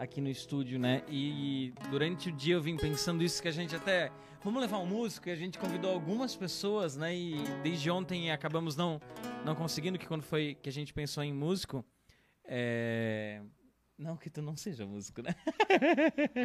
aqui 0.00 0.18
no 0.18 0.30
estúdio, 0.30 0.78
né? 0.78 1.02
E 1.06 1.74
durante 1.90 2.30
o 2.30 2.32
dia 2.32 2.54
eu 2.54 2.62
vim 2.62 2.74
pensando 2.74 3.22
isso 3.22 3.42
que 3.42 3.48
a 3.48 3.52
gente 3.52 3.76
até 3.76 4.10
vamos 4.42 4.58
levar 4.62 4.78
um 4.78 4.86
músico 4.86 5.28
e 5.28 5.32
a 5.32 5.36
gente 5.36 5.58
convidou 5.58 5.92
algumas 5.92 6.34
pessoas, 6.34 6.96
né? 6.96 7.14
E 7.14 7.34
desde 7.62 7.90
ontem 7.90 8.32
acabamos 8.32 8.74
não 8.74 8.98
não 9.44 9.54
conseguindo 9.54 9.98
que 9.98 10.06
quando 10.06 10.22
foi 10.22 10.54
que 10.54 10.70
a 10.70 10.72
gente 10.72 10.94
pensou 10.94 11.22
em 11.22 11.34
músico, 11.34 11.84
é... 12.46 13.42
não 13.98 14.16
que 14.16 14.30
tu 14.30 14.40
não 14.40 14.56
seja 14.56 14.86
músico, 14.86 15.20
né? 15.20 15.34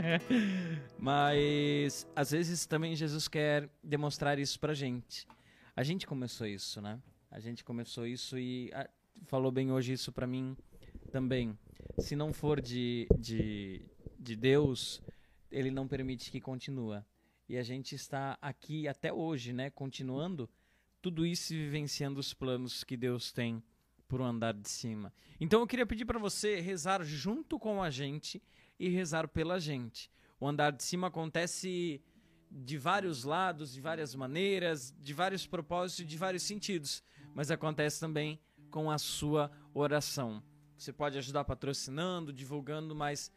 Mas 1.00 2.06
às 2.14 2.32
vezes 2.32 2.66
também 2.66 2.94
Jesus 2.94 3.30
quer 3.30 3.70
demonstrar 3.82 4.38
isso 4.38 4.60
pra 4.60 4.74
gente. 4.74 5.26
A 5.74 5.82
gente 5.82 6.06
começou 6.06 6.46
isso, 6.46 6.82
né? 6.82 7.00
A 7.32 7.40
gente 7.40 7.64
começou 7.64 8.06
isso 8.06 8.38
e 8.38 8.70
ah, 8.74 8.90
falou 9.28 9.50
bem 9.50 9.72
hoje 9.72 9.94
isso 9.94 10.12
pra 10.12 10.28
mim 10.28 10.58
também. 11.10 11.58
Se 11.98 12.16
não 12.16 12.34
for 12.34 12.62
de, 12.62 13.08
de, 13.18 13.86
de 14.20 14.36
Deus, 14.36 15.02
ele 15.50 15.72
não 15.72 15.88
permite 15.88 16.30
que 16.30 16.42
continua. 16.42 17.06
E 17.48 17.58
a 17.58 17.64
gente 17.64 17.96
está 17.96 18.38
aqui 18.42 18.88
até 18.88 19.14
hoje, 19.14 19.54
né? 19.54 19.70
Continuando 19.70 20.50
tudo 21.02 21.26
isso 21.26 21.54
e 21.54 21.58
vivenciando 21.58 22.20
os 22.20 22.34
planos 22.34 22.84
que 22.84 22.98
Deus 22.98 23.32
tem 23.32 23.64
por 24.08 24.20
um 24.22 24.26
andar 24.26 24.54
de 24.54 24.70
cima. 24.70 25.14
Então 25.40 25.62
eu 25.62 25.68
queria 25.68 25.86
pedir 25.86 26.06
para 26.06 26.20
você 26.20 26.60
rezar 26.60 27.04
junto 27.04 27.58
com 27.58 27.82
a 27.82 27.90
gente 27.90 28.42
e 28.80 28.90
rezar 28.90 29.28
pela 29.28 29.60
gente. 29.60 30.12
O 30.40 30.48
andar 30.48 30.72
de 30.72 30.84
cima 30.84 31.08
acontece 31.08 32.02
de 32.52 32.78
vários 32.78 33.24
lados, 33.24 33.74
de 33.74 33.82
várias 33.82 34.16
maneiras, 34.16 34.94
de 35.00 35.14
vários 35.14 35.46
propósitos, 35.48 36.06
de 36.06 36.18
vários 36.18 36.44
sentidos, 36.44 37.04
mas 37.34 37.52
acontece 37.52 38.00
também 38.00 38.40
com 38.70 38.92
a 38.92 38.98
sua 38.98 39.52
oração. 39.74 40.44
Você 40.78 40.92
pode 40.92 41.18
ajudar 41.18 41.44
patrocinando, 41.46 42.34
divulgando, 42.34 42.96
mas 42.96 43.32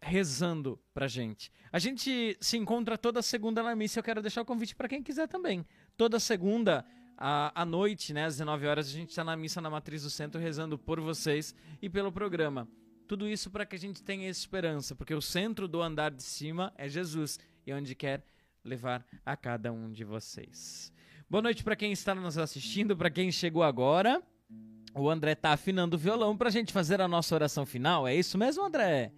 rezando 0.00 0.78
pra 0.92 1.06
gente. 1.06 1.52
A 1.70 1.78
gente 1.78 2.36
se 2.40 2.56
encontra 2.56 2.98
toda 2.98 3.22
segunda 3.22 3.62
na 3.62 3.74
missa. 3.74 4.00
Eu 4.00 4.02
quero 4.04 4.20
deixar 4.20 4.42
o 4.42 4.44
convite 4.44 4.74
para 4.74 4.88
quem 4.88 5.02
quiser 5.02 5.28
também. 5.28 5.64
Toda 5.96 6.18
segunda 6.20 6.84
à, 7.16 7.64
noite, 7.64 8.12
né, 8.12 8.24
às 8.24 8.34
19 8.34 8.66
horas, 8.66 8.88
a 8.88 8.92
gente 8.92 9.10
está 9.10 9.22
na 9.22 9.36
missa 9.36 9.60
na 9.60 9.70
Matriz 9.70 10.02
do 10.02 10.10
Centro 10.10 10.40
rezando 10.40 10.76
por 10.76 11.00
vocês 11.00 11.54
e 11.80 11.88
pelo 11.88 12.10
programa. 12.10 12.68
Tudo 13.06 13.28
isso 13.28 13.50
para 13.50 13.64
que 13.64 13.76
a 13.76 13.78
gente 13.78 14.02
tenha 14.02 14.28
esperança, 14.28 14.94
porque 14.94 15.14
o 15.14 15.22
centro 15.22 15.68
do 15.68 15.80
andar 15.82 16.10
de 16.10 16.22
cima 16.22 16.72
é 16.76 16.88
Jesus 16.88 17.38
e 17.66 17.72
onde 17.72 17.94
quer 17.94 18.24
levar 18.64 19.06
a 19.24 19.36
cada 19.36 19.72
um 19.72 19.90
de 19.90 20.04
vocês. 20.04 20.92
Boa 21.28 21.42
noite 21.42 21.62
para 21.62 21.76
quem 21.76 21.92
está 21.92 22.14
nos 22.14 22.38
assistindo, 22.38 22.96
para 22.96 23.10
quem 23.10 23.30
chegou 23.30 23.62
agora. 23.62 24.22
O 24.94 25.08
André 25.08 25.34
tá 25.34 25.52
afinando 25.52 25.96
o 25.96 25.98
violão 25.98 26.36
pra 26.36 26.50
gente 26.50 26.72
fazer 26.72 27.00
a 27.00 27.08
nossa 27.08 27.34
oração 27.34 27.64
final. 27.64 28.06
É 28.06 28.14
isso 28.14 28.36
mesmo, 28.36 28.64
André? 28.64 29.12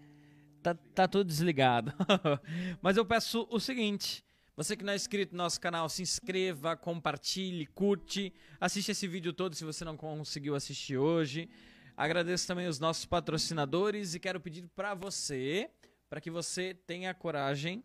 Tá, 0.62 0.74
tá 0.94 1.08
tudo 1.08 1.26
desligado. 1.26 1.92
Mas 2.80 2.96
eu 2.96 3.04
peço 3.04 3.46
o 3.50 3.58
seguinte: 3.58 4.24
você 4.56 4.76
que 4.76 4.84
não 4.84 4.92
é 4.92 4.96
inscrito 4.96 5.32
no 5.32 5.42
nosso 5.42 5.60
canal, 5.60 5.88
se 5.88 6.00
inscreva, 6.00 6.76
compartilhe, 6.76 7.66
curte, 7.66 8.32
assiste 8.60 8.92
esse 8.92 9.08
vídeo 9.08 9.32
todo 9.32 9.56
se 9.56 9.64
você 9.64 9.84
não 9.84 9.96
conseguiu 9.96 10.54
assistir 10.54 10.96
hoje. 10.96 11.48
Agradeço 11.96 12.46
também 12.46 12.68
os 12.68 12.78
nossos 12.78 13.04
patrocinadores 13.04 14.14
e 14.14 14.20
quero 14.20 14.40
pedir 14.40 14.68
para 14.74 14.94
você, 14.94 15.70
para 16.08 16.20
que 16.20 16.30
você 16.30 16.72
tenha 16.72 17.12
coragem 17.12 17.82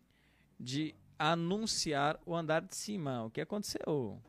de 0.58 0.94
anunciar 1.18 2.20
o 2.24 2.34
andar 2.34 2.62
de 2.62 2.74
cima. 2.74 3.24
O 3.24 3.30
que 3.30 3.40
aconteceu? 3.40 4.20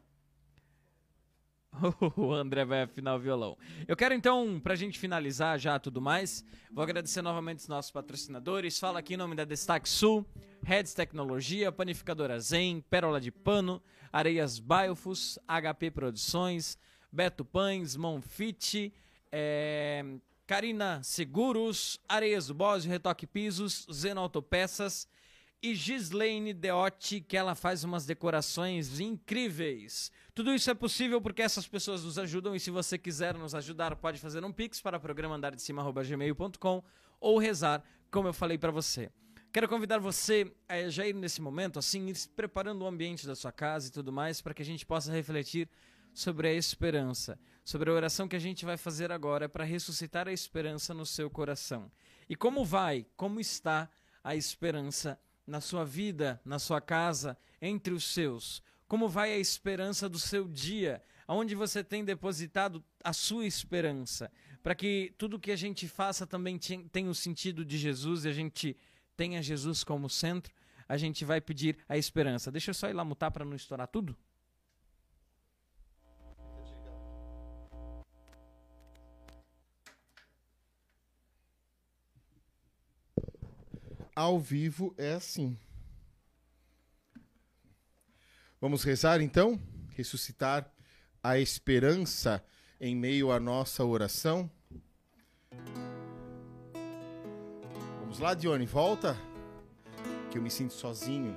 O 2.15 2.33
André 2.33 2.65
vai 2.65 2.83
afinar 2.83 3.15
o 3.15 3.19
violão. 3.19 3.57
Eu 3.87 3.95
quero 3.95 4.13
então, 4.13 4.59
pra 4.59 4.75
gente 4.75 4.99
finalizar 4.99 5.59
já 5.59 5.79
tudo 5.79 6.01
mais, 6.01 6.43
vou 6.71 6.83
agradecer 6.83 7.21
novamente 7.21 7.59
os 7.59 7.67
nossos 7.67 7.91
patrocinadores. 7.91 8.79
Fala 8.79 8.99
aqui 8.99 9.13
em 9.13 9.17
nome 9.17 9.35
da 9.35 9.45
Destaque 9.45 9.89
Sul, 9.89 10.25
Reds 10.63 10.93
Tecnologia, 10.93 11.71
Panificadora 11.71 12.39
Zen, 12.39 12.81
Pérola 12.89 13.19
de 13.19 13.31
Pano, 13.31 13.81
Areias 14.11 14.59
Biofus, 14.59 15.39
HP 15.47 15.91
Produções, 15.91 16.77
Beto 17.11 17.43
Pães, 17.45 17.95
Monfit, 17.95 18.93
é, 19.31 20.03
Carina 20.45 21.01
Seguros, 21.03 21.99
Areias 22.07 22.47
do 22.47 22.53
Bósio, 22.53 22.91
Retoque 22.91 23.25
Pisos, 23.25 23.87
Zeno 23.91 24.21
Autopeças 24.21 25.07
e 25.63 25.75
Gislaine 25.75 26.53
Deotti, 26.53 27.21
que 27.21 27.37
ela 27.37 27.53
faz 27.53 27.83
umas 27.83 28.05
decorações 28.05 28.99
incríveis. 28.99 30.11
Tudo 30.33 30.53
isso 30.53 30.71
é 30.71 30.73
possível 30.73 31.21
porque 31.21 31.41
essas 31.41 31.67
pessoas 31.67 32.03
nos 32.03 32.17
ajudam 32.17 32.55
e 32.55 32.59
se 32.59 32.71
você 32.71 32.97
quiser 32.97 33.35
nos 33.35 33.53
ajudar, 33.53 33.95
pode 33.95 34.19
fazer 34.19 34.43
um 34.43 34.51
pix 34.51 34.81
para 34.81 34.99
programa 34.99 35.35
andar 35.35 35.55
de 35.55 35.61
cima@gmail.com 35.61 36.83
ou 37.19 37.37
rezar, 37.37 37.83
como 38.09 38.27
eu 38.27 38.33
falei 38.33 38.57
para 38.57 38.71
você. 38.71 39.11
Quero 39.53 39.67
convidar 39.67 39.99
você 39.99 40.51
a 40.67 40.89
já 40.89 41.05
ir 41.05 41.13
nesse 41.13 41.41
momento, 41.41 41.77
assim, 41.77 42.07
ir 42.07 42.17
preparando 42.35 42.81
o 42.83 42.87
ambiente 42.87 43.27
da 43.27 43.35
sua 43.35 43.51
casa 43.51 43.89
e 43.89 43.91
tudo 43.91 44.11
mais, 44.11 44.41
para 44.41 44.53
que 44.53 44.61
a 44.61 44.65
gente 44.65 44.85
possa 44.85 45.11
refletir 45.11 45.69
sobre 46.13 46.47
a 46.47 46.53
esperança, 46.53 47.37
sobre 47.63 47.89
a 47.89 47.93
oração 47.93 48.27
que 48.27 48.35
a 48.35 48.39
gente 48.39 48.65
vai 48.65 48.77
fazer 48.77 49.11
agora 49.11 49.47
para 49.47 49.63
ressuscitar 49.63 50.27
a 50.27 50.33
esperança 50.33 50.93
no 50.93 51.05
seu 51.05 51.29
coração. 51.29 51.91
E 52.27 52.35
como 52.35 52.65
vai, 52.65 53.05
como 53.15 53.39
está 53.39 53.89
a 54.23 54.35
esperança 54.35 55.19
na 55.45 55.61
sua 55.61 55.83
vida, 55.83 56.39
na 56.45 56.59
sua 56.59 56.79
casa, 56.79 57.37
entre 57.61 57.93
os 57.93 58.03
seus? 58.03 58.61
Como 58.87 59.07
vai 59.07 59.33
a 59.33 59.37
esperança 59.37 60.09
do 60.09 60.19
seu 60.19 60.47
dia? 60.47 61.01
Aonde 61.27 61.55
você 61.55 61.83
tem 61.83 62.03
depositado 62.03 62.83
a 63.03 63.13
sua 63.13 63.45
esperança? 63.45 64.31
Para 64.61 64.75
que 64.75 65.13
tudo 65.17 65.39
que 65.39 65.51
a 65.51 65.55
gente 65.55 65.87
faça 65.87 66.27
também 66.27 66.59
tenha 66.91 67.09
o 67.09 67.15
sentido 67.15 67.63
de 67.63 67.77
Jesus 67.77 68.25
e 68.25 68.29
a 68.29 68.33
gente 68.33 68.75
tenha 69.15 69.41
Jesus 69.41 69.83
como 69.83 70.09
centro, 70.09 70.53
a 70.87 70.97
gente 70.97 71.23
vai 71.23 71.39
pedir 71.39 71.77
a 71.87 71.97
esperança. 71.97 72.51
Deixa 72.51 72.71
eu 72.71 72.75
só 72.75 72.89
ir 72.89 72.93
lá 72.93 73.05
mutar 73.05 73.31
para 73.31 73.45
não 73.45 73.55
estourar 73.55 73.87
tudo. 73.87 74.17
Ao 84.15 84.39
vivo 84.39 84.93
é 84.97 85.13
assim. 85.13 85.57
Vamos 88.59 88.83
rezar 88.83 89.21
então? 89.21 89.59
Ressuscitar 89.95 90.71
a 91.23 91.39
esperança 91.39 92.43
em 92.79 92.95
meio 92.95 93.31
à 93.31 93.39
nossa 93.39 93.85
oração? 93.85 94.49
Vamos 98.01 98.19
lá, 98.19 98.33
Dione, 98.33 98.65
volta. 98.65 99.17
Que 100.29 100.37
eu 100.37 100.41
me 100.41 100.51
sinto 100.51 100.73
sozinho. 100.73 101.35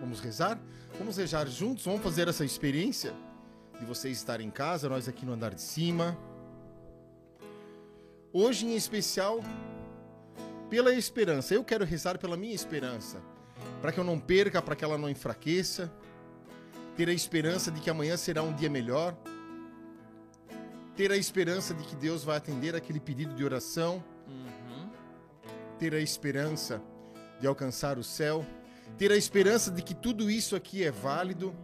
Vamos 0.00 0.20
rezar? 0.20 0.60
Vamos 0.98 1.16
rezar 1.16 1.46
juntos? 1.48 1.84
Vamos 1.84 2.02
fazer 2.02 2.28
essa 2.28 2.44
experiência 2.44 3.12
de 3.78 3.84
vocês 3.84 4.18
estarem 4.18 4.46
em 4.46 4.50
casa, 4.50 4.88
nós 4.88 5.08
aqui 5.08 5.26
no 5.26 5.32
andar 5.32 5.54
de 5.54 5.62
cima. 5.62 6.16
Hoje 8.32 8.66
em 8.66 8.74
especial, 8.74 9.40
pela 10.70 10.94
esperança. 10.94 11.54
Eu 11.54 11.62
quero 11.62 11.84
rezar 11.84 12.18
pela 12.18 12.36
minha 12.36 12.54
esperança, 12.54 13.20
para 13.80 13.92
que 13.92 14.00
eu 14.00 14.04
não 14.04 14.18
perca, 14.18 14.62
para 14.62 14.74
que 14.74 14.84
ela 14.84 14.96
não 14.96 15.10
enfraqueça. 15.10 15.92
Ter 16.96 17.08
a 17.08 17.12
esperança 17.12 17.70
de 17.70 17.80
que 17.80 17.90
amanhã 17.90 18.16
será 18.16 18.42
um 18.42 18.52
dia 18.52 18.70
melhor 18.70 19.16
ter 20.96 21.10
a 21.10 21.16
esperança 21.16 21.72
de 21.74 21.84
que 21.84 21.96
Deus 21.96 22.22
vai 22.22 22.36
atender 22.36 22.74
aquele 22.74 23.00
pedido 23.00 23.34
de 23.34 23.44
oração, 23.44 24.04
uhum. 24.28 24.90
ter 25.78 25.94
a 25.94 26.00
esperança 26.00 26.82
de 27.40 27.46
alcançar 27.46 27.98
o 27.98 28.04
céu, 28.04 28.44
ter 28.98 29.10
a 29.10 29.16
esperança 29.16 29.70
de 29.70 29.82
que 29.82 29.94
tudo 29.94 30.30
isso 30.30 30.54
aqui 30.54 30.84
é 30.84 30.90
válido, 30.90 31.54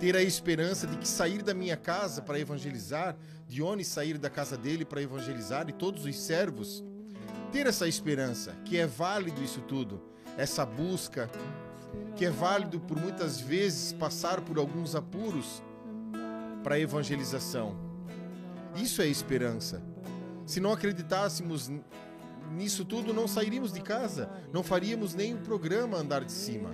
ter 0.00 0.16
a 0.16 0.22
esperança 0.22 0.86
de 0.86 0.96
que 0.96 1.06
sair 1.06 1.42
da 1.42 1.54
minha 1.54 1.76
casa 1.76 2.20
para 2.20 2.40
evangelizar, 2.40 3.16
Dione 3.46 3.84
sair 3.84 4.18
da 4.18 4.30
casa 4.30 4.56
dele 4.56 4.84
para 4.84 5.02
evangelizar 5.02 5.68
e 5.68 5.72
todos 5.72 6.04
os 6.04 6.18
servos, 6.18 6.82
ter 7.52 7.66
essa 7.66 7.86
esperança 7.86 8.56
que 8.64 8.76
é 8.76 8.86
válido 8.86 9.42
isso 9.42 9.60
tudo, 9.60 10.02
essa 10.36 10.66
busca, 10.66 11.30
que 12.16 12.24
é 12.24 12.30
válido 12.30 12.80
por 12.80 12.98
muitas 12.98 13.40
vezes 13.40 13.92
passar 13.92 14.40
por 14.40 14.58
alguns 14.58 14.94
apuros 14.96 15.62
para 16.62 16.74
a 16.74 16.80
evangelização 16.80 17.90
isso 18.76 19.02
é 19.02 19.06
esperança. 19.06 19.82
Se 20.46 20.60
não 20.60 20.72
acreditássemos 20.72 21.70
nisso 22.52 22.84
tudo, 22.84 23.12
não 23.12 23.26
sairíamos 23.26 23.72
de 23.72 23.80
casa, 23.80 24.30
não 24.52 24.62
faríamos 24.62 25.14
nem 25.14 25.34
o 25.34 25.38
programa 25.38 25.98
andar 25.98 26.24
de 26.24 26.32
cima. 26.32 26.70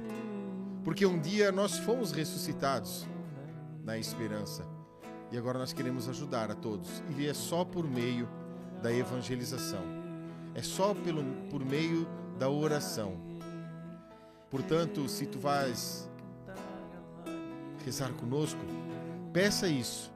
Porque 0.84 1.06
um 1.06 1.18
dia 1.18 1.50
nós 1.50 1.78
fomos 1.78 2.12
ressuscitados 2.12 3.06
na 3.86 3.96
esperança. 3.96 4.66
E 5.30 5.38
agora 5.38 5.60
nós 5.60 5.72
queremos 5.72 6.08
ajudar 6.08 6.50
a 6.50 6.54
todos. 6.56 7.02
E 7.16 7.26
é 7.26 7.32
só 7.32 7.64
por 7.64 7.88
meio 7.88 8.28
da 8.82 8.92
evangelização. 8.92 9.82
É 10.54 10.62
só 10.62 10.92
pelo, 10.92 11.22
por 11.48 11.64
meio 11.64 12.06
da 12.36 12.50
oração. 12.50 13.16
Portanto, 14.50 15.08
se 15.08 15.26
tu 15.26 15.38
vais 15.38 16.10
rezar 17.84 18.12
conosco, 18.14 18.60
peça 19.32 19.68
isso 19.68 20.12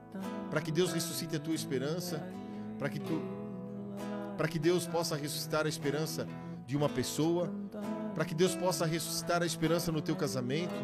para 0.50 0.60
que 0.60 0.72
Deus 0.72 0.92
ressuscite 0.92 1.36
a 1.36 1.38
tua 1.38 1.54
esperança, 1.54 2.20
para 2.76 2.88
que 2.88 2.98
tu 2.98 3.22
para 4.36 4.48
que 4.48 4.58
Deus 4.58 4.86
possa 4.86 5.14
ressuscitar 5.14 5.66
a 5.66 5.68
esperança 5.68 6.26
de 6.66 6.74
uma 6.74 6.88
pessoa, 6.88 7.52
para 8.14 8.24
que 8.24 8.34
Deus 8.34 8.56
possa 8.56 8.86
ressuscitar 8.86 9.42
a 9.42 9.46
esperança 9.46 9.92
no 9.92 10.00
teu 10.00 10.16
casamento, 10.16 10.74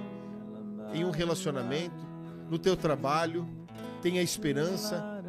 em 0.92 1.04
um 1.06 1.10
relacionamento, 1.10 2.05
no 2.50 2.58
teu 2.58 2.76
trabalho, 2.76 3.48
tenha 4.02 4.22
esperança. 4.22 5.22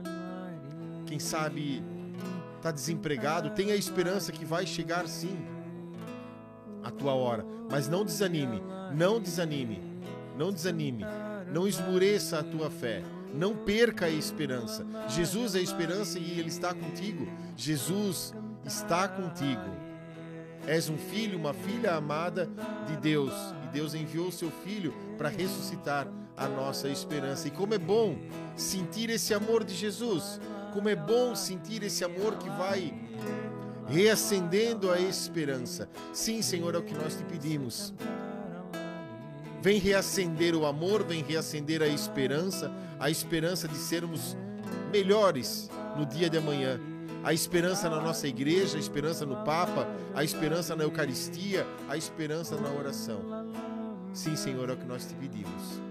Quem 1.06 1.20
sabe 1.20 1.84
está 2.58 2.72
desempregado, 2.72 3.52
tenha 3.52 3.76
esperança 3.76 4.32
que 4.32 4.46
vai 4.46 4.66
chegar 4.66 5.08
sim 5.08 5.38
a 6.84 6.92
tua 6.92 7.14
hora, 7.14 7.46
mas 7.70 7.88
não 7.88 8.04
desanime, 8.06 8.62
não 8.96 9.20
desanime, 9.20 9.82
não 10.38 10.52
desanime, 10.52 11.06
não 11.52 11.68
esmureça 11.68 12.40
a 12.40 12.44
tua 12.44 12.70
fé. 12.70 13.04
Não 13.34 13.56
perca 13.56 14.06
a 14.06 14.10
esperança. 14.10 14.86
Jesus 15.10 15.54
é 15.54 15.60
a 15.60 15.62
esperança 15.62 16.18
e 16.18 16.40
Ele 16.40 16.48
está 16.48 16.74
contigo. 16.74 17.28
Jesus 17.58 18.34
está 18.66 19.08
contigo. 19.08 19.70
És 20.66 20.90
um 20.90 20.98
filho, 20.98 21.38
uma 21.38 21.54
filha 21.54 21.94
amada 21.94 22.50
de 22.88 22.98
Deus. 22.98 23.34
E 23.66 23.68
Deus 23.68 23.94
enviou 23.94 24.32
seu 24.32 24.50
filho 24.50 24.94
para 25.18 25.30
ressuscitar 25.30 26.08
a 26.38 26.48
nossa 26.48 26.88
esperança. 26.88 27.48
E 27.48 27.52
como 27.52 27.74
é 27.74 27.80
bom 27.80 28.16
sentir 28.56 29.10
esse 29.10 29.34
amor 29.34 29.64
de 29.64 29.74
Jesus. 29.74 30.40
Como 30.72 30.88
é 30.88 30.96
bom 30.96 31.36
sentir 31.36 31.82
esse 31.84 32.04
amor 32.04 32.38
que 32.38 32.50
vai 32.50 32.94
reacendendo 33.88 34.92
a 34.92 35.00
esperança. 35.00 35.90
Sim, 36.14 36.42
Senhor, 36.42 36.76
é 36.76 36.78
o 36.78 36.84
que 36.84 36.94
nós 36.94 37.16
te 37.16 37.24
pedimos. 37.24 37.94
Vem 39.62 39.80
reacender 39.80 40.56
o 40.56 40.66
amor, 40.66 41.04
vem 41.04 41.24
reacender 41.24 41.82
a 41.82 41.88
esperança, 41.88 42.72
a 43.00 43.10
esperança 43.10 43.68
de 43.68 43.78
sermos 43.78 44.38
melhores 44.92 45.70
no 45.96 46.06
dia 46.06 46.30
de 46.30 46.38
amanhã. 46.38 46.80
A 47.24 47.34
esperança 47.34 47.90
na 47.90 48.00
nossa 48.00 48.28
igreja, 48.28 48.78
a 48.78 48.80
esperança 48.80 49.26
no 49.26 49.38
Papa, 49.44 49.88
a 50.14 50.24
esperança 50.24 50.76
na 50.76 50.84
Eucaristia, 50.84 51.66
a 51.90 51.98
esperança 51.98 52.56
na 52.56 52.70
oração. 52.70 53.20
Sim, 54.14 54.36
Senhor, 54.36 54.70
é 54.70 54.74
o 54.74 54.78
que 54.78 54.86
nós 54.86 55.06
te 55.06 55.16
pedimos. 55.16 55.82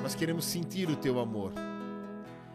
Nós 0.00 0.14
queremos 0.14 0.44
sentir 0.44 0.88
o 0.88 0.96
teu 0.96 1.18
amor 1.20 1.52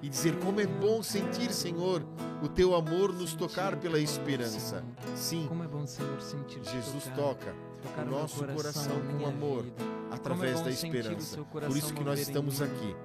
e 0.01 0.09
dizer 0.09 0.38
como 0.39 0.59
é 0.61 0.68
bom 0.68 1.01
sentir, 1.01 1.51
Senhor, 1.51 2.03
o 2.41 2.47
teu 2.47 2.76
amor 2.76 3.11
nos 3.14 3.34
tocar 3.34 3.76
pela 3.77 3.99
esperança. 3.99 4.84
Sim, 5.15 5.45
como 5.47 5.64
é 5.64 5.68
bom, 5.68 5.85
Senhor, 5.88 6.22
sentir 6.22 6.64
Jesus 6.64 7.05
toca 7.15 7.53
o 7.97 8.05
nosso 8.05 8.45
coração 8.45 8.99
com 9.11 9.26
amor 9.26 9.65
através 10.11 10.61
é 10.61 10.64
da 10.65 10.69
esperança. 10.69 11.43
Por 11.43 11.76
isso 11.76 11.93
que 11.93 12.03
nós 12.03 12.19
estamos 12.19 12.61
aqui. 12.61 12.95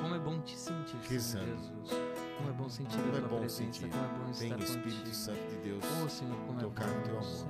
Como 0.00 0.14
é 0.14 0.18
bom 0.18 0.40
te 0.40 0.58
sentir, 0.58 0.96
rezando. 1.08 1.46
Jesus. 1.46 2.00
Como 2.36 2.50
é 2.50 2.52
bom 2.52 2.68
sentir 2.68 2.96
como 2.98 3.12
a 3.12 3.16
é 3.16 3.20
tua 3.20 3.28
bom 3.28 3.38
presença, 3.38 3.62
sentir. 3.62 3.88
como 3.88 4.04
é 4.04 4.08
bom 4.08 4.32
Vem 4.32 4.50
estar 4.50 4.64
Espírito 4.64 4.98
contigo. 4.98 5.14
Santo 5.14 5.50
de 5.50 5.56
Deus 5.58 5.84
Oh, 6.04 6.08
Senhor, 6.08 6.36
como 6.46 6.58
tocar 6.58 6.88
é 6.88 6.92
bom, 6.92 6.98
o 6.98 7.02
teu 7.02 7.18
amor. 7.18 7.46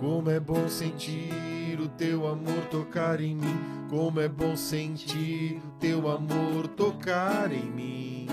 Como 0.00 0.30
é 0.30 0.40
bom 0.40 0.68
sentir 0.68 1.53
teu 1.88 2.26
amor 2.26 2.64
tocar 2.70 3.20
em 3.20 3.34
mim. 3.34 3.58
Como 3.88 4.20
é 4.20 4.28
bom 4.28 4.56
sentir 4.56 5.60
teu 5.78 6.10
amor 6.10 6.68
tocar 6.68 7.52
em 7.52 7.64
mim. 7.64 8.26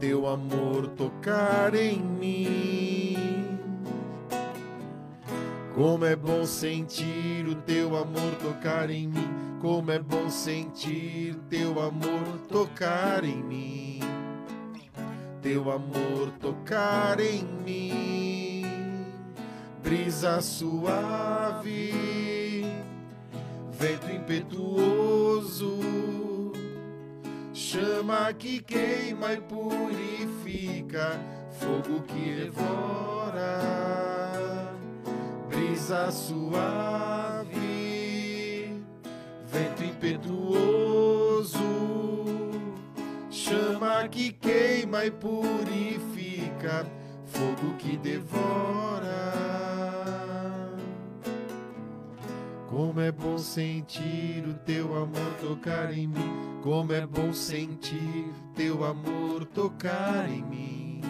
Teu 0.00 0.26
amor 0.26 0.88
tocar 0.88 1.74
em 1.74 1.98
mim. 2.00 3.58
Como 5.74 6.04
é 6.04 6.16
bom 6.16 6.46
sentir 6.46 7.46
o 7.46 7.54
teu 7.54 7.96
amor 7.96 8.34
tocar 8.42 8.88
em 8.90 9.06
mim. 9.06 9.28
Como 9.60 9.90
é 9.90 9.98
bom 9.98 10.30
sentir 10.30 11.34
teu 11.50 11.80
amor 11.80 12.38
tocar 12.48 13.24
em 13.24 13.42
mim. 13.42 14.00
Teu 15.42 15.70
amor 15.70 16.32
tocar 16.40 17.20
em 17.20 17.44
mim. 17.44 18.15
Brisa 19.86 20.42
suave, 20.42 21.92
vento 23.70 24.10
impetuoso, 24.10 25.78
chama 27.54 28.32
que 28.32 28.60
queima 28.60 29.34
e 29.34 29.40
purifica, 29.42 31.20
fogo 31.52 32.02
que 32.02 32.34
devora, 32.34 33.62
brisa 35.48 36.10
suave, 36.10 37.54
vento 39.46 39.84
impetuoso, 39.84 41.62
chama 43.30 44.08
que 44.08 44.32
queima 44.32 45.04
e 45.06 45.12
purifica, 45.12 46.84
fogo 47.36 47.74
que 47.78 47.96
devora. 47.98 49.06
Como 52.68 53.00
é 53.00 53.12
bom 53.12 53.38
sentir 53.38 54.44
o 54.48 54.54
teu 54.54 54.96
amor 54.96 55.32
tocar 55.40 55.92
em 55.92 56.06
mim. 56.06 56.60
Como 56.62 56.92
é 56.92 57.06
bom 57.06 57.32
sentir 57.32 58.32
teu 58.54 58.84
amor 58.84 59.44
tocar 59.44 60.28
em 60.28 60.42
mim. 60.42 61.00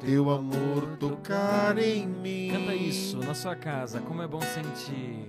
Teu 0.00 0.30
amor 0.30 0.96
tocar 0.98 1.78
em 1.78 2.06
mim. 2.06 2.50
Canta 2.52 2.74
isso 2.74 3.18
na 3.18 3.34
sua 3.34 3.54
casa. 3.54 4.00
Como 4.00 4.22
é 4.22 4.26
bom 4.26 4.40
sentir. 4.40 5.28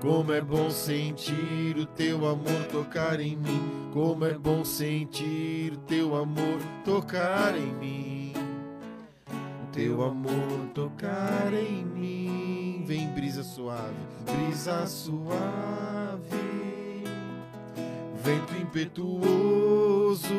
Como 0.00 0.32
é 0.32 0.40
bom 0.40 0.70
sentir 0.70 1.76
o 1.76 1.86
teu 1.86 2.26
amor 2.26 2.64
tocar 2.70 3.20
em 3.20 3.36
mim. 3.36 3.90
Como 3.92 4.24
é 4.24 4.34
bom 4.34 4.64
sentir 4.64 5.72
o 5.72 5.76
teu 5.78 6.16
amor 6.16 6.58
tocar 6.84 7.56
em 7.56 7.72
mim. 7.74 8.23
Teu 9.74 10.04
amor 10.04 10.70
tocar 10.72 11.52
em 11.52 11.84
mim. 11.84 12.84
Vem 12.86 13.08
brisa 13.08 13.42
suave, 13.42 13.92
brisa 14.24 14.86
suave, 14.86 15.34
vento 18.22 18.54
impetuoso, 18.54 20.32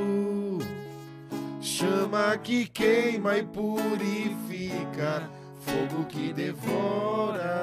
chama 1.59 2.37
que 2.37 2.65
queima 2.65 3.37
e 3.37 3.43
purifica, 3.43 5.29
fogo 5.59 6.05
que 6.05 6.31
devora, 6.31 7.61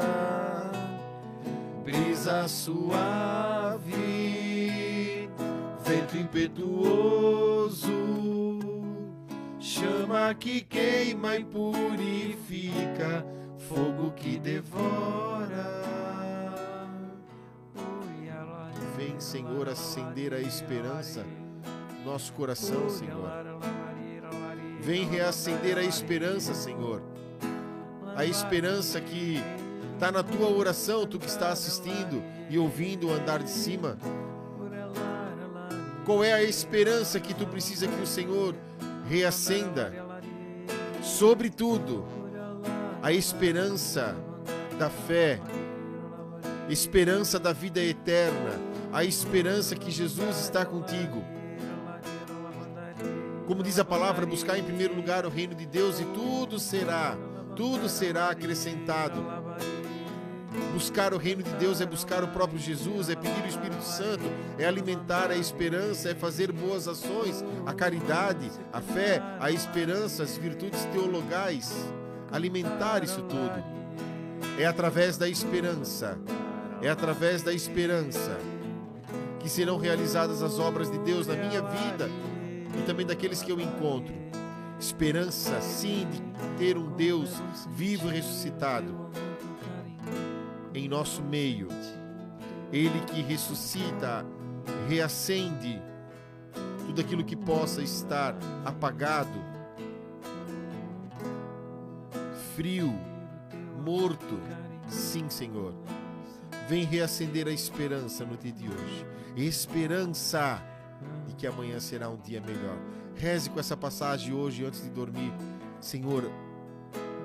brisa 1.82 2.46
suave, 2.48 3.88
vento 5.82 6.18
impetuoso, 6.18 7.88
chama 9.72 10.34
que 10.34 10.60
queima 10.60 11.36
e 11.36 11.44
purifica 11.44 13.24
fogo 13.56 14.10
que 14.10 14.38
devora. 14.38 15.82
Vem, 18.96 19.18
Senhor, 19.18 19.68
acender 19.70 20.34
a 20.34 20.40
esperança 20.40 21.24
no 22.04 22.12
nosso 22.12 22.34
coração, 22.34 22.90
Senhor. 22.90 23.30
Vem 24.80 25.06
reacender 25.06 25.78
a 25.78 25.82
esperança, 25.82 26.52
Senhor. 26.52 27.02
A 28.14 28.26
esperança 28.26 29.00
que 29.00 29.40
está 29.94 30.12
na 30.12 30.22
tua 30.22 30.50
oração, 30.50 31.06
tu 31.06 31.18
que 31.18 31.26
está 31.26 31.50
assistindo 31.50 32.22
e 32.50 32.58
ouvindo 32.58 33.08
o 33.08 33.12
andar 33.12 33.42
de 33.42 33.50
cima. 33.50 33.96
Qual 36.04 36.22
é 36.22 36.32
a 36.34 36.42
esperança 36.42 37.18
que 37.18 37.32
tu 37.32 37.46
precisa 37.46 37.86
que 37.86 38.02
o 38.02 38.06
Senhor 38.06 38.54
reacenda? 39.06 39.92
Sobretudo, 41.02 42.04
a 43.02 43.12
esperança 43.12 44.16
da 44.78 44.88
fé, 44.88 45.40
esperança 46.68 47.38
da 47.38 47.52
vida 47.52 47.80
eterna, 47.80 48.50
a 48.92 49.04
esperança 49.04 49.74
que 49.74 49.90
Jesus 49.90 50.38
está 50.38 50.64
contigo. 50.64 51.22
Como 53.46 53.62
diz 53.62 53.78
a 53.78 53.84
palavra, 53.84 54.24
buscar 54.24 54.58
em 54.58 54.62
primeiro 54.62 54.94
lugar 54.94 55.26
o 55.26 55.28
reino 55.28 55.54
de 55.54 55.66
Deus 55.66 55.98
e 55.98 56.04
tudo 56.04 56.58
será, 56.58 57.16
tudo 57.56 57.88
será 57.88 58.30
acrescentado. 58.30 59.22
Buscar 60.72 61.14
o 61.14 61.18
reino 61.18 61.42
de 61.42 61.50
Deus 61.54 61.80
é 61.80 61.86
buscar 61.86 62.22
o 62.22 62.28
próprio 62.28 62.58
Jesus, 62.58 63.08
é 63.08 63.14
pedir 63.14 63.42
o 63.42 63.48
Espírito 63.48 63.82
Santo, 63.82 64.24
é 64.58 64.66
alimentar 64.66 65.30
a 65.30 65.36
esperança, 65.36 66.10
é 66.10 66.14
fazer 66.14 66.52
boas 66.52 66.86
ações, 66.86 67.44
a 67.64 67.72
caridade, 67.72 68.50
a 68.72 68.80
fé, 68.80 69.22
a 69.40 69.50
esperança, 69.50 70.22
as 70.22 70.36
virtudes 70.36 70.84
teologais 70.86 71.74
alimentar 72.32 73.04
isso 73.04 73.22
tudo. 73.22 73.62
É 74.58 74.66
através 74.66 75.16
da 75.18 75.28
esperança, 75.28 76.18
é 76.80 76.88
através 76.88 77.42
da 77.42 77.52
esperança 77.52 78.38
que 79.38 79.48
serão 79.48 79.76
realizadas 79.76 80.42
as 80.42 80.58
obras 80.58 80.90
de 80.90 80.98
Deus 80.98 81.26
na 81.26 81.34
minha 81.34 81.60
vida 81.62 82.08
e 82.78 82.82
também 82.86 83.06
daqueles 83.06 83.42
que 83.42 83.52
eu 83.52 83.60
encontro. 83.60 84.14
Esperança, 84.80 85.60
sim, 85.60 86.06
de 86.10 86.20
ter 86.58 86.76
um 86.76 86.90
Deus 86.92 87.30
vivo 87.70 88.08
e 88.08 88.16
ressuscitado 88.16 89.10
em 90.74 90.88
nosso 90.88 91.22
meio. 91.22 91.68
Ele 92.72 93.00
que 93.06 93.20
ressuscita, 93.20 94.24
reacende 94.88 95.80
tudo 96.86 97.00
aquilo 97.00 97.24
que 97.24 97.36
possa 97.36 97.82
estar 97.82 98.34
apagado 98.64 99.52
frio, 102.54 102.92
morto. 103.84 104.38
Sim, 104.88 105.28
Senhor. 105.28 105.74
Vem 106.68 106.84
reacender 106.84 107.48
a 107.48 107.50
esperança 107.50 108.24
no 108.24 108.36
dia 108.36 108.52
de 108.52 108.68
hoje. 108.68 109.06
Esperança 109.36 110.62
de 111.26 111.34
que 111.34 111.46
amanhã 111.46 111.80
será 111.80 112.08
um 112.08 112.16
dia 112.16 112.40
melhor. 112.40 112.78
Reze 113.14 113.50
com 113.50 113.58
essa 113.58 113.76
passagem 113.76 114.32
hoje 114.32 114.64
antes 114.64 114.82
de 114.82 114.90
dormir. 114.90 115.32
Senhor, 115.80 116.30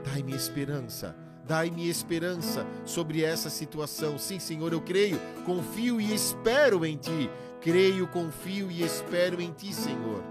dai-me 0.04 0.34
esperança. 0.34 1.16
Dai-me 1.48 1.88
esperança 1.88 2.68
sobre 2.84 3.24
essa 3.24 3.50
situação. 3.50 4.18
Sim, 4.18 4.38
Senhor, 4.38 4.74
eu 4.74 4.82
creio, 4.82 5.18
confio 5.46 6.02
e 6.02 6.14
espero 6.14 6.86
em 6.86 6.98
Ti. 6.98 7.30
Creio, 7.62 8.06
confio 8.08 8.70
e 8.70 8.84
espero 8.84 9.42
em 9.42 9.54
Ti, 9.54 9.74
Senhor. 9.74 10.22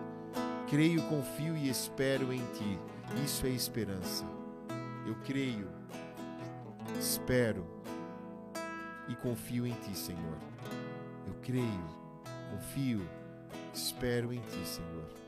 Creio, 0.69 1.01
confio 1.05 1.57
e 1.57 1.71
espero 1.71 2.31
em 2.35 2.43
Ti. 2.53 2.79
Isso 3.25 3.47
é 3.47 3.49
esperança. 3.49 4.27
Eu 5.07 5.15
creio, 5.25 5.69
espero 7.01 7.67
e 9.09 9.15
confio 9.17 9.67
em 9.67 9.73
Ti, 9.73 9.97
Senhor. 9.97 10.37
Eu 11.27 11.35
creio, 11.41 11.87
confio, 12.51 13.09
espero 13.73 14.35
em 14.35 14.41
Ti, 14.41 14.67
Senhor. 14.67 15.26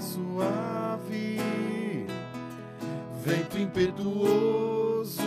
Suave, 0.00 1.38
vento 3.24 3.58
impetuoso, 3.58 5.22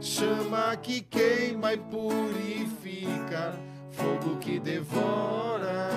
chama 0.00 0.76
que 0.76 1.00
queima 1.00 1.72
e 1.74 1.78
purifica, 1.78 3.54
fogo 3.92 4.36
que 4.36 4.58
devora 4.58 5.90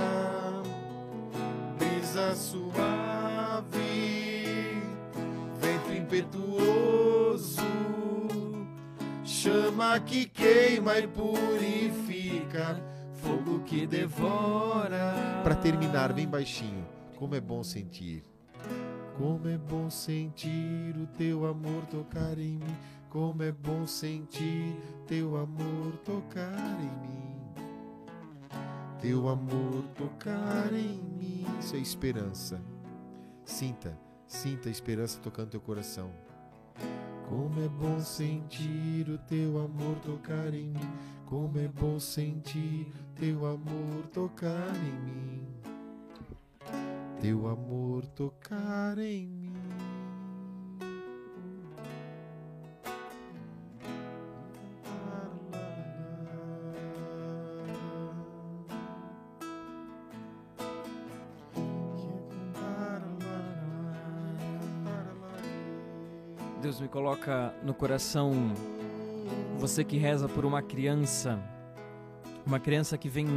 brisa 1.77 2.35
suave, 2.35 3.71
vento 5.59 5.93
impetuoso, 5.93 7.61
chama 9.23 9.99
que 9.99 10.25
queima 10.25 10.97
e 10.99 11.07
purifica, 11.07 12.81
fogo 13.15 13.59
que 13.65 13.85
devora. 13.85 15.41
Para 15.43 15.55
terminar, 15.55 16.13
bem 16.13 16.27
baixinho, 16.27 16.85
como 17.19 17.35
é 17.35 17.41
bom 17.41 17.63
sentir. 17.63 18.23
Como 19.15 19.47
é 19.47 19.57
bom 19.57 19.89
sentir 19.89 20.95
o 20.97 21.05
teu 21.05 21.45
amor 21.45 21.85
tocar 21.91 22.39
em 22.39 22.57
mim. 22.57 22.77
Como 23.09 23.43
é 23.43 23.51
bom 23.51 23.85
sentir 23.85 24.75
teu 25.05 25.35
amor 25.35 25.97
tocar 26.03 26.79
em 26.79 27.07
mim 27.07 27.19
teu 29.01 29.29
amor 29.29 29.83
tocar 29.95 30.73
em 30.73 31.01
mim. 31.17 31.45
Isso 31.59 31.75
é 31.75 31.79
esperança. 31.79 32.61
Sinta, 33.45 33.97
sinta 34.27 34.69
a 34.69 34.71
esperança 34.71 35.19
tocando 35.19 35.51
teu 35.51 35.61
coração. 35.61 36.11
Como 37.27 37.61
é 37.63 37.67
bom 37.67 37.99
sentir 37.99 39.09
o 39.09 39.17
teu 39.19 39.59
amor 39.59 39.95
tocar 40.03 40.53
em 40.53 40.69
mim. 40.69 40.91
Como 41.25 41.57
é 41.59 41.67
bom 41.67 41.99
sentir 41.99 42.91
teu 43.15 43.45
amor 43.45 44.07
tocar 44.11 44.75
em 44.75 44.99
mim. 45.05 45.58
Teu 47.21 47.49
amor 47.49 48.05
tocar 48.07 48.97
em 48.97 49.27
mim. 49.27 49.53
Deus 66.61 66.79
me 66.79 66.87
coloca 66.87 67.53
no 67.63 67.73
coração 67.73 68.53
Você 69.57 69.83
que 69.83 69.97
reza 69.97 70.29
por 70.29 70.45
uma 70.45 70.61
criança, 70.61 71.37
uma 72.45 72.61
criança 72.61 72.97
que 72.97 73.09
vem 73.09 73.27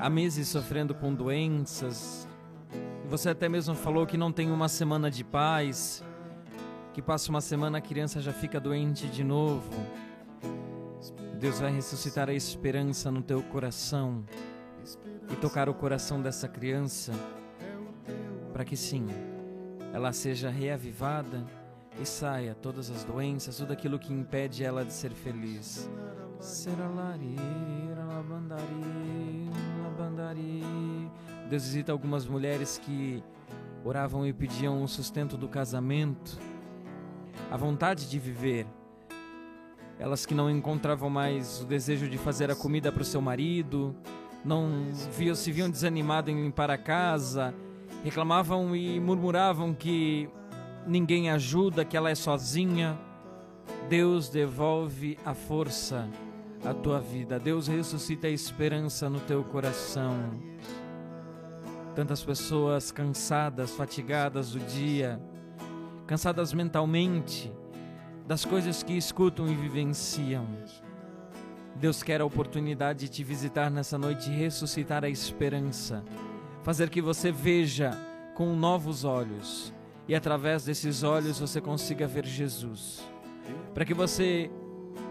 há 0.00 0.10
meses 0.10 0.48
sofrendo 0.48 0.96
com 0.96 1.14
doenças. 1.14 2.26
Você 3.12 3.28
até 3.28 3.46
mesmo 3.46 3.74
falou 3.74 4.06
que 4.06 4.16
não 4.16 4.32
tem 4.32 4.50
uma 4.50 4.70
semana 4.70 5.10
de 5.10 5.22
paz, 5.22 6.02
que 6.94 7.02
passa 7.02 7.28
uma 7.28 7.42
semana 7.42 7.76
a 7.76 7.80
criança 7.82 8.22
já 8.22 8.32
fica 8.32 8.58
doente 8.58 9.06
de 9.06 9.22
novo. 9.22 9.70
Deus 11.38 11.60
vai 11.60 11.70
ressuscitar 11.70 12.30
a 12.30 12.32
esperança 12.32 13.10
no 13.10 13.20
teu 13.20 13.42
coração 13.42 14.24
e 15.30 15.36
tocar 15.36 15.68
o 15.68 15.74
coração 15.74 16.22
dessa 16.22 16.48
criança 16.48 17.12
para 18.50 18.64
que 18.64 18.78
sim, 18.78 19.06
ela 19.92 20.10
seja 20.14 20.48
reavivada 20.48 21.44
e 22.00 22.06
saia 22.06 22.54
todas 22.54 22.90
as 22.90 23.04
doenças, 23.04 23.58
tudo 23.58 23.74
aquilo 23.74 23.98
que 23.98 24.10
impede 24.10 24.64
ela 24.64 24.86
de 24.86 24.92
ser 24.94 25.12
feliz. 25.12 25.86
Deus 31.52 31.64
visita 31.64 31.92
algumas 31.92 32.26
mulheres 32.26 32.80
que 32.82 33.22
oravam 33.84 34.26
e 34.26 34.32
pediam 34.32 34.82
o 34.82 34.88
sustento 34.88 35.36
do 35.36 35.46
casamento, 35.46 36.38
a 37.50 37.58
vontade 37.58 38.08
de 38.08 38.18
viver. 38.18 38.66
Elas 39.98 40.24
que 40.24 40.32
não 40.32 40.48
encontravam 40.48 41.10
mais 41.10 41.60
o 41.60 41.66
desejo 41.66 42.08
de 42.08 42.16
fazer 42.16 42.50
a 42.50 42.56
comida 42.56 42.90
para 42.90 43.02
o 43.02 43.04
seu 43.04 43.20
marido, 43.20 43.94
não 44.42 44.88
viam, 45.14 45.34
se 45.34 45.52
viam 45.52 45.68
desanimadas 45.68 46.34
em 46.34 46.42
limpar 46.42 46.70
a 46.70 46.78
casa, 46.78 47.52
reclamavam 48.02 48.74
e 48.74 48.98
murmuravam 48.98 49.74
que 49.74 50.30
ninguém 50.86 51.28
ajuda, 51.28 51.84
que 51.84 51.98
ela 51.98 52.08
é 52.08 52.14
sozinha. 52.14 52.98
Deus 53.90 54.30
devolve 54.30 55.18
a 55.22 55.34
força 55.34 56.08
à 56.64 56.72
tua 56.72 56.98
vida. 56.98 57.38
Deus 57.38 57.68
ressuscita 57.68 58.26
a 58.26 58.30
esperança 58.30 59.10
no 59.10 59.20
teu 59.20 59.44
coração. 59.44 60.16
Tantas 61.94 62.22
pessoas 62.22 62.90
cansadas, 62.90 63.72
fatigadas 63.72 64.52
do 64.52 64.60
dia, 64.60 65.20
cansadas 66.06 66.52
mentalmente 66.52 67.52
das 68.26 68.44
coisas 68.44 68.82
que 68.82 68.96
escutam 68.96 69.46
e 69.46 69.54
vivenciam. 69.54 70.46
Deus 71.76 72.02
quer 72.02 72.20
a 72.20 72.24
oportunidade 72.24 73.00
de 73.00 73.08
te 73.08 73.24
visitar 73.24 73.70
nessa 73.70 73.98
noite 73.98 74.30
e 74.30 74.34
ressuscitar 74.34 75.04
a 75.04 75.08
esperança, 75.08 76.04
fazer 76.62 76.88
que 76.88 77.02
você 77.02 77.32
veja 77.32 77.90
com 78.34 78.54
novos 78.54 79.04
olhos 79.04 79.72
e 80.06 80.14
através 80.14 80.64
desses 80.64 81.02
olhos 81.02 81.38
você 81.38 81.60
consiga 81.60 82.06
ver 82.06 82.24
Jesus. 82.24 83.02
Para 83.74 83.84
que 83.84 83.94
você 83.94 84.50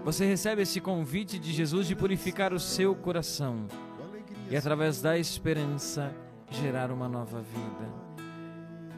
você 0.04 0.26
receba 0.26 0.62
esse 0.62 0.82
convite 0.82 1.38
de 1.38 1.52
Jesus 1.52 1.88
de 1.88 1.96
purificar 1.96 2.54
o 2.54 2.60
seu 2.60 2.96
coração 2.96 3.68
e 4.50 4.56
através 4.56 5.02
da 5.02 5.18
esperança 5.18 6.12
gerar 6.52 6.92
uma 6.92 7.08
nova 7.08 7.40
vida. 7.40 7.90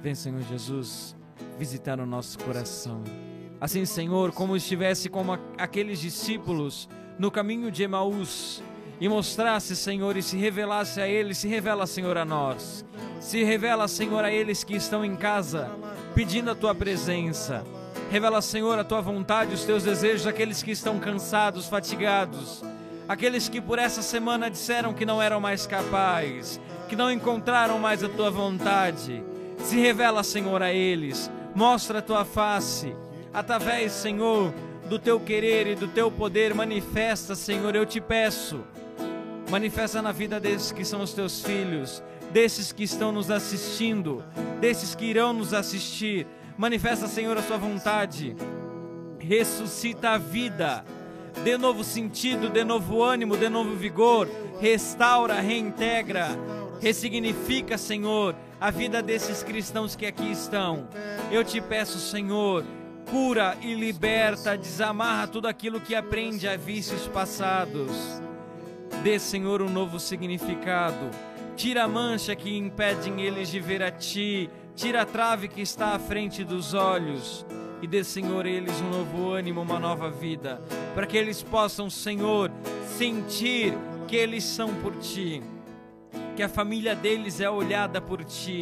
Vem, 0.01 0.15
Senhor 0.15 0.41
Jesus, 0.41 1.15
visitar 1.57 1.99
o 1.99 2.05
nosso 2.05 2.38
coração. 2.39 3.03
Assim, 3.61 3.85
Senhor, 3.85 4.34
como 4.34 4.57
estivesse 4.57 5.07
como 5.07 5.39
aqueles 5.57 5.99
discípulos 5.99 6.89
no 7.17 7.31
caminho 7.31 7.71
de 7.71 7.84
Emaús 7.84 8.61
e 8.99 9.07
mostrasse, 9.07 9.75
Senhor, 9.75 10.17
e 10.17 10.21
se 10.21 10.35
revelasse 10.35 10.99
a 10.99 11.07
eles, 11.07 11.38
se 11.38 11.47
revela, 11.47 11.88
Senhor, 11.88 12.17
a 12.17 12.25
nós. 12.25 12.84
Se 13.21 13.43
revela, 13.43 13.88
Senhor, 13.88 14.25
a 14.25 14.31
eles 14.31 14.63
que 14.63 14.75
estão 14.75 15.05
em 15.05 15.15
casa 15.15 15.71
pedindo 16.13 16.51
a 16.51 16.55
tua 16.55 16.75
presença. 16.75 17.63
Revela, 18.11 18.41
Senhor, 18.41 18.77
a 18.77 18.84
tua 18.84 19.01
vontade, 19.01 19.53
os 19.53 19.63
teus 19.63 19.84
desejos, 19.84 20.27
aqueles 20.27 20.61
que 20.61 20.71
estão 20.71 20.99
cansados, 20.99 21.67
fatigados, 21.67 22.63
aqueles 23.07 23.49
que 23.49 23.61
por 23.61 23.80
essa 23.80 24.01
semana 24.01 24.51
disseram 24.51 24.93
que 24.93 25.05
não 25.05 25.21
eram 25.21 25.39
mais 25.39 25.65
capazes, 25.65 26.59
que 26.94 26.95
não 26.95 27.11
encontraram 27.11 27.80
mais 27.80 28.03
a 28.03 28.07
tua 28.07 28.30
vontade. 28.30 29.24
Se 29.57 29.80
revela, 29.80 30.22
Senhor, 30.22 30.61
a 30.61 30.72
eles. 30.72 31.30
Mostra 31.56 31.98
a 31.98 32.02
tua 32.03 32.24
face. 32.24 32.95
Através, 33.34 33.94
Senhor, 33.94 34.53
do 34.88 34.99
teu 34.99 35.20
querer 35.20 35.65
e 35.65 35.74
do 35.74 35.88
teu 35.88 36.11
poder, 36.11 36.53
manifesta, 36.53 37.34
Senhor, 37.34 37.76
eu 37.76 37.84
te 37.84 37.99
peço. 37.99 38.64
Manifesta 39.49 40.03
na 40.03 40.11
vida 40.11 40.40
desses 40.40 40.72
que 40.72 40.86
são 40.86 41.02
os 41.02 41.14
teus 41.14 41.41
filhos, 41.41 42.03
desses 42.32 42.72
que 42.72 42.84
estão 42.84 43.11
nos 43.11 43.32
assistindo, 43.32 44.24
desses 44.61 44.94
que 44.94 45.06
irão 45.06 45.34
nos 45.34 45.52
assistir. 45.52 46.28
Manifesta, 46.56 47.07
Senhor, 47.07 47.36
a 47.36 47.41
sua 47.41 47.57
vontade. 47.57 48.36
Ressuscita 49.18 50.11
a 50.11 50.18
vida. 50.20 50.86
Dê 51.44 51.57
novo 51.57 51.84
sentido, 51.84 52.49
dê 52.49 52.64
novo 52.64 53.02
ânimo, 53.02 53.36
dê 53.36 53.49
novo 53.49 53.76
vigor. 53.76 54.30
Restaura, 54.60 55.41
reintegra, 55.41 56.30
ressignifica, 56.84 57.77
Senhor, 57.77 58.35
a 58.60 58.69
vida 58.69 59.01
desses 59.01 59.41
cristãos 59.41 59.95
que 59.95 60.05
aqui 60.05 60.30
estão. 60.30 60.85
Eu 61.31 61.41
te 61.41 61.61
peço, 61.61 61.97
Senhor, 61.97 62.65
cura 63.10 63.57
e 63.61 63.73
liberta, 63.73 64.57
desamarra 64.57 65.27
tudo 65.27 65.47
aquilo 65.47 65.80
que 65.80 65.95
aprende 65.95 66.45
a 66.45 66.57
vícios 66.57 67.07
passados. 67.07 68.22
Dê, 69.01 69.18
Senhor, 69.18 69.61
um 69.61 69.69
novo 69.69 69.97
significado. 69.97 71.10
Tira 71.55 71.85
a 71.85 71.88
mancha 71.88 72.35
que 72.35 72.57
impedem 72.57 73.22
eles 73.22 73.47
de 73.47 73.61
ver 73.61 73.81
a 73.81 73.89
Ti. 73.89 74.49
Tira 74.76 75.03
a 75.03 75.05
trave 75.05 75.47
que 75.47 75.61
está 75.61 75.95
à 75.95 75.99
frente 75.99 76.43
dos 76.43 76.73
olhos. 76.73 77.45
E 77.81 77.88
dê, 77.88 78.03
Senhor, 78.03 78.45
eles 78.45 78.81
um 78.81 78.89
novo 78.89 79.31
ânimo, 79.31 79.61
uma 79.61 79.80
nova 79.80 80.11
vida. 80.11 80.61
Para 80.93 81.07
que 81.07 81.15
eles 81.15 81.41
possam, 81.41 81.89
Senhor, 81.89 82.51
sentir 82.97 83.73
que 84.05 84.18
eles 84.18 84.43
são 84.43 84.73
por 84.76 84.97
Ti. 84.97 85.41
Que 86.35 86.43
a 86.43 86.49
família 86.49 86.95
deles 86.95 87.39
é 87.39 87.49
olhada 87.49 88.01
por 88.01 88.23
Ti 88.23 88.61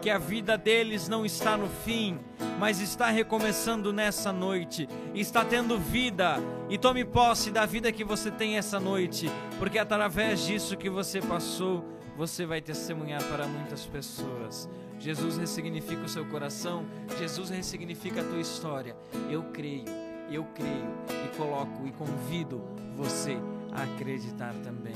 que 0.00 0.10
a 0.10 0.18
vida 0.18 0.56
deles 0.56 1.08
não 1.08 1.26
está 1.26 1.56
no 1.56 1.68
fim, 1.68 2.18
mas 2.58 2.80
está 2.80 3.10
recomeçando 3.10 3.92
nessa 3.92 4.32
noite, 4.32 4.88
está 5.14 5.44
tendo 5.44 5.78
vida. 5.78 6.36
E 6.68 6.78
tome 6.78 7.04
posse 7.04 7.50
da 7.50 7.66
vida 7.66 7.90
que 7.90 8.04
você 8.04 8.30
tem 8.30 8.56
essa 8.56 8.78
noite, 8.78 9.30
porque 9.58 9.78
através 9.78 10.40
disso 10.46 10.76
que 10.76 10.88
você 10.88 11.20
passou, 11.20 11.84
você 12.16 12.46
vai 12.46 12.60
testemunhar 12.60 13.22
para 13.24 13.46
muitas 13.46 13.86
pessoas. 13.86 14.68
Jesus 14.98 15.38
ressignifica 15.38 16.02
o 16.02 16.08
seu 16.08 16.24
coração, 16.26 16.84
Jesus 17.18 17.50
ressignifica 17.50 18.20
a 18.20 18.24
tua 18.24 18.40
história. 18.40 18.96
Eu 19.30 19.44
creio, 19.44 19.84
eu 20.30 20.44
creio 20.54 20.88
e 21.24 21.36
coloco 21.36 21.86
e 21.86 21.92
convido 21.92 22.62
você 22.96 23.36
a 23.72 23.82
acreditar 23.82 24.54
também. 24.64 24.94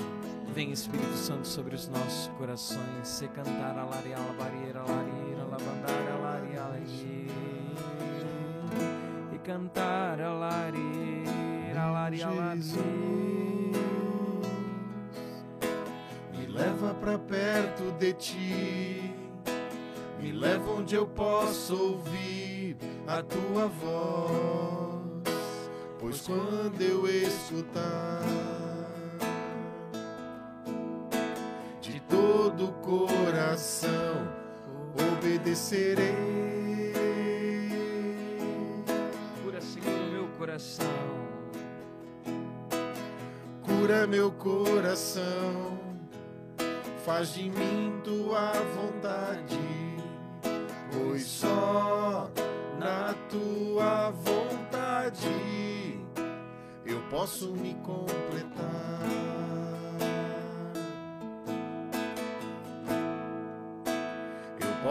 Vem 0.54 0.70
Espírito 0.70 1.16
Santo 1.16 1.48
sobre 1.48 1.74
os 1.74 1.88
nossos 1.88 2.28
corações, 2.36 3.08
se 3.08 3.26
cantar 3.28 3.78
a 3.78 3.84
laria, 3.86 4.16
a 4.16 4.32
barreira, 4.34 4.80
a 4.80 4.84
laria, 4.84 5.12
e 9.32 9.38
cantar 9.38 10.20
a 10.20 10.32
laria, 10.34 11.80
a 11.80 12.10
Me 16.36 16.46
leva 16.46 16.94
pra 17.00 17.18
perto 17.18 17.90
de 17.98 18.12
ti, 18.12 19.14
me 20.20 20.32
leva 20.32 20.70
onde 20.72 20.94
eu 20.94 21.06
posso 21.06 21.74
ouvir 21.74 22.76
a 23.06 23.22
tua 23.22 23.68
voz, 23.68 25.32
pois 25.98 26.20
quando 26.20 26.78
eu 26.82 27.08
escutar 27.08 28.61
coração 33.62 34.28
obedecerei. 35.12 36.12
Cura, 39.40 39.60
Senhor, 39.60 40.10
meu 40.10 40.26
coração. 40.36 40.86
Cura 43.62 44.06
meu 44.08 44.32
coração. 44.32 45.78
Faz 47.06 47.34
de 47.34 47.50
mim 47.50 48.00
tua 48.02 48.52
vontade, 48.74 49.60
pois 50.92 51.22
só 51.22 52.30
na 52.80 53.14
tua 53.28 54.10
vontade 54.10 56.00
eu 56.84 57.00
posso 57.10 57.52
me 57.52 57.74
completar. 57.74 59.21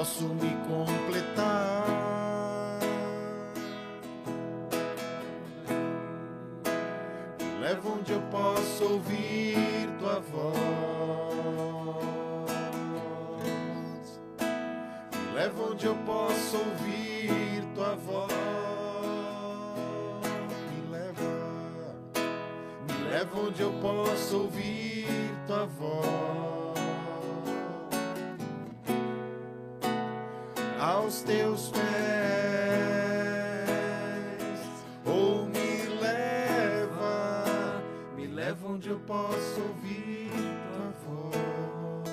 Posso 0.01 0.23
me 0.29 0.57
completar. 0.67 1.85
Me 7.39 7.59
leva 7.59 7.89
onde 7.89 8.11
eu 8.11 8.21
posso 8.31 8.83
ouvir 8.83 9.87
tua 9.99 10.19
voz. 10.19 10.57
Me 15.13 15.33
leva 15.35 15.63
onde 15.69 15.85
eu 15.85 15.95
posso 15.97 16.57
ouvir 16.57 17.63
tua 17.75 17.95
voz. 17.95 18.33
Me 20.71 20.81
leva. 20.97 21.31
leva 23.07 23.39
onde 23.39 23.61
eu 23.61 23.71
posso 23.73 24.37
ouvir 24.37 25.05
tua 25.45 25.67
voz. 25.67 26.60
Aos 31.01 31.23
teus 31.23 31.71
pés, 31.71 31.81
ou 35.03 35.47
me 35.47 35.87
leva, 35.99 37.81
me 38.15 38.27
leva 38.27 38.67
onde 38.67 38.89
eu 38.89 38.99
posso 38.99 39.61
ouvir 39.61 40.29
tua 40.69 40.93
voz. 41.03 42.07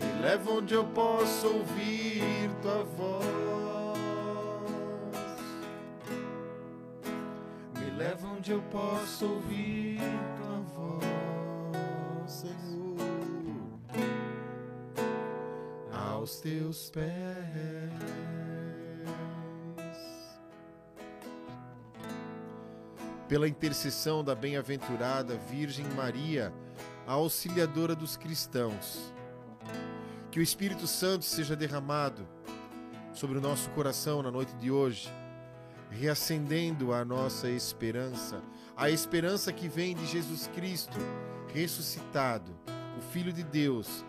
Me 0.00 0.22
leva 0.22 0.50
onde 0.50 0.74
eu 0.74 0.84
posso 0.86 1.46
ouvir 1.46 2.50
tua 2.62 2.82
voz. 2.82 3.98
Me 7.78 7.90
leva 7.98 8.28
onde 8.28 8.52
eu 8.52 8.62
posso 8.72 9.26
ouvir 9.26 10.00
tua 10.38 10.58
voz, 10.74 12.32
Senhor. 12.32 12.71
Aos 16.22 16.38
teus 16.38 16.88
pés. 16.88 17.10
Pela 23.28 23.48
intercessão 23.48 24.22
da 24.22 24.32
bem-aventurada 24.32 25.36
Virgem 25.50 25.84
Maria, 25.96 26.52
a 27.08 27.14
auxiliadora 27.14 27.96
dos 27.96 28.16
cristãos, 28.16 29.12
que 30.30 30.38
o 30.38 30.42
Espírito 30.44 30.86
Santo 30.86 31.24
seja 31.24 31.56
derramado 31.56 32.24
sobre 33.12 33.38
o 33.38 33.40
nosso 33.40 33.68
coração 33.70 34.22
na 34.22 34.30
noite 34.30 34.54
de 34.54 34.70
hoje, 34.70 35.12
reacendendo 35.90 36.92
a 36.92 37.04
nossa 37.04 37.48
esperança, 37.48 38.40
a 38.76 38.88
esperança 38.88 39.52
que 39.52 39.66
vem 39.66 39.96
de 39.96 40.06
Jesus 40.06 40.46
Cristo 40.54 40.96
ressuscitado, 41.52 42.52
o 42.96 43.12
Filho 43.12 43.32
de 43.32 43.42
Deus, 43.42 44.04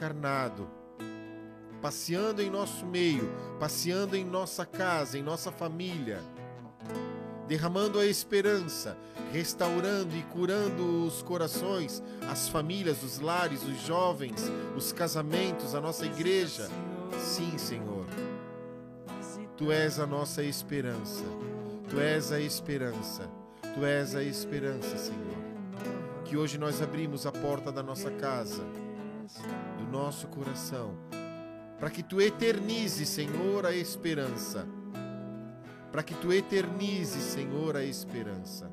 encarnado, 0.00 0.66
passeando 1.82 2.40
em 2.40 2.48
nosso 2.48 2.86
meio, 2.86 3.30
passeando 3.58 4.16
em 4.16 4.24
nossa 4.24 4.64
casa, 4.64 5.18
em 5.18 5.22
nossa 5.22 5.52
família, 5.52 6.22
derramando 7.46 7.98
a 7.98 8.06
esperança, 8.06 8.96
restaurando 9.30 10.16
e 10.16 10.22
curando 10.22 11.04
os 11.04 11.20
corações, 11.20 12.02
as 12.30 12.48
famílias, 12.48 13.02
os 13.02 13.18
lares, 13.18 13.62
os 13.62 13.82
jovens, 13.82 14.50
os 14.74 14.90
casamentos, 14.90 15.74
a 15.74 15.82
nossa 15.82 16.06
igreja. 16.06 16.66
Sim, 17.18 17.58
Senhor. 17.58 18.06
Tu 19.54 19.70
és 19.70 20.00
a 20.00 20.06
nossa 20.06 20.42
esperança. 20.42 21.24
Tu 21.90 22.00
és 22.00 22.32
a 22.32 22.40
esperança. 22.40 23.28
Tu 23.74 23.84
és 23.84 24.14
a 24.14 24.22
esperança, 24.22 24.96
Senhor. 24.96 25.36
Que 26.24 26.38
hoje 26.38 26.56
nós 26.56 26.80
abrimos 26.80 27.26
a 27.26 27.32
porta 27.32 27.70
da 27.70 27.82
nossa 27.82 28.10
casa, 28.12 28.62
do 29.78 29.84
nosso 29.90 30.26
coração, 30.28 30.94
para 31.78 31.90
que 31.90 32.02
tu 32.02 32.20
eternizes, 32.20 33.08
Senhor, 33.08 33.64
a 33.64 33.74
esperança. 33.74 34.66
Para 35.90 36.02
que 36.02 36.14
tu 36.14 36.32
eternizes, 36.32 37.22
Senhor, 37.22 37.76
a 37.76 37.82
esperança. 37.82 38.70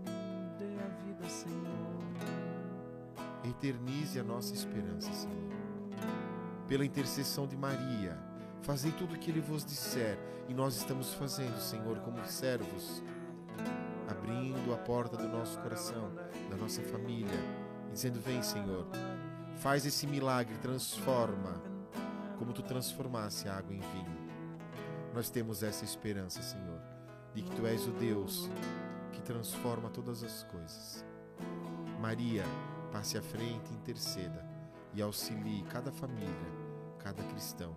Eternize 3.44 4.20
a 4.20 4.24
nossa 4.24 4.54
esperança, 4.54 5.12
Senhor. 5.14 5.36
Pela 6.68 6.86
intercessão 6.86 7.48
de 7.48 7.56
Maria, 7.56 8.18
fazei 8.62 8.92
tudo 8.92 9.16
o 9.16 9.18
que 9.18 9.32
ele 9.32 9.40
vos 9.40 9.64
disser, 9.64 10.20
e 10.50 10.54
nós 10.54 10.76
estamos 10.76 11.14
fazendo, 11.14 11.58
Senhor, 11.60 12.00
como 12.00 12.24
servos, 12.26 13.02
abrindo 14.08 14.74
a 14.74 14.78
porta 14.78 15.16
do 15.16 15.28
nosso 15.28 15.58
coração, 15.60 16.12
da 16.50 16.58
nossa 16.58 16.82
família, 16.84 17.40
dizendo: 17.92 18.20
Vem, 18.20 18.42
Senhor, 18.44 18.86
faz 19.58 19.86
esse 19.86 20.06
milagre, 20.06 20.56
transforma, 20.60 21.62
como 22.38 22.54
tu 22.54 22.62
transformasse 22.62 23.50
água 23.50 23.74
em 23.74 23.80
vinho. 23.80 24.18
Nós 25.14 25.30
temos 25.30 25.64
essa 25.64 25.84
esperança, 25.84 26.42
Senhor, 26.42 26.80
de 27.34 27.42
que 27.42 27.52
tu 27.56 27.66
és 27.66 27.88
o 27.88 27.92
Deus 27.92 28.50
que 29.12 29.22
transforma 29.22 29.90
todas 29.90 30.24
as 30.24 30.44
coisas. 30.44 31.04
Maria, 32.00 32.44
passe 32.92 33.18
à 33.18 33.22
frente 33.22 33.74
interceda 33.74 34.46
e 34.94 35.02
auxilie 35.02 35.64
cada 35.64 35.92
família, 35.92 36.30
cada 37.00 37.24
cristão. 37.24 37.76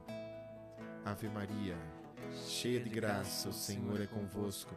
Ave 1.05 1.29
Maria, 1.31 1.79
cheia 2.47 2.81
de 2.81 2.91
graça, 2.91 3.49
o 3.49 3.55
Senhor 3.55 4.01
é 4.01 4.07
convosco. 4.07 4.75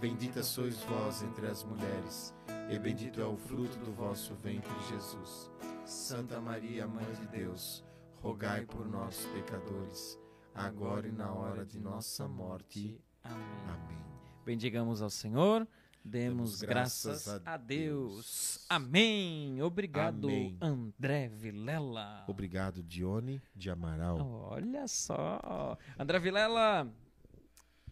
Bendita 0.00 0.42
sois 0.42 0.80
vós 0.84 1.22
entre 1.22 1.46
as 1.46 1.62
mulheres, 1.64 2.32
e 2.70 2.78
bendito 2.78 3.20
é 3.20 3.26
o 3.26 3.36
fruto 3.36 3.76
do 3.78 3.92
vosso 3.92 4.34
ventre, 4.36 4.72
Jesus. 4.88 5.50
Santa 5.88 6.38
Maria, 6.38 6.86
Mãe 6.86 7.10
de 7.14 7.26
Deus, 7.28 7.82
rogai 8.16 8.66
por 8.66 8.86
nós, 8.86 9.24
pecadores, 9.32 10.18
agora 10.54 11.08
e 11.08 11.10
na 11.10 11.32
hora 11.32 11.64
de 11.64 11.80
nossa 11.80 12.28
morte. 12.28 13.00
Amém. 13.24 13.38
Amém. 13.66 14.04
Bendigamos 14.44 15.00
ao 15.00 15.08
Senhor. 15.08 15.66
Demos 16.04 16.60
graças 16.60 17.24
graças 17.24 17.46
a 17.46 17.54
a 17.54 17.56
Deus. 17.56 18.12
Deus. 18.12 18.66
Amém. 18.68 19.62
Obrigado, 19.62 20.28
Amém. 20.28 20.58
André 20.60 21.28
Vilela. 21.28 22.22
Obrigado, 22.28 22.82
Dione 22.82 23.40
de 23.56 23.70
Amaral. 23.70 24.18
Olha 24.50 24.86
só. 24.86 25.78
André 25.98 26.18
Vilela, 26.18 26.86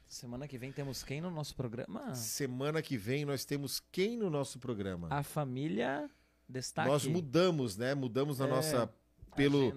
semana 0.06 0.46
que 0.46 0.58
vem 0.58 0.70
temos 0.70 1.02
quem 1.02 1.22
no 1.22 1.30
nosso 1.30 1.56
programa? 1.56 2.14
Semana 2.14 2.82
que 2.82 2.98
vem 2.98 3.24
nós 3.24 3.46
temos 3.46 3.80
quem 3.90 4.18
no 4.18 4.28
nosso 4.28 4.58
programa? 4.58 5.08
A 5.10 5.22
família 5.22 6.10
Destaque. 6.48 6.88
Nós 6.88 7.06
mudamos, 7.06 7.76
né? 7.76 7.94
Mudamos 7.94 8.38
na 8.38 8.46
É, 8.46 8.50
nossa 8.50 8.92
pelo 9.34 9.70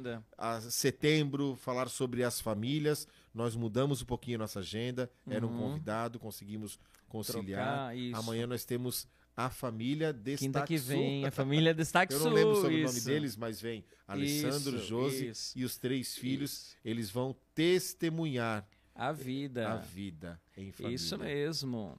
setembro 0.70 1.56
falar 1.58 1.90
sobre 1.90 2.24
as 2.24 2.40
famílias. 2.40 3.08
Nós 3.34 3.56
mudamos 3.56 4.02
um 4.02 4.06
pouquinho 4.06 4.38
a 4.38 4.40
nossa 4.40 4.60
agenda. 4.60 5.10
Era 5.30 5.46
um 5.46 5.50
Uhum. 5.50 5.58
convidado, 5.60 6.20
conseguimos 6.20 6.80
conciliar. 7.08 7.66
Trocar, 7.68 7.98
isso. 7.98 8.16
Amanhã 8.20 8.48
nós 8.48 8.64
temos 8.66 9.08
a 9.36 9.50
família 9.50 10.12
Destaque 10.14 10.46
Quinta 10.46 10.62
que 10.66 10.78
Sul. 10.80 10.88
vem, 10.96 11.26
a 11.26 11.32
família 11.32 11.74
Destaque 11.74 12.14
Eu 12.14 12.20
não 12.20 12.32
lembro 12.34 12.56
sobre 12.56 12.76
o 12.82 12.86
nome 12.86 12.98
isso. 12.98 13.06
deles, 13.08 13.36
mas 13.36 13.60
vem 13.62 13.84
Alessandro, 14.08 14.78
Isso, 14.78 14.86
Josi 14.88 15.28
isso. 15.30 15.58
e 15.60 15.64
os 15.66 15.78
três 15.78 16.16
filhos. 16.16 16.52
Isso. 16.52 16.76
Eles 16.84 17.10
vão 17.10 17.36
testemunhar 17.54 18.68
A 18.96 19.12
vida. 19.12 19.70
a 19.72 19.76
vida 19.78 20.42
em 20.58 20.72
família. 20.72 20.96
Isso 20.96 21.18
mesmo. 21.18 21.98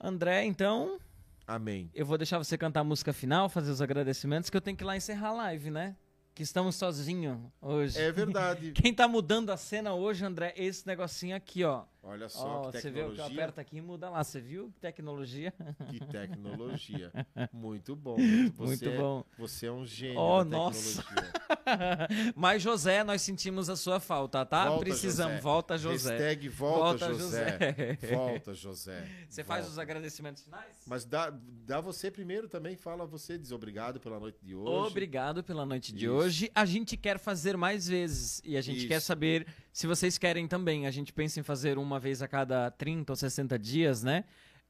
André, 0.00 0.44
então, 0.44 0.98
Amém. 1.46 1.90
eu 1.94 2.06
vou 2.06 2.16
deixar 2.16 2.38
você 2.38 2.56
cantar 2.56 2.80
a 2.80 2.84
música 2.84 3.12
final, 3.12 3.48
fazer 3.48 3.70
os 3.70 3.82
agradecimentos, 3.82 4.48
que 4.50 4.56
eu 4.56 4.60
tenho 4.60 4.76
que 4.76 4.82
ir 4.82 4.86
lá 4.86 4.96
encerrar 4.96 5.28
a 5.28 5.32
live, 5.32 5.70
né? 5.70 5.96
Que 6.34 6.42
estamos 6.42 6.74
sozinhos 6.76 7.38
hoje. 7.60 8.00
É 8.00 8.10
verdade. 8.10 8.72
Quem 8.76 8.92
tá 8.92 9.06
mudando 9.06 9.50
a 9.50 9.56
cena 9.56 9.94
hoje, 9.94 10.24
André, 10.24 10.52
é 10.56 10.64
esse 10.64 10.86
negocinho 10.86 11.36
aqui, 11.36 11.62
ó. 11.62 11.84
Olha 12.06 12.28
só 12.28 12.46
Ó, 12.66 12.70
que 12.70 12.80
você 12.80 12.90
vê 12.90 13.00
o 13.00 13.04
que 13.06 13.10
eu 13.12 13.14
tecnologia. 13.14 13.42
aperto 13.42 13.60
aqui 13.60 13.76
e 13.78 13.80
muda 13.80 14.10
lá. 14.10 14.22
Você 14.22 14.40
viu? 14.40 14.70
Que 14.74 14.80
tecnologia. 14.80 15.54
Que 15.88 15.98
tecnologia. 16.06 17.10
Muito 17.52 17.96
bom. 17.96 18.18
Muito, 18.18 18.62
Muito 18.62 18.78
você, 18.84 18.96
bom. 18.96 19.24
Você 19.38 19.66
é 19.66 19.72
um 19.72 19.86
gênio 19.86 20.18
Oh, 20.20 20.44
nossa. 20.44 21.02
tecnologia. 21.02 21.32
Mas, 22.36 22.62
José, 22.62 23.02
nós 23.04 23.22
sentimos 23.22 23.70
a 23.70 23.76
sua 23.76 23.98
falta, 24.00 24.44
tá? 24.44 24.66
Volta, 24.66 24.84
Precisamos. 24.84 25.32
José. 25.36 25.42
Volta, 25.42 25.78
José. 25.78 26.10
Hashtag 26.10 26.48
volta, 26.50 27.06
Volta, 27.08 27.14
José. 27.14 27.58
José. 27.58 27.98
Volta, 28.14 28.54
José. 28.54 29.08
Você 29.28 29.42
faz 29.42 29.60
Volta. 29.60 29.72
os 29.72 29.78
agradecimentos 29.78 30.42
finais? 30.42 30.76
Mas 30.86 31.04
dá, 31.06 31.32
dá 31.66 31.80
você 31.80 32.10
primeiro 32.10 32.48
também, 32.48 32.76
fala 32.76 33.06
você, 33.06 33.38
diz 33.38 33.50
obrigado 33.50 33.98
pela 33.98 34.20
noite 34.20 34.38
de 34.44 34.54
hoje. 34.54 34.86
Obrigado 34.90 35.42
pela 35.42 35.64
noite 35.64 35.92
de 35.94 36.04
Isso. 36.04 36.14
hoje. 36.14 36.50
A 36.54 36.66
gente 36.66 36.96
quer 36.98 37.18
fazer 37.18 37.56
mais 37.56 37.88
vezes 37.88 38.42
e 38.44 38.56
a 38.56 38.60
gente 38.60 38.78
Isso. 38.80 38.88
quer 38.88 39.00
saber 39.00 39.46
se 39.74 39.88
vocês 39.88 40.16
querem 40.16 40.46
também. 40.46 40.86
A 40.86 40.90
gente 40.92 41.12
pensa 41.12 41.40
em 41.40 41.42
fazer 41.42 41.78
uma 41.78 41.98
vez 41.98 42.22
a 42.22 42.28
cada 42.28 42.70
30 42.70 43.12
ou 43.12 43.16
60 43.16 43.58
dias, 43.58 44.04
né? 44.04 44.22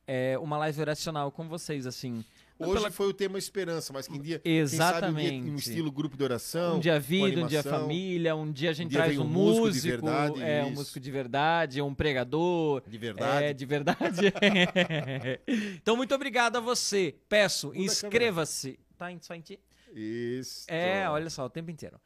É, 0.06 0.39
uma 0.39 0.56
live 0.59 0.81
oracional 0.81 1.31
com 1.31 1.47
vocês, 1.47 1.86
assim. 1.86 2.24
Hoje 2.59 2.72
pela- 2.72 2.90
foi 2.90 3.09
o 3.09 3.12
tema 3.12 3.36
esperança, 3.36 3.93
mas 3.93 4.06
que 4.09 4.18
dia, 4.18 4.39
quem 4.39 4.66
sabe 4.66 5.09
um, 5.09 5.14
dia, 5.14 5.24
Exatamente. 5.24 5.51
um 5.51 5.56
estilo 5.56 5.93
grupo 5.93 6.16
de 6.16 6.24
oração. 6.24 6.76
Um 6.76 6.81
dia 6.81 6.98
vida, 6.98 7.43
um 7.43 7.47
dia 7.47 7.62
família, 7.62 8.35
um 8.35 8.51
dia 8.51 8.70
a 8.70 8.72
gente 8.72 8.90
dia 8.93 9.02
traz 9.02 9.18
um 9.18 9.24
um 9.24 9.28
músico 9.28 9.70
de 9.70 9.74
músico, 9.74 10.06
verdade, 10.06 10.43
é, 10.43 10.62
um 10.62 10.66
isso. 10.68 10.74
músico 10.76 11.01
de 11.01 11.10
verdade, 11.10 11.82
um 11.82 11.94
pregador. 11.94 12.82
De 12.89 12.97
verdade. 12.97 13.44
É, 13.44 13.52
de 13.52 13.66
verdade. 13.66 14.32
então, 15.76 15.97
muito 15.97 16.14
obrigado 16.14 16.56
a 16.56 16.60
você. 16.60 17.14
Peço, 17.28 17.68
Muda 17.68 17.78
a 17.78 17.82
inscreva-se. 17.82 18.78
Tá 18.97 19.09
só 19.20 19.35
em 19.35 19.40
ti? 19.40 19.60
Isso. 19.94 20.64
É, 20.68 21.09
olha 21.10 21.28
só, 21.28 21.44
o 21.44 21.51
tempo 21.51 21.70
inteiro. 21.70 22.01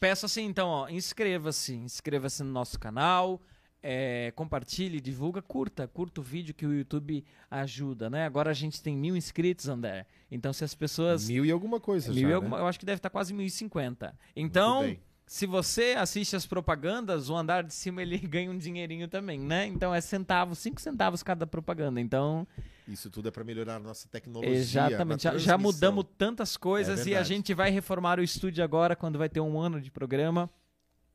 Peço 0.00 0.26
assim, 0.26 0.44
então, 0.44 0.68
ó, 0.68 0.88
inscreva-se, 0.88 1.74
inscreva-se 1.74 2.42
no 2.44 2.52
nosso 2.52 2.78
canal, 2.78 3.40
é, 3.82 4.32
compartilhe, 4.36 5.00
divulga, 5.00 5.42
curta, 5.42 5.88
curta 5.88 6.20
o 6.20 6.24
vídeo 6.24 6.54
que 6.54 6.64
o 6.66 6.72
YouTube 6.72 7.24
ajuda, 7.50 8.08
né? 8.08 8.24
Agora 8.24 8.50
a 8.50 8.54
gente 8.54 8.82
tem 8.82 8.96
mil 8.96 9.16
inscritos, 9.16 9.68
André. 9.68 10.06
Então, 10.30 10.52
se 10.52 10.64
as 10.64 10.74
pessoas 10.74 11.28
Mil 11.28 11.44
e 11.44 11.50
alguma 11.50 11.80
coisa 11.80 12.12
Mil 12.12 12.22
já, 12.22 12.28
e 12.28 12.32
alguma- 12.32 12.56
né? 12.58 12.62
Eu 12.62 12.66
acho 12.66 12.78
que 12.78 12.86
deve 12.86 12.98
estar 12.98 13.10
quase 13.10 13.32
1.050. 13.34 14.14
Então, 14.36 14.82
bem. 14.82 15.00
se 15.26 15.46
você 15.46 15.94
assiste 15.98 16.34
as 16.36 16.46
propagandas, 16.46 17.28
o 17.28 17.36
andar 17.36 17.62
de 17.64 17.74
cima 17.74 18.00
ele 18.02 18.18
ganha 18.26 18.50
um 18.50 18.58
dinheirinho 18.58 19.08
também, 19.08 19.38
né? 19.40 19.66
Então 19.66 19.94
é 19.94 20.00
centavos, 20.00 20.58
cinco 20.58 20.80
centavos 20.80 21.22
cada 21.22 21.46
propaganda. 21.46 22.00
Então. 22.00 22.46
Isso 22.88 23.10
tudo 23.10 23.28
é 23.28 23.30
para 23.30 23.44
melhorar 23.44 23.76
a 23.76 23.78
nossa 23.78 24.08
tecnologia. 24.08 24.54
Exatamente. 24.54 25.22
Já, 25.22 25.36
já, 25.36 25.58
mudamos 25.58 26.06
tantas 26.16 26.56
coisas 26.56 27.06
é 27.06 27.10
e 27.10 27.16
a 27.16 27.22
gente 27.22 27.52
vai 27.52 27.70
reformar 27.70 28.18
o 28.18 28.22
estúdio 28.22 28.64
agora 28.64 28.96
quando 28.96 29.18
vai 29.18 29.28
ter 29.28 29.40
um 29.40 29.60
ano 29.60 29.80
de 29.80 29.90
programa. 29.90 30.50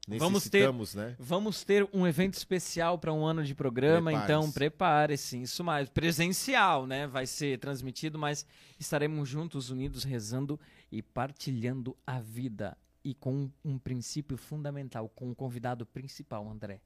Vamos 0.05 0.49
ter, 0.49 0.71
né? 0.95 1.15
vamos 1.17 1.63
ter 1.63 1.87
um 1.93 2.05
evento 2.05 2.33
especial 2.33 2.99
para 2.99 3.13
um 3.13 3.25
ano 3.25 3.41
de 3.41 3.55
programa, 3.55 4.11
prepare 4.11 4.23
então 4.25 4.51
prepare-se. 4.51 5.41
Isso 5.41 5.63
mais 5.63 5.89
presencial, 5.89 6.85
né? 6.85 7.07
Vai 7.07 7.25
ser 7.25 7.57
transmitido, 7.57 8.19
mas 8.19 8.45
estaremos 8.77 9.29
juntos, 9.29 9.69
unidos, 9.69 10.03
rezando 10.03 10.59
e 10.91 11.01
partilhando 11.01 11.95
a 12.05 12.19
vida 12.19 12.77
e 13.03 13.13
com 13.13 13.49
um 13.63 13.77
princípio 13.77 14.37
fundamental, 14.37 15.09
com 15.09 15.31
o 15.31 15.35
convidado 15.35 15.85
principal, 15.85 16.49
André. 16.49 16.81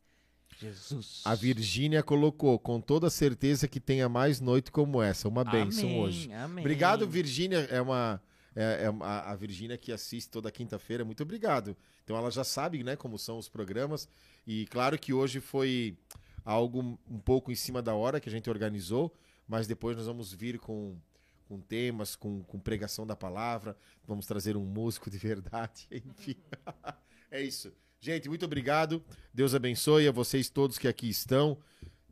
Jesus. 0.59 1.21
A 1.23 1.35
Virgínia 1.35 2.01
colocou, 2.01 2.57
com 2.57 2.81
toda 2.81 3.09
certeza 3.09 3.67
que 3.67 3.79
tenha 3.79 4.09
mais 4.09 4.39
noite 4.39 4.71
como 4.71 5.01
essa. 5.01 5.27
Uma 5.27 5.43
bênção 5.43 5.99
hoje. 5.99 6.31
Amém. 6.33 6.63
Obrigado, 6.63 7.07
Virgínia. 7.07 7.59
É 7.69 7.81
uma. 7.81 8.21
É, 8.55 8.85
é 8.85 8.93
a, 9.01 9.31
a 9.31 9.35
Virgínia 9.35 9.77
que 9.77 9.91
assiste 9.91 10.29
toda 10.29 10.51
quinta-feira. 10.51 11.05
Muito 11.05 11.21
obrigado. 11.21 11.77
Então 12.03 12.17
ela 12.17 12.31
já 12.31 12.43
sabe, 12.43 12.83
né, 12.83 12.95
como 12.95 13.19
são 13.19 13.37
os 13.37 13.47
programas. 13.47 14.09
E 14.47 14.65
claro 14.67 14.97
que 14.97 15.13
hoje 15.13 15.39
foi 15.39 15.95
algo 16.43 16.97
um 17.07 17.19
pouco 17.19 17.51
em 17.51 17.55
cima 17.55 17.81
da 17.81 17.93
hora 17.93 18.19
que 18.19 18.29
a 18.29 18.31
gente 18.31 18.49
organizou, 18.49 19.13
mas 19.47 19.67
depois 19.67 19.95
nós 19.95 20.07
vamos 20.07 20.33
vir 20.33 20.57
com 20.57 20.97
com 21.47 21.61
temas, 21.61 22.15
com, 22.15 22.43
com 22.43 22.59
pregação 22.59 23.07
da 23.07 23.15
palavra. 23.15 23.77
Vamos 24.05 24.25
trazer 24.25 24.57
um 24.57 24.65
músico 24.65 25.09
de 25.09 25.17
verdade, 25.17 25.87
enfim. 25.91 26.35
é 27.31 27.41
isso. 27.41 27.71
Gente, 27.99 28.29
muito 28.29 28.45
obrigado. 28.45 29.03
Deus 29.33 29.55
abençoe 29.55 30.07
a 30.07 30.11
vocês 30.11 30.49
todos 30.49 30.77
que 30.77 30.87
aqui 30.87 31.09
estão. 31.09 31.57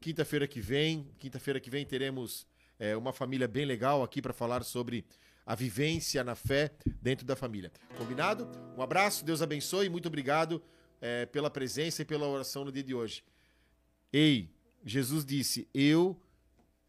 Quinta-feira 0.02 0.48
que 0.48 0.60
vem, 0.60 1.10
quinta-feira 1.20 1.60
que 1.60 1.70
vem 1.70 1.86
teremos 1.86 2.45
é, 2.80 2.95
uma 2.98 3.14
família 3.14 3.48
bem 3.48 3.66
legal 3.66 4.03
aqui 4.03 4.22
para 4.22 4.34
falar 4.34 4.64
sobre 4.64 5.06
a 5.45 5.53
vivência 5.53 6.24
na 6.24 6.36
fé 6.36 6.72
dentro 7.02 7.26
da 7.26 7.36
família. 7.36 7.72
Combinado? 7.98 8.49
Um 8.76 8.82
abraço, 8.82 9.24
Deus 9.24 9.41
abençoe, 9.41 9.90
muito 9.90 10.07
obrigado 10.07 10.62
é, 10.99 11.26
pela 11.28 11.49
presença 11.49 12.02
e 12.02 12.06
pela 12.06 12.28
oração 12.28 12.66
no 12.66 12.72
dia 12.72 12.84
de 12.84 12.95
hoje. 12.95 13.24
Ei, 14.12 14.49
Jesus 14.84 15.24
disse: 15.24 15.68
Eu 15.74 16.20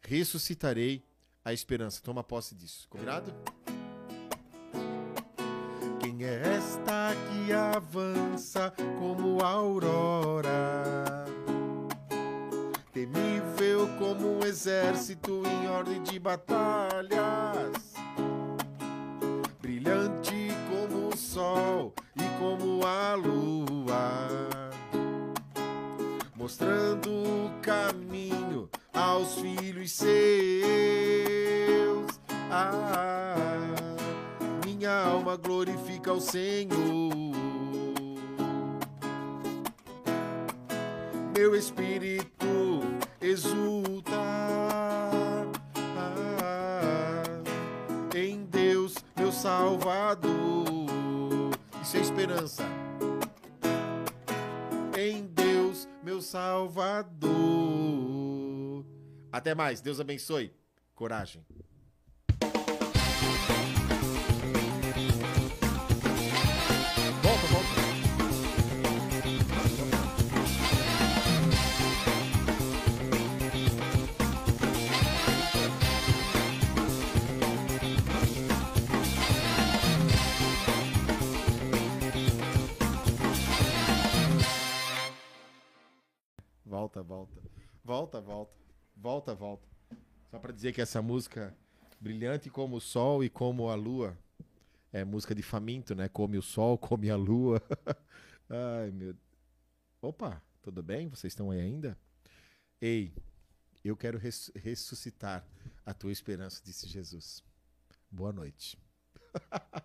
ressuscitarei 0.01 1.03
a 1.45 1.53
esperança. 1.53 2.01
Toma 2.01 2.23
posse 2.23 2.55
disso. 2.55 2.87
Combinado? 2.89 3.33
Quem 6.01 6.23
é 6.23 6.41
que 7.13 7.53
avança 7.53 8.73
como 8.99 9.43
aurora? 9.43 11.25
Temível 12.93 13.87
como 13.99 14.39
um 14.39 14.45
exército 14.45 15.43
em 15.45 15.67
ordem 15.69 16.01
de 16.03 16.19
batalhas. 16.19 17.93
Brilhante 19.61 20.49
como 20.69 21.09
o 21.09 21.17
sol 21.17 21.93
e 22.15 22.23
como 22.39 22.85
a 22.85 23.13
lua. 23.15 24.27
Mostrando 26.35 27.09
o 27.09 27.51
caminho 27.61 28.69
aos 28.93 29.35
filhos 29.35 29.91
seus 29.91 30.07
ah, 32.49 33.76
minha 34.87 35.01
alma 35.01 35.35
glorifica 35.35 36.13
o 36.13 36.21
Senhor. 36.21 36.71
Meu 41.35 41.53
espírito 41.53 42.79
exulta 43.19 44.15
ah, 45.97 47.23
em 48.15 48.45
Deus, 48.45 48.95
meu 49.17 49.29
Salvador. 49.33 50.31
Isso 51.83 51.97
é 51.97 51.99
esperança. 51.99 52.63
Em 54.97 55.27
Deus, 55.27 55.89
meu 56.01 56.21
Salvador. 56.21 57.27
Até 59.33 59.53
mais. 59.53 59.81
Deus 59.81 59.99
abençoe. 59.99 60.53
Coragem. 60.95 61.45
Volta, 86.87 87.03
volta. 87.03 87.41
Volta, 87.83 88.21
volta. 88.21 88.53
Volta, 88.95 89.35
volta. 89.35 89.67
Só 90.31 90.39
para 90.39 90.53
dizer 90.53 90.71
que 90.71 90.79
essa 90.79 91.01
música 91.01 91.53
brilhante 91.99 92.49
como 92.49 92.77
o 92.77 92.81
sol 92.81 93.25
e 93.25 93.29
como 93.29 93.67
a 93.69 93.75
lua 93.75 94.17
é 94.93 95.03
música 95.03 95.35
de 95.35 95.43
faminto, 95.43 95.93
né? 95.93 96.07
Come 96.07 96.37
o 96.37 96.41
sol, 96.41 96.77
come 96.79 97.09
a 97.09 97.17
lua. 97.17 97.61
Ai, 98.49 98.91
meu. 98.91 99.13
Opa, 100.01 100.41
tudo 100.61 100.81
bem? 100.81 101.09
Vocês 101.09 101.33
estão 101.33 101.51
aí 101.51 101.59
ainda? 101.59 101.97
Ei, 102.79 103.13
eu 103.83 103.97
quero 103.97 104.17
res 104.17 104.49
ressuscitar 104.55 105.45
a 105.85 105.93
tua 105.93 106.13
esperança, 106.13 106.61
disse 106.63 106.87
Jesus. 106.87 107.43
Boa 108.09 108.31
noite. 108.31 108.79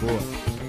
Boa. 0.00 0.59